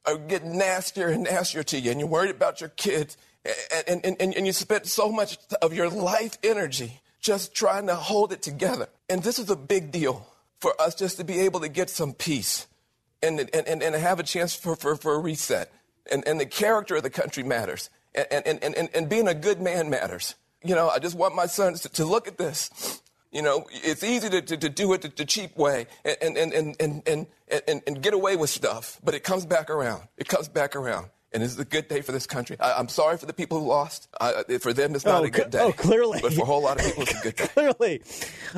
are 0.05 0.17
getting 0.17 0.57
nastier 0.57 1.09
and 1.09 1.23
nastier 1.23 1.63
to 1.63 1.79
you, 1.79 1.91
and 1.91 1.99
you're 1.99 2.09
worried 2.09 2.31
about 2.31 2.61
your 2.61 2.69
kids, 2.69 3.17
and, 3.87 4.05
and, 4.05 4.17
and, 4.19 4.35
and 4.35 4.45
you 4.45 4.53
spent 4.53 4.85
so 4.85 5.11
much 5.11 5.37
of 5.61 5.73
your 5.73 5.89
life 5.89 6.37
energy 6.43 7.01
just 7.19 7.55
trying 7.55 7.87
to 7.87 7.95
hold 7.95 8.33
it 8.33 8.41
together. 8.41 8.87
And 9.09 9.23
this 9.23 9.39
is 9.39 9.49
a 9.49 9.55
big 9.55 9.91
deal 9.91 10.27
for 10.59 10.79
us 10.79 10.95
just 10.95 11.17
to 11.17 11.23
be 11.23 11.39
able 11.41 11.61
to 11.61 11.69
get 11.69 11.89
some 11.89 12.13
peace 12.13 12.67
and, 13.21 13.39
and, 13.53 13.67
and, 13.67 13.95
have 13.95 14.19
a 14.19 14.23
chance 14.23 14.53
for, 14.53 14.75
for, 14.75 14.95
for 14.97 15.15
a 15.15 15.19
reset. 15.19 15.71
And, 16.11 16.27
and 16.27 16.39
the 16.39 16.45
character 16.45 16.97
of 16.97 17.03
the 17.03 17.09
country 17.09 17.43
matters. 17.43 17.89
And, 18.13 18.45
and, 18.45 18.63
and, 18.63 18.89
and 18.93 19.09
being 19.09 19.27
a 19.27 19.33
good 19.33 19.61
man 19.61 19.89
matters. 19.89 20.35
You 20.63 20.75
know, 20.75 20.89
I 20.89 20.99
just 20.99 21.15
want 21.15 21.33
my 21.33 21.45
sons 21.45 21.81
to, 21.81 21.89
to 21.89 22.05
look 22.05 22.27
at 22.27 22.37
this 22.37 23.01
you 23.33 23.41
know, 23.41 23.65
it's 23.71 24.03
easy 24.03 24.29
to, 24.29 24.41
to, 24.41 24.57
to 24.57 24.69
do 24.69 24.93
it 24.93 25.15
the, 25.15 25.25
cheap 25.25 25.57
way 25.57 25.87
and, 26.05 26.37
and, 26.37 26.53
and, 26.53 26.75
and, 26.79 27.03
and, 27.07 27.27
and, 27.67 27.81
and 27.87 28.01
get 28.01 28.13
away 28.13 28.35
with 28.35 28.49
stuff, 28.49 28.99
but 29.03 29.15
it 29.15 29.23
comes 29.23 29.45
back 29.45 29.69
around. 29.69 30.03
It 30.17 30.27
comes 30.27 30.47
back 30.47 30.75
around. 30.75 31.09
And 31.33 31.41
this 31.41 31.51
is 31.51 31.57
a 31.57 31.65
good 31.65 31.87
day 31.87 32.01
for 32.01 32.11
this 32.11 32.27
country. 32.27 32.57
I, 32.59 32.79
am 32.79 32.87
sorry 32.87 33.17
for 33.17 33.25
the 33.25 33.33
people 33.33 33.59
who 33.59 33.65
lost. 33.65 34.07
I, 34.21 34.43
for 34.61 34.71
them, 34.71 34.93
it's 34.93 35.03
not 35.03 35.21
oh, 35.21 35.25
a 35.25 35.29
good 35.31 35.49
day. 35.49 35.59
Oh, 35.59 35.71
clearly. 35.71 36.19
But 36.21 36.33
for 36.33 36.43
a 36.43 36.45
whole 36.45 36.61
lot 36.61 36.79
of 36.79 36.85
people, 36.85 37.03
it's 37.03 37.19
a 37.19 37.23
good 37.23 37.35
day. 37.35 37.47
clearly. 37.53 38.03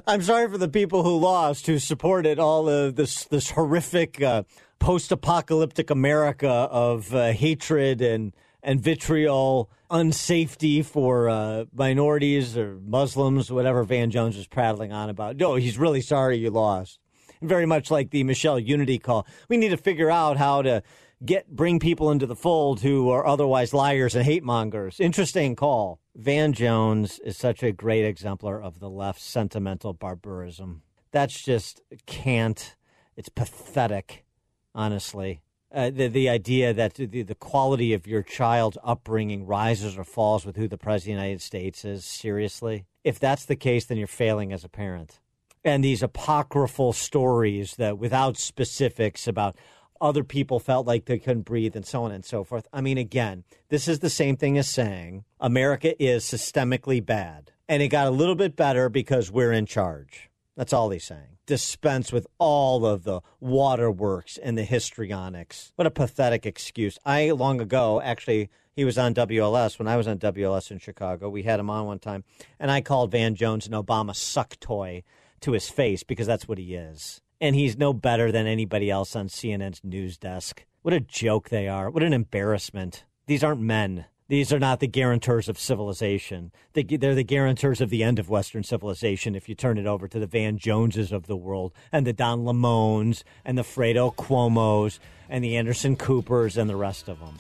I'm 0.05 0.21
sorry 0.21 0.49
for 0.49 0.57
the 0.57 0.67
people 0.67 1.03
who 1.03 1.17
lost, 1.17 1.67
who 1.67 1.79
supported 1.79 2.37
all 2.37 2.67
of 2.67 2.97
this, 2.97 3.23
this 3.25 3.51
horrific 3.51 4.21
uh, 4.21 4.43
post 4.79 5.13
apocalyptic 5.13 5.89
America 5.89 6.49
of 6.49 7.15
uh, 7.15 7.31
hatred 7.31 8.01
and, 8.01 8.33
and 8.61 8.81
vitriol 8.81 9.69
unsafety 9.95 10.83
for 10.83 11.29
uh, 11.29 11.65
minorities 11.73 12.57
or 12.57 12.77
Muslims, 12.85 13.49
whatever 13.49 13.83
Van 13.83 14.11
Jones 14.11 14.35
was 14.35 14.47
prattling 14.47 14.91
on 14.91 15.09
about. 15.09 15.37
No, 15.37 15.55
he's 15.55 15.77
really 15.77 16.01
sorry 16.01 16.37
you 16.37 16.49
lost. 16.49 16.99
Very 17.41 17.65
much 17.65 17.89
like 17.89 18.09
the 18.09 18.23
Michelle 18.23 18.59
Unity 18.59 18.99
call. 18.99 19.25
We 19.49 19.57
need 19.57 19.69
to 19.69 19.77
figure 19.77 20.11
out 20.11 20.37
how 20.37 20.61
to 20.63 20.83
get 21.23 21.55
bring 21.55 21.79
people 21.79 22.11
into 22.11 22.25
the 22.25 22.35
fold 22.35 22.81
who 22.81 23.09
are 23.09 23.25
otherwise 23.25 23.73
liars 23.73 24.15
and 24.15 24.25
hate 24.25 24.43
mongers. 24.43 24.99
Interesting 24.99 25.55
call. 25.55 25.99
Van 26.13 26.51
Jones 26.51 27.19
is 27.19 27.37
such 27.37 27.63
a 27.63 27.71
great 27.71 28.05
exemplar 28.05 28.61
of 28.61 28.79
the 28.79 28.89
left's 28.89 29.25
sentimental 29.25 29.93
barbarism. 29.93 30.81
That's 31.11 31.41
just 31.41 31.81
can't. 32.05 32.75
It's 33.15 33.29
pathetic, 33.29 34.25
honestly. 34.73 35.41
Uh, 35.73 35.89
the 35.89 36.07
the 36.07 36.29
idea 36.29 36.73
that 36.73 36.93
the, 36.93 37.23
the 37.23 37.35
quality 37.35 37.93
of 37.93 38.07
your 38.07 38.23
child's 38.23 38.77
upbringing 38.83 39.45
rises 39.45 39.97
or 39.97 40.03
falls 40.03 40.45
with 40.45 40.55
who 40.55 40.67
the 40.67 40.77
president 40.77 41.17
of 41.17 41.21
the 41.21 41.25
United 41.25 41.41
States 41.41 41.83
is. 41.83 42.05
Seriously, 42.05 42.85
if 43.03 43.19
that's 43.19 43.45
the 43.45 43.55
case, 43.55 43.85
then 43.85 43.97
you're 43.97 44.07
failing 44.07 44.53
as 44.53 44.63
a 44.63 44.69
parent. 44.69 45.19
And 45.63 45.83
these 45.83 46.03
apocryphal 46.03 46.93
stories 46.93 47.75
that, 47.77 47.97
without 47.97 48.37
specifics 48.37 49.27
about 49.27 49.57
other 49.99 50.23
people 50.23 50.59
felt 50.59 50.85
like 50.85 51.05
they 51.05 51.17
couldn't 51.17 51.43
breathe 51.43 51.75
and 51.75 51.85
so 51.85 52.03
on 52.03 52.11
and 52.11 52.23
so 52.23 52.43
forth. 52.43 52.67
I 52.71 52.81
mean, 52.81 52.97
again, 52.97 53.43
this 53.69 53.87
is 53.87 53.99
the 53.99 54.09
same 54.09 54.37
thing 54.37 54.57
as 54.57 54.69
saying 54.69 55.23
America 55.39 56.01
is 56.01 56.23
systemically 56.23 57.03
bad, 57.03 57.51
and 57.67 57.81
it 57.81 57.87
got 57.87 58.07
a 58.07 58.11
little 58.11 58.35
bit 58.35 58.55
better 58.55 58.89
because 58.89 59.31
we're 59.31 59.53
in 59.53 59.65
charge. 59.65 60.29
That's 60.55 60.73
all 60.73 60.89
he's 60.89 61.03
saying 61.03 61.35
dispense 61.45 62.11
with 62.11 62.27
all 62.37 62.85
of 62.85 63.03
the 63.03 63.21
waterworks 63.39 64.37
and 64.37 64.57
the 64.57 64.63
histrionics. 64.63 65.71
What 65.75 65.87
a 65.87 65.91
pathetic 65.91 66.45
excuse. 66.45 66.97
I, 67.05 67.31
long 67.31 67.61
ago, 67.61 68.01
actually, 68.01 68.49
he 68.75 68.85
was 68.85 68.97
on 68.97 69.13
WLS 69.13 69.79
when 69.79 69.87
I 69.87 69.97
was 69.97 70.07
on 70.07 70.17
WLS 70.17 70.71
in 70.71 70.79
Chicago. 70.79 71.29
We 71.29 71.43
had 71.43 71.59
him 71.59 71.69
on 71.69 71.85
one 71.85 71.99
time, 71.99 72.23
and 72.59 72.71
I 72.71 72.81
called 72.81 73.11
Van 73.11 73.35
Jones 73.35 73.67
an 73.67 73.73
Obama 73.73 74.15
suck 74.15 74.59
toy 74.59 75.03
to 75.41 75.51
his 75.51 75.69
face 75.69 76.03
because 76.03 76.27
that's 76.27 76.47
what 76.47 76.57
he 76.57 76.75
is. 76.75 77.21
And 77.39 77.55
he's 77.55 77.77
no 77.77 77.93
better 77.93 78.31
than 78.31 78.47
anybody 78.47 78.89
else 78.89 79.15
on 79.15 79.27
CNN's 79.27 79.81
news 79.83 80.17
desk. 80.17 80.65
What 80.81 80.93
a 80.93 80.99
joke 80.99 81.49
they 81.49 81.67
are. 81.67 81.89
What 81.89 82.03
an 82.03 82.13
embarrassment. 82.13 83.03
These 83.27 83.43
aren't 83.43 83.61
men. 83.61 84.05
These 84.27 84.51
are 84.51 84.59
not 84.59 84.79
the 84.79 84.87
guarantors 84.87 85.47
of 85.47 85.59
civilization. 85.59 86.51
They, 86.73 86.81
they're 86.81 87.13
the 87.13 87.23
guarantors 87.23 87.79
of 87.79 87.91
the 87.91 88.03
end 88.03 88.17
of 88.17 88.27
Western 88.27 88.63
civilization 88.63 89.35
if 89.35 89.47
you 89.47 89.53
turn 89.53 89.77
it 89.77 89.85
over 89.85 90.07
to 90.07 90.17
the 90.17 90.25
Van 90.25 90.57
Joneses 90.57 91.11
of 91.11 91.27
the 91.27 91.35
world 91.35 91.73
and 91.91 92.07
the 92.07 92.13
Don 92.13 92.43
Lemons 92.43 93.23
and 93.43 93.55
the 93.55 93.61
Fredo 93.61 94.15
Cuomos 94.15 94.97
and 95.29 95.43
the 95.43 95.55
Anderson 95.55 95.95
Coopers 95.95 96.57
and 96.57 96.67
the 96.67 96.75
rest 96.75 97.07
of 97.07 97.19
them. 97.19 97.37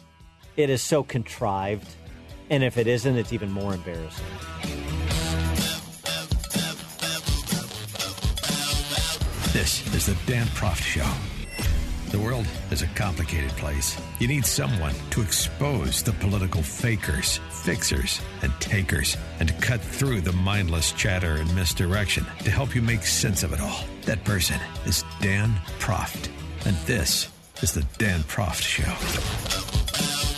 It 0.57 0.69
is 0.69 0.83
so 0.83 1.01
contrived. 1.01 1.87
And 2.51 2.63
if 2.63 2.77
it 2.77 2.85
isn't, 2.85 3.17
it's 3.17 3.33
even 3.33 3.49
more 3.49 3.73
embarrassing. 3.73 4.25
This 9.53 9.95
is 9.95 10.05
the 10.05 10.15
Dan 10.27 10.45
Proft 10.47 10.83
Show. 10.83 11.34
The 12.15 12.21
world 12.21 12.47
is 12.71 12.81
a 12.81 12.87
complicated 12.95 13.51
place. 13.57 13.99
You 14.19 14.29
need 14.29 14.45
someone 14.45 14.93
to 15.09 15.21
expose 15.21 16.01
the 16.01 16.13
political 16.13 16.61
fakers, 16.61 17.41
fixers, 17.49 18.21
and 18.41 18.53
takers, 18.61 19.17
and 19.41 19.49
to 19.49 19.55
cut 19.55 19.81
through 19.81 20.21
the 20.21 20.31
mindless 20.31 20.93
chatter 20.93 21.33
and 21.35 21.53
misdirection 21.53 22.25
to 22.45 22.49
help 22.49 22.73
you 22.73 22.81
make 22.81 23.05
sense 23.05 23.43
of 23.43 23.51
it 23.51 23.59
all. 23.59 23.83
That 24.03 24.23
person 24.23 24.61
is 24.85 25.03
Dan 25.19 25.55
Proft. 25.79 26.29
And 26.65 26.77
this 26.87 27.29
is 27.61 27.73
the 27.73 27.85
Dan 27.97 28.21
Proft 28.21 28.61
Show. 28.61 28.93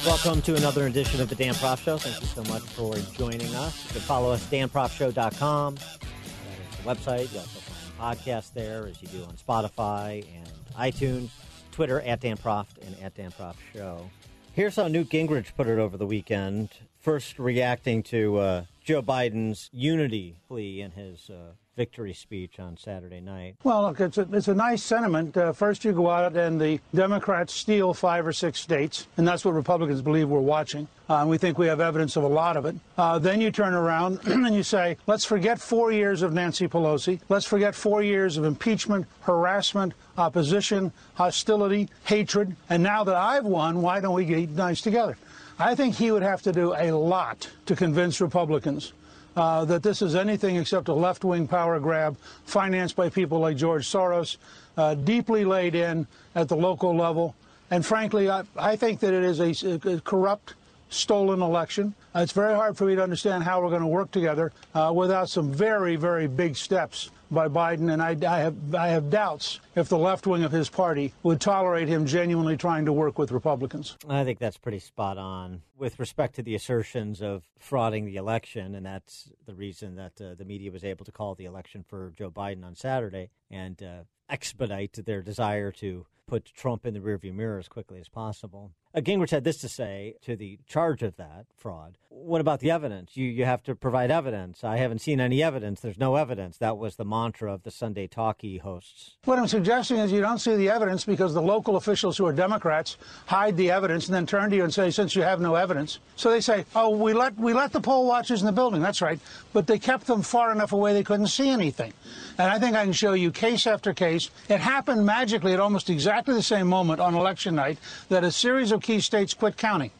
Welcome 0.09 0.41
to 0.41 0.55
another 0.55 0.87
edition 0.87 1.21
of 1.21 1.29
the 1.29 1.35
Dan 1.35 1.53
Proft 1.53 1.83
Show. 1.83 1.99
Thank 1.99 2.19
you 2.21 2.25
so 2.25 2.43
much 2.51 2.63
for 2.63 2.95
joining 3.15 3.53
us. 3.53 3.85
You 3.85 3.91
can 3.91 4.01
follow 4.01 4.31
us, 4.31 4.43
danproftshow.com. 4.47 5.75
That 5.75 5.83
is 5.83 6.77
the 6.83 6.89
website. 6.89 7.31
You 7.31 7.37
also 7.37 7.59
find 7.59 8.17
podcasts 8.17 8.51
there, 8.51 8.87
as 8.87 8.99
you 8.99 9.09
do 9.09 9.23
on 9.25 9.35
Spotify 9.35 10.25
and 10.35 10.49
iTunes. 10.75 11.29
Twitter 11.77 12.01
at 12.01 12.21
Dan 12.21 12.37
Proft 12.37 12.83
and 12.83 12.95
at 13.03 13.13
Dan 13.13 13.29
Proft 13.29 13.57
Show. 13.71 14.09
Here's 14.53 14.77
how 14.77 14.87
Newt 14.87 15.09
Gingrich 15.09 15.53
put 15.55 15.67
it 15.67 15.77
over 15.77 15.95
the 15.95 16.07
weekend. 16.07 16.69
First, 16.99 17.37
reacting 17.37 18.01
to 18.01 18.37
uh, 18.37 18.63
Joe 18.87 19.01
Biden's 19.01 19.69
unity 19.73 20.37
plea 20.47 20.79
in 20.79 20.91
his 20.91 21.29
uh, 21.29 21.51
victory 21.75 22.13
speech 22.13 22.57
on 22.57 22.77
Saturday 22.77 23.19
night. 23.19 23.57
Well, 23.61 23.81
look, 23.81 23.99
it's 23.99 24.17
a, 24.17 24.25
it's 24.31 24.47
a 24.47 24.55
nice 24.55 24.81
sentiment. 24.81 25.35
Uh, 25.35 25.51
first, 25.51 25.83
you 25.83 25.91
go 25.91 26.09
out 26.09 26.37
and 26.37 26.59
the 26.59 26.79
Democrats 26.95 27.53
steal 27.53 27.93
five 27.93 28.25
or 28.25 28.31
six 28.31 28.61
states, 28.61 29.05
and 29.17 29.27
that's 29.27 29.43
what 29.43 29.55
Republicans 29.55 30.01
believe 30.01 30.29
we're 30.29 30.39
watching. 30.39 30.87
Uh, 31.09 31.15
and 31.17 31.29
we 31.29 31.37
think 31.37 31.57
we 31.57 31.67
have 31.67 31.81
evidence 31.81 32.15
of 32.15 32.23
a 32.23 32.27
lot 32.29 32.55
of 32.55 32.65
it. 32.65 32.77
Uh, 32.97 33.19
then 33.19 33.41
you 33.41 33.51
turn 33.51 33.73
around 33.73 34.21
and 34.25 34.55
you 34.55 34.63
say, 34.63 34.95
let's 35.05 35.25
forget 35.25 35.59
four 35.59 35.91
years 35.91 36.21
of 36.21 36.31
Nancy 36.31 36.69
Pelosi. 36.69 37.19
Let's 37.27 37.45
forget 37.45 37.75
four 37.75 38.01
years 38.01 38.37
of 38.37 38.45
impeachment, 38.45 39.05
harassment, 39.23 39.95
opposition, 40.17 40.93
hostility, 41.15 41.89
hatred. 42.05 42.55
And 42.69 42.83
now 42.83 43.03
that 43.03 43.15
I've 43.15 43.45
won, 43.45 43.81
why 43.81 43.99
don't 43.99 44.13
we 44.13 44.23
get 44.23 44.49
nice 44.51 44.79
together? 44.79 45.17
I 45.59 45.73
think 45.73 45.95
he 45.95 46.11
would 46.11 46.21
have 46.21 46.43
to 46.43 46.51
do 46.51 46.75
a 46.77 46.91
lot 46.91 47.49
to 47.65 47.75
convince 47.75 48.21
Republicans 48.21 48.93
uh, 49.35 49.65
that 49.65 49.81
this 49.81 50.03
is 50.03 50.15
anything 50.15 50.55
except 50.55 50.87
a 50.87 50.93
left 50.93 51.23
wing 51.23 51.47
power 51.47 51.79
grab 51.79 52.15
financed 52.45 52.95
by 52.95 53.09
people 53.09 53.39
like 53.39 53.57
George 53.57 53.87
Soros, 53.87 54.37
uh, 54.77 54.93
deeply 54.93 55.45
laid 55.45 55.73
in 55.73 56.05
at 56.35 56.47
the 56.47 56.55
local 56.55 56.95
level. 56.95 57.35
And 57.71 57.83
frankly, 57.83 58.29
I, 58.29 58.43
I 58.55 58.75
think 58.75 58.99
that 58.99 59.13
it 59.13 59.23
is 59.23 59.63
a, 59.63 59.79
a 59.89 59.99
corrupt, 60.01 60.53
stolen 60.89 61.41
election. 61.41 61.95
Uh, 62.15 62.19
it's 62.19 62.31
very 62.31 62.53
hard 62.53 62.77
for 62.77 62.85
me 62.85 62.95
to 62.95 63.01
understand 63.01 63.43
how 63.43 63.59
we're 63.61 63.69
going 63.69 63.81
to 63.81 63.87
work 63.87 64.11
together 64.11 64.51
uh, 64.75 64.91
without 64.95 65.27
some 65.27 65.51
very, 65.51 65.95
very 65.95 66.27
big 66.27 66.55
steps 66.55 67.09
by 67.29 67.47
Biden, 67.47 67.91
and 67.91 68.01
I, 68.01 68.17
I, 68.29 68.39
have 68.39 68.75
I 68.75 68.87
have 68.89 69.09
doubts 69.09 69.59
if 69.75 69.89
the 69.89 69.97
left 69.97 70.27
wing 70.27 70.43
of 70.43 70.51
his 70.51 70.69
party 70.69 71.13
would 71.23 71.41
tolerate 71.41 71.87
him 71.87 72.05
genuinely 72.05 72.57
trying 72.57 72.85
to 72.85 72.93
work 72.93 73.17
with 73.17 73.31
Republicans. 73.31 73.97
I 74.07 74.23
think 74.23 74.39
that's 74.39 74.57
pretty 74.57 74.79
spot 74.79 75.17
on 75.17 75.61
with 75.77 75.99
respect 75.99 76.35
to 76.35 76.41
the 76.41 76.55
assertions 76.55 77.21
of 77.21 77.43
frauding 77.59 78.05
the 78.05 78.15
election, 78.15 78.75
and 78.75 78.85
that's 78.85 79.29
the 79.45 79.53
reason 79.53 79.95
that 79.95 80.21
uh, 80.21 80.35
the 80.35 80.45
media 80.45 80.71
was 80.71 80.83
able 80.83 81.05
to 81.05 81.11
call 81.11 81.35
the 81.35 81.45
election 81.45 81.83
for 81.87 82.13
Joe 82.17 82.31
Biden 82.31 82.63
on 82.63 82.75
Saturday 82.75 83.29
and 83.51 83.81
uh, 83.83 84.03
expedite 84.29 84.93
their 85.05 85.21
desire 85.21 85.71
to 85.73 86.05
put 86.27 86.45
Trump 86.45 86.85
in 86.85 86.93
the 86.93 86.99
rearview 86.99 87.33
mirror 87.33 87.57
as 87.57 87.67
quickly 87.67 87.99
as 87.99 88.09
possible. 88.09 88.71
Gingrich 89.01 89.31
had 89.31 89.43
this 89.43 89.57
to 89.57 89.69
say 89.69 90.15
to 90.23 90.35
the 90.35 90.59
charge 90.67 91.03
of 91.03 91.17
that 91.17 91.45
fraud. 91.55 91.97
What 92.09 92.41
about 92.41 92.61
the 92.61 92.71
evidence? 92.71 93.15
You 93.15 93.25
you 93.25 93.45
have 93.45 93.61
to 93.63 93.75
provide 93.75 94.09
evidence. 94.09 94.63
I 94.63 94.77
haven't 94.77 94.99
seen 94.99 95.19
any 95.19 95.43
evidence. 95.43 95.81
There's 95.81 95.99
no 95.99 96.15
evidence. 96.15 96.57
That 96.57 96.77
was 96.77 96.95
the 96.95 97.05
mantra 97.05 97.53
of 97.53 97.61
the 97.61 97.69
Sunday 97.69 98.07
Talkie 98.07 98.57
hosts. 98.57 99.17
What 99.25 99.37
I'm 99.37 99.47
suggesting 99.47 99.97
is 99.97 100.11
you 100.11 100.21
don't 100.21 100.39
see 100.39 100.55
the 100.55 100.69
evidence 100.69 101.05
because 101.05 101.35
the 101.35 101.41
local 101.41 101.75
officials 101.75 102.17
who 102.17 102.25
are 102.25 102.33
Democrats 102.33 102.97
hide 103.27 103.55
the 103.55 103.69
evidence 103.69 104.07
and 104.07 104.15
then 104.15 104.25
turn 104.25 104.49
to 104.49 104.55
you 104.55 104.63
and 104.63 104.73
say, 104.73 104.89
since 104.89 105.15
you 105.15 105.21
have 105.21 105.39
no 105.39 105.53
evidence. 105.53 105.99
So 106.15 106.31
they 106.31 106.41
say, 106.41 106.65
oh, 106.75 106.89
we 106.89 107.13
let 107.13 107.37
we 107.37 107.53
let 107.53 107.71
the 107.71 107.81
poll 107.81 108.07
watchers 108.07 108.41
in 108.41 108.47
the 108.47 108.51
building. 108.51 108.81
That's 108.81 109.01
right, 109.01 109.19
but 109.53 109.67
they 109.67 109.77
kept 109.77 110.07
them 110.07 110.23
far 110.23 110.51
enough 110.51 110.71
away 110.71 110.93
they 110.93 111.03
couldn't 111.03 111.27
see 111.27 111.49
anything. 111.49 111.93
And 112.39 112.51
I 112.51 112.57
think 112.57 112.75
I 112.75 112.83
can 112.83 112.93
show 112.93 113.13
you 113.13 113.31
case 113.31 113.67
after 113.67 113.93
case. 113.93 114.31
It 114.49 114.59
happened 114.59 115.05
magically 115.05 115.53
at 115.53 115.59
almost 115.59 115.89
exactly 115.89 116.33
the 116.33 116.43
same 116.43 116.67
moment 116.67 116.99
on 116.99 117.13
election 117.13 117.55
night 117.55 117.77
that 118.09 118.23
a 118.23 118.31
series 118.31 118.71
of 118.71 118.81
key 118.87 119.01
states 119.01 119.33
quit 119.33 119.57
counting, 119.57 119.91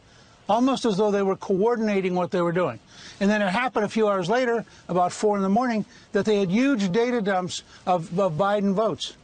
almost 0.48 0.86
as 0.86 0.96
though 0.96 1.10
they 1.10 1.22
were 1.22 1.36
coordinating 1.36 2.14
what 2.14 2.30
they 2.30 2.40
were 2.40 2.52
doing. 2.52 2.80
And 3.20 3.28
then 3.30 3.42
it 3.42 3.50
happened 3.50 3.84
a 3.84 3.88
few 3.88 4.08
hours 4.08 4.30
later, 4.30 4.64
about 4.88 5.12
four 5.12 5.36
in 5.36 5.42
the 5.42 5.48
morning, 5.50 5.84
that 6.12 6.24
they 6.24 6.38
had 6.40 6.50
huge 6.50 6.90
data 6.90 7.20
dumps 7.20 7.64
of, 7.86 8.18
of 8.18 8.32
Biden 8.32 8.72
votes. 8.72 9.14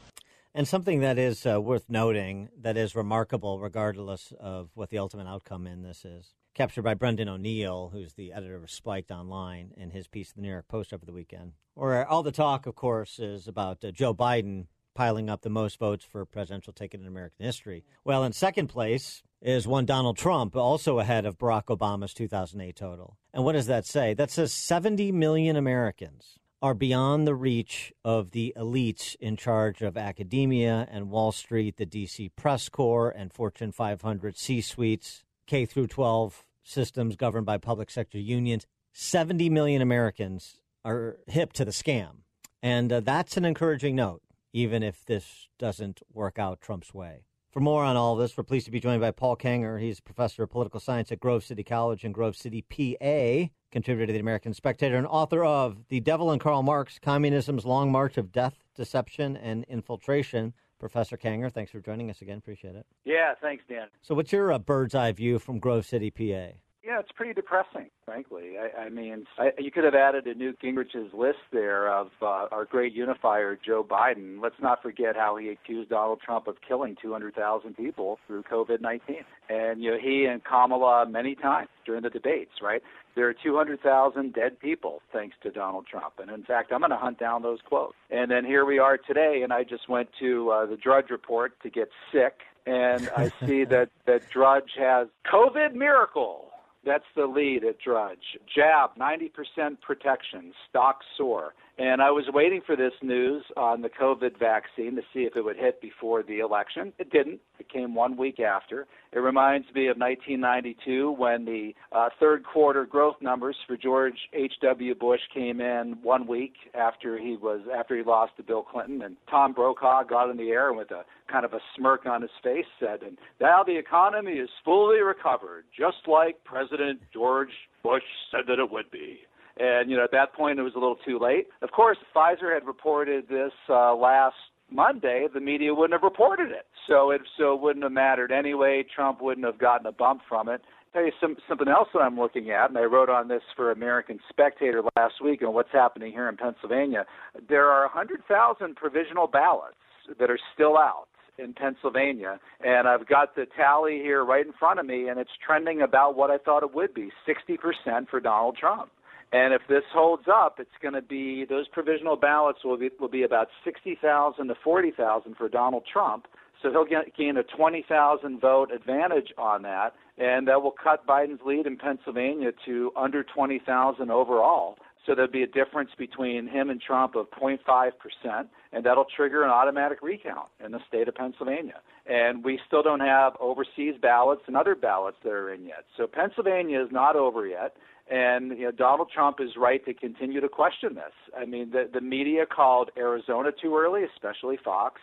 And 0.54 0.68
something 0.68 1.00
that 1.00 1.18
is 1.18 1.46
uh, 1.46 1.60
worth 1.60 1.88
noting, 1.88 2.50
that 2.60 2.76
is 2.76 2.94
remarkable, 2.94 3.58
regardless 3.58 4.34
of 4.38 4.68
what 4.74 4.90
the 4.90 4.98
ultimate 4.98 5.26
outcome 5.26 5.66
in 5.66 5.82
this 5.82 6.04
is, 6.04 6.34
captured 6.52 6.82
by 6.82 6.92
Brendan 6.92 7.30
O'Neill, 7.30 7.88
who's 7.90 8.12
the 8.12 8.32
editor 8.32 8.56
of 8.56 8.70
Spiked 8.70 9.10
Online, 9.10 9.72
in 9.78 9.90
his 9.90 10.06
piece 10.06 10.30
in 10.30 10.42
the 10.42 10.46
New 10.46 10.52
York 10.52 10.68
Post 10.68 10.92
over 10.92 11.06
the 11.06 11.12
weekend. 11.12 11.54
Where 11.72 12.06
all 12.06 12.22
the 12.22 12.30
talk, 12.30 12.66
of 12.66 12.76
course, 12.76 13.18
is 13.18 13.48
about 13.48 13.82
uh, 13.82 13.90
Joe 13.90 14.14
Biden 14.14 14.66
piling 14.94 15.28
up 15.28 15.40
the 15.40 15.50
most 15.50 15.80
votes 15.80 16.04
for 16.04 16.20
a 16.20 16.26
presidential 16.26 16.72
ticket 16.72 17.00
in 17.00 17.06
American 17.08 17.44
history. 17.44 17.82
Well, 18.04 18.22
in 18.22 18.32
second 18.32 18.68
place 18.68 19.23
is 19.44 19.68
one 19.68 19.84
Donald 19.84 20.16
Trump, 20.16 20.56
also 20.56 20.98
ahead 20.98 21.26
of 21.26 21.36
Barack 21.36 21.66
Obama's 21.66 22.14
2008 22.14 22.74
total. 22.74 23.18
And 23.34 23.44
what 23.44 23.52
does 23.52 23.66
that 23.66 23.84
say? 23.84 24.14
That 24.14 24.30
says 24.30 24.54
70 24.54 25.12
million 25.12 25.54
Americans 25.54 26.38
are 26.62 26.72
beyond 26.72 27.26
the 27.26 27.34
reach 27.34 27.92
of 28.06 28.30
the 28.30 28.54
elites 28.56 29.14
in 29.20 29.36
charge 29.36 29.82
of 29.82 29.98
academia 29.98 30.88
and 30.90 31.10
Wall 31.10 31.30
Street, 31.30 31.76
the 31.76 31.84
DC 31.84 32.30
press 32.36 32.70
corps, 32.70 33.10
and 33.10 33.34
Fortune 33.34 33.70
500 33.70 34.38
C 34.38 34.62
suites, 34.62 35.24
K 35.46 35.66
through 35.66 35.88
12 35.88 36.46
systems 36.62 37.14
governed 37.14 37.44
by 37.44 37.58
public 37.58 37.90
sector 37.90 38.18
unions. 38.18 38.66
70 38.94 39.50
million 39.50 39.82
Americans 39.82 40.58
are 40.86 41.18
hip 41.26 41.52
to 41.52 41.66
the 41.66 41.70
scam. 41.70 42.22
And 42.62 42.90
uh, 42.90 43.00
that's 43.00 43.36
an 43.36 43.44
encouraging 43.44 43.94
note, 43.94 44.22
even 44.54 44.82
if 44.82 45.04
this 45.04 45.48
doesn't 45.58 46.00
work 46.10 46.38
out 46.38 46.62
Trump's 46.62 46.94
way. 46.94 47.24
For 47.54 47.60
more 47.60 47.84
on 47.84 47.96
all 47.96 48.16
this, 48.16 48.36
we're 48.36 48.42
pleased 48.42 48.64
to 48.64 48.72
be 48.72 48.80
joined 48.80 49.00
by 49.00 49.12
Paul 49.12 49.36
Kengor. 49.36 49.80
He's 49.80 50.00
a 50.00 50.02
professor 50.02 50.42
of 50.42 50.50
political 50.50 50.80
science 50.80 51.12
at 51.12 51.20
Grove 51.20 51.44
City 51.44 51.62
College 51.62 52.04
in 52.04 52.10
Grove 52.10 52.34
City, 52.34 52.62
PA, 52.62 53.48
contributor 53.70 54.08
to 54.08 54.12
the 54.12 54.18
American 54.18 54.52
Spectator, 54.54 54.96
and 54.96 55.06
author 55.06 55.44
of 55.44 55.86
The 55.88 56.00
Devil 56.00 56.32
and 56.32 56.40
Karl 56.40 56.64
Marx 56.64 56.98
Communism's 56.98 57.64
Long 57.64 57.92
March 57.92 58.18
of 58.18 58.32
Death, 58.32 58.64
Deception, 58.74 59.36
and 59.36 59.62
Infiltration. 59.68 60.52
Professor 60.80 61.16
Kengor, 61.16 61.52
thanks 61.52 61.70
for 61.70 61.78
joining 61.78 62.10
us 62.10 62.22
again. 62.22 62.38
Appreciate 62.38 62.74
it. 62.74 62.86
Yeah, 63.04 63.34
thanks, 63.40 63.62
Dan. 63.68 63.86
So, 64.02 64.16
what's 64.16 64.32
your 64.32 64.52
uh, 64.52 64.58
bird's 64.58 64.96
eye 64.96 65.12
view 65.12 65.38
from 65.38 65.60
Grove 65.60 65.86
City, 65.86 66.10
PA? 66.10 66.56
Yeah, 66.86 67.00
it's 67.00 67.12
pretty 67.12 67.32
depressing, 67.32 67.88
frankly. 68.04 68.56
I, 68.58 68.82
I 68.82 68.88
mean, 68.90 69.24
I, 69.38 69.52
you 69.58 69.70
could 69.70 69.84
have 69.84 69.94
added 69.94 70.26
a 70.26 70.34
Newt 70.34 70.60
Gingrich's 70.60 71.14
list 71.14 71.38
there 71.50 71.90
of 71.90 72.08
uh, 72.20 72.46
our 72.52 72.66
great 72.66 72.92
unifier, 72.92 73.56
Joe 73.56 73.82
Biden. 73.82 74.42
Let's 74.42 74.60
not 74.60 74.82
forget 74.82 75.16
how 75.16 75.36
he 75.36 75.48
accused 75.48 75.88
Donald 75.88 76.20
Trump 76.20 76.46
of 76.46 76.56
killing 76.66 76.94
200,000 77.00 77.74
people 77.74 78.18
through 78.26 78.42
COVID 78.42 78.82
19. 78.82 79.16
And, 79.48 79.82
you 79.82 79.92
know, 79.92 79.98
he 79.98 80.26
and 80.26 80.44
Kamala 80.44 81.08
many 81.08 81.34
times 81.34 81.68
during 81.86 82.02
the 82.02 82.10
debates, 82.10 82.52
right? 82.60 82.82
There 83.14 83.26
are 83.28 83.34
200,000 83.34 84.34
dead 84.34 84.60
people 84.60 85.00
thanks 85.10 85.36
to 85.42 85.50
Donald 85.50 85.86
Trump. 85.86 86.14
And 86.18 86.30
in 86.30 86.42
fact, 86.42 86.70
I'm 86.70 86.80
going 86.80 86.90
to 86.90 86.98
hunt 86.98 87.18
down 87.18 87.42
those 87.42 87.60
quotes. 87.64 87.94
And 88.10 88.30
then 88.30 88.44
here 88.44 88.66
we 88.66 88.78
are 88.78 88.98
today, 88.98 89.40
and 89.42 89.54
I 89.54 89.64
just 89.64 89.88
went 89.88 90.10
to 90.20 90.50
uh, 90.50 90.66
the 90.66 90.76
Drudge 90.76 91.08
Report 91.08 91.58
to 91.62 91.70
get 91.70 91.88
sick. 92.12 92.40
And 92.66 93.08
I 93.16 93.32
see 93.46 93.64
that, 93.70 93.88
that 94.04 94.28
Drudge 94.28 94.72
has 94.78 95.08
COVID 95.32 95.72
miracle. 95.72 96.50
That's 96.84 97.04
the 97.16 97.26
lead 97.26 97.64
at 97.64 97.78
Drudge. 97.80 98.38
Jab, 98.54 98.90
90% 98.98 99.80
protection, 99.80 100.52
stock 100.68 101.00
soar. 101.16 101.54
And 101.76 102.00
I 102.00 102.12
was 102.12 102.24
waiting 102.32 102.60
for 102.64 102.76
this 102.76 102.92
news 103.02 103.42
on 103.56 103.82
the 103.82 103.88
COVID 103.88 104.38
vaccine 104.38 104.94
to 104.94 105.02
see 105.12 105.20
if 105.20 105.34
it 105.34 105.44
would 105.44 105.56
hit 105.56 105.80
before 105.80 106.22
the 106.22 106.38
election. 106.38 106.92
It 107.00 107.10
didn't. 107.10 107.40
It 107.58 107.68
came 107.68 107.96
one 107.96 108.16
week 108.16 108.38
after. 108.38 108.86
It 109.12 109.18
reminds 109.18 109.66
me 109.74 109.88
of 109.88 109.96
1992 109.96 111.10
when 111.10 111.44
the 111.44 111.72
uh, 111.90 112.10
third 112.20 112.44
quarter 112.44 112.86
growth 112.86 113.16
numbers 113.20 113.56
for 113.66 113.76
George 113.76 114.18
H.W. 114.32 114.94
Bush 114.94 115.20
came 115.32 115.60
in 115.60 115.98
one 116.00 116.28
week 116.28 116.54
after 116.74 117.18
he 117.18 117.36
was 117.36 117.60
after 117.76 117.96
he 117.96 118.04
lost 118.04 118.36
to 118.36 118.44
Bill 118.44 118.62
Clinton, 118.62 119.02
and 119.02 119.16
Tom 119.28 119.52
Brokaw 119.52 120.04
got 120.04 120.30
in 120.30 120.36
the 120.36 120.50
air 120.50 120.72
with 120.72 120.92
a 120.92 121.04
kind 121.30 121.44
of 121.44 121.54
a 121.54 121.60
smirk 121.76 122.06
on 122.06 122.22
his 122.22 122.30
face 122.42 122.66
said, 122.78 123.02
"And 123.02 123.18
now 123.40 123.64
the 123.64 123.76
economy 123.76 124.34
is 124.34 124.50
fully 124.64 125.00
recovered, 125.00 125.64
just 125.76 126.06
like 126.06 126.44
President 126.44 127.00
George 127.12 127.52
Bush 127.82 128.04
said 128.30 128.46
that 128.46 128.60
it 128.60 128.70
would 128.70 128.90
be." 128.92 129.20
And 129.58 129.90
you 129.90 129.96
know, 129.96 130.04
at 130.04 130.12
that 130.12 130.34
point, 130.34 130.58
it 130.58 130.62
was 130.62 130.74
a 130.74 130.78
little 130.78 130.98
too 131.06 131.18
late. 131.18 131.46
Of 131.62 131.70
course, 131.70 131.98
Pfizer 132.14 132.52
had 132.52 132.66
reported 132.66 133.28
this 133.28 133.52
uh, 133.68 133.94
last 133.94 134.34
Monday, 134.70 135.26
the 135.32 135.40
media 135.40 135.74
wouldn't 135.74 135.92
have 135.92 136.02
reported 136.02 136.50
it. 136.50 136.66
So 136.88 137.10
it 137.10 137.20
so 137.38 137.54
it 137.54 137.60
wouldn't 137.60 137.84
have 137.84 137.92
mattered 137.92 138.32
anyway. 138.32 138.84
Trump 138.94 139.20
wouldn't 139.20 139.46
have 139.46 139.58
gotten 139.58 139.86
a 139.86 139.92
bump 139.92 140.22
from 140.28 140.48
it. 140.48 140.62
Tell 140.92 141.04
you 141.04 141.12
some, 141.20 141.36
something 141.48 141.66
else 141.66 141.88
that 141.92 142.00
I'm 142.00 142.16
looking 142.16 142.50
at, 142.52 142.68
and 142.68 142.78
I 142.78 142.82
wrote 142.82 143.10
on 143.10 143.26
this 143.26 143.42
for 143.56 143.72
American 143.72 144.20
Spectator 144.28 144.80
last 144.96 145.14
week 145.22 145.42
on 145.42 145.52
what's 145.52 145.72
happening 145.72 146.12
here 146.12 146.28
in 146.28 146.36
Pennsylvania. 146.36 147.04
There 147.48 147.66
are 147.66 147.82
100,000 147.86 148.76
provisional 148.76 149.26
ballots 149.26 149.74
that 150.20 150.30
are 150.30 150.38
still 150.54 150.78
out 150.78 151.06
in 151.36 151.52
Pennsylvania, 151.52 152.38
and 152.64 152.86
I've 152.86 153.08
got 153.08 153.34
the 153.34 153.46
tally 153.56 153.96
here 153.96 154.24
right 154.24 154.46
in 154.46 154.52
front 154.52 154.78
of 154.78 154.86
me, 154.86 155.08
and 155.08 155.18
it's 155.18 155.32
trending 155.44 155.82
about 155.82 156.16
what 156.16 156.30
I 156.30 156.38
thought 156.38 156.62
it 156.62 156.72
would 156.72 156.94
be 156.94 157.10
60% 157.26 158.08
for 158.08 158.20
Donald 158.20 158.56
Trump. 158.56 158.92
And 159.32 159.52
if 159.52 159.62
this 159.68 159.82
holds 159.92 160.24
up, 160.32 160.56
it's 160.60 160.70
going 160.80 160.94
to 160.94 161.02
be 161.02 161.44
those 161.48 161.66
provisional 161.68 162.16
ballots 162.16 162.60
will 162.64 162.76
be 162.76 162.90
will 163.00 163.08
be 163.08 163.24
about 163.24 163.48
sixty 163.64 163.98
thousand 164.00 164.48
to 164.48 164.54
forty 164.62 164.90
thousand 164.90 165.36
for 165.36 165.48
Donald 165.48 165.84
Trump. 165.90 166.26
So 166.62 166.70
he'll 166.70 166.84
get, 166.84 167.16
gain 167.16 167.36
a 167.36 167.42
twenty 167.42 167.84
thousand 167.88 168.40
vote 168.40 168.70
advantage 168.72 169.32
on 169.36 169.62
that, 169.62 169.94
and 170.18 170.46
that 170.48 170.62
will 170.62 170.74
cut 170.82 171.06
Biden's 171.06 171.40
lead 171.44 171.66
in 171.66 171.76
Pennsylvania 171.76 172.52
to 172.64 172.92
under 172.96 173.24
twenty 173.24 173.60
thousand 173.64 174.10
overall. 174.10 174.76
So 175.06 175.14
there'll 175.14 175.30
be 175.30 175.42
a 175.42 175.46
difference 175.46 175.90
between 175.98 176.48
him 176.48 176.70
and 176.70 176.80
Trump 176.80 177.14
of 177.14 177.30
0.5 177.30 177.58
percent, 177.98 178.48
and 178.72 178.84
that'll 178.84 179.06
trigger 179.16 179.44
an 179.44 179.50
automatic 179.50 179.98
recount 180.02 180.48
in 180.64 180.72
the 180.72 180.80
state 180.88 181.08
of 181.08 181.14
Pennsylvania. 181.14 181.80
And 182.06 182.42
we 182.42 182.58
still 182.66 182.82
don't 182.82 183.00
have 183.00 183.34
overseas 183.38 183.94
ballots 184.00 184.42
and 184.46 184.56
other 184.56 184.74
ballots 184.74 185.18
that 185.22 185.30
are 185.30 185.52
in 185.52 185.66
yet. 185.66 185.84
So 185.96 186.06
Pennsylvania 186.06 186.82
is 186.82 186.90
not 186.90 187.16
over 187.16 187.46
yet. 187.46 187.76
And 188.10 188.58
you 188.58 188.64
know, 188.64 188.70
Donald 188.70 189.10
Trump 189.12 189.38
is 189.40 189.50
right 189.56 189.84
to 189.86 189.94
continue 189.94 190.40
to 190.40 190.48
question 190.48 190.94
this. 190.94 191.12
I 191.36 191.46
mean, 191.46 191.70
the 191.70 191.88
the 191.92 192.00
media 192.00 192.44
called 192.44 192.90
Arizona 192.96 193.50
too 193.50 193.76
early, 193.76 194.02
especially 194.04 194.58
Fox, 194.62 195.00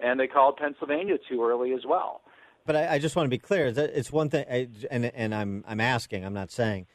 and 0.00 0.18
they 0.18 0.26
called 0.26 0.56
Pennsylvania 0.56 1.16
too 1.28 1.44
early 1.44 1.72
as 1.72 1.84
well. 1.86 2.22
But 2.64 2.76
I, 2.76 2.94
I 2.94 2.98
just 2.98 3.16
want 3.16 3.26
to 3.26 3.30
be 3.30 3.38
clear 3.38 3.70
that 3.72 3.90
it's 3.94 4.10
one 4.10 4.30
thing, 4.30 4.46
and 4.90 5.04
and 5.06 5.34
I'm 5.34 5.62
I'm 5.68 5.80
asking, 5.80 6.24
I'm 6.24 6.34
not 6.34 6.50
saying 6.50 6.86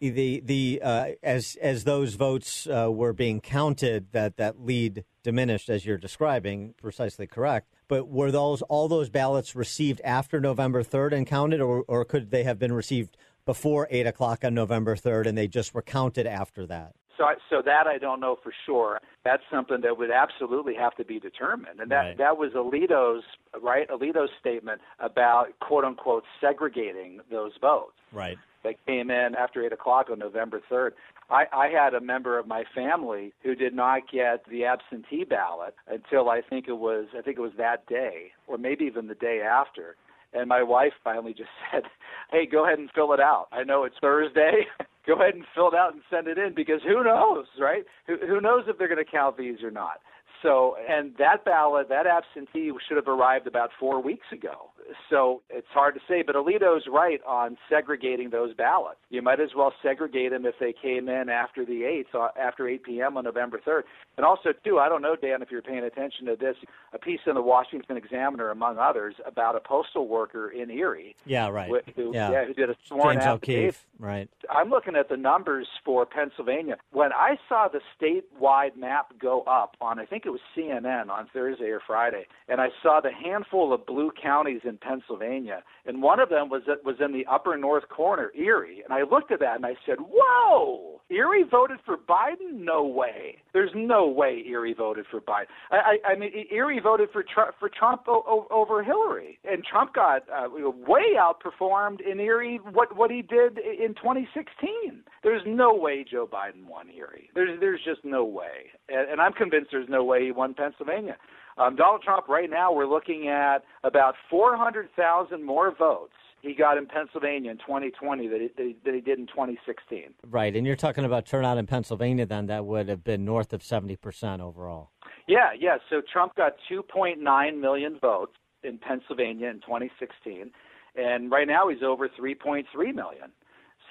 the 0.00 0.40
the 0.44 0.80
uh, 0.82 1.06
as 1.22 1.56
as 1.60 1.84
those 1.84 2.14
votes 2.14 2.66
uh, 2.66 2.90
were 2.90 3.12
being 3.12 3.40
counted, 3.40 4.12
that 4.12 4.36
that 4.36 4.60
lead 4.60 5.04
diminished 5.22 5.68
as 5.68 5.84
you're 5.84 5.98
describing, 5.98 6.74
precisely 6.80 7.26
correct. 7.26 7.74
But 7.88 8.08
were 8.08 8.30
those 8.30 8.62
all 8.62 8.88
those 8.88 9.08
ballots 9.08 9.56
received 9.56 10.00
after 10.04 10.40
November 10.40 10.82
third 10.82 11.12
and 11.12 11.26
counted, 11.26 11.60
or 11.60 11.84
or 11.88 12.04
could 12.04 12.30
they 12.30 12.44
have 12.44 12.58
been 12.58 12.72
received 12.72 13.16
before 13.48 13.88
8 13.90 14.06
o'clock 14.06 14.44
on 14.44 14.52
November 14.52 14.94
3rd, 14.94 15.26
and 15.26 15.38
they 15.38 15.48
just 15.48 15.72
were 15.72 15.80
counted 15.80 16.26
after 16.26 16.66
that? 16.66 16.92
So, 17.16 17.24
so 17.48 17.62
that 17.64 17.86
I 17.86 17.96
don't 17.96 18.20
know 18.20 18.36
for 18.42 18.52
sure. 18.66 19.00
That's 19.24 19.42
something 19.50 19.80
that 19.80 19.96
would 19.96 20.10
absolutely 20.10 20.74
have 20.74 20.94
to 20.96 21.04
be 21.04 21.18
determined, 21.18 21.80
and 21.80 21.90
that 21.90 21.96
Right. 22.04 22.18
that 22.18 22.36
was 22.36 22.52
Alito's 22.52 23.24
right. 23.62 23.88
Alito's 23.88 24.28
statement 24.38 24.82
about 25.00 25.58
quote 25.60 25.84
unquote 25.84 26.24
segregating 26.42 27.20
those 27.30 27.52
votes 27.58 27.96
Right. 28.12 28.36
that 28.64 28.74
came 28.86 29.10
in 29.10 29.34
after 29.34 29.64
eight 29.64 29.72
o'clock 29.72 30.10
on 30.10 30.18
November 30.18 30.60
third. 30.68 30.94
I, 31.30 31.46
I 31.52 31.68
had 31.68 31.94
a 31.94 32.00
member 32.02 32.38
of 32.38 32.46
my 32.46 32.64
family 32.74 33.32
who 33.42 33.54
did 33.54 33.74
not 33.74 34.10
get 34.12 34.44
the 34.48 34.66
absentee 34.66 35.24
ballot 35.24 35.74
until 35.88 36.28
I 36.28 36.42
think 36.42 36.68
it 36.68 36.76
was 36.78 37.06
I 37.18 37.22
think 37.22 37.38
it 37.38 37.42
was 37.42 37.52
that 37.56 37.86
day, 37.86 38.32
or 38.46 38.58
maybe 38.58 38.84
even 38.84 39.08
the 39.08 39.14
day 39.14 39.40
after. 39.40 39.96
And 40.32 40.48
my 40.48 40.62
wife 40.62 40.92
finally 41.02 41.32
just 41.34 41.50
said, 41.72 41.84
"Hey, 42.30 42.46
go 42.46 42.64
ahead 42.66 42.78
and 42.78 42.90
fill 42.94 43.12
it 43.12 43.20
out. 43.20 43.46
I 43.52 43.64
know 43.64 43.84
it's 43.84 43.96
Thursday. 44.00 44.66
go 45.06 45.14
ahead 45.14 45.34
and 45.34 45.44
fill 45.54 45.68
it 45.68 45.74
out 45.74 45.94
and 45.94 46.02
send 46.10 46.28
it 46.28 46.38
in 46.38 46.54
because 46.54 46.80
who 46.86 47.02
knows, 47.02 47.46
right? 47.58 47.84
Who, 48.06 48.16
who 48.26 48.40
knows 48.40 48.64
if 48.66 48.78
they're 48.78 48.88
going 48.88 49.04
to 49.04 49.10
count 49.10 49.36
these 49.36 49.62
or 49.62 49.70
not?" 49.70 50.00
So, 50.42 50.76
and 50.88 51.14
that 51.18 51.44
ballot, 51.44 51.88
that 51.88 52.06
absentee 52.06 52.70
should 52.86 52.96
have 52.96 53.08
arrived 53.08 53.46
about 53.46 53.70
four 53.78 54.00
weeks 54.00 54.26
ago. 54.32 54.70
So 55.10 55.42
it's 55.50 55.66
hard 55.70 55.94
to 55.96 56.00
say, 56.08 56.22
but 56.22 56.34
Alito's 56.34 56.86
right 56.90 57.20
on 57.26 57.58
segregating 57.68 58.30
those 58.30 58.54
ballots. 58.54 59.00
You 59.10 59.20
might 59.20 59.38
as 59.40 59.50
well 59.54 59.72
segregate 59.82 60.30
them 60.30 60.46
if 60.46 60.54
they 60.58 60.72
came 60.72 61.08
in 61.10 61.28
after 61.28 61.64
the 61.64 61.82
8th, 61.82 62.14
uh, 62.14 62.28
after 62.40 62.66
8 62.66 62.84
p.m. 62.84 63.16
on 63.18 63.24
November 63.24 63.60
3rd. 63.66 63.82
And 64.16 64.24
also, 64.24 64.50
too, 64.64 64.78
I 64.78 64.88
don't 64.88 65.02
know, 65.02 65.14
Dan, 65.14 65.42
if 65.42 65.50
you're 65.50 65.60
paying 65.60 65.84
attention 65.84 66.24
to 66.26 66.36
this, 66.36 66.56
a 66.94 66.98
piece 66.98 67.20
in 67.26 67.34
the 67.34 67.42
Washington 67.42 67.96
Examiner, 67.98 68.50
among 68.50 68.78
others, 68.78 69.16
about 69.26 69.56
a 69.56 69.60
postal 69.60 70.08
worker 70.08 70.48
in 70.50 70.70
Erie. 70.70 71.14
Yeah, 71.26 71.48
right. 71.48 71.68
Who, 71.94 72.02
who- 72.04 72.14
yeah. 72.14 72.44
who 72.46 72.54
did 72.54 72.70
a 72.70 72.76
sworn 72.86 73.16
James 73.16 73.26
affidavit. 73.26 73.64
O'Keefe, 73.74 73.86
right. 73.98 74.28
I'm 74.50 74.70
looking 74.70 74.96
at 74.96 75.08
the 75.10 75.16
numbers 75.18 75.68
for 75.84 76.06
Pennsylvania. 76.06 76.76
When 76.92 77.12
I 77.12 77.36
saw 77.48 77.68
the 77.68 77.80
statewide 78.00 78.76
map 78.76 79.12
go 79.20 79.42
up 79.42 79.76
on, 79.82 79.98
I 79.98 80.06
think 80.06 80.24
it 80.28 80.32
was 80.32 80.40
CNN 80.56 81.08
on 81.10 81.26
Thursday 81.32 81.70
or 81.70 81.80
Friday, 81.86 82.26
and 82.48 82.60
I 82.60 82.68
saw 82.82 83.00
the 83.00 83.10
handful 83.12 83.72
of 83.72 83.86
blue 83.86 84.10
counties 84.20 84.60
in 84.64 84.76
Pennsylvania, 84.76 85.62
and 85.86 86.02
one 86.02 86.20
of 86.20 86.28
them 86.28 86.48
was 86.48 86.62
was 86.84 86.96
in 87.00 87.12
the 87.12 87.26
upper 87.26 87.56
north 87.56 87.88
corner, 87.88 88.30
Erie, 88.36 88.82
and 88.84 88.92
I 88.92 89.02
looked 89.02 89.32
at 89.32 89.40
that 89.40 89.56
and 89.56 89.66
I 89.66 89.74
said, 89.86 89.96
"Whoa, 90.00 91.00
Erie 91.10 91.44
voted 91.50 91.78
for 91.86 91.96
Biden? 91.96 92.60
No 92.60 92.84
way. 92.84 93.38
There's 93.52 93.70
no 93.74 94.06
way 94.06 94.42
Erie 94.46 94.74
voted 94.74 95.06
for 95.10 95.20
Biden. 95.20 95.46
I, 95.70 95.76
I, 96.04 96.12
I 96.12 96.16
mean, 96.18 96.30
Erie 96.50 96.80
voted 96.80 97.08
for 97.12 97.22
Trump, 97.22 97.54
for 97.58 97.70
Trump 97.70 98.02
o- 98.08 98.24
o- 98.26 98.46
over 98.50 98.82
Hillary, 98.82 99.38
and 99.44 99.64
Trump 99.64 99.94
got 99.94 100.22
uh, 100.28 100.48
way 100.86 101.14
outperformed 101.18 102.00
in 102.00 102.20
Erie 102.20 102.60
what 102.72 102.94
what 102.96 103.10
he 103.10 103.22
did 103.22 103.58
in 103.58 103.94
2016. 103.94 105.02
There's 105.22 105.42
no 105.46 105.74
way 105.74 106.04
Joe 106.08 106.28
Biden 106.30 106.66
won 106.68 106.88
Erie. 106.90 107.30
There's 107.34 107.58
there's 107.60 107.80
just 107.84 108.04
no 108.04 108.24
way, 108.24 108.70
and, 108.88 109.10
and 109.10 109.20
I'm 109.20 109.32
convinced 109.32 109.68
there's 109.72 109.88
no 109.88 110.04
way 110.04 110.17
he 110.22 110.32
won 110.32 110.54
Pennsylvania. 110.54 111.16
Um, 111.56 111.76
Donald 111.76 112.02
Trump, 112.02 112.28
right 112.28 112.48
now, 112.48 112.72
we're 112.72 112.86
looking 112.86 113.28
at 113.28 113.64
about 113.82 114.14
400,000 114.30 115.42
more 115.42 115.74
votes 115.76 116.12
he 116.40 116.54
got 116.54 116.78
in 116.78 116.86
Pennsylvania 116.86 117.50
in 117.50 117.58
2020 117.58 118.28
that 118.28 118.40
he, 118.40 118.48
that 118.56 118.62
he, 118.62 118.76
that 118.84 118.94
he 118.94 119.00
did 119.00 119.18
in 119.18 119.26
2016. 119.26 120.14
Right. 120.30 120.54
And 120.54 120.66
you're 120.66 120.76
talking 120.76 121.04
about 121.04 121.26
turnout 121.26 121.58
in 121.58 121.66
Pennsylvania, 121.66 122.26
then 122.26 122.46
that 122.46 122.64
would 122.64 122.88
have 122.88 123.02
been 123.02 123.24
north 123.24 123.52
of 123.52 123.62
70% 123.62 124.40
overall. 124.40 124.90
Yeah, 125.26 125.50
yeah. 125.58 125.78
So 125.90 126.00
Trump 126.12 126.36
got 126.36 126.54
2.9 126.70 127.60
million 127.60 127.98
votes 128.00 128.32
in 128.62 128.78
Pennsylvania 128.78 129.48
in 129.48 129.60
2016, 129.60 130.50
and 130.96 131.30
right 131.30 131.46
now 131.46 131.68
he's 131.68 131.82
over 131.82 132.08
3.3 132.08 132.64
million. 132.94 133.30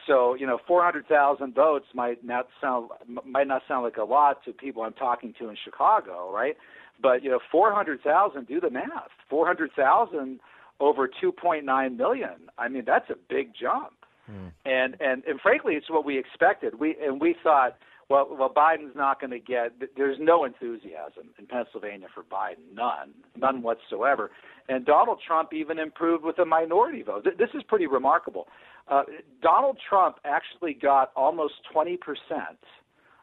So 0.08 0.34
you 0.36 0.48
know, 0.48 0.58
400,000 0.66 1.54
votes 1.54 1.86
might 1.94 2.24
not 2.24 2.48
sound 2.62 2.90
might 3.26 3.48
not 3.48 3.62
sound 3.68 3.84
like 3.84 3.98
a 3.98 4.04
lot 4.04 4.44
to 4.46 4.54
people 4.54 4.84
I'm 4.84 4.94
talking 4.94 5.34
to 5.40 5.50
in 5.50 5.58
Chicago, 5.64 6.32
right? 6.34 6.56
But 7.02 7.24
you 7.24 7.30
know, 7.30 7.40
400,000. 7.52 8.48
Do 8.48 8.60
the 8.60 8.70
math. 8.72 9.12
400,000 9.30 10.40
over 10.80 11.08
2.9 11.08 11.98
million. 11.98 12.32
I 12.58 12.68
mean, 12.70 12.84
that's 12.86 13.10
a 13.10 13.16
big 13.30 13.52
jump. 13.60 13.94
Hmm. 14.26 14.48
And, 14.66 14.96
and 15.00 15.24
and 15.26 15.40
frankly, 15.42 15.74
it's 15.76 15.90
what 15.90 16.06
we 16.06 16.18
expected. 16.18 16.80
We 16.80 16.96
and 17.02 17.20
we 17.22 17.36
thought, 17.44 17.78
Well, 18.10 18.28
well, 18.38 18.54
Biden's 18.54 18.96
not 18.96 19.20
going 19.20 19.32
to 19.32 19.40
get. 19.40 19.74
There's 19.96 20.18
no 20.20 20.46
enthusiasm 20.46 21.30
in 21.38 21.46
Pennsylvania 21.46 22.08
for 22.14 22.24
Biden, 22.24 22.74
none, 22.74 23.12
none 23.36 23.62
whatsoever. 23.62 24.32
And 24.70 24.86
Donald 24.86 25.20
Trump 25.26 25.54
even 25.54 25.80
improved 25.80 26.24
with 26.24 26.40
a 26.40 26.46
minority 26.46 27.02
vote. 27.04 27.26
This 27.38 27.50
is 27.54 27.64
pretty 27.64 27.88
remarkable. 27.88 28.48
Uh, 28.90 29.04
Donald 29.42 29.78
Trump 29.90 30.18
actually 30.24 30.74
got 30.74 31.12
almost 31.16 31.56
20 31.72 31.98
percent 31.98 32.60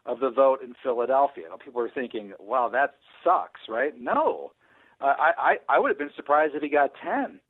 of 0.07 0.21
the 0.21 0.31
vote 0.31 0.63
in 0.63 0.75
Philadelphia. 0.83 1.45
Now, 1.49 1.57
people 1.57 1.81
are 1.81 1.91
thinking, 1.91 2.33
"Wow, 2.39 2.69
that 2.71 2.97
sucks," 3.23 3.61
right? 3.69 3.99
No, 3.99 4.53
uh, 5.01 5.15
I, 5.19 5.33
I 5.39 5.57
I 5.69 5.79
would 5.79 5.89
have 5.89 5.99
been 5.99 6.11
surprised 6.15 6.55
if 6.55 6.63
he 6.63 6.69
got 6.69 6.93
10. 7.03 7.41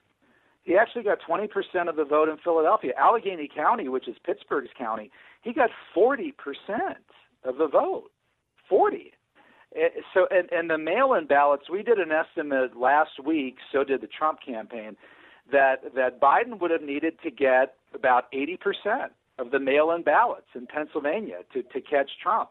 He 0.62 0.76
actually 0.76 1.02
got 1.02 1.18
20 1.26 1.48
percent 1.48 1.88
of 1.88 1.96
the 1.96 2.04
vote 2.04 2.28
in 2.28 2.36
Philadelphia. 2.38 2.92
Allegheny 2.98 3.48
County, 3.54 3.88
which 3.88 4.08
is 4.08 4.16
Pittsburgh's 4.24 4.70
county, 4.78 5.10
he 5.42 5.52
got 5.52 5.70
40 5.92 6.32
percent 6.32 7.04
of 7.44 7.58
the 7.58 7.66
vote. 7.66 8.10
40. 8.68 9.12
Eh, 9.76 9.88
so, 10.14 10.26
and, 10.30 10.50
and 10.52 10.70
the 10.70 10.78
mail-in 10.78 11.26
ballots, 11.26 11.68
we 11.70 11.82
did 11.82 11.98
an 11.98 12.10
estimate 12.12 12.76
last 12.76 13.22
week. 13.24 13.56
So 13.72 13.84
did 13.84 14.00
the 14.00 14.06
Trump 14.06 14.38
campaign, 14.44 14.96
that 15.50 15.94
that 15.94 16.20
Biden 16.20 16.60
would 16.60 16.70
have 16.70 16.82
needed 16.82 17.14
to 17.22 17.30
get 17.30 17.74
about 17.94 18.24
80 18.32 18.58
percent 18.58 19.12
of 19.38 19.50
the 19.50 19.58
mail-in 19.58 20.02
ballots 20.02 20.46
in 20.54 20.66
Pennsylvania 20.66 21.38
to 21.52 21.62
to 21.62 21.80
catch 21.80 22.10
Trump. 22.22 22.50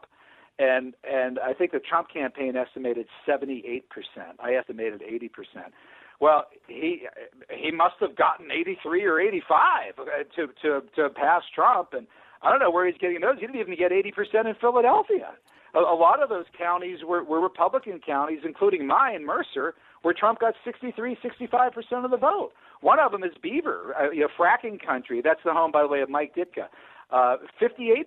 And 0.58 0.94
and 1.08 1.38
I 1.38 1.52
think 1.52 1.72
the 1.72 1.80
Trump 1.80 2.08
campaign 2.12 2.56
estimated 2.56 3.06
78 3.26 3.88
percent. 3.90 4.38
I 4.40 4.54
estimated 4.54 5.02
80 5.02 5.28
percent. 5.28 5.74
Well, 6.20 6.44
he 6.68 7.06
he 7.50 7.70
must 7.70 7.96
have 8.00 8.16
gotten 8.16 8.50
83 8.50 9.04
or 9.04 9.20
85 9.20 9.94
uh, 9.98 10.04
to 10.36 10.46
to 10.62 10.82
to 10.96 11.10
pass 11.10 11.42
Trump, 11.54 11.92
and 11.92 12.06
I 12.42 12.50
don't 12.50 12.60
know 12.60 12.70
where 12.70 12.86
he's 12.86 12.98
getting 13.00 13.20
those. 13.20 13.36
He 13.40 13.46
didn't 13.46 13.60
even 13.60 13.76
get 13.76 13.90
80% 13.90 14.46
in 14.46 14.54
Philadelphia. 14.60 15.32
A, 15.74 15.78
a 15.78 15.96
lot 15.96 16.22
of 16.22 16.28
those 16.28 16.44
counties 16.56 16.98
were, 17.04 17.24
were 17.24 17.40
Republican 17.40 18.00
counties, 18.04 18.40
including 18.44 18.86
mine, 18.86 19.24
Mercer, 19.24 19.74
where 20.04 20.12
Trump 20.12 20.38
got 20.38 20.52
63, 20.66 21.16
65% 21.24 22.04
of 22.04 22.10
the 22.10 22.18
vote. 22.18 22.50
One 22.82 22.98
of 22.98 23.10
them 23.10 23.24
is 23.24 23.32
Beaver, 23.42 23.92
a, 23.98 24.08
a 24.08 24.28
fracking 24.38 24.78
country. 24.84 25.22
That's 25.24 25.40
the 25.46 25.52
home, 25.54 25.72
by 25.72 25.80
the 25.80 25.88
way, 25.88 26.02
of 26.02 26.10
Mike 26.10 26.34
Ditka. 26.36 26.66
Uh, 27.10 27.36
58% 27.60 28.04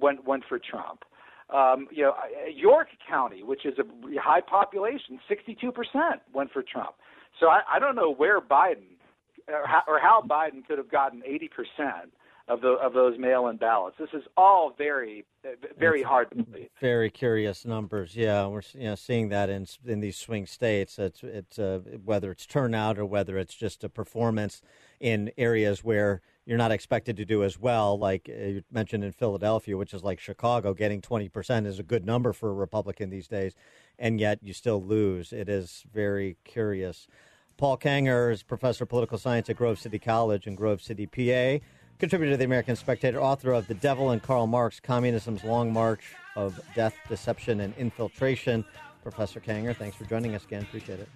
went 0.00 0.26
went 0.26 0.42
for 0.48 0.58
Trump. 0.58 1.04
Um, 1.54 1.86
you 1.92 2.02
know, 2.02 2.14
York 2.52 2.88
County, 3.08 3.44
which 3.44 3.64
is 3.64 3.74
a 3.78 3.84
high 4.20 4.40
population, 4.40 5.20
62% 5.30 5.72
went 6.34 6.50
for 6.52 6.62
Trump. 6.62 6.94
So 7.38 7.46
I, 7.46 7.60
I 7.72 7.78
don't 7.78 7.94
know 7.94 8.12
where 8.12 8.40
Biden 8.40 8.98
or 9.48 9.66
how, 9.66 9.82
or 9.86 10.00
how 10.00 10.22
Biden 10.28 10.66
could 10.66 10.78
have 10.78 10.90
gotten 10.90 11.22
80% 11.22 11.48
of 12.50 12.60
the 12.60 12.70
of 12.70 12.92
those 12.92 13.16
mail-in 13.16 13.56
ballots. 13.56 13.96
This 13.98 14.10
is 14.12 14.24
all 14.36 14.74
very 14.76 15.24
very 15.78 16.00
it's 16.00 16.08
hard 16.08 16.30
to 16.30 16.42
believe. 16.42 16.68
Very 16.80 17.08
curious 17.08 17.64
numbers. 17.64 18.16
Yeah, 18.16 18.46
we're 18.48 18.62
you 18.74 18.84
know 18.84 18.96
seeing 18.96 19.28
that 19.28 19.48
in 19.48 19.66
in 19.86 20.00
these 20.00 20.16
swing 20.16 20.46
states. 20.46 20.98
It's 20.98 21.22
it's 21.22 21.58
uh, 21.58 21.80
whether 22.04 22.32
it's 22.32 22.46
turnout 22.46 22.98
or 22.98 23.06
whether 23.06 23.38
it's 23.38 23.54
just 23.54 23.84
a 23.84 23.88
performance 23.88 24.62
in 24.98 25.30
areas 25.38 25.84
where 25.84 26.22
you're 26.44 26.58
not 26.58 26.72
expected 26.72 27.16
to 27.18 27.24
do 27.24 27.44
as 27.44 27.58
well. 27.58 27.96
Like 27.96 28.28
uh, 28.28 28.44
you 28.46 28.62
mentioned 28.70 29.04
in 29.04 29.12
Philadelphia, 29.12 29.76
which 29.76 29.94
is 29.94 30.02
like 30.02 30.18
Chicago, 30.18 30.74
getting 30.74 31.00
20% 31.00 31.66
is 31.66 31.78
a 31.78 31.84
good 31.84 32.04
number 32.04 32.32
for 32.32 32.50
a 32.50 32.54
Republican 32.54 33.10
these 33.10 33.28
days, 33.28 33.54
and 33.98 34.18
yet 34.18 34.40
you 34.42 34.52
still 34.52 34.82
lose. 34.82 35.32
It 35.32 35.48
is 35.48 35.84
very 35.92 36.36
curious. 36.44 37.06
Paul 37.56 37.76
Kengor 37.76 38.32
is 38.32 38.42
professor 38.42 38.84
of 38.84 38.90
political 38.90 39.18
science 39.18 39.48
at 39.50 39.56
Grove 39.56 39.78
City 39.78 39.98
College 39.98 40.46
in 40.46 40.54
Grove 40.54 40.80
City, 40.82 41.06
PA 41.06 41.62
contributor 42.00 42.32
to 42.32 42.36
the 42.36 42.44
American 42.44 42.74
Spectator, 42.74 43.20
author 43.20 43.52
of 43.52 43.68
The 43.68 43.74
Devil 43.74 44.10
and 44.10 44.22
Karl 44.22 44.46
Marx 44.46 44.80
Communism's 44.80 45.44
Long 45.44 45.72
March 45.72 46.14
of 46.34 46.58
Death, 46.74 46.94
Deception, 47.08 47.60
and 47.60 47.74
Infiltration. 47.76 48.64
Professor 49.02 49.38
Kengor, 49.40 49.76
thanks 49.76 49.96
for 49.96 50.04
joining 50.04 50.34
us 50.34 50.44
again. 50.44 50.62
Appreciate 50.62 51.00
it. 51.00 51.08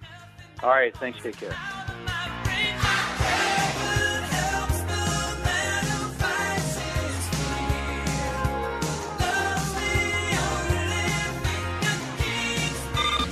All 0.63 0.71
right. 0.71 0.97
Thanks. 0.97 1.21
Take 1.23 1.37
care. 1.37 1.57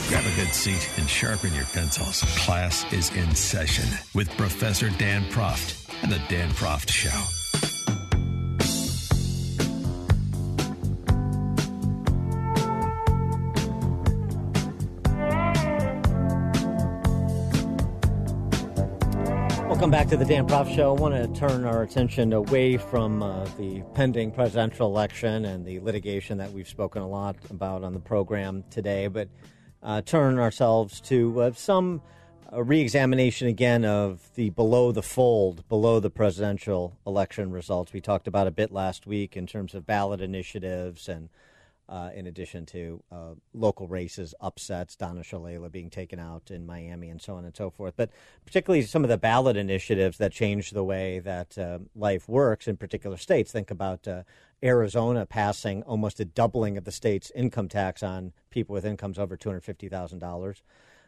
Grab 0.09 0.24
a 0.27 0.37
good 0.37 0.53
seat 0.53 0.91
and 0.99 1.09
sharpen 1.09 1.55
your 1.55 1.65
pencils. 1.66 2.20
Class 2.39 2.91
is 2.93 3.11
in 3.15 3.35
session 3.35 3.89
with 4.15 4.29
Professor 4.37 4.91
Dan 4.99 5.23
Proft 5.31 5.91
and 6.03 6.12
the 6.12 6.20
Dan 6.29 6.51
Proft 6.51 6.91
Show. 6.91 7.41
Welcome 19.82 19.90
back 19.98 20.06
to 20.10 20.16
the 20.16 20.24
Dan 20.24 20.46
Proft 20.46 20.76
Show. 20.76 20.94
I 20.94 21.00
want 21.00 21.12
to 21.16 21.40
turn 21.40 21.64
our 21.64 21.82
attention 21.82 22.32
away 22.32 22.76
from 22.76 23.20
uh, 23.20 23.46
the 23.59 23.82
pending 23.94 24.30
presidential 24.30 24.86
election 24.86 25.44
and 25.44 25.66
the 25.66 25.80
litigation 25.80 26.38
that 26.38 26.52
we've 26.52 26.68
spoken 26.68 27.02
a 27.02 27.09
lot 27.09 27.34
about 27.50 27.82
on 27.82 27.92
the 27.92 27.98
program 27.98 28.62
today, 28.70 29.09
but 29.09 29.26
uh, 29.82 30.00
turn 30.00 30.38
ourselves 30.38 31.00
to 31.00 31.42
uh, 31.42 31.52
some 31.56 32.00
uh, 32.52 32.62
reexamination 32.62 33.48
again 33.48 33.84
of 33.84 34.30
the 34.36 34.50
below 34.50 34.92
the 34.92 35.02
fold, 35.02 35.68
below 35.68 35.98
the 35.98 36.10
presidential 36.10 36.96
election 37.04 37.50
results. 37.50 37.92
We 37.92 38.00
talked 38.00 38.28
about 38.28 38.46
a 38.46 38.52
bit 38.52 38.70
last 38.70 39.04
week 39.09 39.36
in 39.36 39.48
terms 39.48 39.74
of 39.74 39.84
ballot 39.84 40.20
initiatives 40.20 41.09
and 41.09 41.28
uh, 41.88 42.10
in 42.14 42.26
addition 42.26 42.64
to 42.66 43.02
uh, 43.10 43.34
local 43.52 43.86
races, 43.86 44.34
upsets, 44.40 44.96
Donna 44.96 45.20
Shalala 45.20 45.70
being 45.70 45.90
taken 45.90 46.18
out 46.18 46.50
in 46.50 46.64
Miami, 46.64 47.10
and 47.10 47.20
so 47.20 47.34
on 47.34 47.44
and 47.44 47.56
so 47.56 47.70
forth. 47.70 47.94
But 47.96 48.10
particularly 48.46 48.82
some 48.82 49.04
of 49.04 49.10
the 49.10 49.18
ballot 49.18 49.56
initiatives 49.56 50.18
that 50.18 50.32
change 50.32 50.70
the 50.70 50.84
way 50.84 51.18
that 51.18 51.59
uh, 51.59 51.80
life 51.94 52.28
works 52.28 52.68
in 52.68 52.76
particular 52.76 53.16
states. 53.16 53.52
Think 53.52 53.70
about 53.70 54.06
uh, 54.09 54.22
Arizona 54.62 55.26
passing 55.26 55.82
almost 55.82 56.20
a 56.20 56.24
doubling 56.24 56.76
of 56.76 56.84
the 56.84 56.92
state's 56.92 57.30
income 57.32 57.68
tax 57.68 58.02
on 58.02 58.32
people 58.50 58.72
with 58.72 58.84
incomes 58.84 59.18
over 59.18 59.36
$250,000 59.36 60.62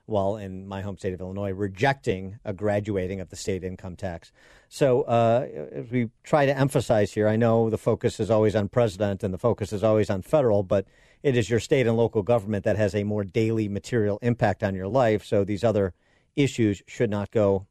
while 0.06 0.36
in 0.36 0.66
my 0.66 0.82
home 0.82 0.98
state 0.98 1.14
of 1.14 1.20
Illinois 1.20 1.51
rejecting 1.51 2.39
a 2.44 2.52
graduating 2.52 3.20
of 3.20 3.31
the 3.31 3.36
state 3.36 3.64
income 3.64 3.97
tax. 3.97 4.32
So, 4.68 5.02
uh, 5.02 5.47
as 5.72 5.90
we 5.90 6.10
try 6.22 6.47
to 6.47 6.56
emphasize 6.56 7.12
here, 7.12 7.28
I 7.28 7.36
know 7.36 7.70
the 7.70 7.78
focus 7.78 8.20
is 8.20 8.31
always 8.31 8.55
on 8.55 8.68
president 8.68 9.22
and 9.22 9.32
the 9.32 9.39
focus 9.39 9.72
is 9.72 9.82
always 9.82 10.10
on 10.10 10.22
federal, 10.22 10.62
but 10.62 10.86
it 11.22 11.36
is 11.36 11.48
your 11.48 11.60
state 11.60 11.86
and 11.86 11.97
local 11.97 12.22
government 12.22 12.64
that 12.64 12.76
has 12.76 12.94
a 12.94 13.05
more 13.05 13.24
daily 13.24 13.68
material 13.68 14.18
impact 14.20 14.62
on 14.62 14.74
your 14.74 14.89
life. 14.89 15.24
So, 15.24 15.44
these 15.44 15.64
other 15.64 15.94
issues 16.36 16.82
should 16.86 17.10
not 17.10 17.31
go 17.31 17.66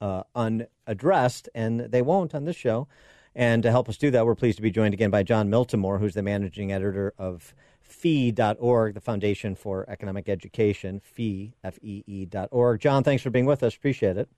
uh, 0.00 0.22
unaddressed, 0.34 1.48
and 1.54 1.80
they 1.80 2.02
won't 2.02 2.34
on 2.34 2.44
this 2.44 2.56
show. 2.56 2.88
And 3.34 3.62
to 3.64 3.70
help 3.70 3.88
us 3.88 3.96
do 3.96 4.10
that, 4.12 4.24
we're 4.24 4.36
pleased 4.36 4.56
to 4.58 4.62
be 4.62 4.70
joined 4.70 4.94
again 4.94 5.10
by 5.10 5.22
Jon 5.22 5.50
Miltimore, 5.50 5.98
who's 5.98 6.14
the 6.14 6.22
managing 6.22 6.70
editor 6.70 7.12
of 7.18 7.54
FEE.org, 7.84 8.94
the 8.94 9.00
Foundation 9.00 9.54
for 9.54 9.88
Economic 9.88 10.28
Education, 10.28 11.00
FEE, 11.00 11.54
F-E-E.org. 11.62 12.80
Jon, 12.80 13.04
thanks 13.04 13.22
for 13.22 13.30
being 13.30 13.46
with 13.46 13.62
us. 13.62 13.74
Appreciate 13.76 14.16
it. 14.16 14.28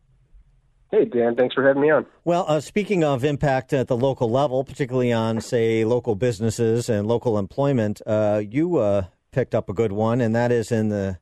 Hey, 0.90 1.04
Dan, 1.04 1.34
thanks 1.34 1.54
for 1.54 1.66
having 1.66 1.82
me 1.82 1.90
on. 1.90 2.06
Well, 2.24 2.44
uh, 2.46 2.60
speaking 2.60 3.02
of 3.02 3.24
impact 3.24 3.72
at 3.72 3.88
the 3.88 3.96
local 3.96 4.30
level, 4.30 4.62
particularly 4.62 5.12
on, 5.12 5.40
say, 5.40 5.84
local 5.84 6.14
businesses 6.14 6.88
and 6.88 7.08
local 7.08 7.38
employment, 7.38 8.00
uh, 8.06 8.42
you 8.48 8.76
uh, 8.76 9.06
picked 9.32 9.54
up 9.54 9.68
a 9.68 9.72
good 9.72 9.90
won, 9.90 10.20
and 10.20 10.34
that 10.36 10.52
is 10.52 10.70
in 10.70 10.88
the 10.88 11.18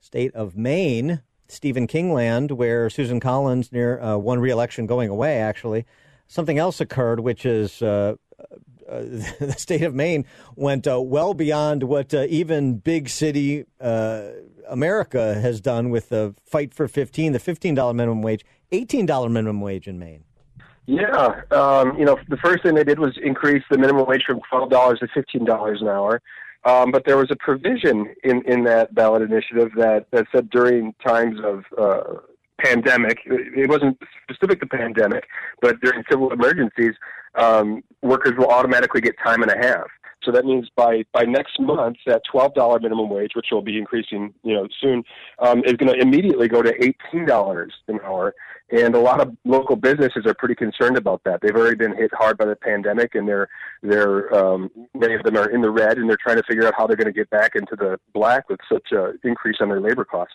state 0.00 0.34
of 0.34 0.56
Maine, 0.56 1.22
Stephen 1.48 1.86
Kingland, 1.86 2.52
where 2.52 2.90
Susan 2.90 3.18
Collins 3.18 3.72
near 3.72 4.00
uh, 4.00 4.16
one 4.18 4.38
reelection 4.38 4.86
going 4.86 5.08
away, 5.08 5.38
actually. 5.38 5.86
Something 6.26 6.58
else 6.58 6.80
occurred, 6.80 7.20
which 7.20 7.46
is 7.46 7.82
uh, 8.88 9.00
the 9.40 9.54
state 9.56 9.82
of 9.82 9.94
Maine 9.94 10.24
went 10.54 10.86
uh, 10.86 11.00
well 11.00 11.34
beyond 11.34 11.82
what 11.84 12.14
uh, 12.14 12.26
even 12.28 12.78
big 12.78 13.08
city 13.08 13.64
uh, 13.80 14.28
America 14.68 15.34
has 15.34 15.60
done 15.60 15.90
with 15.90 16.08
the 16.08 16.34
fight 16.44 16.74
for 16.74 16.88
15, 16.88 17.32
the 17.32 17.38
$15 17.38 17.94
minimum 17.94 18.22
wage, 18.22 18.44
$18 18.72 19.30
minimum 19.30 19.60
wage 19.60 19.86
in 19.86 19.98
Maine. 19.98 20.24
Yeah, 20.86 21.40
um, 21.50 21.98
you 21.98 22.04
know, 22.04 22.16
the 22.28 22.36
first 22.36 22.62
thing 22.62 22.76
they 22.76 22.84
did 22.84 23.00
was 23.00 23.18
increase 23.20 23.64
the 23.70 23.76
minimum 23.76 24.06
wage 24.06 24.22
from 24.24 24.40
twelve 24.48 24.70
dollars 24.70 25.00
to 25.00 25.08
fifteen 25.12 25.44
dollars 25.44 25.82
an 25.82 25.88
hour. 25.88 26.22
Um, 26.66 26.90
but 26.90 27.04
there 27.06 27.16
was 27.16 27.30
a 27.30 27.36
provision 27.36 28.12
in, 28.24 28.42
in 28.42 28.64
that 28.64 28.92
ballot 28.92 29.22
initiative 29.22 29.70
that, 29.76 30.06
that 30.10 30.26
said 30.34 30.50
during 30.50 30.94
times 31.06 31.38
of 31.44 31.64
uh, 31.78 32.18
pandemic, 32.58 33.18
it 33.24 33.68
wasn't 33.68 33.96
specific 34.24 34.58
to 34.60 34.66
pandemic, 34.66 35.28
but 35.62 35.80
during 35.80 36.02
civil 36.10 36.32
emergencies, 36.32 36.94
um, 37.34 37.82
workers 38.02 38.32
will 38.38 38.48
automatically 38.48 39.00
get 39.00 39.16
time 39.22 39.42
and 39.42 39.50
a 39.50 39.56
half. 39.56 39.86
So 40.22 40.32
that 40.32 40.44
means 40.44 40.68
by 40.74 41.04
by 41.12 41.24
next 41.24 41.60
month, 41.60 41.98
that 42.06 42.22
twelve 42.30 42.52
dollar 42.54 42.80
minimum 42.80 43.08
wage, 43.08 43.32
which 43.36 43.46
will 43.52 43.62
be 43.62 43.78
increasing, 43.78 44.34
you 44.42 44.54
know, 44.54 44.66
soon, 44.80 45.04
um, 45.38 45.62
is 45.64 45.74
going 45.74 45.92
to 45.92 46.00
immediately 46.00 46.48
go 46.48 46.62
to 46.62 46.72
eighteen 46.84 47.26
dollars 47.26 47.72
an 47.88 48.00
hour. 48.04 48.34
And 48.72 48.96
a 48.96 48.98
lot 48.98 49.20
of 49.20 49.36
local 49.44 49.76
businesses 49.76 50.26
are 50.26 50.34
pretty 50.34 50.56
concerned 50.56 50.96
about 50.96 51.22
that. 51.24 51.40
They've 51.40 51.54
already 51.54 51.76
been 51.76 51.96
hit 51.96 52.10
hard 52.12 52.36
by 52.38 52.46
the 52.46 52.56
pandemic, 52.56 53.14
and 53.14 53.28
they're 53.28 53.48
they're 53.82 54.34
um, 54.34 54.70
many 54.94 55.14
of 55.14 55.22
them 55.22 55.36
are 55.36 55.48
in 55.48 55.60
the 55.60 55.70
red, 55.70 55.98
and 55.98 56.08
they're 56.08 56.18
trying 56.20 56.38
to 56.38 56.42
figure 56.42 56.66
out 56.66 56.74
how 56.76 56.88
they're 56.88 56.96
going 56.96 57.06
to 57.06 57.12
get 57.12 57.30
back 57.30 57.54
into 57.54 57.76
the 57.76 58.00
black 58.12 58.48
with 58.48 58.58
such 58.72 58.88
an 58.90 59.20
increase 59.22 59.58
on 59.60 59.68
their 59.68 59.80
labor 59.80 60.04
costs. 60.04 60.34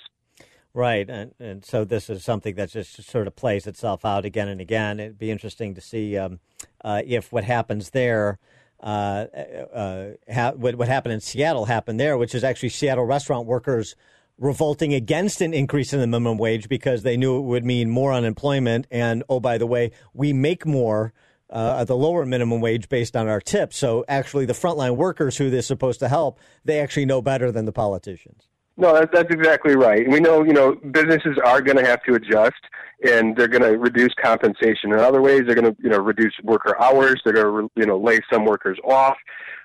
Right, 0.74 1.10
and 1.10 1.34
and 1.38 1.66
so 1.66 1.84
this 1.84 2.10
is 2.10 2.24
something 2.24 2.56
that 2.56 2.72
just 2.72 3.04
sort 3.04 3.28
of 3.28 3.36
plays 3.36 3.68
itself 3.68 4.06
out 4.06 4.24
again 4.24 4.48
and 4.48 4.62
again. 4.62 5.02
It'd 5.02 5.20
be 5.20 5.30
interesting 5.30 5.76
to 5.76 5.82
see 5.82 6.18
um, 6.18 6.40
uh, 6.84 7.02
if 7.06 7.32
what 7.32 7.44
happens 7.44 7.90
there. 7.90 8.40
Uh, 8.80 9.28
uh, 9.74 10.10
ha- 10.34 10.54
what, 10.56 10.74
what 10.74 10.88
happened 10.88 11.14
in 11.14 11.20
Seattle 11.20 11.66
happened 11.66 12.00
there, 12.00 12.18
which 12.18 12.34
is 12.34 12.44
actually 12.44 12.70
Seattle 12.70 13.06
restaurant 13.06 13.46
workers 13.46 13.96
revolting 14.40 14.92
against 14.92 15.40
an 15.40 15.54
increase 15.54 15.94
in 15.94 16.00
the 16.00 16.08
minimum 16.08 16.40
wage 16.40 16.68
because 16.68 17.04
they 17.04 17.16
knew 17.16 17.38
it 17.38 17.42
would 17.42 17.64
mean 17.64 17.92
more 17.92 18.12
unemployment. 18.12 18.88
And 18.90 19.24
oh, 19.30 19.40
by 19.40 19.60
the 19.60 19.68
way, 19.68 19.92
we 20.16 20.34
make 20.34 20.66
more 20.66 21.14
uh, 21.52 21.78
at 21.82 21.88
the 21.88 21.96
lower 21.96 22.26
minimum 22.26 22.60
wage 22.60 22.90
based 22.90 23.16
on 23.16 23.28
our 23.28 23.40
tips. 23.40 23.78
So 23.78 24.04
actually, 24.08 24.46
the 24.46 24.54
frontline 24.54 24.96
workers 24.96 25.38
who 25.38 25.52
they're 25.52 25.62
supposed 25.62 26.00
to 26.00 26.10
help, 26.10 26.40
they 26.66 26.80
actually 26.80 27.06
know 27.06 27.22
better 27.22 27.52
than 27.52 27.66
the 27.66 27.72
politicians. 27.72 28.48
No, 28.82 28.96
that, 28.96 29.12
that's 29.12 29.30
exactly 29.32 29.76
right. 29.76 30.10
We 30.10 30.20
know, 30.20 30.44
you 30.44 30.54
know, 30.54 30.74
businesses 30.74 31.38
are 31.46 31.62
going 31.62 31.78
to 31.78 31.86
have 31.86 32.02
to 32.06 32.16
adjust, 32.16 32.60
and 33.04 33.38
they're 33.38 33.48
going 33.48 33.62
to 33.62 33.78
reduce 33.78 34.12
compensation 34.20 34.92
in 34.92 35.00
other 35.00 35.22
ways. 35.22 35.44
They're 35.46 35.54
going 35.54 35.72
to, 35.72 35.78
you 35.84 35.90
know, 35.90 36.00
reduce 36.00 36.34
worker 36.44 36.76
hours. 36.82 37.22
They're 37.24 37.36
going 37.36 37.68
to, 37.68 37.72
you 37.80 37.86
know, 37.86 38.00
lay 38.00 38.18
some 38.34 38.44
workers 38.44 38.80
off. 38.84 39.18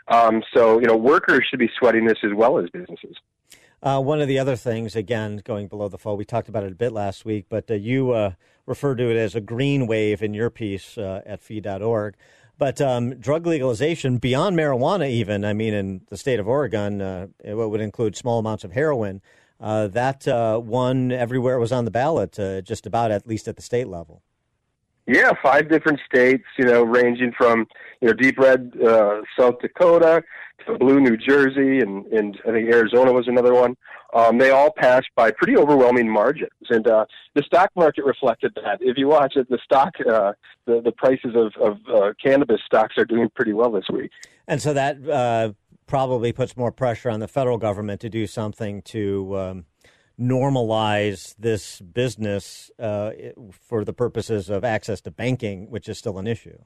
Um, 0.08 0.42
so, 0.54 0.78
you 0.80 0.86
know, 0.86 0.98
workers 0.98 1.46
should 1.48 1.58
be 1.58 1.70
sweating 1.78 2.04
this 2.04 2.18
as 2.24 2.32
well 2.36 2.58
as 2.58 2.68
businesses. 2.68 3.16
Uh, 3.82 4.02
one 4.02 4.20
of 4.20 4.28
the 4.28 4.38
other 4.38 4.54
things, 4.54 4.94
again, 4.94 5.40
going 5.42 5.66
below 5.66 5.88
the 5.88 5.96
fold, 5.96 6.18
we 6.18 6.26
talked 6.26 6.50
about 6.50 6.64
it 6.64 6.72
a 6.72 6.76
bit 6.76 6.92
last 6.92 7.24
week, 7.24 7.46
but 7.48 7.70
uh, 7.70 7.74
you 7.74 8.10
uh, 8.10 8.32
referred 8.66 8.98
to 8.98 9.10
it 9.10 9.16
as 9.16 9.34
a 9.34 9.40
green 9.40 9.86
wave 9.86 10.22
in 10.22 10.34
your 10.34 10.50
piece 10.50 10.98
uh, 10.98 11.22
at 11.24 11.40
fee.org. 11.40 12.16
But 12.58 12.80
um, 12.80 13.14
drug 13.16 13.46
legalization 13.46 14.18
beyond 14.18 14.56
marijuana, 14.56 15.08
even, 15.10 15.44
I 15.44 15.52
mean, 15.52 15.74
in 15.74 16.00
the 16.08 16.16
state 16.16 16.40
of 16.40 16.48
Oregon, 16.48 17.02
uh, 17.02 17.26
it 17.44 17.54
would 17.54 17.80
include 17.80 18.16
small 18.16 18.38
amounts 18.38 18.64
of 18.64 18.72
heroin. 18.72 19.20
Uh, 19.60 19.86
that 19.88 20.26
uh, 20.28 20.60
won 20.62 21.12
everywhere 21.12 21.58
was 21.58 21.72
on 21.72 21.84
the 21.84 21.90
ballot, 21.90 22.38
uh, 22.38 22.60
just 22.60 22.86
about 22.86 23.10
at 23.10 23.26
least 23.26 23.48
at 23.48 23.56
the 23.56 23.62
state 23.62 23.88
level. 23.88 24.22
Yeah, 25.06 25.32
five 25.42 25.68
different 25.68 26.00
states, 26.04 26.44
you 26.58 26.64
know, 26.64 26.82
ranging 26.82 27.32
from 27.32 27.66
you 28.00 28.08
know 28.08 28.14
deep 28.14 28.38
red 28.38 28.72
uh, 28.84 29.22
South 29.38 29.60
Dakota 29.60 30.22
blue 30.78 31.00
New 31.00 31.16
Jersey, 31.16 31.80
and 31.80 32.06
and 32.06 32.38
I 32.46 32.52
think 32.52 32.72
Arizona 32.72 33.12
was 33.12 33.28
another 33.28 33.54
one. 33.54 33.76
Um, 34.14 34.38
they 34.38 34.50
all 34.50 34.70
passed 34.70 35.08
by 35.14 35.30
pretty 35.30 35.56
overwhelming 35.56 36.08
margins, 36.08 36.50
and 36.70 36.86
uh, 36.86 37.06
the 37.34 37.42
stock 37.42 37.70
market 37.76 38.04
reflected 38.04 38.52
that. 38.56 38.78
If 38.80 38.96
you 38.96 39.08
watch 39.08 39.36
it, 39.36 39.48
the 39.48 39.58
stock, 39.64 39.94
uh, 40.00 40.32
the 40.66 40.80
the 40.80 40.92
prices 40.92 41.34
of 41.34 41.52
of 41.60 41.78
uh, 41.94 42.12
cannabis 42.22 42.60
stocks 42.64 42.94
are 42.98 43.04
doing 43.04 43.28
pretty 43.34 43.52
well 43.52 43.70
this 43.70 43.86
week. 43.92 44.10
And 44.46 44.60
so 44.62 44.72
that 44.74 45.08
uh, 45.08 45.52
probably 45.86 46.32
puts 46.32 46.56
more 46.56 46.72
pressure 46.72 47.10
on 47.10 47.20
the 47.20 47.28
federal 47.28 47.58
government 47.58 48.00
to 48.02 48.08
do 48.08 48.26
something 48.26 48.82
to. 48.82 49.36
Um, 49.36 49.64
normalize 50.18 51.34
this 51.38 51.78
business 51.80 52.70
uh, 52.78 53.10
for 53.50 53.84
the 53.84 53.92
purposes 53.92 54.48
of 54.48 54.64
access 54.64 55.02
to 55.02 55.10
banking, 55.10 55.70
which 55.70 55.90
is 55.90 55.98
still 55.98 56.18
an 56.18 56.26
issue. 56.26 56.56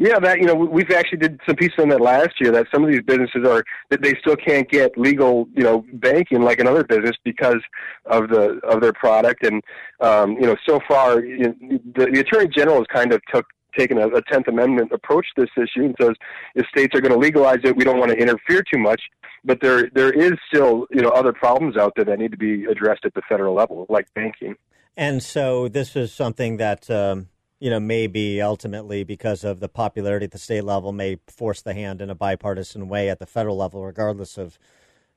Yeah, 0.00 0.18
that 0.18 0.38
you 0.38 0.46
know 0.46 0.54
we've 0.54 0.90
actually 0.92 1.18
did 1.18 1.38
some 1.46 1.56
pieces 1.56 1.74
on 1.78 1.90
that 1.90 2.00
last 2.00 2.40
year. 2.40 2.50
That 2.52 2.68
some 2.72 2.82
of 2.82 2.90
these 2.90 3.02
businesses 3.02 3.46
are 3.46 3.62
that 3.90 4.00
they 4.00 4.14
still 4.18 4.34
can't 4.34 4.66
get 4.66 4.96
legal 4.96 5.46
you 5.54 5.62
know 5.62 5.84
banking 5.92 6.40
like 6.40 6.58
another 6.58 6.84
business 6.84 7.16
because 7.22 7.60
of 8.06 8.30
the 8.30 8.60
of 8.66 8.80
their 8.80 8.94
product. 8.94 9.44
And 9.44 9.62
um, 10.00 10.32
you 10.40 10.46
know 10.46 10.56
so 10.66 10.80
far 10.88 11.22
you 11.22 11.48
know, 11.48 11.54
the, 11.94 12.06
the 12.06 12.20
attorney 12.20 12.48
general 12.48 12.78
has 12.78 12.86
kind 12.90 13.12
of 13.12 13.20
took 13.30 13.44
taken 13.76 13.98
a, 13.98 14.08
a 14.08 14.22
Tenth 14.22 14.48
Amendment 14.48 14.90
approach 14.90 15.26
to 15.36 15.42
this 15.42 15.50
issue 15.58 15.84
and 15.84 15.94
says 16.00 16.12
if 16.54 16.66
states 16.68 16.96
are 16.96 17.02
going 17.02 17.12
to 17.12 17.18
legalize 17.18 17.58
it, 17.62 17.76
we 17.76 17.84
don't 17.84 17.98
want 17.98 18.10
to 18.10 18.16
interfere 18.16 18.62
too 18.72 18.80
much. 18.80 19.02
But 19.44 19.60
there 19.60 19.90
there 19.94 20.12
is 20.12 20.32
still 20.48 20.86
you 20.90 21.02
know 21.02 21.10
other 21.10 21.34
problems 21.34 21.76
out 21.76 21.92
there 21.94 22.06
that 22.06 22.18
need 22.18 22.30
to 22.30 22.38
be 22.38 22.64
addressed 22.64 23.04
at 23.04 23.12
the 23.12 23.22
federal 23.28 23.54
level, 23.54 23.84
like 23.90 24.06
banking. 24.14 24.54
And 24.96 25.22
so 25.22 25.68
this 25.68 25.94
is 25.94 26.10
something 26.10 26.56
that. 26.56 26.90
Um 26.90 27.28
you 27.60 27.70
know, 27.70 27.78
maybe 27.78 28.40
ultimately 28.40 29.04
because 29.04 29.44
of 29.44 29.60
the 29.60 29.68
popularity 29.68 30.24
at 30.24 30.32
the 30.32 30.38
state 30.38 30.64
level, 30.64 30.92
may 30.92 31.18
force 31.28 31.60
the 31.60 31.74
hand 31.74 32.00
in 32.00 32.10
a 32.10 32.14
bipartisan 32.14 32.88
way 32.88 33.08
at 33.10 33.18
the 33.18 33.26
federal 33.26 33.56
level, 33.56 33.84
regardless 33.84 34.38
of 34.38 34.58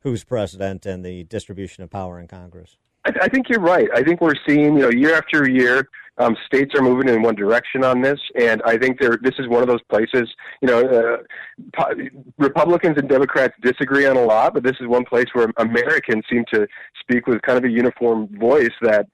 who's 0.01 0.23
president 0.25 0.85
and 0.85 1.03
the 1.03 1.23
distribution 1.23 1.83
of 1.83 1.89
power 1.89 2.19
in 2.19 2.27
Congress. 2.27 2.77
I, 3.05 3.11
I 3.23 3.27
think 3.29 3.47
you're 3.49 3.61
right. 3.61 3.87
I 3.95 4.03
think 4.03 4.19
we're 4.19 4.35
seeing, 4.47 4.75
you 4.75 4.81
know, 4.81 4.89
year 4.89 5.15
after 5.15 5.49
year, 5.49 5.89
um, 6.17 6.35
states 6.45 6.75
are 6.75 6.81
moving 6.81 7.09
in 7.09 7.23
one 7.23 7.33
direction 7.33 7.83
on 7.83 8.01
this, 8.01 8.19
and 8.39 8.61
I 8.65 8.77
think 8.77 8.99
there. 8.99 9.17
This 9.19 9.33
is 9.39 9.47
one 9.47 9.63
of 9.63 9.67
those 9.67 9.81
places. 9.89 10.29
You 10.61 10.67
know, 10.67 10.81
uh, 10.81 11.17
po- 11.75 11.95
Republicans 12.37 12.97
and 12.97 13.09
Democrats 13.09 13.55
disagree 13.63 14.05
on 14.05 14.15
a 14.15 14.23
lot, 14.23 14.53
but 14.53 14.61
this 14.63 14.75
is 14.79 14.87
one 14.87 15.05
place 15.05 15.25
where 15.33 15.51
Americans 15.57 16.23
seem 16.29 16.43
to 16.53 16.67
speak 16.99 17.25
with 17.25 17.41
kind 17.41 17.57
of 17.57 17.63
a 17.63 17.69
uniform 17.69 18.27
voice 18.37 18.69
that 18.81 19.07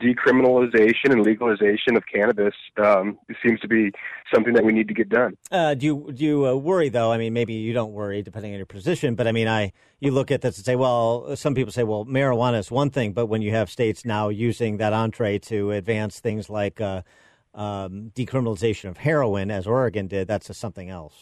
decriminalization 0.00 1.10
and 1.10 1.22
legalization 1.22 1.96
of 1.96 2.04
cannabis 2.12 2.54
um, 2.82 3.18
seems 3.42 3.60
to 3.60 3.68
be 3.68 3.92
something 4.32 4.54
that 4.54 4.64
we 4.64 4.72
need 4.72 4.88
to 4.88 4.94
get 4.94 5.08
done. 5.08 5.36
Uh, 5.50 5.74
do 5.74 5.86
you 5.86 6.12
do 6.12 6.24
you 6.24 6.46
uh, 6.46 6.54
worry 6.54 6.88
though? 6.88 7.12
I 7.12 7.18
mean, 7.18 7.32
maybe 7.32 7.54
you 7.54 7.72
don't 7.72 7.92
worry 7.92 8.22
depending 8.22 8.52
on 8.52 8.58
your 8.58 8.66
position, 8.66 9.14
but 9.14 9.26
I 9.26 9.32
mean, 9.32 9.48
I 9.48 9.72
you 10.00 10.10
look 10.10 10.30
at 10.30 10.42
this 10.42 10.56
and 10.56 10.64
say, 10.64 10.76
well, 10.76 11.36
some 11.36 11.54
people 11.54 11.72
say, 11.72 11.84
well, 11.84 12.04
marijuana 12.04 12.58
is 12.58 12.70
one 12.70 12.90
thing, 12.90 13.12
but 13.12 13.26
when 13.26 13.42
you 13.42 13.52
have 13.52 13.70
states 13.70 14.04
now 14.04 14.28
using 14.28 14.76
that 14.76 14.92
entree 14.92 15.38
to 15.38 15.72
advance 15.72 16.20
things 16.20 16.50
like 16.50 16.80
uh, 16.80 17.02
um, 17.54 18.12
decriminalization 18.14 18.90
of 18.90 18.98
heroin, 18.98 19.50
as 19.50 19.66
Oregon 19.66 20.06
did, 20.06 20.28
that's 20.28 20.54
something 20.56 20.90
else. 20.90 21.14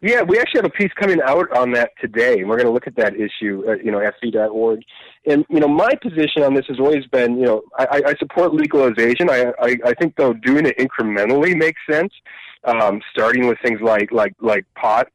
Yeah, 0.00 0.22
we 0.22 0.38
actually 0.38 0.60
have 0.60 0.70
a 0.70 0.70
piece 0.70 0.92
coming 0.94 1.20
out 1.24 1.50
on 1.56 1.72
that 1.72 1.90
today, 2.00 2.38
and 2.38 2.48
we're 2.48 2.56
going 2.56 2.68
to 2.68 2.72
look 2.72 2.86
at 2.86 2.94
that 2.96 3.14
issue, 3.16 3.64
uh, 3.68 3.74
you 3.82 3.90
know, 3.90 4.00
at 4.00 4.14
fee.org. 4.20 4.80
And, 5.26 5.44
you 5.50 5.58
know, 5.58 5.66
my 5.66 5.92
position 6.00 6.44
on 6.44 6.54
this 6.54 6.66
has 6.68 6.78
always 6.78 7.04
been, 7.06 7.36
you 7.36 7.46
know, 7.46 7.62
I, 7.76 8.02
I 8.06 8.14
support 8.14 8.54
legalization. 8.54 9.28
I, 9.28 9.52
I, 9.60 9.76
I 9.84 9.94
think, 9.94 10.14
though, 10.16 10.34
doing 10.34 10.66
it 10.66 10.78
incrementally 10.78 11.56
makes 11.56 11.80
sense, 11.90 12.12
um, 12.62 13.00
starting 13.10 13.48
with 13.48 13.58
things 13.60 13.80
like, 13.80 14.12
like, 14.12 14.34
like 14.40 14.64
pot. 14.76 15.08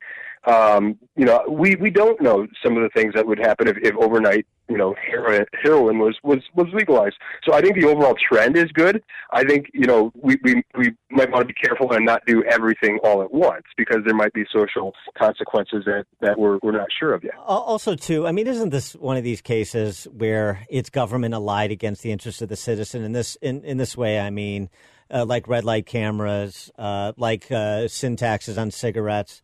Um, 0.46 0.98
you 1.16 1.26
know, 1.26 1.42
we, 1.48 1.76
we 1.76 1.90
don't 1.90 2.22
know 2.22 2.48
some 2.64 2.76
of 2.76 2.84
the 2.84 2.90
things 2.90 3.14
that 3.16 3.26
would 3.26 3.40
happen 3.40 3.68
if, 3.68 3.78
if 3.82 3.96
overnight, 3.96 4.46
you 4.68 4.78
know, 4.78 4.94
heroin, 5.00 6.00
was, 6.00 6.18
was, 6.24 6.40
was 6.56 6.68
legalized. 6.74 7.16
So 7.44 7.54
I 7.54 7.62
think 7.62 7.76
the 7.76 7.88
overall 7.88 8.16
trend 8.16 8.58
is 8.58 8.72
good. 8.74 9.02
I 9.32 9.44
think, 9.44 9.68
you 9.74 9.86
know, 9.86 10.12
we, 10.16 10.38
we, 10.44 10.64
we 10.78 10.92
might 11.12 11.32
want 11.32 11.48
to 11.48 11.54
be 11.54 11.54
careful 11.54 11.94
and 11.94 12.06
not 12.06 12.26
do 12.26 12.44
everything 12.44 13.00
all 13.04 13.22
at 13.22 13.34
once 13.34 13.64
because 13.78 13.98
there 14.06 14.16
might 14.16 14.34
be 14.34 14.44
social 14.54 14.94
consequences 15.18 15.84
that, 15.86 16.06
that 16.22 16.38
we're, 16.38 16.60
we're 16.62 16.72
not 16.72 16.88
sure 16.98 17.14
of 17.14 17.24
yet. 17.24 17.36
Also, 17.46 17.96
too, 17.96 18.28
I 18.28 18.32
mean, 18.32 18.48
isn't 18.48 18.70
this 18.70 18.94
one 18.96 19.16
of 19.16 19.24
these 19.24 19.42
cases 19.42 20.08
where 20.12 20.66
it's 20.70 20.90
government 20.90 21.34
allied 21.34 21.72
against 21.72 22.02
the 22.02 22.12
interests 22.12 22.42
of 22.42 22.50
the 22.50 22.58
citizen? 22.58 23.04
In 23.04 23.14
this, 23.14 23.38
in, 23.42 23.64
in 23.64 23.78
this 23.78 23.96
way, 23.96 24.20
I 24.20 24.30
mean, 24.30 24.70
uh, 25.10 25.26
like 25.26 25.48
red 25.48 25.64
light 25.64 25.86
cameras, 25.86 26.72
uh, 26.78 27.14
like 27.16 27.50
uh, 27.52 27.88
sin 27.88 28.18
taxes 28.18 28.58
on 28.58 28.72
cigarettes 28.72 29.42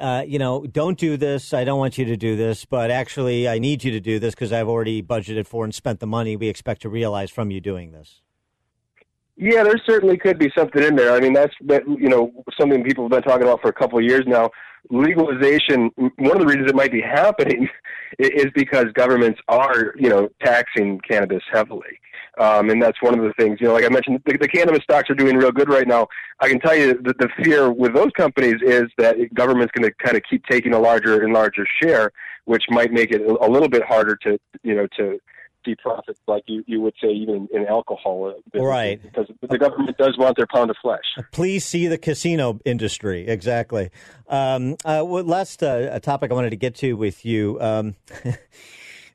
uh, 0.00 0.24
you 0.26 0.38
know, 0.38 0.64
don't 0.66 0.98
do 0.98 1.16
this. 1.16 1.52
I 1.52 1.64
don't 1.64 1.78
want 1.78 1.98
you 1.98 2.04
to 2.06 2.16
do 2.16 2.34
this, 2.34 2.64
but 2.64 2.90
actually, 2.90 3.48
I 3.48 3.58
need 3.58 3.84
you 3.84 3.90
to 3.92 4.00
do 4.00 4.18
this 4.18 4.34
because 4.34 4.52
I've 4.52 4.68
already 4.68 5.02
budgeted 5.02 5.46
for 5.46 5.64
and 5.64 5.74
spent 5.74 6.00
the 6.00 6.06
money 6.06 6.36
we 6.36 6.48
expect 6.48 6.82
to 6.82 6.88
realize 6.88 7.30
from 7.30 7.50
you 7.50 7.60
doing 7.60 7.92
this. 7.92 8.22
Yeah, 9.36 9.62
there 9.64 9.80
certainly 9.86 10.18
could 10.18 10.38
be 10.38 10.50
something 10.56 10.82
in 10.82 10.96
there. 10.96 11.12
I 11.12 11.20
mean, 11.20 11.32
that's 11.32 11.54
that 11.66 11.82
you 11.86 12.08
know 12.08 12.32
something 12.58 12.84
people 12.84 13.04
have 13.04 13.10
been 13.10 13.22
talking 13.22 13.46
about 13.46 13.62
for 13.62 13.68
a 13.68 13.72
couple 13.72 13.98
of 13.98 14.04
years 14.04 14.24
now. 14.26 14.50
Legalization. 14.90 15.90
One 15.96 16.32
of 16.32 16.40
the 16.40 16.46
reasons 16.46 16.70
it 16.70 16.74
might 16.74 16.92
be 16.92 17.02
happening 17.02 17.68
is 18.18 18.46
because 18.54 18.86
governments 18.94 19.40
are 19.48 19.94
you 19.96 20.08
know 20.08 20.28
taxing 20.42 21.00
cannabis 21.08 21.42
heavily. 21.52 22.00
Um, 22.38 22.70
and 22.70 22.80
that's 22.80 23.00
one 23.02 23.18
of 23.18 23.24
the 23.24 23.32
things, 23.34 23.58
you 23.60 23.66
know, 23.66 23.74
like 23.74 23.84
I 23.84 23.88
mentioned, 23.88 24.22
the, 24.24 24.38
the 24.38 24.48
cannabis 24.48 24.82
stocks 24.82 25.10
are 25.10 25.14
doing 25.14 25.36
real 25.36 25.52
good 25.52 25.68
right 25.68 25.86
now. 25.86 26.08
I 26.40 26.48
can 26.48 26.60
tell 26.60 26.74
you 26.74 26.94
that 27.02 27.18
the 27.18 27.28
fear 27.42 27.70
with 27.70 27.94
those 27.94 28.10
companies 28.16 28.60
is 28.62 28.84
that 28.98 29.16
government's 29.34 29.72
going 29.76 29.90
to 29.90 29.94
kind 30.04 30.16
of 30.16 30.22
keep 30.28 30.44
taking 30.46 30.72
a 30.72 30.78
larger 30.78 31.22
and 31.22 31.32
larger 31.32 31.66
share, 31.82 32.12
which 32.44 32.64
might 32.70 32.92
make 32.92 33.10
it 33.10 33.20
a 33.22 33.46
little 33.46 33.68
bit 33.68 33.82
harder 33.84 34.16
to, 34.22 34.38
you 34.62 34.74
know, 34.74 34.86
to 34.96 35.18
see 35.64 35.74
profits 35.74 36.20
like 36.26 36.44
you, 36.46 36.64
you 36.66 36.80
would 36.80 36.94
say 37.02 37.08
even 37.08 37.48
in 37.52 37.66
alcohol. 37.66 38.32
Uh, 38.54 38.62
right. 38.62 39.02
Because 39.02 39.26
the 39.48 39.58
government 39.58 39.96
does 39.98 40.16
want 40.18 40.36
their 40.36 40.46
pound 40.46 40.70
of 40.70 40.76
flesh. 40.80 41.04
Please 41.32 41.64
see 41.64 41.86
the 41.86 41.98
casino 41.98 42.60
industry. 42.64 43.26
Exactly. 43.26 43.90
Um, 44.28 44.76
uh, 44.84 45.02
last 45.04 45.62
uh, 45.62 45.88
a 45.90 46.00
topic 46.00 46.30
I 46.30 46.34
wanted 46.34 46.50
to 46.50 46.56
get 46.56 46.74
to 46.76 46.94
with 46.94 47.24
you. 47.24 47.58
Um, 47.60 47.96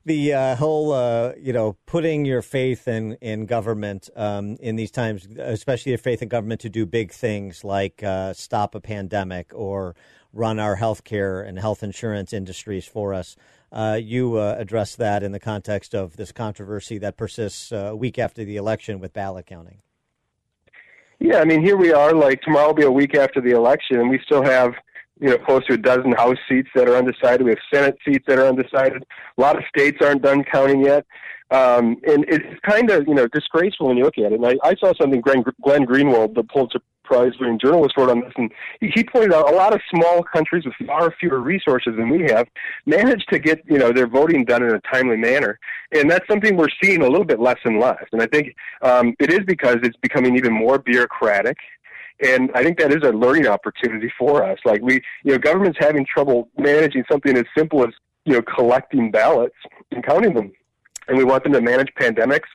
the 0.06 0.32
uh, 0.32 0.56
whole, 0.56 0.92
uh, 0.92 1.32
you 1.36 1.52
know, 1.52 1.76
putting 1.84 2.24
your 2.24 2.40
faith 2.40 2.86
in 2.86 3.18
in 3.20 3.44
government 3.44 4.08
um, 4.14 4.56
in 4.60 4.76
these 4.76 4.92
times, 4.92 5.26
especially 5.36 5.90
your 5.90 5.98
faith 5.98 6.22
in 6.22 6.28
government 6.28 6.60
to 6.60 6.70
do 6.70 6.86
big 6.86 7.10
things 7.10 7.64
like 7.64 8.02
uh, 8.04 8.32
stop 8.32 8.74
a 8.76 8.80
pandemic 8.80 9.50
or 9.52 9.96
run 10.32 10.60
our 10.60 10.76
healthcare 10.76 11.46
and 11.46 11.58
health 11.58 11.82
insurance 11.82 12.32
industries 12.32 12.86
for 12.86 13.12
us. 13.12 13.36
Uh, 13.72 13.98
you 14.00 14.36
uh, 14.36 14.54
addressed 14.56 14.96
that 14.98 15.24
in 15.24 15.32
the 15.32 15.40
context 15.40 15.92
of 15.92 16.16
this 16.16 16.30
controversy 16.30 16.98
that 16.98 17.16
persists 17.16 17.72
uh, 17.72 17.76
a 17.76 17.96
week 17.96 18.16
after 18.16 18.44
the 18.44 18.56
election 18.56 19.00
with 19.00 19.12
ballot 19.12 19.44
counting. 19.44 19.82
Yeah, 21.18 21.38
I 21.38 21.44
mean, 21.44 21.62
here 21.62 21.76
we 21.76 21.92
are. 21.92 22.12
Like 22.12 22.42
tomorrow 22.42 22.68
will 22.68 22.74
be 22.74 22.84
a 22.84 22.92
week 22.92 23.16
after 23.16 23.40
the 23.40 23.50
election, 23.50 23.98
and 23.98 24.08
we 24.08 24.20
still 24.24 24.44
have 24.44 24.74
you 25.20 25.30
know 25.30 25.38
close 25.38 25.64
to 25.66 25.74
a 25.74 25.78
dozen 25.78 26.12
House 26.12 26.38
seats 26.48 26.68
that 26.74 26.88
are 26.88 26.96
undecided. 26.96 27.42
We 27.42 27.50
have 27.50 27.58
Senate 27.72 27.96
seats 28.06 28.24
that 28.28 28.38
are 28.38 28.46
undecided. 28.46 29.04
A 29.38 29.40
lot 29.40 29.56
of 29.56 29.64
states 29.68 29.98
aren't 30.00 30.22
done 30.22 30.44
counting 30.44 30.84
yet. 30.84 31.06
Um, 31.50 31.96
and 32.08 32.24
it's 32.28 32.44
kind 32.68 32.90
of 32.90 33.06
you 33.06 33.14
know 33.14 33.28
disgraceful 33.28 33.88
when 33.88 33.96
you 33.96 34.04
look 34.04 34.18
at 34.18 34.32
it. 34.32 34.40
And 34.40 34.46
I, 34.46 34.56
I 34.64 34.74
saw 34.76 34.92
something 35.00 35.20
Glenn, 35.20 35.44
Glenn 35.62 35.86
Greenwald, 35.86 36.34
the 36.34 36.42
Pulitzer 36.42 36.80
Prize-winning 37.04 37.60
journalist, 37.60 37.96
wrote 37.96 38.10
on 38.10 38.20
this, 38.20 38.32
and 38.36 38.50
he, 38.80 38.90
he 38.92 39.04
pointed 39.04 39.32
out 39.32 39.48
a 39.48 39.54
lot 39.54 39.72
of 39.72 39.80
small 39.94 40.24
countries 40.24 40.64
with 40.64 40.74
far 40.88 41.14
fewer 41.20 41.40
resources 41.40 41.94
than 41.96 42.08
we 42.08 42.24
have 42.24 42.48
managed 42.84 43.28
to 43.30 43.38
get 43.38 43.62
you 43.70 43.78
know 43.78 43.92
their 43.92 44.08
voting 44.08 44.44
done 44.44 44.64
in 44.64 44.74
a 44.74 44.80
timely 44.92 45.16
manner, 45.16 45.60
and 45.92 46.10
that's 46.10 46.26
something 46.26 46.56
we're 46.56 46.66
seeing 46.82 47.02
a 47.02 47.08
little 47.08 47.24
bit 47.24 47.38
less 47.38 47.58
and 47.64 47.78
less. 47.78 48.02
And 48.10 48.20
I 48.20 48.26
think 48.26 48.56
um, 48.82 49.14
it 49.20 49.32
is 49.32 49.40
because 49.46 49.76
it's 49.84 49.96
becoming 50.02 50.36
even 50.36 50.52
more 50.52 50.78
bureaucratic 50.78 51.58
and 52.20 52.50
I 52.54 52.62
think 52.62 52.78
that 52.78 52.92
is 52.92 53.02
a 53.02 53.12
learning 53.12 53.46
opportunity 53.46 54.12
for 54.18 54.42
us. 54.42 54.58
Like 54.64 54.82
we, 54.82 55.02
you 55.24 55.32
know, 55.32 55.38
government's 55.38 55.78
having 55.78 56.06
trouble 56.06 56.48
managing 56.56 57.04
something 57.10 57.36
as 57.36 57.44
simple 57.56 57.82
as 57.82 57.92
you 58.24 58.34
know 58.34 58.42
collecting 58.42 59.10
ballots 59.10 59.56
and 59.92 60.04
counting 60.04 60.34
them 60.34 60.52
and 61.08 61.16
we 61.16 61.24
want 61.24 61.44
them 61.44 61.52
to 61.52 61.60
manage 61.60 61.92
pandemics 61.98 62.48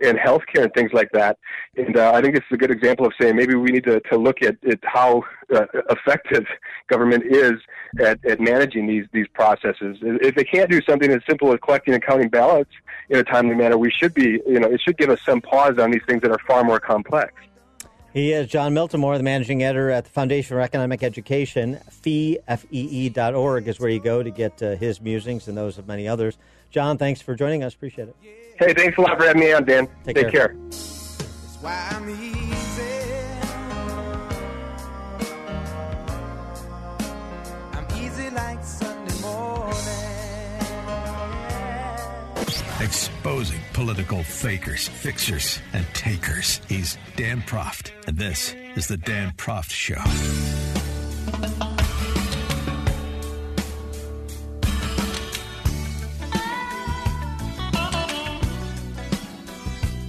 and 0.00 0.16
healthcare 0.16 0.62
and 0.62 0.72
things 0.74 0.92
like 0.92 1.10
that. 1.12 1.38
And 1.76 1.96
uh, 1.96 2.12
I 2.14 2.22
think 2.22 2.34
this 2.34 2.44
is 2.48 2.54
a 2.54 2.56
good 2.56 2.70
example 2.70 3.04
of 3.04 3.12
saying 3.20 3.34
maybe 3.34 3.54
we 3.56 3.72
need 3.72 3.84
to, 3.84 4.00
to 4.00 4.16
look 4.16 4.42
at, 4.42 4.56
at 4.64 4.78
how 4.84 5.24
uh, 5.52 5.66
effective 5.90 6.46
government 6.88 7.24
is 7.24 7.54
at, 8.00 8.24
at 8.24 8.40
managing 8.40 8.86
these 8.86 9.06
these 9.12 9.26
processes. 9.34 9.98
If 10.02 10.36
they 10.36 10.44
can't 10.44 10.70
do 10.70 10.80
something 10.82 11.10
as 11.10 11.20
simple 11.28 11.52
as 11.52 11.58
collecting 11.64 11.94
and 11.94 12.02
counting 12.02 12.28
ballots 12.28 12.70
in 13.10 13.18
a 13.18 13.24
timely 13.24 13.56
manner, 13.56 13.76
we 13.76 13.90
should 13.90 14.14
be, 14.14 14.40
you 14.46 14.60
know, 14.60 14.68
it 14.68 14.80
should 14.80 14.98
give 14.98 15.10
us 15.10 15.20
some 15.22 15.40
pause 15.40 15.78
on 15.78 15.90
these 15.90 16.02
things 16.06 16.22
that 16.22 16.30
are 16.30 16.40
far 16.46 16.62
more 16.62 16.78
complex. 16.78 17.32
He 18.12 18.32
is 18.32 18.48
Jon 18.48 18.74
Miltimore, 18.74 19.16
the 19.18 19.22
managing 19.22 19.62
editor 19.62 19.90
at 19.90 20.04
the 20.04 20.10
Foundation 20.10 20.56
for 20.56 20.60
Economic 20.60 21.02
Education. 21.02 21.78
Fee, 21.90 22.38
F-E-E.org 22.48 23.68
is 23.68 23.78
where 23.78 23.90
you 23.90 24.00
go 24.00 24.22
to 24.22 24.30
get 24.30 24.62
uh, 24.62 24.76
his 24.76 25.00
musings 25.00 25.46
and 25.46 25.56
those 25.56 25.78
of 25.78 25.86
many 25.86 26.08
others. 26.08 26.38
Jon, 26.70 26.96
thanks 26.96 27.20
for 27.20 27.34
joining 27.34 27.62
us. 27.62 27.74
Appreciate 27.74 28.08
it. 28.08 28.16
Hey, 28.58 28.72
thanks 28.74 28.96
a 28.98 29.00
lot 29.02 29.18
for 29.18 29.24
having 29.26 29.40
me 29.40 29.52
on, 29.52 29.64
Dan. 29.64 29.88
Take, 30.04 30.16
Take 30.16 30.30
care. 30.30 30.48
care. 30.48 32.37
Exposing 42.88 43.60
political 43.74 44.22
fakers, 44.22 44.88
fixers, 44.88 45.60
and 45.74 45.84
takers. 45.92 46.62
He's 46.68 46.96
Dan 47.16 47.42
Proft, 47.42 47.90
and 48.06 48.16
this 48.16 48.54
is 48.76 48.86
the 48.86 48.96
Dan 48.96 49.34
Proft 49.36 49.70
Show. 49.70 49.96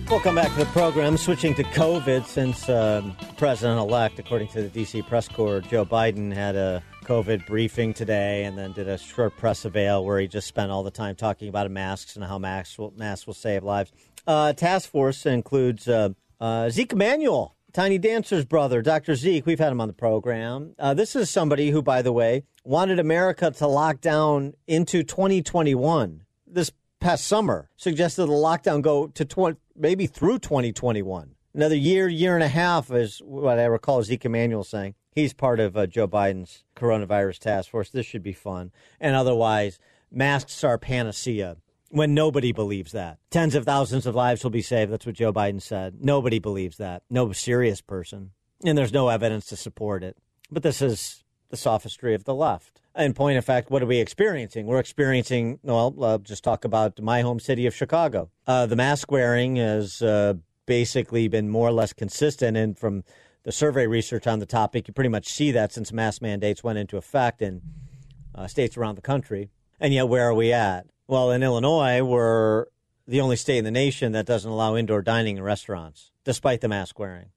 Welcome 0.10 0.36
back 0.36 0.54
to 0.54 0.60
the 0.60 0.66
program. 0.72 1.18
Switching 1.18 1.54
to 1.56 1.64
COVID, 1.66 2.26
since 2.26 2.70
um, 2.70 3.14
President 3.36 3.78
elect, 3.78 4.20
according 4.20 4.48
to 4.50 4.62
the 4.62 4.70
D.C. 4.70 5.02
press 5.02 5.28
corps, 5.28 5.60
Joe 5.60 5.84
Biden 5.84 6.34
had 6.34 6.56
a 6.56 6.82
COVID 7.10 7.48
briefing 7.48 7.92
today 7.92 8.44
and 8.44 8.56
then 8.56 8.72
did 8.72 8.88
a 8.88 8.96
short 8.96 9.36
press 9.36 9.66
avail 9.66 10.06
where 10.06 10.20
he 10.20 10.28
just 10.28 10.48
spent 10.48 10.70
all 10.70 10.84
the 10.84 10.92
time 10.92 11.16
talking 11.16 11.50
about 11.50 11.72
masks 11.72 12.16
and 12.16 12.24
how 12.24 12.38
masks 12.38 12.78
will, 12.78 12.94
masks 12.96 13.26
will 13.26 13.34
save 13.34 13.64
lives. 13.64 13.92
Uh, 14.28 14.54
task 14.54 14.92
force 14.92 15.26
includes 15.26 15.88
uh, 15.88 16.10
uh, 16.40 16.70
Zeke 16.70 16.94
Emanuel, 16.94 17.56
Tiny 17.74 17.98
Dancer's 17.98 18.46
brother, 18.46 18.84
Dr. 18.84 19.16
Zeke. 19.16 19.44
We've 19.48 19.58
had 19.58 19.72
him 19.72 19.82
on 19.82 19.88
the 19.88 19.94
program. 19.94 20.76
Uh, 20.78 20.94
this 20.94 21.16
is 21.16 21.32
somebody 21.32 21.72
who, 21.72 21.82
by 21.82 22.04
the 22.04 22.14
way, 22.14 22.44
wanted 22.64 23.00
America 23.00 23.50
to 23.50 23.66
lock 23.66 24.02
down 24.02 24.54
into 24.68 25.02
2021. 25.02 26.26
This 26.46 26.72
past 27.00 27.26
summer 27.26 27.72
suggested 27.76 28.28
the 28.28 28.34
lockdown 28.34 28.84
go 28.84 29.08
to 29.08 29.26
20, 29.26 29.58
maybe 29.76 30.06
through 30.06 30.38
2021. 30.38 31.32
Another 31.56 31.76
year, 31.76 32.08
year 32.08 32.36
and 32.36 32.44
a 32.44 32.48
half 32.48 32.92
is 32.92 33.20
what 33.26 33.58
I 33.58 33.66
recall 33.66 34.04
Zeke 34.04 34.26
Emanuel 34.26 34.64
saying. 34.64 34.94
He's 35.12 35.34
part 35.34 35.60
of 35.60 35.76
uh, 35.76 35.88
Joe 35.88 36.08
Biden's 36.08 36.64
coronavirus 36.76 37.40
task 37.40 37.72
force. 37.72 37.90
This 37.90 38.06
should 38.06 38.24
be 38.24 38.34
fun. 38.34 38.72
And 39.00 39.16
otherwise, 39.16 39.80
masks 40.12 40.64
are 40.64 40.78
panacea 40.78 41.58
when 41.90 42.14
nobody 42.14 42.52
believes 42.52 42.92
that. 42.92 43.18
Tens 43.32 43.56
of 43.56 43.66
thousands 43.66 44.06
of 44.06 44.16
lives 44.16 44.44
will 44.44 44.52
be 44.52 44.62
saved. 44.62 44.92
That's 44.92 45.06
what 45.06 45.16
Joe 45.16 45.34
Biden 45.34 45.62
said. 45.62 45.98
Nobody 46.00 46.40
believes 46.40 46.78
that. 46.78 47.04
No 47.10 47.32
serious 47.32 47.82
person. 47.82 48.32
And 48.64 48.78
there's 48.78 48.94
no 48.94 49.10
evidence 49.10 49.48
to 49.48 49.56
support 49.56 50.04
it. 50.04 50.18
But 50.52 50.64
this 50.64 50.82
is 50.82 51.24
the 51.50 51.58
sophistry 51.58 52.14
of 52.14 52.26
the 52.26 52.36
left. 52.36 52.82
In 52.96 53.14
point 53.14 53.38
of 53.38 53.46
fact, 53.46 53.72
what 53.72 53.82
are 53.82 53.88
we 53.88 54.00
experiencing? 54.00 54.66
We're 54.66 54.80
experiencing, 54.80 55.60
well, 55.64 55.96
I'll 56.02 56.20
just 56.20 56.44
talk 56.44 56.66
about 56.66 57.00
my 57.02 57.22
home 57.22 57.40
city 57.40 57.66
of 57.66 57.76
Chicago. 57.76 58.30
Uh, 58.46 58.66
the 58.66 58.76
mask 58.76 59.12
wearing 59.12 59.56
has 59.56 60.02
uh, 60.02 60.34
basically 60.66 61.28
been 61.28 61.50
more 61.50 61.70
or 61.70 61.72
less 61.72 61.94
consistent. 61.94 62.58
And 62.58 62.78
from 62.78 63.04
the 63.50 63.54
survey 63.54 63.88
research 63.88 64.28
on 64.28 64.38
the 64.38 64.46
topic, 64.46 64.88
you 64.88 64.94
pretty 64.94 65.10
much 65.10 65.28
see 65.28 65.50
that 65.50 65.74
since 65.74 65.92
mask 65.92 66.22
mandates 66.22 66.64
went 66.64 66.78
into 66.78 66.98
effect 66.98 67.42
in 67.42 67.64
uh, 68.36 68.46
states 68.46 68.78
around 68.78 68.94
the 68.94 69.02
country. 69.02 69.50
And 69.80 69.92
yet, 69.92 70.08
where 70.08 70.30
are 70.30 70.36
we 70.36 70.54
at? 70.54 70.86
Well, 71.08 71.32
in 71.32 71.42
Illinois, 71.42 72.04
we're 72.04 72.68
the 73.08 73.22
only 73.22 73.38
state 73.38 73.58
in 73.58 73.66
the 73.66 73.72
nation 73.72 74.12
that 74.12 74.28
doesn't 74.28 74.52
allow 74.52 74.76
indoor 74.76 75.02
dining 75.02 75.38
in 75.38 75.42
restaurants, 75.42 76.12
despite 76.24 76.62
the 76.62 76.68
mask 76.68 77.00
wearing. 77.00 77.32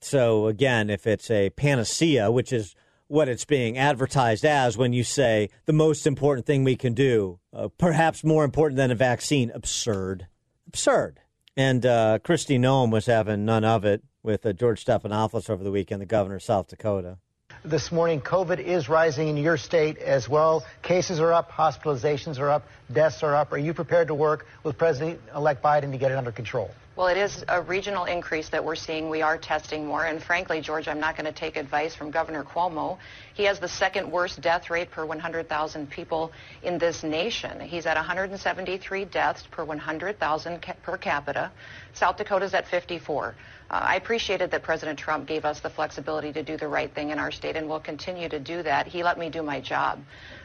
So, 0.00 0.46
again, 0.46 0.88
if 0.88 1.06
it's 1.06 1.30
a 1.30 1.50
panacea, 1.50 2.30
which 2.30 2.50
is 2.50 2.74
what 3.08 3.28
it's 3.28 3.44
being 3.44 3.76
advertised 3.76 4.46
as 4.46 4.78
when 4.78 4.94
you 4.94 5.04
say 5.04 5.50
the 5.66 5.74
most 5.74 6.06
important 6.06 6.46
thing 6.46 6.64
we 6.64 6.76
can 6.76 6.94
do, 6.94 7.40
uh, 7.52 7.68
perhaps 7.76 8.24
more 8.24 8.44
important 8.44 8.78
than 8.78 8.90
a 8.90 8.94
vaccine. 8.94 9.52
Absurd. 9.54 10.28
Absurd. 10.66 11.20
And 11.58 11.84
uh, 11.84 12.20
Kristi 12.24 12.58
Noem 12.58 12.90
was 12.90 13.04
having 13.04 13.44
none 13.44 13.66
of 13.66 13.84
it 13.84 14.02
with 14.28 14.44
uh, 14.44 14.52
George 14.52 14.84
Stephanopoulos 14.84 15.48
over 15.48 15.64
the 15.64 15.70
weekend, 15.70 16.02
the 16.02 16.06
governor 16.06 16.36
of 16.36 16.42
South 16.42 16.68
Dakota. 16.68 17.16
This 17.64 17.90
morning, 17.90 18.20
COVID 18.20 18.58
is 18.60 18.86
rising 18.86 19.28
in 19.28 19.38
your 19.38 19.56
state 19.56 19.96
as 19.96 20.28
well. 20.28 20.64
Cases 20.82 21.18
are 21.18 21.32
up, 21.32 21.50
hospitalizations 21.50 22.38
are 22.38 22.50
up, 22.50 22.68
deaths 22.92 23.22
are 23.22 23.34
up. 23.34 23.52
Are 23.52 23.58
you 23.58 23.72
prepared 23.72 24.08
to 24.08 24.14
work 24.14 24.46
with 24.62 24.76
President 24.76 25.18
elect 25.34 25.62
Biden 25.62 25.92
to 25.92 25.96
get 25.96 26.12
it 26.12 26.18
under 26.18 26.30
control? 26.30 26.70
Well, 26.98 27.06
it 27.06 27.16
is 27.16 27.44
a 27.46 27.62
regional 27.62 28.06
increase 28.06 28.48
that 28.48 28.64
we're 28.64 28.74
seeing. 28.74 29.08
We 29.08 29.22
are 29.22 29.38
testing 29.38 29.86
more. 29.86 30.06
And 30.06 30.20
frankly, 30.20 30.60
George, 30.60 30.88
I'm 30.88 30.98
not 30.98 31.16
going 31.16 31.26
to 31.26 31.32
take 31.32 31.56
advice 31.56 31.94
from 31.94 32.10
Governor 32.10 32.42
Cuomo. 32.42 32.98
He 33.34 33.44
has 33.44 33.60
the 33.60 33.68
second 33.68 34.10
worst 34.10 34.40
death 34.40 34.68
rate 34.68 34.90
per 34.90 35.06
100,000 35.06 35.88
people 35.88 36.32
in 36.64 36.76
this 36.76 37.04
nation. 37.04 37.60
He's 37.60 37.86
at 37.86 37.94
173 37.94 39.04
deaths 39.04 39.44
per 39.48 39.62
100,000 39.62 40.60
ca- 40.60 40.72
per 40.82 40.96
capita. 40.96 41.52
South 41.94 42.16
Dakota's 42.16 42.52
at 42.52 42.66
54. 42.66 43.36
Uh, 43.70 43.74
I 43.80 43.94
appreciated 43.94 44.50
that 44.50 44.64
President 44.64 44.98
Trump 44.98 45.28
gave 45.28 45.44
us 45.44 45.60
the 45.60 45.70
flexibility 45.70 46.32
to 46.32 46.42
do 46.42 46.56
the 46.56 46.66
right 46.66 46.92
thing 46.92 47.10
in 47.10 47.20
our 47.20 47.30
state, 47.30 47.54
and 47.54 47.68
we'll 47.68 47.78
continue 47.78 48.28
to 48.28 48.40
do 48.40 48.60
that. 48.64 48.88
He 48.88 49.04
let 49.04 49.20
me 49.20 49.30
do 49.30 49.44
my 49.44 49.60
job. 49.60 50.00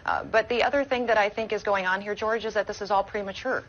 Uh, 0.05 0.23
but 0.23 0.49
the 0.49 0.61
other 0.61 0.83
thing 0.83 1.07
that 1.07 1.17
I 1.17 1.29
think 1.29 1.51
is 1.51 1.63
going 1.63 1.87
on 1.87 1.99
here, 1.99 2.13
George, 2.13 2.45
is 2.45 2.53
that 2.53 2.67
this 2.67 2.79
is 2.79 2.91
all 2.91 3.03
premature. 3.03 3.63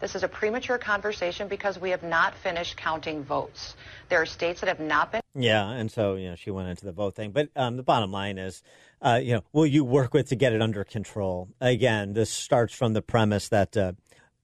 This 0.00 0.14
is 0.14 0.22
a 0.22 0.28
premature 0.28 0.78
conversation 0.78 1.48
because 1.48 1.78
we 1.78 1.90
have 1.90 2.04
not 2.04 2.34
finished 2.36 2.76
counting 2.76 3.24
votes. 3.24 3.74
There 4.08 4.22
are 4.22 4.26
states 4.26 4.60
that 4.60 4.68
have 4.68 4.80
not 4.80 5.10
been. 5.10 5.20
Yeah, 5.34 5.68
and 5.68 5.90
so 5.90 6.14
you 6.14 6.30
know 6.30 6.36
she 6.36 6.50
went 6.50 6.68
into 6.68 6.84
the 6.84 6.92
vote 6.92 7.16
thing, 7.16 7.32
but 7.32 7.48
um, 7.56 7.76
the 7.76 7.82
bottom 7.82 8.12
line 8.12 8.38
is, 8.38 8.62
uh, 9.02 9.20
you 9.22 9.34
know, 9.34 9.42
will 9.52 9.66
you 9.66 9.84
work 9.84 10.14
with 10.14 10.28
to 10.28 10.36
get 10.36 10.52
it 10.52 10.62
under 10.62 10.84
control? 10.84 11.48
Again, 11.60 12.12
this 12.12 12.30
starts 12.30 12.74
from 12.74 12.92
the 12.92 13.02
premise 13.02 13.48
that 13.48 13.76
uh, 13.76 13.92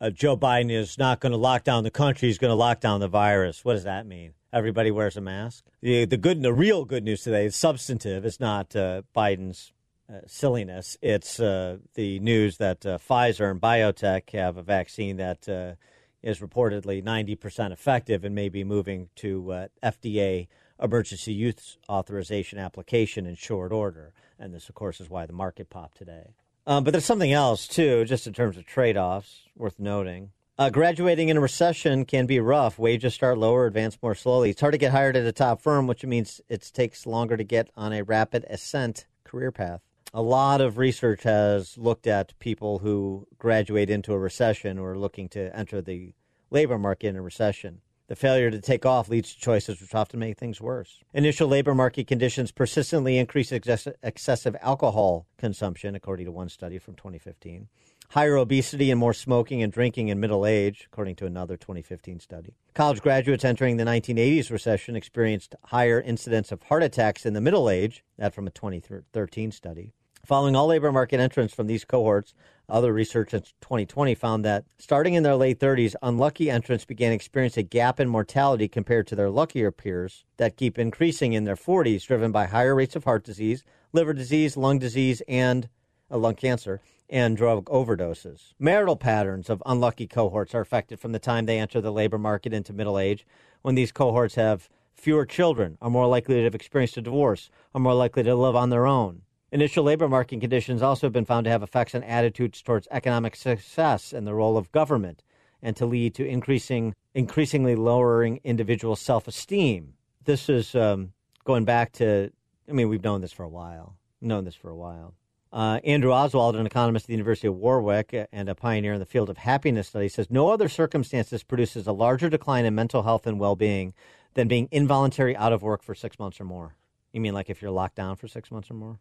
uh, 0.01 0.11
Joe 0.11 0.37
Biden 0.37 0.73
is 0.73 0.99
not 0.99 1.21
going 1.21 1.33
to 1.33 1.39
lock 1.39 1.63
down 1.63 1.85
the 1.85 1.91
country; 1.91 2.29
he's 2.29 2.39
going 2.39 2.51
to 2.51 2.57
lock 2.57 2.81
down 2.81 3.01
the 3.01 3.09
virus. 3.09 3.65
What 3.65 3.75
does 3.75 3.85
that 3.85 4.07
mean? 4.07 4.35
Everybody 4.53 4.91
wears 4.91 5.17
a 5.17 5.21
mask. 5.21 5.65
The, 5.83 6.05
the 6.05 6.17
good, 6.17 6.43
the 6.43 6.53
real 6.53 6.85
good 6.85 7.05
news 7.05 7.23
today 7.23 7.47
is 7.47 7.57
substantive. 7.57 8.25
It's 8.25 8.39
not 8.39 8.75
uh, 8.77 9.03
Biden's 9.15 9.73
uh, 10.13 10.21
silliness. 10.27 10.97
It's 11.01 11.41
uh, 11.41 11.79
the 11.95 12.19
news 12.21 12.59
that 12.59 12.85
uh, 12.85 12.99
Pfizer 12.99 13.51
and 13.51 13.61
BioNTech 13.61 14.31
have 14.31 14.57
a 14.57 14.63
vaccine 14.63 15.17
that 15.17 15.49
uh, 15.49 15.75
is 16.23 16.41
reportedly 16.41 17.03
90% 17.03 17.73
effective 17.73 18.25
and 18.25 18.35
may 18.35 18.49
be 18.49 18.65
moving 18.65 19.09
to 19.17 19.53
uh, 19.53 19.69
FDA 19.83 20.49
emergency 20.83 21.33
use 21.33 21.79
authorization 21.89 22.59
application 22.59 23.27
in 23.27 23.35
short 23.35 23.73
order. 23.73 24.13
And 24.39 24.53
this, 24.53 24.69
of 24.69 24.75
course, 24.75 25.01
is 25.01 25.09
why 25.09 25.27
the 25.27 25.33
market 25.33 25.71
popped 25.71 25.97
today. 25.97 26.35
Um, 26.67 26.85
but 26.85 26.91
there's 26.91 27.05
something 27.05 27.33
else, 27.33 27.67
too, 27.67 28.05
just 28.05 28.27
in 28.27 28.33
terms 28.33 28.57
of 28.57 28.67
trade 28.67 28.97
offs 28.97 29.43
worth 29.57 29.79
noting. 29.79 30.33
Graduating 30.71 31.31
in 31.31 31.37
a 31.37 31.41
recession 31.41 32.05
can 32.05 32.27
be 32.27 32.39
rough. 32.41 32.79
Wages 32.79 33.15
start 33.15 33.39
lower, 33.39 33.67
advance 33.67 33.99
more 34.03 34.15
slowly. 34.15 34.51
It's 34.51 34.61
hard 34.61 34.73
to 34.73 34.79
get 34.79 34.93
hired 34.93 35.17
at 35.17 35.27
a 35.27 35.33
top 35.33 35.61
firm, 35.61 35.87
which 35.87 36.05
means 36.05 36.41
it 36.49 36.71
takes 36.73 37.07
longer 37.07 37.37
to 37.37 37.43
get 37.43 37.71
on 37.77 37.93
a 37.93 38.03
rapid 38.03 38.45
ascent 38.49 39.07
career 39.25 39.51
path. 39.51 39.81
A 40.17 40.23
lot 40.23 40.61
of 40.61 40.79
research 40.79 41.25
has 41.25 41.77
looked 41.77 42.07
at 42.07 42.39
people 42.39 42.79
who 42.79 43.27
graduate 43.37 43.91
into 43.91 44.13
a 44.13 44.19
recession 44.19 44.79
or 44.79 44.93
are 44.93 44.99
looking 44.99 45.29
to 45.29 45.55
enter 45.55 45.83
the 45.83 46.15
labor 46.53 46.79
market 46.79 47.09
in 47.09 47.17
a 47.17 47.21
recession. 47.21 47.81
The 48.07 48.15
failure 48.15 48.49
to 48.49 48.61
take 48.61 48.87
off 48.87 49.09
leads 49.09 49.35
to 49.35 49.41
choices 49.41 49.81
which 49.81 49.93
often 49.93 50.21
make 50.21 50.39
things 50.39 50.61
worse. 50.61 51.03
Initial 51.13 51.49
labor 51.49 51.75
market 51.75 52.07
conditions 52.07 52.53
persistently 52.53 53.19
increase 53.19 53.51
excessive 53.51 54.55
alcohol 54.61 55.27
consumption, 55.37 55.97
according 55.97 56.27
to 56.27 56.33
one 56.33 56.49
study 56.49 56.79
from 56.79 56.95
2015. 56.95 57.67
Higher 58.11 58.37
obesity 58.37 58.93
and 58.93 59.01
more 59.01 59.15
smoking 59.15 59.65
and 59.65 59.73
drinking 59.73 60.09
in 60.09 60.21
middle 60.21 60.47
age, 60.47 60.87
according 60.93 61.17
to 61.17 61.27
another 61.27 61.57
2015 61.57 62.21
study. 62.21 62.55
College 62.75 63.01
graduates 63.01 63.45
entering 63.45 63.79
the 63.79 63.85
1980s 63.85 64.53
recession 64.53 64.95
experienced 64.95 65.57
higher 65.65 66.01
incidence 66.01 66.53
of 66.53 66.63
heart 66.65 66.85
attacks 66.85 67.27
in 67.27 67.33
the 67.33 67.41
middle 67.41 67.69
age, 67.69 68.05
that 68.17 68.33
from 68.33 68.47
a 68.47 68.51
2013 68.51 69.51
study. 69.51 69.93
Following 70.25 70.57
all 70.57 70.69
labor 70.69 70.91
market 70.91 71.21
entrants 71.21 71.53
from 71.53 71.67
these 71.67 71.85
cohorts, 71.85 72.33
other 72.67 72.95
research 72.95 73.35
in 73.35 73.43
2020 73.61 74.15
found 74.15 74.43
that 74.43 74.65
starting 74.79 75.13
in 75.13 75.23
their 75.23 75.37
late 75.37 75.61
30s, 75.61 75.95
unlucky 76.03 76.51
entrants 76.51 76.87
began 76.87 77.13
experiencing 77.13 77.61
a 77.61 77.69
gap 77.69 78.01
in 78.01 78.09
mortality 78.09 78.67
compared 78.67 79.07
to 79.09 79.15
their 79.15 79.29
luckier 79.29 79.71
peers 79.71 80.25
that 80.39 80.57
keep 80.57 80.79
increasing 80.79 81.35
in 81.35 81.45
their 81.45 81.57
40s, 81.57 82.07
driven 82.07 82.33
by 82.33 82.47
higher 82.47 82.75
rates 82.75 82.97
of 82.97 83.05
heart 83.05 83.23
disease, 83.23 83.65
liver 83.93 84.15
disease, 84.15 84.57
lung 84.57 84.79
disease, 84.79 85.21
and 85.29 85.69
uh, 86.11 86.17
lung 86.17 86.37
cancer, 86.37 86.81
and 87.11 87.37
drug 87.37 87.67
overdoses. 87.67 88.55
Marital 88.59 88.97
patterns 88.97 89.51
of 89.51 89.63
unlucky 89.67 90.07
cohorts 90.07 90.55
are 90.55 90.63
affected 90.63 90.99
from 90.99 91.13
the 91.13 91.19
time 91.19 91.45
they 91.45 91.59
enter 91.59 91.83
the 91.83 91.93
labor 91.93 92.19
market 92.19 92.55
into 92.55 92.73
middle 92.73 92.99
age, 92.99 93.27
when 93.61 93.75
these 93.75 93.93
cohorts 93.93 94.37
have 94.37 94.71
fewer 94.95 95.27
children, 95.27 95.77
are 95.83 95.91
more 95.91 96.07
likely 96.07 96.37
to 96.37 96.45
have 96.45 96.55
experienced 96.55 96.97
a 96.97 97.03
divorce, 97.03 97.51
are 97.75 97.81
more 97.81 97.95
likely 97.95 98.23
to 98.23 98.35
live 98.35 98.57
on 98.57 98.71
their 98.71 98.87
own, 98.87 99.21
Initial 99.55 99.85
labor 99.85 100.09
market 100.09 100.41
conditions 100.41 100.83
also 100.83 101.07
have 101.07 101.13
been 101.13 101.25
found 101.25 101.45
to 101.45 101.51
have 101.51 101.63
effects 101.63 101.95
on 101.95 102.03
attitudes 102.03 102.61
towards 102.61 102.89
economic 102.91 103.37
success 103.37 104.13
and 104.13 104.27
the 104.27 104.35
role 104.35 104.57
of 104.57 104.73
government, 104.73 105.23
and 105.63 105.77
to 105.77 105.87
lead 105.87 106.13
to 106.17 106.27
increasing, 106.27 106.93
increasingly 107.15 107.77
lowering 107.77 108.41
individual 108.43 108.97
self 108.97 109.29
esteem. 109.29 109.95
This 110.25 110.49
is 110.49 110.75
um, 110.75 111.13
going 111.45 111.65
back 111.65 111.93
to, 111.93 112.33
I 112.69 112.73
mean, 112.73 112.89
we've 112.89 113.05
known 113.05 113.21
this 113.21 113.31
for 113.31 113.45
a 113.45 113.49
while. 113.49 113.95
We've 114.21 114.27
known 114.27 114.45
this 114.45 114.57
for 114.57 114.71
a 114.71 114.75
while. 114.75 115.15
Uh, 115.53 115.79
Andrew 115.85 116.11
Oswald, 116.11 116.57
an 116.57 116.67
economist 116.67 117.05
at 117.05 117.07
the 117.07 117.13
University 117.13 117.47
of 117.47 117.55
Warwick 117.55 118.13
and 118.33 118.49
a 118.49 118.57
pioneer 118.57 118.95
in 118.95 118.99
the 118.99 119.07
field 119.07 119.31
of 119.31 119.37
happiness 119.37 119.87
studies, 119.87 120.15
says 120.15 120.33
no 120.33 120.49
other 120.49 120.69
circumstances 120.69 121.45
produces 121.45 121.87
a 121.87 121.93
larger 121.93 122.29
decline 122.29 122.65
in 122.65 122.75
mental 122.75 123.05
health 123.05 123.25
and 123.25 123.39
well 123.39 123.55
being 123.55 123.95
than 124.35 124.49
being 124.49 124.67
involuntary 124.73 125.37
out 125.37 125.53
of 125.53 125.63
work 125.63 125.85
for 125.85 125.95
six 125.95 126.19
months 126.19 126.41
or 126.41 126.45
more. 126.45 126.75
You 127.13 127.21
mean 127.21 127.35
like 127.35 127.51
if 127.51 127.63
you're 127.63 127.71
locked 127.71 127.95
down 127.95 128.17
for 128.17 128.27
six 128.27 128.51
months 128.51 128.69
or 128.69 128.75
more? 128.75 128.99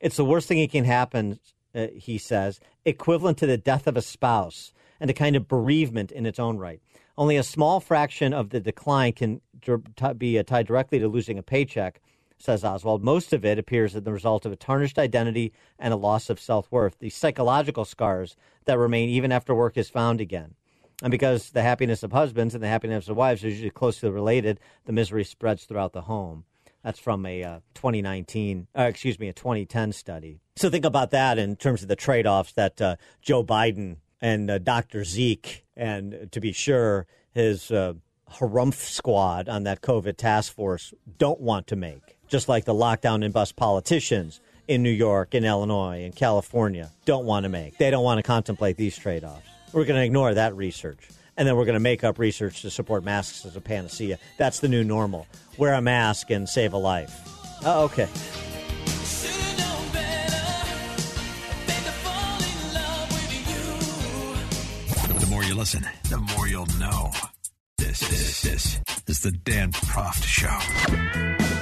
It's 0.00 0.16
the 0.16 0.24
worst 0.24 0.48
thing 0.48 0.60
that 0.60 0.70
can 0.70 0.84
happen, 0.84 1.38
uh, 1.74 1.88
he 1.94 2.18
says, 2.18 2.60
equivalent 2.84 3.38
to 3.38 3.46
the 3.46 3.56
death 3.56 3.86
of 3.86 3.96
a 3.96 4.02
spouse 4.02 4.72
and 5.00 5.10
a 5.10 5.14
kind 5.14 5.36
of 5.36 5.48
bereavement 5.48 6.12
in 6.12 6.26
its 6.26 6.38
own 6.38 6.58
right. 6.58 6.80
Only 7.16 7.36
a 7.36 7.42
small 7.42 7.80
fraction 7.80 8.32
of 8.32 8.50
the 8.50 8.60
decline 8.60 9.12
can 9.12 9.40
be 10.18 10.38
uh, 10.38 10.42
tied 10.42 10.66
directly 10.66 10.98
to 10.98 11.08
losing 11.08 11.38
a 11.38 11.42
paycheck, 11.42 12.00
says 12.38 12.64
Oswald. 12.64 13.04
Most 13.04 13.32
of 13.32 13.44
it 13.44 13.58
appears 13.58 13.94
as 13.94 14.02
the 14.02 14.12
result 14.12 14.44
of 14.44 14.52
a 14.52 14.56
tarnished 14.56 14.98
identity 14.98 15.52
and 15.78 15.94
a 15.94 15.96
loss 15.96 16.28
of 16.28 16.40
self 16.40 16.70
worth, 16.70 16.98
the 16.98 17.10
psychological 17.10 17.84
scars 17.84 18.36
that 18.64 18.78
remain 18.78 19.08
even 19.08 19.32
after 19.32 19.54
work 19.54 19.76
is 19.76 19.88
found 19.88 20.20
again. 20.20 20.54
And 21.02 21.10
because 21.10 21.50
the 21.50 21.62
happiness 21.62 22.02
of 22.02 22.12
husbands 22.12 22.54
and 22.54 22.62
the 22.62 22.68
happiness 22.68 23.08
of 23.08 23.16
wives 23.16 23.44
are 23.44 23.48
usually 23.48 23.70
closely 23.70 24.10
related, 24.10 24.60
the 24.84 24.92
misery 24.92 25.24
spreads 25.24 25.64
throughout 25.64 25.92
the 25.92 26.02
home. 26.02 26.44
That's 26.84 26.98
from 26.98 27.24
a 27.24 27.42
uh, 27.42 27.60
2019, 27.74 28.68
uh, 28.78 28.82
excuse 28.82 29.18
me, 29.18 29.28
a 29.28 29.32
2010 29.32 29.92
study. 29.92 30.40
So 30.56 30.68
think 30.68 30.84
about 30.84 31.10
that 31.12 31.38
in 31.38 31.56
terms 31.56 31.82
of 31.82 31.88
the 31.88 31.96
trade 31.96 32.26
offs 32.26 32.52
that 32.52 32.80
uh, 32.80 32.96
Joe 33.22 33.42
Biden 33.42 33.96
and 34.20 34.50
uh, 34.50 34.58
Dr. 34.58 35.02
Zeke, 35.04 35.64
and 35.76 36.28
to 36.30 36.40
be 36.40 36.52
sure, 36.52 37.06
his 37.32 37.70
uh, 37.70 37.94
harumph 38.34 38.74
squad 38.74 39.48
on 39.48 39.64
that 39.64 39.80
COVID 39.80 40.16
task 40.18 40.54
force 40.54 40.92
don't 41.18 41.40
want 41.40 41.66
to 41.68 41.76
make. 41.76 42.18
Just 42.28 42.48
like 42.48 42.66
the 42.66 42.74
lockdown 42.74 43.24
and 43.24 43.32
bust 43.32 43.56
politicians 43.56 44.40
in 44.68 44.82
New 44.82 44.90
York, 44.90 45.34
in 45.34 45.44
Illinois, 45.44 46.02
in 46.04 46.12
California 46.12 46.90
don't 47.06 47.24
want 47.24 47.44
to 47.44 47.48
make. 47.48 47.78
They 47.78 47.90
don't 47.90 48.04
want 48.04 48.18
to 48.18 48.22
contemplate 48.22 48.76
these 48.76 48.96
trade 48.96 49.24
offs. 49.24 49.46
We're 49.72 49.84
going 49.84 50.00
to 50.00 50.04
ignore 50.04 50.34
that 50.34 50.54
research 50.54 51.08
and 51.36 51.46
then 51.46 51.56
we're 51.56 51.64
going 51.64 51.74
to 51.74 51.80
make 51.80 52.04
up 52.04 52.18
research 52.18 52.62
to 52.62 52.70
support 52.70 53.04
masks 53.04 53.44
as 53.44 53.56
a 53.56 53.60
panacea. 53.60 54.18
That's 54.38 54.60
the 54.60 54.68
new 54.68 54.84
normal. 54.84 55.26
Wear 55.58 55.74
a 55.74 55.80
mask 55.80 56.30
and 56.30 56.48
save 56.48 56.72
a 56.72 56.78
life. 56.78 57.12
Oh, 57.64 57.84
okay. 57.84 58.08
The 65.18 65.30
more 65.30 65.44
you 65.44 65.54
listen, 65.54 65.86
the 66.10 66.18
more 66.18 66.46
you'll 66.46 66.66
know. 66.78 67.10
This, 67.78 68.00
this, 68.00 68.42
this 68.42 68.80
is 69.08 69.20
the 69.20 69.32
Dan 69.32 69.72
Proft 69.72 70.24
Show. 70.24 71.53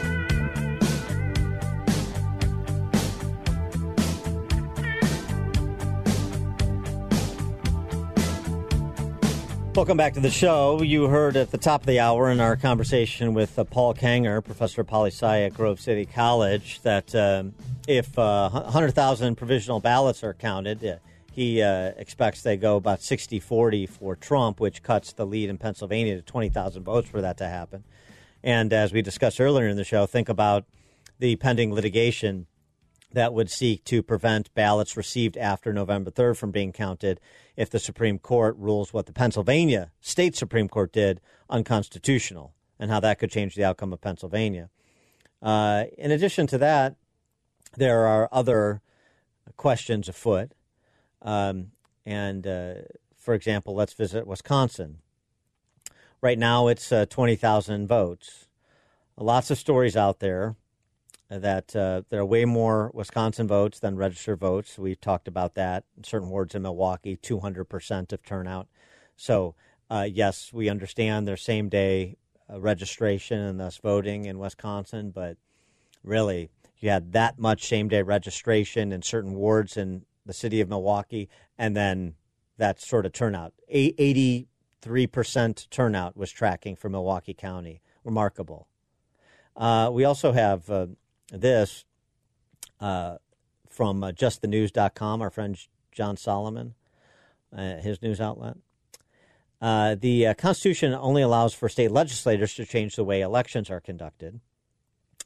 Welcome 9.75 9.97
back 9.97 10.13
to 10.15 10.21
the 10.21 10.31
show. 10.31 10.83
You 10.83 11.09
heard 11.09 11.35
at 11.35 11.51
the 11.51 11.57
top 11.57 11.81
of 11.81 11.87
the 11.87 11.99
hour 11.99 12.31
in 12.31 12.41
our 12.41 12.57
conversation 12.57 13.33
with 13.33 13.59
uh, 13.59 13.65
Paul 13.65 13.95
Kengor, 13.95 14.45
professor 14.45 14.83
of 14.83 14.87
poli 14.87 15.09
sci 15.09 15.45
at 15.45 15.55
Grove 15.55 15.81
City 15.81 16.05
College, 16.05 16.83
that 16.83 17.15
um, 17.15 17.55
if 17.89 18.19
uh, 18.19 18.51
100,000 18.51 19.35
provisional 19.35 19.81
ballots 19.81 20.23
are 20.23 20.35
counted, 20.35 20.85
uh, 20.85 20.97
he 21.33 21.63
uh, 21.63 21.93
expects 21.97 22.43
they 22.43 22.59
go 22.59 22.77
about 22.77 23.01
60 23.01 23.41
40 23.41 23.87
for 23.87 24.15
Trump, 24.15 24.61
which 24.61 24.83
cuts 24.83 25.15
the 25.15 25.25
lead 25.25 25.49
in 25.49 25.57
Pennsylvania 25.57 26.17
to 26.17 26.23
20,000 26.23 26.85
votes 26.85 27.09
for 27.09 27.23
that 27.23 27.39
to 27.39 27.49
happen. 27.49 27.83
And 28.45 28.75
as 28.75 28.93
we 28.93 29.01
discussed 29.01 29.41
earlier 29.41 29.69
in 29.69 29.79
the 29.79 29.85
show, 29.85 30.05
think 30.05 30.29
about 30.29 30.67
the 31.19 31.37
pending 31.37 31.73
litigation 31.73 32.47
that 33.11 33.33
would 33.33 33.51
seek 33.51 33.85
to 33.85 34.03
prevent 34.03 34.53
ballots 34.55 34.99
received 34.99 35.39
after 35.39 35.73
November 35.73 36.11
3rd 36.11 36.37
from 36.37 36.51
being 36.51 36.73
counted 36.73 37.21
if 37.57 37.71
the 37.71 37.79
Supreme 37.79 38.19
Court 38.19 38.57
rules 38.59 38.93
what 38.93 39.07
the 39.07 39.13
Pennsylvania 39.13 39.91
State 40.01 40.37
Supreme 40.37 40.69
Court 40.69 40.93
did 40.93 41.21
unconstitutional 41.51 42.55
and 42.79 42.91
how 42.91 43.01
that 43.01 43.19
could 43.19 43.31
change 43.31 43.55
the 43.55 43.65
outcome 43.65 43.93
of 43.93 44.01
Pennsylvania. 44.01 44.71
Uh, 45.41 45.85
in 45.99 46.11
addition 46.11 46.47
to 46.47 46.59
that, 46.59 46.97
there 47.77 48.07
are 48.07 48.29
other 48.33 48.81
questions 49.57 50.09
afoot. 50.09 50.53
Um, 51.21 51.73
and 52.05 52.47
uh, 52.47 52.75
for 53.17 53.35
example, 53.35 53.75
let's 53.75 53.93
visit 53.93 54.27
Wisconsin. 54.27 54.99
Right 56.21 56.39
now, 56.39 56.69
it's 56.69 56.93
uh, 56.93 57.07
20,000 57.07 57.87
votes. 57.87 58.47
Lots 59.17 59.51
of 59.51 59.59
stories 59.59 59.97
out 59.97 60.21
there 60.21 60.57
that 61.39 61.75
uh, 61.75 62.03
there 62.11 62.21
are 62.21 62.27
way 62.27 62.45
more 62.45 62.91
Wisconsin 62.95 63.47
votes 63.49 63.79
than 63.79 63.97
registered 63.97 64.41
votes. 64.41 64.79
We've 64.79 65.01
talked 65.01 65.29
about 65.29 65.55
that. 65.55 65.85
In 65.97 66.05
certain 66.05 66.29
wards 66.29 66.55
in 66.55 66.63
Milwaukee, 66.63 67.17
200% 67.17 68.13
of 68.13 68.23
turnout. 68.23 68.69
So, 69.17 69.55
uh, 69.91 70.09
yes, 70.11 70.53
we 70.53 70.69
understand 70.69 71.27
there's 71.27 71.43
same 71.43 71.69
day 71.69 72.17
uh, 72.53 72.61
registration 72.61 73.39
and 73.39 73.61
thus 73.61 73.79
voting 73.79 74.25
in 74.25 74.39
Wisconsin, 74.39 75.11
but 75.11 75.37
really, 76.03 76.51
you 76.79 76.91
had 76.91 77.13
that 77.13 77.39
much 77.39 77.67
same 77.67 77.89
day 77.89 78.03
registration 78.03 78.93
in 78.93 79.03
certain 79.03 79.35
wards 79.35 79.77
in 79.77 80.05
the 80.27 80.33
city 80.33 80.61
of 80.61 80.69
Milwaukee, 80.69 81.29
and 81.57 81.77
then 81.77 82.15
that 82.59 82.81
sort 82.81 83.07
of 83.07 83.13
turnout. 83.13 83.53
83% 83.73 85.71
turnout 85.71 86.17
was 86.17 86.31
tracking 86.31 86.77
for 86.77 86.89
Milwaukee 86.89 87.35
County. 87.35 87.81
Remarkable. 88.05 88.67
Uh, 89.57 89.91
we 89.93 90.05
also 90.05 90.33
have 90.33 90.69
uh, 90.71 90.87
this 91.33 91.85
uh, 92.81 93.17
from 93.69 94.05
uh, 94.05 94.13
justthenews.com, 94.13 95.23
our 95.23 95.31
friend 95.31 95.59
John 95.91 96.17
Solomon, 96.17 96.75
uh, 97.57 97.77
his 97.77 98.03
news 98.03 98.21
outlet. 98.21 98.57
Uh, 99.61 99.95
the 99.95 100.27
uh, 100.27 100.35
Constitution 100.35 100.93
only 100.93 101.23
allows 101.23 101.55
for 101.55 101.69
state 101.69 101.91
legislators 101.91 102.55
to 102.55 102.67
change 102.67 102.97
the 102.97 103.05
way 103.05 103.21
elections 103.21 103.71
are 103.71 103.81
conducted. 103.81 104.41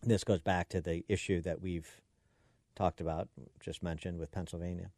This 0.03 0.24
goes 0.24 0.41
back 0.41 0.69
to 0.69 0.81
the 0.81 1.05
issue 1.09 1.41
that 1.43 1.61
we've 1.61 2.01
talked 2.74 3.01
about, 3.01 3.28
just 3.61 3.83
mentioned 3.83 4.19
with 4.19 4.31
Pennsylvania. 4.31 4.91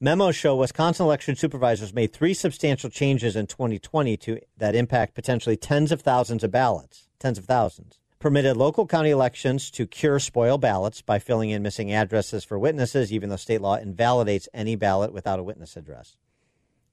Memos 0.00 0.36
show 0.36 0.56
Wisconsin 0.56 1.04
election 1.04 1.36
supervisors 1.36 1.92
made 1.92 2.12
three 2.12 2.32
substantial 2.32 2.88
changes 2.88 3.36
in 3.36 3.46
2020 3.46 4.16
to, 4.16 4.40
that 4.56 4.74
impact 4.74 5.14
potentially 5.14 5.56
tens 5.56 5.92
of 5.92 6.00
thousands 6.00 6.42
of 6.42 6.50
ballots, 6.50 7.08
tens 7.18 7.36
of 7.36 7.44
thousands 7.44 7.98
permitted 8.18 8.56
local 8.56 8.86
county 8.86 9.10
elections 9.10 9.70
to 9.70 9.86
cure 9.86 10.18
spoil 10.18 10.58
ballots 10.58 11.02
by 11.02 11.18
filling 11.18 11.50
in 11.50 11.62
missing 11.62 11.92
addresses 11.92 12.44
for 12.44 12.58
witnesses, 12.58 13.12
even 13.12 13.28
though 13.28 13.36
state 13.36 13.60
law 13.60 13.76
invalidates 13.76 14.48
any 14.52 14.76
ballot 14.76 15.12
without 15.12 15.38
a 15.38 15.42
witness 15.42 15.76
address. 15.76 16.16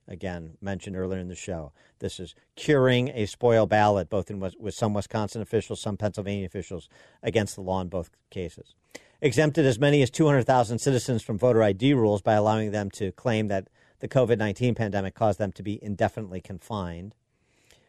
Again, 0.08 0.58
mentioned 0.62 0.96
earlier 0.96 1.20
in 1.20 1.30
the 1.30 1.36
show. 1.36 1.72
This 1.98 2.20
is 2.20 2.36
curing 2.56 3.10
a 3.10 3.26
spoil 3.26 3.66
ballot, 3.66 4.08
both 4.08 4.30
in, 4.30 4.40
with 4.40 4.76
some 4.76 4.94
Wisconsin 4.94 5.42
officials, 5.42 5.82
some 5.82 5.98
Pennsylvania 5.98 6.46
officials, 6.46 6.88
against 7.24 7.56
the 7.56 7.62
law 7.62 7.82
in 7.82 7.88
both 7.88 8.12
cases. 8.30 8.76
exempted 9.20 9.66
as 9.66 9.80
many 9.80 10.04
as 10.04 10.12
200,000 10.12 10.78
citizens 10.78 11.24
from 11.24 11.40
voter 11.40 11.64
ID 11.64 11.96
rules 11.96 12.22
by 12.22 12.34
allowing 12.34 12.70
them 12.70 12.92
to 12.92 13.12
claim 13.14 13.48
that 13.48 13.68
the 14.00 14.08
COVID 14.08 14.38
19 14.38 14.76
pandemic 14.76 15.16
caused 15.16 15.40
them 15.40 15.52
to 15.54 15.64
be 15.64 15.84
indefinitely 15.84 16.42
confined, 16.42 17.16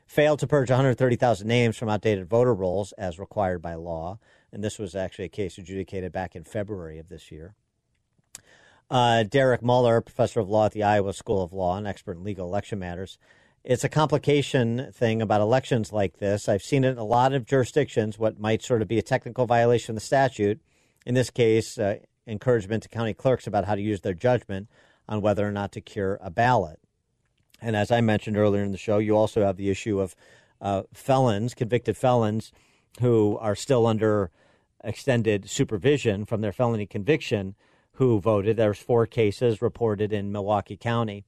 failed 0.07 0.39
to 0.39 0.47
purge 0.47 0.71
130,000 0.71 1.47
names 1.47 1.77
from 1.77 1.89
outdated 1.89 2.29
voter 2.29 2.55
rolls 2.55 2.93
as 2.93 3.19
required 3.19 3.61
by 3.61 3.75
law. 3.75 4.19
And 4.53 4.63
this 4.63 4.79
was 4.79 4.95
actually 4.95 5.27
a 5.27 5.31
case 5.31 5.59
adjudicated 5.59 6.13
back 6.13 6.37
in 6.37 6.45
February 6.45 6.99
of 6.99 7.09
this 7.09 7.31
year. 7.31 7.55
Uh, 8.89 9.25
Derek 9.25 9.63
Muller, 9.63 10.01
professor 10.01 10.41
of 10.41 10.49
law 10.49 10.67
at 10.67 10.73
the 10.73 10.85
Iowa 10.85 11.13
School 11.13 11.43
of 11.43 11.53
Law 11.53 11.77
and 11.77 11.87
expert 11.87 12.17
in 12.17 12.25
legal 12.25 12.47
election 12.47 12.79
matters. 12.79 13.19
It's 13.65 13.83
a 13.83 13.89
complication 13.89 14.93
thing 14.93 15.21
about 15.21 15.41
elections 15.41 15.93
like 15.93 16.19
this. 16.19 16.49
I've 16.49 16.63
seen 16.63 16.85
it 16.85 16.91
in 16.91 16.99
a 16.99 17.05
lot 17.05 17.33
of 17.33 17.47
jurisdictions, 17.47 18.17
what 18.17 18.39
might 18.39 18.63
sort 18.63 18.81
of 18.81 18.87
be 18.87 18.99
a 18.99 19.03
technical 19.03 19.45
violation 19.45 19.93
of 19.93 19.97
the 19.97 20.07
statute. 20.07 20.61
In 21.05 21.15
this 21.15 21.31
case, 21.31 21.77
uh, 21.77 21.97
encouragement 22.29 22.85
to 22.85 22.89
county 22.89 23.13
clerks 23.13 23.49
about 23.49 23.65
how 23.65 23.75
to 23.75 23.81
use 23.81 24.03
their 24.03 24.15
judgment 24.15 24.69
on 25.09 25.21
whether 25.21 25.47
or 25.47 25.53
not 25.53 25.73
to 25.73 25.81
cure 25.81 26.19
a 26.23 26.31
ballot. 26.31 26.79
And 27.61 27.75
as 27.75 27.91
I 27.91 28.01
mentioned 28.01 28.37
earlier 28.37 28.63
in 28.63 28.73
the 28.73 28.79
show, 28.79 28.99
you 28.99 29.17
also 29.17 29.45
have 29.45 29.57
the 29.57 29.71
issue 29.71 30.01
of 30.01 30.15
uh, 30.61 30.83
felons, 30.93 31.55
convicted 31.55 31.97
felons, 31.97 32.53
who 33.01 33.39
are 33.41 33.55
still 33.55 33.87
under 33.87 34.31
extended 34.83 35.51
supervision 35.51 36.25
from 36.25 36.41
their 36.41 36.53
felony 36.53 36.87
conviction 36.87 37.55
who 37.93 38.21
voted. 38.21 38.57
There's 38.57 38.79
four 38.79 39.07
cases 39.07 39.63
reported 39.63 40.13
in 40.13 40.33
Milwaukee 40.33 40.77
County, 40.77 41.25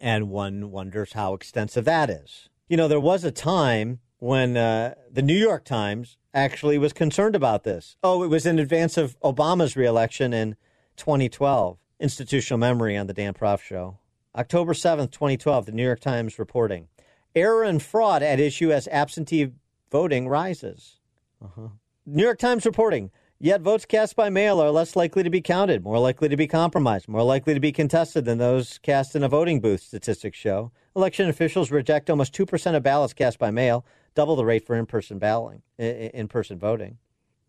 and 0.00 0.30
one 0.30 0.70
wonders 0.70 1.12
how 1.12 1.34
extensive 1.34 1.84
that 1.84 2.10
is. 2.10 2.48
You 2.68 2.76
know, 2.76 2.88
there 2.88 3.00
was 3.00 3.24
a 3.24 3.30
time 3.30 4.00
when 4.18 4.56
uh, 4.56 4.94
the 5.10 5.22
New 5.22 5.36
York 5.36 5.64
Times 5.64 6.16
actually 6.34 6.78
was 6.78 6.92
concerned 6.92 7.36
about 7.36 7.64
this. 7.64 7.96
Oh, 8.02 8.22
it 8.22 8.28
was 8.28 8.46
in 8.46 8.58
advance 8.58 8.96
of 8.96 9.18
Obama's 9.20 9.76
reelection 9.76 10.32
in 10.32 10.56
2012. 10.96 11.78
Institutional 12.00 12.58
memory 12.58 12.96
on 12.96 13.06
the 13.06 13.12
Dan 13.12 13.34
Proft 13.34 13.62
Show. 13.62 13.98
October 14.36 14.72
7th, 14.72 15.10
2012, 15.10 15.66
the 15.66 15.72
New 15.72 15.84
York 15.84 16.00
Times 16.00 16.38
reporting 16.38 16.88
error 17.34 17.62
and 17.62 17.82
fraud 17.82 18.22
at 18.22 18.38
issue 18.38 18.70
as 18.70 18.86
absentee 18.88 19.52
voting 19.90 20.28
rises. 20.28 21.00
Uh-huh. 21.42 21.68
New 22.04 22.22
York 22.22 22.38
Times 22.38 22.66
reporting 22.66 23.10
Yet 23.42 23.60
votes 23.60 23.84
cast 23.84 24.14
by 24.14 24.30
mail 24.30 24.62
are 24.62 24.70
less 24.70 24.94
likely 24.94 25.24
to 25.24 25.30
be 25.30 25.40
counted, 25.40 25.82
more 25.82 25.98
likely 25.98 26.28
to 26.28 26.36
be 26.36 26.46
compromised, 26.46 27.08
more 27.08 27.24
likely 27.24 27.54
to 27.54 27.58
be 27.58 27.72
contested 27.72 28.24
than 28.24 28.38
those 28.38 28.78
cast 28.78 29.16
in 29.16 29.24
a 29.24 29.28
voting 29.28 29.58
booth, 29.58 29.82
statistics 29.82 30.38
show. 30.38 30.70
Election 30.94 31.28
officials 31.28 31.72
reject 31.72 32.08
almost 32.08 32.32
2% 32.34 32.76
of 32.76 32.84
ballots 32.84 33.12
cast 33.12 33.40
by 33.40 33.50
mail, 33.50 33.84
double 34.14 34.36
the 34.36 34.44
rate 34.44 34.64
for 34.64 34.76
in-person 34.76 35.18
balloting, 35.18 35.62
in-person 35.76 36.56
voting. 36.56 36.98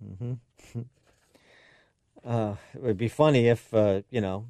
Mm-hmm. 0.04 0.82
uh, 2.28 2.56
it 2.74 2.82
would 2.82 2.98
be 2.98 3.08
funny 3.08 3.48
if, 3.48 3.72
uh, 3.72 4.02
you 4.10 4.20
know, 4.20 4.48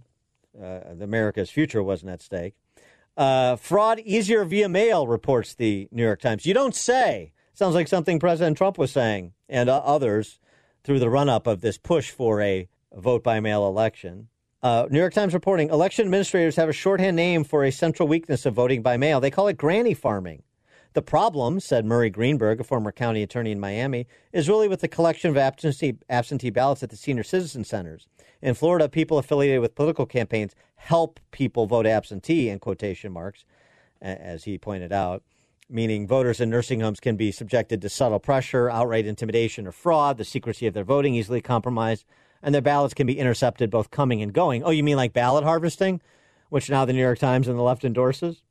America's 0.59 1.49
future 1.49 1.83
wasn't 1.83 2.11
at 2.11 2.21
stake. 2.21 2.55
Uh, 3.15 3.55
fraud 3.55 3.99
easier 3.99 4.43
via 4.43 4.67
mail, 4.67 5.07
reports 5.07 5.53
the 5.53 5.87
New 5.91 6.03
York 6.03 6.19
Times. 6.19 6.45
You 6.45 6.53
don't 6.53 6.75
say. 6.75 7.31
Sounds 7.53 7.75
like 7.75 7.87
something 7.87 8.19
President 8.19 8.57
Trump 8.57 8.77
was 8.77 8.91
saying 8.91 9.33
and 9.47 9.69
uh, 9.69 9.77
others 9.77 10.39
through 10.83 10.99
the 10.99 11.09
run 11.09 11.29
up 11.29 11.45
of 11.45 11.61
this 11.61 11.77
push 11.77 12.09
for 12.09 12.41
a 12.41 12.67
vote 12.91 13.23
by 13.23 13.39
mail 13.39 13.67
election. 13.67 14.29
Uh, 14.63 14.87
New 14.89 14.99
York 14.99 15.13
Times 15.13 15.33
reporting 15.33 15.69
election 15.69 16.05
administrators 16.05 16.55
have 16.55 16.69
a 16.69 16.73
shorthand 16.73 17.15
name 17.15 17.43
for 17.43 17.63
a 17.63 17.71
central 17.71 18.07
weakness 18.07 18.45
of 18.45 18.53
voting 18.53 18.81
by 18.81 18.97
mail. 18.97 19.19
They 19.19 19.29
call 19.29 19.47
it 19.47 19.57
granny 19.57 19.93
farming. 19.93 20.41
The 20.93 21.01
problem, 21.01 21.59
said 21.59 21.85
Murray 21.85 22.09
Greenberg, 22.09 22.59
a 22.59 22.63
former 22.63 22.91
county 22.91 23.23
attorney 23.23 23.51
in 23.51 23.59
Miami, 23.59 24.07
is 24.31 24.47
really 24.47 24.67
with 24.67 24.81
the 24.81 24.87
collection 24.87 25.31
of 25.31 25.37
absentee, 25.37 25.97
absentee 26.09 26.51
ballots 26.51 26.83
at 26.83 26.89
the 26.89 26.95
senior 26.95 27.23
citizen 27.23 27.63
centers. 27.63 28.07
In 28.41 28.53
Florida, 28.53 28.87
people 28.87 29.17
affiliated 29.17 29.61
with 29.61 29.75
political 29.75 30.05
campaigns 30.05 30.55
help 30.75 31.19
people 31.31 31.65
vote 31.65 31.87
absentee, 31.87 32.49
in 32.49 32.59
quotation 32.59 33.11
marks, 33.11 33.45
as 34.01 34.43
he 34.43 34.57
pointed 34.57 34.91
out 34.91 35.23
meaning 35.69 36.07
voters 36.07 36.39
in 36.39 36.49
nursing 36.49 36.81
homes 36.81 36.99
can 36.99 37.15
be 37.15 37.31
subjected 37.31 37.81
to 37.81 37.89
subtle 37.89 38.19
pressure, 38.19 38.69
outright 38.69 39.05
intimidation, 39.05 39.67
or 39.67 39.71
fraud, 39.71 40.17
the 40.17 40.25
secrecy 40.25 40.67
of 40.67 40.73
their 40.73 40.83
voting 40.83 41.15
easily 41.15 41.41
compromised, 41.41 42.05
and 42.41 42.53
their 42.53 42.61
ballots 42.61 42.93
can 42.93 43.07
be 43.07 43.17
intercepted 43.17 43.69
both 43.69 43.89
coming 43.89 44.21
and 44.21 44.33
going. 44.33 44.63
Oh, 44.63 44.69
you 44.69 44.83
mean 44.83 44.97
like 44.97 45.13
ballot 45.13 45.43
harvesting, 45.43 46.01
which 46.49 46.69
now 46.69 46.85
the 46.85 46.93
New 46.93 47.01
York 47.01 47.19
Times 47.19 47.47
and 47.47 47.57
the 47.57 47.63
left 47.63 47.83
endorses? 47.83 48.43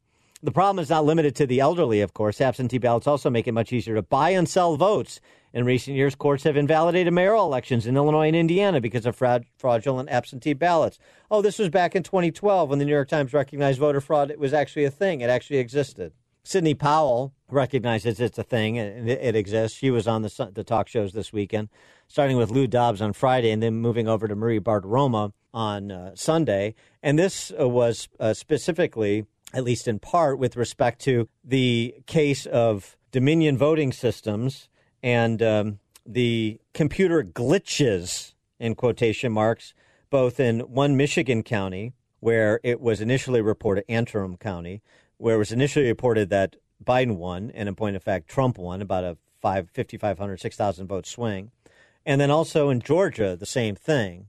The 0.45 0.51
problem 0.51 0.83
is 0.83 0.91
not 0.91 1.05
limited 1.05 1.37
to 1.37 1.47
the 1.47 1.61
elderly, 1.61 2.01
of 2.01 2.15
course. 2.15 2.41
Absentee 2.41 2.79
ballots 2.79 3.07
also 3.07 3.31
make 3.31 3.47
it 3.47 3.53
much 3.53 3.73
easier 3.73 3.95
to 3.95 4.03
buy 4.03 4.31
and 4.31 4.49
sell 4.49 4.77
votes. 4.77 5.21
In 5.53 5.65
recent 5.65 5.97
years, 5.97 6.17
courts 6.17 6.43
have 6.45 6.57
invalidated 6.57 7.13
mayoral 7.13 7.45
elections 7.45 7.87
in 7.87 7.97
Illinois 7.97 8.27
and 8.27 8.35
Indiana 8.35 8.81
because 8.81 9.07
of 9.07 9.15
fraud- 9.15 9.45
fraudulent 9.57 10.09
absentee 10.09 10.55
ballots. 10.55 10.99
Oh, 11.31 11.43
this 11.43 11.59
was 11.59 11.69
back 11.69 11.95
in 11.95 12.03
2012 12.03 12.71
when 12.71 12.81
the 12.81 12.85
New 12.85 12.91
York 12.93 13.09
Times 13.09 13.33
recognized 13.33 13.79
voter 13.79 14.01
fraud. 14.01 14.33
It 14.33 14.41
was 14.41 14.53
actually 14.53 14.85
a 14.85 14.91
thing, 14.91 15.21
it 15.21 15.31
actually 15.31 15.59
existed. 15.59 16.13
Sidney 16.45 16.75
Powell 16.75 17.33
recognizes 17.49 18.19
it's 18.19 18.39
a 18.39 18.43
thing 18.43 18.79
and 18.79 19.09
it, 19.09 19.37
exists. 19.37 19.79
She 19.79 19.91
was 19.91 20.09
on 20.09 20.23
the, 20.23 20.51
the 20.53 20.65
talk 20.65 20.89
shows 20.89 21.13
this 21.13 21.33
weekend, 21.33 21.69
starting 22.09 22.37
with 22.37 22.51
Lou 22.51 22.67
Dobbs 22.67 23.01
on 23.01 23.13
Friday 23.13 23.53
and 23.53 23.63
then 23.63 23.75
moving 23.75 24.09
over 24.09 24.27
to 24.27 24.35
Maria 24.35 24.61
Bartiromo 24.61 25.33
on 25.55 25.93
uh, 25.93 26.13
Sunday. 26.17 26.75
And 27.01 27.17
this 27.17 27.53
uh, 27.59 27.69
was 27.69 28.09
uh, 28.19 28.35
specifically, 28.35 29.27
at 29.53 29.65
least 29.65 29.89
in 29.89 29.99
part, 29.99 30.39
with 30.39 30.57
respect 30.57 31.01
to 31.03 31.29
the 31.45 31.95
case 32.07 32.47
of 32.47 32.97
Dominion 33.11 33.59
voting 33.59 33.93
systems 33.93 34.69
and 35.03 35.43
um, 35.43 35.79
the 36.07 36.61
computer 36.73 37.23
glitches, 37.23 38.33
in 38.63 38.77
quotation 38.77 39.33
marks, 39.33 39.75
both 40.09 40.39
in 40.39 40.61
one 40.61 40.97
Michigan 40.97 41.43
county 41.43 41.93
where 42.21 42.61
it 42.63 42.81
was 42.81 43.01
initially 43.01 43.43
reported, 43.43 43.85
Antrim 43.89 44.37
County, 44.37 44.81
where 45.17 45.35
it 45.35 45.39
was 45.39 45.51
initially 45.51 45.89
reported 45.89 46.31
that 46.31 46.55
Biden 46.83 47.17
won, 47.17 47.51
and 47.53 47.69
in 47.69 47.75
point 47.75 47.97
of 47.97 48.03
fact, 48.05 48.29
Trump 48.29 48.57
won 48.59 48.81
about 48.81 49.03
a 49.03 49.17
5, 49.41 49.71
5,500, 49.75 50.41
6,000 50.41 50.87
vote 50.87 51.07
swing. 51.07 51.51
And 52.07 52.21
then 52.21 52.31
also 52.31 52.71
in 52.71 52.81
Georgia, 52.81 53.37
the 53.37 53.47
same 53.47 53.75
thing. 53.75 54.29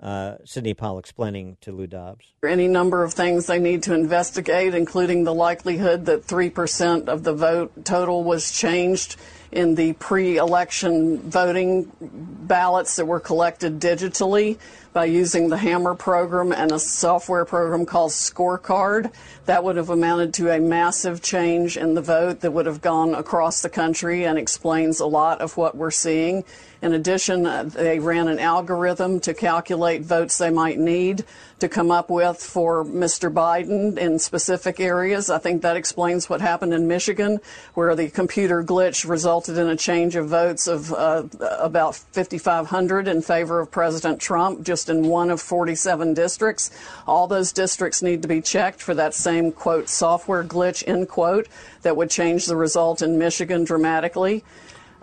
Uh, 0.00 0.36
Sidney 0.46 0.72
explaining 0.98 1.58
to 1.60 1.72
Lou 1.72 1.86
Dobbs. 1.86 2.24
Any 2.42 2.68
number 2.68 3.04
of 3.04 3.12
things 3.12 3.46
they 3.46 3.58
need 3.58 3.82
to 3.82 3.94
investigate, 3.94 4.74
including 4.74 5.24
the 5.24 5.34
likelihood 5.34 6.06
that 6.06 6.26
3% 6.26 7.08
of 7.08 7.22
the 7.22 7.34
vote 7.34 7.84
total 7.84 8.24
was 8.24 8.50
changed 8.50 9.16
in 9.52 9.74
the 9.74 9.92
pre 9.94 10.38
election 10.38 11.18
voting 11.18 11.92
ballots 12.00 12.96
that 12.96 13.04
were 13.04 13.20
collected 13.20 13.78
digitally 13.78 14.58
by 14.92 15.04
using 15.04 15.48
the 15.48 15.56
Hammer 15.56 15.94
program 15.94 16.52
and 16.52 16.72
a 16.72 16.78
software 16.78 17.44
program 17.44 17.86
called 17.86 18.10
Scorecard. 18.10 19.12
That 19.46 19.62
would 19.62 19.76
have 19.76 19.90
amounted 19.90 20.34
to 20.34 20.50
a 20.50 20.60
massive 20.60 21.22
change 21.22 21.76
in 21.76 21.94
the 21.94 22.02
vote 22.02 22.40
that 22.40 22.52
would 22.52 22.66
have 22.66 22.80
gone 22.80 23.14
across 23.14 23.62
the 23.62 23.68
country 23.68 24.24
and 24.24 24.38
explains 24.38 25.00
a 25.00 25.06
lot 25.06 25.40
of 25.40 25.56
what 25.56 25.76
we're 25.76 25.90
seeing. 25.90 26.44
In 26.82 26.94
addition, 26.94 27.46
uh, 27.46 27.64
they 27.64 27.98
ran 27.98 28.26
an 28.28 28.38
algorithm 28.38 29.20
to 29.20 29.34
calculate 29.34 30.02
votes 30.02 30.38
they 30.38 30.50
might 30.50 30.78
need 30.78 31.24
to 31.58 31.68
come 31.68 31.90
up 31.90 32.08
with 32.08 32.38
for 32.38 32.84
Mr. 32.84 33.30
Biden 33.30 33.98
in 33.98 34.18
specific 34.18 34.80
areas. 34.80 35.28
I 35.28 35.36
think 35.36 35.60
that 35.60 35.76
explains 35.76 36.30
what 36.30 36.40
happened 36.40 36.72
in 36.72 36.88
Michigan, 36.88 37.40
where 37.74 37.94
the 37.94 38.08
computer 38.08 38.64
glitch 38.64 39.06
resulted 39.06 39.58
in 39.58 39.68
a 39.68 39.76
change 39.76 40.16
of 40.16 40.28
votes 40.28 40.66
of 40.66 40.90
uh, 40.92 41.24
about 41.58 41.96
5,500 41.96 43.08
in 43.08 43.20
favor 43.20 43.60
of 43.60 43.70
President 43.70 44.18
Trump, 44.18 44.62
just 44.62 44.79
in 44.88 45.08
one 45.08 45.30
of 45.30 45.40
47 45.40 46.14
districts. 46.14 46.70
All 47.06 47.26
those 47.26 47.52
districts 47.52 48.02
need 48.02 48.22
to 48.22 48.28
be 48.28 48.40
checked 48.40 48.80
for 48.80 48.94
that 48.94 49.14
same, 49.14 49.52
quote, 49.52 49.88
software 49.88 50.44
glitch, 50.44 50.82
end 50.86 51.08
quote, 51.08 51.48
that 51.82 51.96
would 51.96 52.10
change 52.10 52.46
the 52.46 52.56
result 52.56 53.02
in 53.02 53.18
Michigan 53.18 53.64
dramatically. 53.64 54.44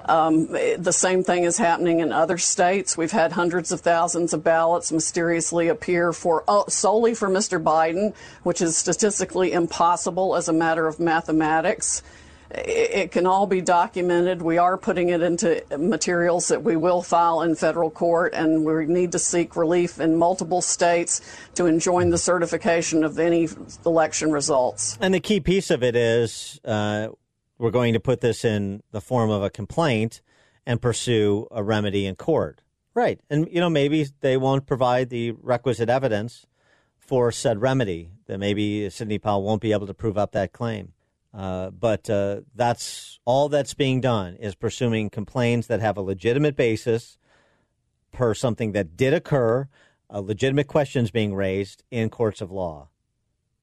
Um, 0.06 0.48
the 0.48 0.94
same 0.94 1.24
thing 1.24 1.44
is 1.44 1.58
happening 1.58 2.00
in 2.00 2.14
other 2.14 2.38
states. 2.38 2.98
We've 2.98 3.12
had 3.12 3.34
hundreds 3.34 3.72
of 3.72 3.82
thousands 3.82 4.34
of 4.34 4.44
ballots 4.44 4.92
mysteriously 4.92 5.68
appear 5.68 6.14
for 6.14 6.44
uh, 6.48 6.64
solely 6.70 7.14
for 7.14 7.30
Mr. 7.30 7.62
Biden, 7.62 8.16
which 8.44 8.62
is 8.62 8.78
statistically 8.78 9.52
impossible 9.52 10.36
as 10.36 10.48
a 10.48 10.54
matter 10.54 10.88
of 10.88 11.00
mathematics. 11.00 12.04
It 12.50 13.12
can 13.12 13.28
all 13.28 13.46
be 13.46 13.60
documented. 13.60 14.42
We 14.42 14.58
are 14.58 14.78
putting 14.78 15.10
it 15.10 15.22
into 15.22 15.64
materials 15.78 16.48
that 16.48 16.64
we 16.64 16.78
will 16.78 17.02
file 17.02 17.42
in 17.42 17.56
federal 17.56 17.92
court, 17.92 18.34
and 18.34 18.64
we 18.64 18.86
need 18.86 19.12
to 19.12 19.20
seek 19.20 19.56
relief 19.56 20.00
in 20.00 20.16
multiple 20.16 20.62
states 20.62 21.22
to 21.56 21.66
enjoin 21.66 22.10
the 22.10 22.18
certification 22.18 23.04
of 23.04 23.20
any 23.20 23.50
election 23.86 24.32
results. 24.32 24.98
And 25.02 25.14
the 25.14 25.20
key 25.20 25.42
piece 25.42 25.70
of 25.70 25.84
it 25.84 25.96
is 25.96 26.60
uh, 26.64 27.10
we're 27.58 27.72
going 27.72 27.94
to 27.94 28.00
put 28.00 28.22
this 28.22 28.46
in 28.46 28.82
the 28.92 29.02
form 29.02 29.30
of 29.30 29.44
a 29.44 29.50
complaint 29.50 30.22
and 30.66 30.82
pursue 30.82 31.48
a 31.52 31.64
remedy 31.64 32.06
in 32.06 32.16
court. 32.16 32.62
Right. 32.94 33.20
And, 33.30 33.48
you 33.52 33.60
know, 33.60 33.70
maybe 33.70 34.08
they 34.22 34.38
won't 34.38 34.66
provide 34.66 35.10
the 35.10 35.32
requisite 35.32 35.90
evidence 35.90 36.46
for 36.98 37.32
said 37.32 37.62
remedy, 37.62 38.10
that 38.26 38.38
maybe 38.38 38.90
Sidney 38.90 39.18
Powell 39.18 39.44
won't 39.44 39.62
be 39.62 39.72
able 39.72 39.88
to 39.88 39.94
prove 39.94 40.18
up 40.18 40.34
that 40.34 40.52
claim. 40.52 40.94
Uh, 41.34 41.70
but 41.70 42.10
uh, 42.10 42.42
that's 42.56 43.20
all 43.26 43.50
that's 43.50 43.74
being 43.74 44.02
done 44.02 44.36
is 44.36 44.56
pursuing 44.56 45.10
complaints 45.10 45.68
that 45.68 45.80
have 45.80 45.98
a 45.98 46.02
legitimate 46.02 46.56
basis, 46.56 47.18
per 48.12 48.34
something 48.34 48.72
that 48.72 48.98
did 48.98 49.14
occur, 49.14 49.68
uh, 50.10 50.20
legitimate 50.20 50.68
questions 50.68 51.12
being 51.12 51.36
raised 51.36 51.84
in 51.92 52.10
courts 52.10 52.42
of 52.42 52.52
law. 52.52 52.90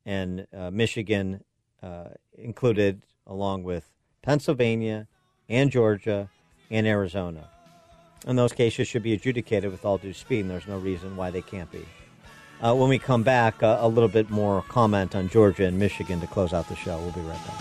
And 0.06 0.46
uh, 0.56 0.70
Michigan 0.70 1.42
uh, 1.82 2.10
included, 2.36 3.02
along 3.26 3.64
with 3.64 3.90
Pennsylvania 4.22 5.08
and 5.48 5.70
Georgia 5.70 6.30
and 6.70 6.86
Arizona. 6.86 7.48
And 8.26 8.38
those 8.38 8.52
cases 8.52 8.88
should 8.88 9.02
be 9.02 9.12
adjudicated 9.14 9.70
with 9.70 9.84
all 9.84 9.98
due 9.98 10.12
speed, 10.12 10.40
and 10.40 10.50
there's 10.50 10.66
no 10.66 10.78
reason 10.78 11.16
why 11.16 11.30
they 11.30 11.42
can't 11.42 11.70
be. 11.70 11.84
Uh, 12.62 12.74
when 12.74 12.88
we 12.88 12.98
come 12.98 13.22
back, 13.22 13.62
uh, 13.62 13.78
a 13.80 13.88
little 13.88 14.08
bit 14.08 14.30
more 14.30 14.62
comment 14.68 15.14
on 15.14 15.28
Georgia 15.28 15.64
and 15.64 15.78
Michigan 15.78 16.20
to 16.20 16.26
close 16.26 16.52
out 16.52 16.68
the 16.68 16.76
show. 16.76 16.98
We'll 16.98 17.12
be 17.12 17.20
right 17.20 17.46
back. 17.46 17.60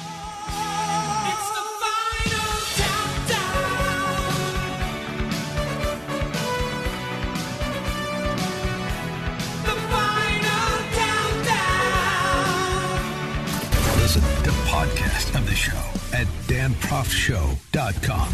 Listen 13.97 14.21
to 14.43 14.51
podcast 14.69 15.35
of 15.35 15.45
the 15.47 15.55
show 15.55 15.77
at 16.13 16.27
danproftshow.com. 16.47 18.29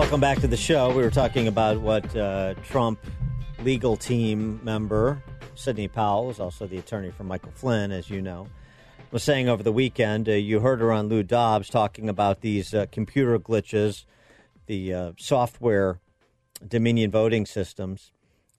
Welcome 0.00 0.22
back 0.22 0.40
to 0.40 0.46
the 0.46 0.56
show. 0.56 0.88
We 0.96 1.02
were 1.02 1.10
talking 1.10 1.46
about 1.46 1.82
what 1.82 2.16
uh, 2.16 2.54
Trump 2.64 3.00
legal 3.62 3.98
team 3.98 4.58
member 4.62 5.22
Sidney 5.54 5.88
Powell, 5.88 6.28
who's 6.28 6.40
also 6.40 6.66
the 6.66 6.78
attorney 6.78 7.10
for 7.10 7.22
Michael 7.22 7.52
Flynn, 7.54 7.92
as 7.92 8.08
you 8.08 8.22
know, 8.22 8.48
was 9.10 9.22
saying 9.22 9.50
over 9.50 9.62
the 9.62 9.70
weekend. 9.70 10.26
Uh, 10.26 10.32
you 10.32 10.60
heard 10.60 10.80
her 10.80 10.90
on 10.90 11.08
Lou 11.08 11.22
Dobbs 11.22 11.68
talking 11.68 12.08
about 12.08 12.40
these 12.40 12.72
uh, 12.72 12.86
computer 12.90 13.38
glitches, 13.38 14.06
the 14.64 14.94
uh, 14.94 15.12
software 15.18 16.00
Dominion 16.66 17.10
voting 17.10 17.44
systems. 17.44 18.10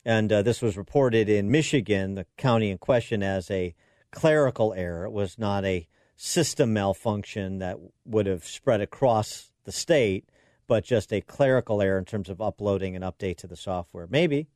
And 0.05 0.31
uh, 0.31 0.43
this 0.43 0.61
was 0.61 0.77
reported 0.77 1.27
in 1.27 1.49
Michigan, 1.49 2.13
the 2.13 2.27
county 2.37 2.69
in 2.69 2.77
question, 2.77 3.23
as 3.23 3.49
a 3.49 3.73
clerical 4.11 4.75
error. 4.75 5.05
It 5.05 5.11
was 5.11 5.39
not 5.39 5.65
a 5.65 5.87
system 6.15 6.71
malfunction 6.71 7.57
that 7.57 7.79
would 8.05 8.27
have 8.27 8.45
spread 8.45 8.79
across 8.79 9.51
the 9.63 9.71
state, 9.71 10.29
but 10.71 10.85
just 10.85 11.11
a 11.11 11.19
clerical 11.19 11.81
error 11.81 11.99
in 11.99 12.05
terms 12.05 12.29
of 12.29 12.39
uploading 12.39 12.95
an 12.95 13.01
update 13.01 13.35
to 13.35 13.47
the 13.47 13.57
software. 13.57 14.07
Maybe. 14.09 14.47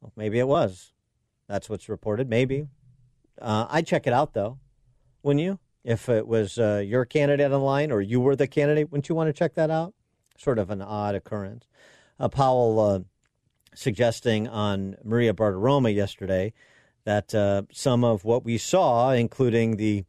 Well, 0.00 0.12
maybe 0.16 0.40
it 0.40 0.48
was. 0.48 0.92
That's 1.46 1.70
what's 1.70 1.88
reported. 1.88 2.28
Maybe. 2.28 2.66
Uh, 3.40 3.66
I'd 3.70 3.86
check 3.86 4.08
it 4.08 4.12
out, 4.12 4.34
though 4.34 4.58
wouldn't 5.22 5.44
you? 5.44 5.58
If 5.84 6.08
it 6.08 6.26
was 6.26 6.58
uh, 6.58 6.82
your 6.84 7.04
candidate 7.04 7.44
on 7.44 7.50
the 7.52 7.58
line 7.60 7.92
or 7.92 8.00
you 8.00 8.20
were 8.20 8.34
the 8.34 8.48
candidate, 8.48 8.90
wouldn't 8.90 9.08
you 9.08 9.14
want 9.14 9.28
to 9.28 9.32
check 9.32 9.54
that 9.54 9.70
out? 9.70 9.94
Sort 10.36 10.58
of 10.58 10.70
an 10.70 10.82
odd 10.82 11.14
occurrence. 11.14 11.68
Uh, 12.18 12.28
Powell 12.28 12.80
uh, 12.80 12.98
suggesting 13.72 14.48
on 14.48 14.96
Maria 15.04 15.32
Bartiromo 15.32 15.94
yesterday 15.94 16.52
that 17.04 17.32
uh, 17.34 17.62
some 17.72 18.02
of 18.04 18.24
what 18.24 18.44
we 18.44 18.58
saw, 18.58 19.12
including 19.12 19.76
the 19.76 20.04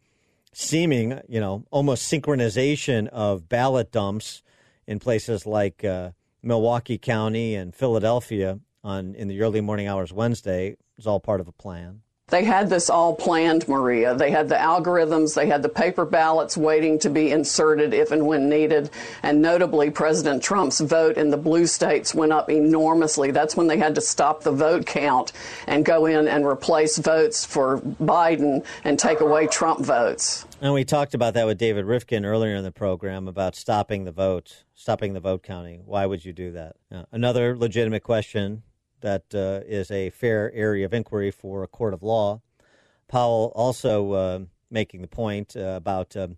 seeming, 0.52 1.22
you 1.28 1.40
know, 1.40 1.64
almost 1.70 2.12
synchronization 2.12 3.08
of 3.10 3.48
ballot 3.48 3.92
dumps 3.92 4.42
in 4.88 5.00
places 5.00 5.46
like 5.46 5.84
uh, 5.84 6.12
Milwaukee 6.42 6.98
County 6.98 7.56
and 7.56 7.76
Philadelphia 7.76 8.60
on 8.84 9.16
in 9.16 9.28
the 9.28 9.42
early 9.42 9.62
morning 9.62 9.88
hours 9.88 10.14
Wednesday, 10.14 10.78
was 10.96 11.06
all 11.06 11.20
part 11.20 11.42
of 11.42 11.48
a 11.48 11.52
plan. 11.52 12.02
They 12.30 12.44
had 12.44 12.70
this 12.70 12.90
all 12.90 13.16
planned, 13.16 13.70
Maria. 13.70 14.14
They 14.14 14.32
had 14.32 14.50
the 14.50 14.56
algorithms, 14.56 15.34
they 15.34 15.48
had 15.48 15.64
the 15.64 15.70
paper 15.70 16.04
ballots 16.04 16.58
waiting 16.58 17.00
to 17.00 17.10
be 17.10 17.32
inserted 17.32 17.94
if 17.94 18.12
and 18.12 18.28
when 18.28 18.50
needed. 18.50 18.90
And 19.24 19.42
notably, 19.42 19.92
President 19.92 20.44
Trump's 20.44 20.82
vote 20.82 21.16
in 21.16 21.30
the 21.30 21.38
blue 21.38 21.66
states 21.68 22.14
went 22.14 22.34
up 22.34 22.50
enormously. 22.50 23.32
That's 23.32 23.56
when 23.56 23.68
they 23.68 23.78
had 23.78 23.96
to 23.96 24.02
stop 24.02 24.44
the 24.44 24.52
vote 24.52 24.86
count 24.86 25.32
and 25.68 25.86
go 25.86 26.06
in 26.06 26.28
and 26.28 26.46
replace 26.46 26.98
votes 26.98 27.46
for 27.46 27.80
Biden 27.80 28.66
and 28.84 29.00
take 29.00 29.22
away 29.22 29.48
Trump 29.48 29.80
votes. 29.80 30.46
And 30.60 30.74
we 30.74 30.86
talked 30.86 31.14
about 31.14 31.36
that 31.36 31.46
with 31.46 31.60
David 31.60 31.86
Rivkin 31.86 32.26
earlier 32.26 32.56
in 32.56 32.64
the 32.64 32.72
program 32.72 33.28
about 33.28 33.56
stopping 33.56 34.06
the 34.06 34.12
vote, 34.12 34.64
stopping 34.74 35.14
the 35.14 35.20
vote 35.20 35.44
counting. 35.44 35.84
Why 35.86 36.08
would 36.08 36.26
you 36.26 36.34
do 36.34 36.52
that? 36.54 36.76
Another 37.12 37.56
legitimate 37.56 38.02
question 38.02 38.64
that 39.02 39.36
uh, 39.36 39.62
is 39.68 39.92
a 39.92 40.10
fair 40.10 40.52
area 40.56 40.86
of 40.86 40.96
inquiry 40.96 41.30
for 41.30 41.62
a 41.62 41.68
court 41.68 41.94
of 41.94 42.02
law. 42.02 42.42
Powell 43.08 43.52
also 43.56 44.12
uh, 44.14 44.40
making 44.72 45.04
the 45.04 45.08
point 45.08 45.56
uh, 45.56 45.76
about 45.76 46.18
um, 46.18 46.38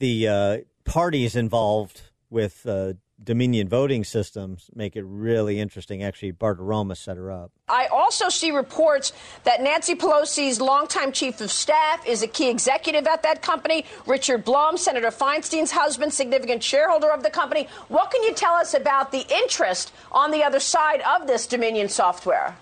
the 0.00 0.26
uh, 0.26 0.58
parties 0.84 1.36
involved 1.36 2.02
with 2.30 2.66
uh, 2.66 2.94
Dominion 3.22 3.68
voting 3.68 4.04
systems 4.04 4.70
make 4.74 4.96
it 4.96 5.04
really 5.04 5.60
interesting. 5.60 6.02
Actually, 6.02 6.32
Bartiromo 6.32 6.96
set 6.96 7.16
her 7.16 7.30
up. 7.30 7.52
I 7.68 7.86
also 7.86 8.28
see 8.28 8.50
reports 8.50 9.12
that 9.44 9.62
Nancy 9.62 9.94
Pelosi's 9.94 10.60
longtime 10.60 11.12
chief 11.12 11.40
of 11.40 11.50
staff 11.50 12.06
is 12.06 12.22
a 12.22 12.26
key 12.26 12.50
executive 12.50 13.06
at 13.06 13.22
that 13.22 13.40
company. 13.40 13.86
Richard 14.06 14.44
Blum, 14.44 14.76
Senator 14.76 15.10
Feinstein's 15.10 15.70
husband, 15.70 16.12
significant 16.12 16.62
shareholder 16.62 17.10
of 17.10 17.22
the 17.22 17.30
company. 17.30 17.68
What 17.88 18.10
can 18.10 18.22
you 18.24 18.34
tell 18.34 18.54
us 18.54 18.74
about 18.74 19.12
the 19.12 19.24
interest 19.42 19.92
on 20.10 20.30
the 20.30 20.42
other 20.42 20.60
side 20.60 21.00
of 21.02 21.26
this 21.26 21.46
Dominion 21.46 21.88
software? 21.88 22.56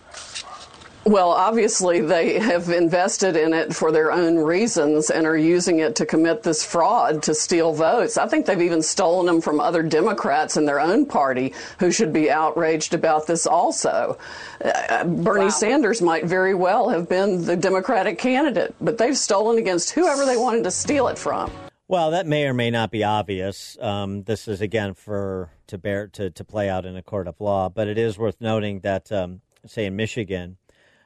Well, 1.04 1.30
obviously, 1.30 2.00
they 2.00 2.38
have 2.38 2.68
invested 2.68 3.34
in 3.34 3.52
it 3.52 3.74
for 3.74 3.90
their 3.90 4.12
own 4.12 4.36
reasons 4.36 5.10
and 5.10 5.26
are 5.26 5.36
using 5.36 5.80
it 5.80 5.96
to 5.96 6.06
commit 6.06 6.44
this 6.44 6.64
fraud 6.64 7.24
to 7.24 7.34
steal 7.34 7.72
votes. 7.72 8.16
I 8.16 8.28
think 8.28 8.46
they've 8.46 8.62
even 8.62 8.82
stolen 8.82 9.26
them 9.26 9.40
from 9.40 9.58
other 9.58 9.82
Democrats 9.82 10.56
in 10.56 10.64
their 10.64 10.78
own 10.78 11.06
party 11.06 11.54
who 11.80 11.90
should 11.90 12.12
be 12.12 12.30
outraged 12.30 12.94
about 12.94 13.26
this 13.26 13.48
also. 13.48 14.16
Uh, 14.64 15.04
Bernie 15.04 15.46
wow. 15.46 15.50
Sanders 15.50 16.00
might 16.00 16.24
very 16.24 16.54
well 16.54 16.88
have 16.88 17.08
been 17.08 17.44
the 17.44 17.56
Democratic 17.56 18.18
candidate, 18.18 18.72
but 18.80 18.96
they've 18.96 19.18
stolen 19.18 19.58
against 19.58 19.90
whoever 19.90 20.24
they 20.24 20.36
wanted 20.36 20.62
to 20.62 20.70
steal 20.70 21.08
it 21.08 21.18
from. 21.18 21.50
Well, 21.88 22.12
that 22.12 22.26
may 22.26 22.46
or 22.46 22.54
may 22.54 22.70
not 22.70 22.92
be 22.92 23.02
obvious. 23.02 23.76
Um, 23.80 24.22
this 24.22 24.46
is 24.46 24.60
again 24.60 24.94
for 24.94 25.50
to 25.66 25.78
bear 25.78 26.06
to, 26.08 26.30
to 26.30 26.44
play 26.44 26.68
out 26.68 26.86
in 26.86 26.96
a 26.96 27.02
court 27.02 27.26
of 27.26 27.40
law, 27.40 27.68
but 27.68 27.88
it 27.88 27.98
is 27.98 28.16
worth 28.16 28.40
noting 28.40 28.80
that, 28.80 29.10
um, 29.10 29.40
say 29.66 29.84
in 29.86 29.96
Michigan, 29.96 30.58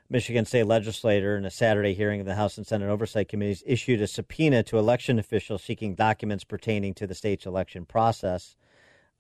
Michigan 0.09 0.45
State 0.45 0.67
legislator 0.67 1.37
in 1.37 1.45
a 1.45 1.51
Saturday 1.51 1.95
hearing 1.95 2.21
of 2.21 2.27
the 2.27 2.37
House 2.37 2.57
and 2.57 2.67
Senate 2.67 2.89
Oversight 2.89 3.29
Committees 3.29 3.65
issued 3.67 4.01
a 4.01 4.07
subpoena 4.07 4.63
to 4.63 4.79
election 4.79 5.19
officials 5.19 5.63
seeking 5.63 5.95
documents 5.95 6.45
pertaining 6.45 6.95
to 6.95 7.07
the 7.07 7.15
state's 7.15 7.47
election 7.47 7.85
process. 7.85 8.55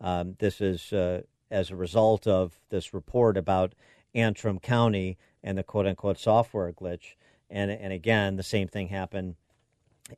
Um, 0.00 0.36
this 0.38 0.60
is 0.60 0.92
uh, 0.92 1.22
as 1.50 1.70
a 1.70 1.76
result 1.76 2.26
of 2.26 2.60
this 2.70 2.94
report 2.94 3.36
about 3.36 3.74
Antrim 4.14 4.60
County 4.60 5.18
and 5.42 5.58
the 5.58 5.64
quote 5.64 5.86
unquote 5.86 6.18
software 6.18 6.72
glitch. 6.72 7.14
And, 7.50 7.70
and 7.70 7.92
again, 7.92 8.36
the 8.36 8.42
same 8.42 8.68
thing 8.68 8.88
happened 8.88 9.34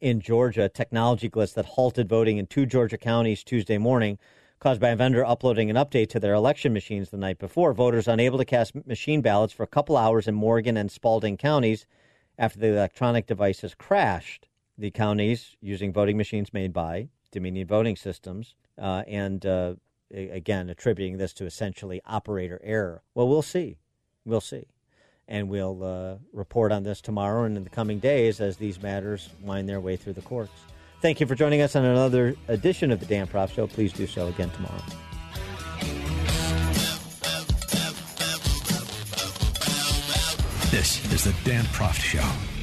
in 0.00 0.20
Georgia. 0.20 0.68
Technology 0.68 1.30
glitch 1.30 1.54
that 1.54 1.64
halted 1.64 2.08
voting 2.08 2.36
in 2.36 2.46
two 2.46 2.66
Georgia 2.66 2.98
counties 2.98 3.42
Tuesday 3.42 3.78
morning 3.78 4.18
caused 4.60 4.80
by 4.80 4.88
a 4.88 4.96
vendor 4.96 5.24
uploading 5.24 5.70
an 5.70 5.76
update 5.76 6.08
to 6.10 6.20
their 6.20 6.34
election 6.34 6.72
machines 6.72 7.10
the 7.10 7.16
night 7.16 7.38
before. 7.38 7.72
Voters 7.72 8.08
unable 8.08 8.38
to 8.38 8.44
cast 8.44 8.74
machine 8.86 9.20
ballots 9.20 9.52
for 9.52 9.62
a 9.62 9.68
couple 9.68 9.96
hours 9.96 10.26
in 10.26 10.34
Morgan 10.34 10.76
and 10.76 10.90
Spalding 10.90 11.36
counties 11.36 11.86
after 12.38 12.58
the 12.58 12.68
electronic 12.68 13.26
devices 13.26 13.74
crashed. 13.74 14.48
The 14.76 14.90
counties 14.90 15.56
using 15.60 15.92
voting 15.92 16.16
machines 16.16 16.52
made 16.52 16.72
by 16.72 17.08
Dominion 17.32 17.66
Voting 17.66 17.96
Systems, 17.96 18.54
uh, 18.80 19.02
and 19.06 19.44
uh, 19.44 19.74
again 20.12 20.70
attributing 20.70 21.18
this 21.18 21.32
to 21.34 21.44
essentially 21.44 22.00
operator 22.06 22.60
error. 22.62 23.02
Well, 23.14 23.28
we'll 23.28 23.42
see. 23.42 23.78
We'll 24.24 24.40
see. 24.40 24.66
And 25.26 25.48
we'll 25.48 25.84
uh, 25.84 26.16
report 26.32 26.72
on 26.72 26.84
this 26.84 27.00
tomorrow 27.00 27.44
and 27.44 27.56
in 27.56 27.64
the 27.64 27.70
coming 27.70 27.98
days 27.98 28.40
as 28.40 28.56
these 28.56 28.80
matters 28.80 29.28
wind 29.42 29.68
their 29.68 29.80
way 29.80 29.96
through 29.96 30.14
the 30.14 30.22
courts. 30.22 30.52
Thank 31.00 31.20
you 31.20 31.26
for 31.26 31.36
joining 31.36 31.60
us 31.60 31.76
on 31.76 31.84
another 31.84 32.34
edition 32.48 32.90
of 32.90 32.98
the 32.98 33.06
Dan 33.06 33.28
Proft 33.28 33.54
Show. 33.54 33.68
Please 33.68 33.92
do 33.92 34.06
so 34.06 34.26
again 34.26 34.50
tomorrow. 34.50 34.82
This 40.70 41.12
is 41.12 41.24
the 41.24 41.34
Dan 41.44 41.64
Proft 41.66 42.00
Show. 42.00 42.57